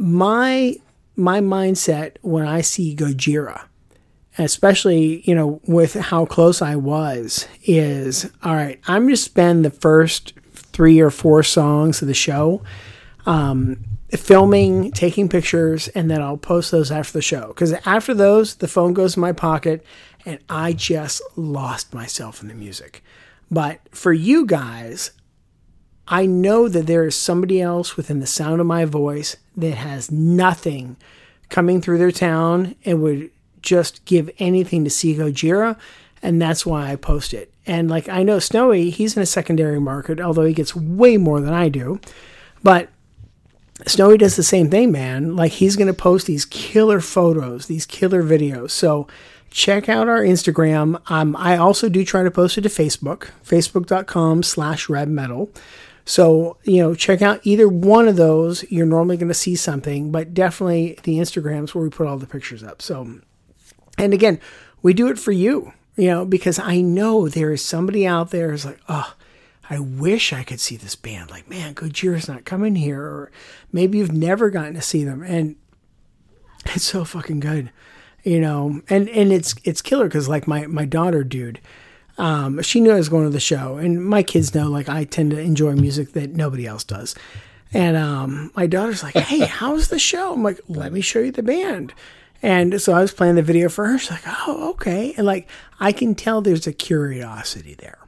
my 0.00 0.76
my 1.16 1.40
mindset 1.40 2.16
when 2.22 2.46
I 2.46 2.62
see 2.62 2.96
Gojira, 2.96 3.64
especially 4.38 5.20
you 5.28 5.34
know 5.34 5.60
with 5.66 5.94
how 5.94 6.24
close 6.24 6.62
I 6.62 6.76
was, 6.76 7.46
is 7.64 8.30
all 8.42 8.54
right. 8.54 8.80
I'm 8.86 9.08
just 9.08 9.24
spend 9.24 9.66
the 9.66 9.70
first 9.70 10.32
three 10.54 10.98
or 11.00 11.10
four 11.10 11.42
songs 11.42 12.00
of 12.00 12.08
the 12.08 12.14
show, 12.14 12.62
um, 13.26 13.84
filming, 14.12 14.92
taking 14.92 15.28
pictures, 15.28 15.88
and 15.88 16.10
then 16.10 16.20
I'll 16.20 16.36
post 16.36 16.70
those 16.70 16.90
after 16.90 17.14
the 17.14 17.22
show. 17.22 17.48
Because 17.48 17.72
after 17.86 18.14
those, 18.14 18.56
the 18.56 18.68
phone 18.68 18.92
goes 18.92 19.16
in 19.16 19.20
my 19.20 19.32
pocket, 19.32 19.84
and 20.24 20.38
I 20.48 20.72
just 20.72 21.22
lost 21.36 21.94
myself 21.94 22.42
in 22.42 22.48
the 22.48 22.54
music. 22.54 23.02
But 23.50 23.80
for 23.90 24.12
you 24.12 24.46
guys, 24.46 25.12
I 26.06 26.26
know 26.26 26.68
that 26.68 26.86
there 26.86 27.04
is 27.04 27.16
somebody 27.16 27.60
else 27.60 27.96
within 27.96 28.20
the 28.20 28.26
sound 28.26 28.60
of 28.60 28.66
my 28.66 28.84
voice 28.84 29.36
that 29.56 29.74
has 29.74 30.10
nothing 30.10 30.96
coming 31.48 31.80
through 31.80 31.98
their 31.98 32.10
town 32.10 32.74
and 32.84 33.02
would 33.02 33.30
just 33.60 34.04
give 34.04 34.30
anything 34.38 34.84
to 34.84 34.90
see 34.90 35.14
Gojira, 35.14 35.78
and 36.22 36.40
that's 36.40 36.66
why 36.66 36.90
I 36.90 36.96
post 36.96 37.32
it. 37.32 37.52
And 37.66 37.88
like 37.88 38.08
I 38.08 38.22
know 38.22 38.38
Snowy, 38.38 38.90
he's 38.90 39.16
in 39.16 39.22
a 39.22 39.26
secondary 39.26 39.80
market, 39.80 40.20
although 40.20 40.44
he 40.44 40.54
gets 40.54 40.74
way 40.74 41.16
more 41.16 41.40
than 41.40 41.54
I 41.54 41.68
do. 41.68 42.00
But 42.62 42.88
Snowy 43.86 44.18
does 44.18 44.36
the 44.36 44.42
same 44.42 44.70
thing, 44.70 44.92
man. 44.92 45.36
Like 45.36 45.52
he's 45.52 45.76
going 45.76 45.88
to 45.88 45.94
post 45.94 46.26
these 46.26 46.44
killer 46.44 47.00
photos, 47.00 47.66
these 47.66 47.86
killer 47.86 48.22
videos. 48.22 48.70
So 48.70 49.06
check 49.50 49.88
out 49.88 50.08
our 50.08 50.20
Instagram. 50.22 51.00
Um, 51.10 51.36
I 51.36 51.56
also 51.56 51.88
do 51.88 52.04
try 52.04 52.22
to 52.22 52.30
post 52.30 52.58
it 52.58 52.62
to 52.62 52.68
Facebook, 52.68 53.30
facebook.com 53.44 54.42
slash 54.42 54.88
rad 54.88 55.08
metal. 55.08 55.50
So, 56.04 56.56
you 56.64 56.82
know, 56.82 56.94
check 56.94 57.22
out 57.22 57.40
either 57.44 57.68
one 57.68 58.08
of 58.08 58.16
those. 58.16 58.64
You're 58.70 58.86
normally 58.86 59.16
going 59.16 59.28
to 59.28 59.34
see 59.34 59.54
something, 59.54 60.10
but 60.10 60.34
definitely 60.34 60.98
the 61.04 61.18
Instagrams 61.18 61.74
where 61.74 61.84
we 61.84 61.90
put 61.90 62.06
all 62.06 62.18
the 62.18 62.26
pictures 62.26 62.62
up. 62.62 62.82
So, 62.82 63.20
and 63.98 64.12
again, 64.12 64.40
we 64.82 64.94
do 64.94 65.08
it 65.08 65.18
for 65.18 65.30
you, 65.30 65.72
you 65.96 66.08
know, 66.08 66.24
because 66.24 66.58
I 66.58 66.80
know 66.80 67.28
there 67.28 67.52
is 67.52 67.64
somebody 67.64 68.06
out 68.06 68.30
there 68.30 68.50
who's 68.50 68.64
like, 68.64 68.80
oh, 68.88 69.14
I 69.70 69.78
wish 69.78 70.32
I 70.32 70.42
could 70.42 70.60
see 70.60 70.76
this 70.76 70.96
band. 70.96 71.30
Like, 71.30 71.48
man, 71.48 71.74
Gojira's 71.74 72.28
not 72.28 72.44
coming 72.44 72.74
here. 72.74 73.00
Or 73.00 73.30
maybe 73.70 73.98
you've 73.98 74.12
never 74.12 74.50
gotten 74.50 74.74
to 74.74 74.82
see 74.82 75.04
them. 75.04 75.22
And 75.22 75.56
it's 76.66 76.84
so 76.84 77.04
fucking 77.04 77.40
good, 77.40 77.70
you 78.22 78.40
know, 78.40 78.82
and, 78.88 79.08
and 79.08 79.32
it's, 79.32 79.54
it's 79.64 79.82
killer. 79.82 80.08
Cause 80.08 80.28
like 80.28 80.46
my, 80.46 80.66
my 80.66 80.84
daughter, 80.84 81.24
dude, 81.24 81.60
um, 82.18 82.60
she 82.62 82.80
knew 82.80 82.92
I 82.92 82.96
was 82.96 83.08
going 83.08 83.24
to 83.24 83.30
the 83.30 83.40
show 83.40 83.78
and 83.78 84.04
my 84.04 84.22
kids 84.22 84.54
know, 84.54 84.68
like 84.68 84.88
I 84.88 85.04
tend 85.04 85.30
to 85.30 85.40
enjoy 85.40 85.72
music 85.72 86.12
that 86.12 86.30
nobody 86.30 86.66
else 86.66 86.84
does. 86.84 87.14
And, 87.72 87.96
um, 87.96 88.50
my 88.54 88.66
daughter's 88.66 89.02
like, 89.02 89.14
Hey, 89.16 89.46
how's 89.46 89.88
the 89.88 89.98
show? 89.98 90.34
I'm 90.34 90.42
like, 90.42 90.60
let 90.68 90.92
me 90.92 91.00
show 91.00 91.20
you 91.20 91.32
the 91.32 91.42
band. 91.42 91.94
And 92.42 92.82
so 92.82 92.92
I 92.92 93.00
was 93.00 93.12
playing 93.12 93.36
the 93.36 93.42
video 93.42 93.68
for 93.68 93.86
her. 93.86 93.98
She's 93.98 94.10
like, 94.10 94.24
Oh, 94.46 94.70
okay. 94.70 95.14
And 95.16 95.26
like, 95.26 95.48
I 95.80 95.92
can 95.92 96.14
tell 96.14 96.42
there's 96.42 96.66
a 96.66 96.72
curiosity 96.72 97.74
there. 97.74 98.01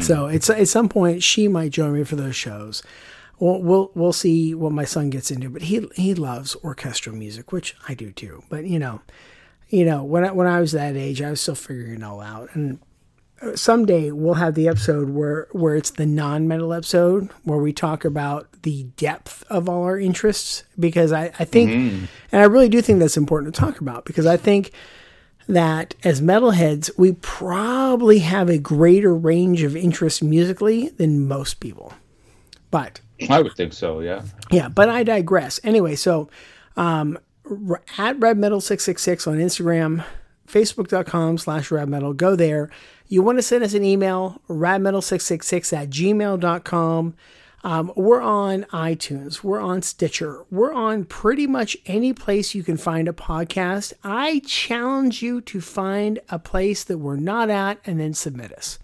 So 0.00 0.26
it's 0.26 0.48
at 0.50 0.68
some 0.68 0.88
point 0.88 1.22
she 1.22 1.48
might 1.48 1.72
join 1.72 1.92
me 1.92 2.04
for 2.04 2.16
those 2.16 2.36
shows. 2.36 2.82
We'll, 3.40 3.60
we'll 3.60 3.90
we'll 3.94 4.12
see 4.12 4.54
what 4.54 4.70
my 4.72 4.84
son 4.84 5.10
gets 5.10 5.30
into, 5.30 5.50
but 5.50 5.62
he 5.62 5.86
he 5.96 6.14
loves 6.14 6.54
orchestral 6.62 7.16
music, 7.16 7.50
which 7.50 7.74
I 7.88 7.94
do 7.94 8.12
too. 8.12 8.44
But 8.48 8.66
you 8.66 8.78
know, 8.78 9.00
you 9.68 9.84
know 9.84 10.04
when 10.04 10.24
I, 10.24 10.30
when 10.30 10.46
I 10.46 10.60
was 10.60 10.72
that 10.72 10.96
age, 10.96 11.20
I 11.20 11.30
was 11.30 11.40
still 11.40 11.56
figuring 11.56 12.00
it 12.00 12.04
all 12.04 12.20
out. 12.20 12.50
And 12.54 12.78
uh, 13.42 13.56
someday 13.56 14.12
we'll 14.12 14.34
have 14.34 14.54
the 14.54 14.68
episode 14.68 15.10
where 15.10 15.48
where 15.50 15.74
it's 15.74 15.90
the 15.90 16.06
non 16.06 16.46
metal 16.46 16.72
episode 16.72 17.28
where 17.42 17.58
we 17.58 17.72
talk 17.72 18.04
about 18.04 18.46
the 18.62 18.84
depth 18.96 19.42
of 19.50 19.68
all 19.68 19.82
our 19.82 19.98
interests 19.98 20.62
because 20.78 21.10
I 21.10 21.32
I 21.40 21.44
think 21.44 21.72
and 22.30 22.40
I 22.40 22.44
really 22.44 22.68
do 22.68 22.80
think 22.80 23.00
that's 23.00 23.16
important 23.16 23.52
to 23.52 23.60
talk 23.60 23.80
about 23.80 24.04
because 24.04 24.26
I 24.26 24.36
think 24.36 24.70
that 25.48 25.94
as 26.04 26.20
metalheads, 26.20 26.90
we 26.96 27.12
probably 27.12 28.20
have 28.20 28.48
a 28.48 28.58
greater 28.58 29.14
range 29.14 29.62
of 29.62 29.76
interest 29.76 30.22
musically 30.22 30.88
than 30.90 31.26
most 31.26 31.60
people. 31.60 31.92
But 32.70 33.00
I 33.28 33.40
would 33.42 33.54
think 33.54 33.72
so. 33.72 34.00
Yeah. 34.00 34.22
yeah, 34.50 34.68
but 34.68 34.88
I 34.88 35.02
digress. 35.04 35.60
Anyway, 35.62 35.94
so 35.94 36.28
um, 36.76 37.18
at 37.98 38.18
Rad 38.18 38.38
Metal 38.38 38.60
666 38.60 39.26
on 39.26 39.38
Instagram, 39.38 40.04
facebook.com 40.48 41.38
slash 41.38 41.68
radmetal. 41.68 42.16
Go 42.16 42.36
there. 42.36 42.70
You 43.06 43.22
want 43.22 43.38
to 43.38 43.42
send 43.42 43.62
us 43.62 43.74
an 43.74 43.84
email, 43.84 44.40
radmetal666 44.48 45.72
at 45.76 45.90
gmail.com. 45.90 47.14
Um, 47.64 47.90
we're 47.96 48.20
on 48.20 48.64
iTunes. 48.64 49.42
We're 49.42 49.60
on 49.60 49.80
Stitcher. 49.80 50.44
We're 50.50 50.74
on 50.74 51.06
pretty 51.06 51.46
much 51.46 51.78
any 51.86 52.12
place 52.12 52.54
you 52.54 52.62
can 52.62 52.76
find 52.76 53.08
a 53.08 53.12
podcast. 53.14 53.94
I 54.04 54.42
challenge 54.44 55.22
you 55.22 55.40
to 55.40 55.62
find 55.62 56.20
a 56.28 56.38
place 56.38 56.84
that 56.84 56.98
we're 56.98 57.16
not 57.16 57.48
at 57.48 57.80
and 57.86 57.98
then 57.98 58.12
submit 58.12 58.52
us. 58.52 58.78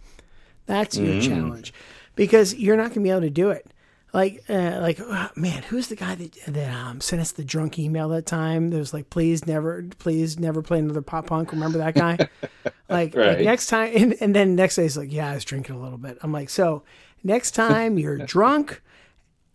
That's 0.65 0.97
your 0.97 1.16
mm. 1.16 1.23
challenge 1.23 1.74
because 2.16 2.55
you're 2.55 2.77
not 2.77 2.85
going 2.85 2.94
to 2.94 3.01
be 3.01 3.11
able 3.11 3.20
to 3.20 3.31
do 3.31 3.51
it. 3.51 3.70
Like, 4.15 4.43
uh, 4.48 4.78
like, 4.81 4.98
oh, 4.98 5.28
man, 5.36 5.62
who's 5.65 5.89
the 5.89 5.94
guy 5.94 6.15
that 6.16 6.32
that 6.48 6.74
um, 6.74 7.01
sent 7.01 7.20
us 7.20 7.32
the 7.32 7.44
drunk 7.44 7.78
email 7.78 8.09
that 8.09 8.27
time? 8.27 8.70
That 8.70 8.78
was 8.78 8.93
like, 8.93 9.11
please 9.11 9.47
never, 9.47 9.85
please 9.98 10.39
never 10.39 10.62
play 10.62 10.78
another 10.78 11.02
pop 11.02 11.27
punk. 11.27 11.52
Remember 11.52 11.78
that 11.78 11.94
guy? 11.94 12.16
like, 12.89 13.15
right. 13.15 13.36
like, 13.36 13.40
next 13.40 13.66
time, 13.66 13.93
and, 13.94 14.16
and 14.20 14.35
then 14.35 14.57
next 14.57 14.77
day 14.77 14.82
he's 14.82 14.97
like, 14.97 15.12
yeah, 15.12 15.31
I 15.31 15.35
was 15.35 15.44
drinking 15.44 15.77
a 15.77 15.81
little 15.81 15.98
bit. 15.98 16.19
I'm 16.23 16.32
like, 16.32 16.51
so 16.51 16.82
Next 17.22 17.52
time 17.52 17.98
you're 17.98 18.18
drunk, 18.26 18.82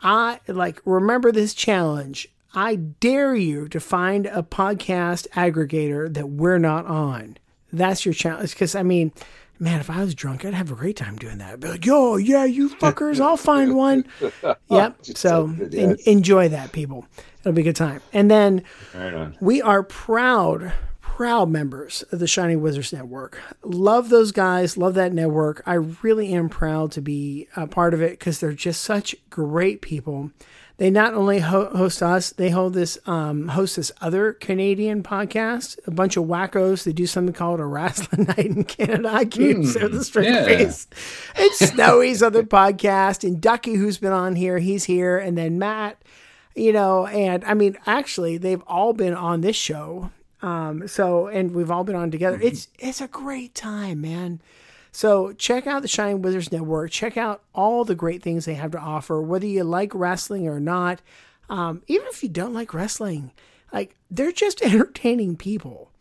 I 0.02 0.40
like 0.48 0.82
remember 0.86 1.32
this 1.32 1.54
challenge. 1.54 2.28
I 2.54 2.76
dare 2.76 3.36
you 3.36 3.68
to 3.70 3.80
find 3.80 4.28
a 4.28 4.42
podcast 4.44 5.28
aggregator 5.32 6.14
that 6.14 6.30
we're 6.30 6.58
not 6.58 6.86
on. 6.86 7.38
That's 7.74 8.06
your 8.06 8.14
challenge. 8.14 8.52
Because 8.52 8.76
I 8.76 8.84
mean, 8.84 9.12
man, 9.60 9.80
if 9.82 9.90
I 9.90 10.00
was 10.02 10.16
drunk, 10.16 10.46
I'd 10.46 10.54
have 10.54 10.72
a 10.72 10.76
great 10.76 10.96
time 10.96 11.18
doing 11.18 11.40
that. 11.40 11.54
I'd 11.54 11.60
be 11.60 11.68
like, 11.68 11.86
yo, 11.86 12.16
yeah, 12.16 12.46
you 12.46 12.70
fuckers, 12.70 13.20
I'll 13.20 13.36
find 13.38 13.76
one. 13.76 14.06
yep. 14.70 14.98
So 15.16 15.54
en- 15.74 15.98
enjoy 16.06 16.50
that, 16.50 16.72
people. 16.72 17.06
It'll 17.42 17.52
be 17.54 17.62
a 17.62 17.66
good 17.66 17.76
time. 17.76 18.02
And 18.14 18.32
then 18.32 18.64
right 18.94 19.32
we 19.42 19.62
are 19.62 19.84
proud 19.84 20.72
proud 21.16 21.50
members 21.50 22.04
of 22.12 22.20
the 22.20 22.28
Shining 22.28 22.60
Wizards 22.60 22.92
Network. 22.92 23.40
Love 23.64 24.10
those 24.10 24.34
guys, 24.34 24.76
love 24.76 24.96
that 24.96 25.14
network. 25.14 25.64
I 25.66 25.76
really 25.76 26.34
am 26.34 26.50
proud 26.50 26.92
to 26.92 27.02
be 27.02 27.48
a 27.56 27.68
part 27.68 27.94
of 27.94 28.02
it 28.02 28.20
because 28.20 28.42
they're 28.42 28.52
just 28.52 28.82
such 28.82 29.16
great 29.30 29.82
people. 29.82 30.32
They 30.76 30.90
not 30.90 31.14
only 31.14 31.40
ho- 31.40 31.70
host 31.70 32.04
us, 32.04 32.32
they 32.32 32.50
hold 32.50 32.74
this 32.74 32.98
um, 33.06 33.48
host 33.48 33.78
this 33.78 33.94
other 34.02 34.34
Canadian 34.34 35.04
podcast. 35.04 35.80
A 35.88 35.92
bunch 35.92 36.18
of 36.18 36.26
wackos. 36.26 36.84
They 36.84 36.92
do 36.92 37.08
something 37.08 37.34
called 37.34 37.62
a 37.62 37.66
wrestling 37.66 38.26
night 38.38 38.48
in 38.48 38.66
Canada. 38.66 39.08
I 39.10 39.24
can't 39.24 39.60
mm, 39.60 39.68
say 39.68 39.88
the 39.88 40.04
straight 40.04 40.26
yeah. 40.26 40.44
face. 40.44 40.86
It's 41.38 41.60
Snowy's 41.60 42.22
other 42.22 42.44
podcast, 42.44 43.26
and 43.26 43.40
Ducky, 43.40 43.76
who's 43.76 44.00
been 44.00 44.12
on 44.12 44.36
here, 44.36 44.58
he's 44.60 44.84
here, 44.84 45.18
and 45.18 45.38
then 45.38 45.60
Matt. 45.60 45.98
You 46.56 46.74
know, 46.74 47.06
and 47.08 47.46
I 47.46 47.54
mean, 47.54 47.78
actually, 47.86 48.38
they've 48.38 48.64
all 48.68 48.92
been 48.92 49.14
on 49.14 49.40
this 49.40 49.56
show 49.56 50.12
um, 50.41 50.88
so 50.88 51.28
and 51.28 51.53
we've 51.53 51.72
all 51.72 51.84
been 51.84 51.95
on 51.95 52.12
together. 52.12 52.38
Mm-hmm. 52.38 52.48
It's 52.48 52.68
it's 52.80 53.02
a 53.02 53.07
great 53.07 53.56
time, 53.56 54.02
man. 54.02 54.41
So 54.91 55.34
check 55.34 55.68
out 55.68 55.82
the 55.82 55.88
Shining 55.88 56.22
Wizards 56.22 56.52
Network. 56.52 56.91
Check 56.91 57.18
out 57.18 57.44
all 57.53 57.84
the 57.84 57.95
great 57.95 58.24
things 58.24 58.45
they 58.45 58.53
have 58.53 58.72
to 58.72 58.80
offer, 58.80 59.22
whether 59.22 59.45
you 59.45 59.64
like 59.64 59.94
wrestling 59.94 60.48
or 60.48 60.60
not. 60.60 61.02
Um, 61.49 61.84
even 61.88 62.07
if 62.07 62.24
you 62.24 62.30
don't 62.30 62.53
like 62.53 62.74
wrestling, 62.74 63.32
like 63.74 63.95
they're 64.10 64.32
just 64.32 64.62
entertaining 64.62 65.36
people. 65.36 65.91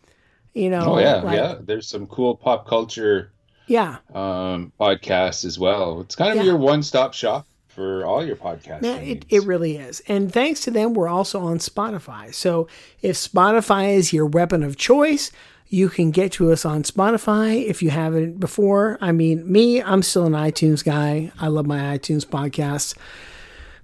You 0.53 0.71
know. 0.71 0.95
Oh 0.95 0.99
yeah, 0.99 1.17
like, 1.17 1.37
yeah. 1.37 1.57
There's 1.61 1.89
some 1.89 2.07
cool 2.07 2.37
pop 2.37 2.69
culture. 2.69 3.33
Yeah. 3.67 3.97
Um, 4.13 4.73
podcasts 4.79 5.45
as 5.45 5.59
well. 5.59 6.03
It's 6.03 6.15
kind 6.15 6.33
of 6.33 6.37
yeah. 6.37 6.53
your 6.53 6.59
one-stop 6.59 7.15
shop 7.15 7.47
for 7.75 8.05
all 8.05 8.25
your 8.25 8.37
podcasts. 8.37 8.83
Man, 8.83 9.03
it, 9.03 9.25
it 9.29 9.45
really 9.45 9.77
is. 9.77 10.03
And 10.07 10.33
thanks 10.33 10.61
to 10.61 10.71
them, 10.71 10.95
we're 10.95 11.09
also 11.09 11.41
on 11.41 11.59
Spotify. 11.59 12.33
So 12.33 12.69
if 13.03 13.17
Spotify 13.17 13.95
is 13.95 14.13
your 14.13 14.27
weapon 14.27 14.63
of 14.63 14.77
choice, 14.77 15.33
you 15.69 15.89
can 15.89 16.11
get 16.13 16.31
to 16.33 16.53
us 16.53 16.65
on 16.65 16.85
Spotify 16.85 17.65
if 17.65 17.83
you 17.83 17.91
haven't 17.91 18.39
before. 18.39 18.97
I 19.01 19.13
mean, 19.13 19.51
me, 19.51 19.83
I'm 19.83 20.03
still 20.03 20.27
an 20.27 20.35
iTunes 20.35 20.85
guy. 20.85 21.33
I 21.41 21.49
love 21.49 21.67
my 21.67 21.99
iTunes 21.99 22.25
podcasts. 22.25 22.97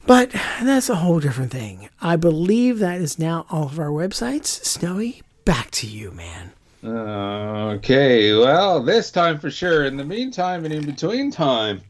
But 0.07 0.31
that's 0.62 0.89
a 0.89 0.97
whole 0.97 1.21
different 1.21 1.51
thing. 1.51 1.89
I 2.01 2.17
believe 2.17 2.79
that 2.79 3.01
is 3.01 3.19
now 3.19 3.45
all 3.51 3.65
of 3.65 3.79
our 3.79 3.89
websites. 3.89 4.47
Snowy, 4.47 5.23
back 5.45 5.71
to 5.73 5.87
you, 5.87 6.11
man. 6.12 6.53
Okay, 6.83 8.33
well, 8.35 8.83
this 8.83 9.11
time 9.11 9.39
for 9.39 9.51
sure. 9.51 9.85
In 9.85 9.99
the 9.99 10.05
meantime 10.05 10.65
and 10.65 10.73
in 10.73 10.87
between 10.87 11.31
time, 11.31 11.83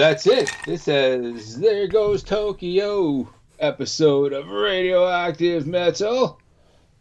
that's 0.00 0.26
it. 0.26 0.50
This 0.64 0.88
is 0.88 1.60
There 1.60 1.86
Goes 1.86 2.22
Tokyo 2.22 3.28
episode 3.58 4.32
of 4.32 4.48
Radioactive 4.48 5.66
Metal. 5.66 6.40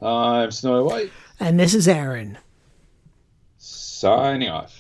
I'm 0.02 0.52
Snowy 0.52 0.84
White. 0.84 1.12
And 1.40 1.58
this 1.58 1.74
is 1.74 1.88
Aaron. 1.88 2.38
Signing 3.58 4.50
off. 4.50 4.79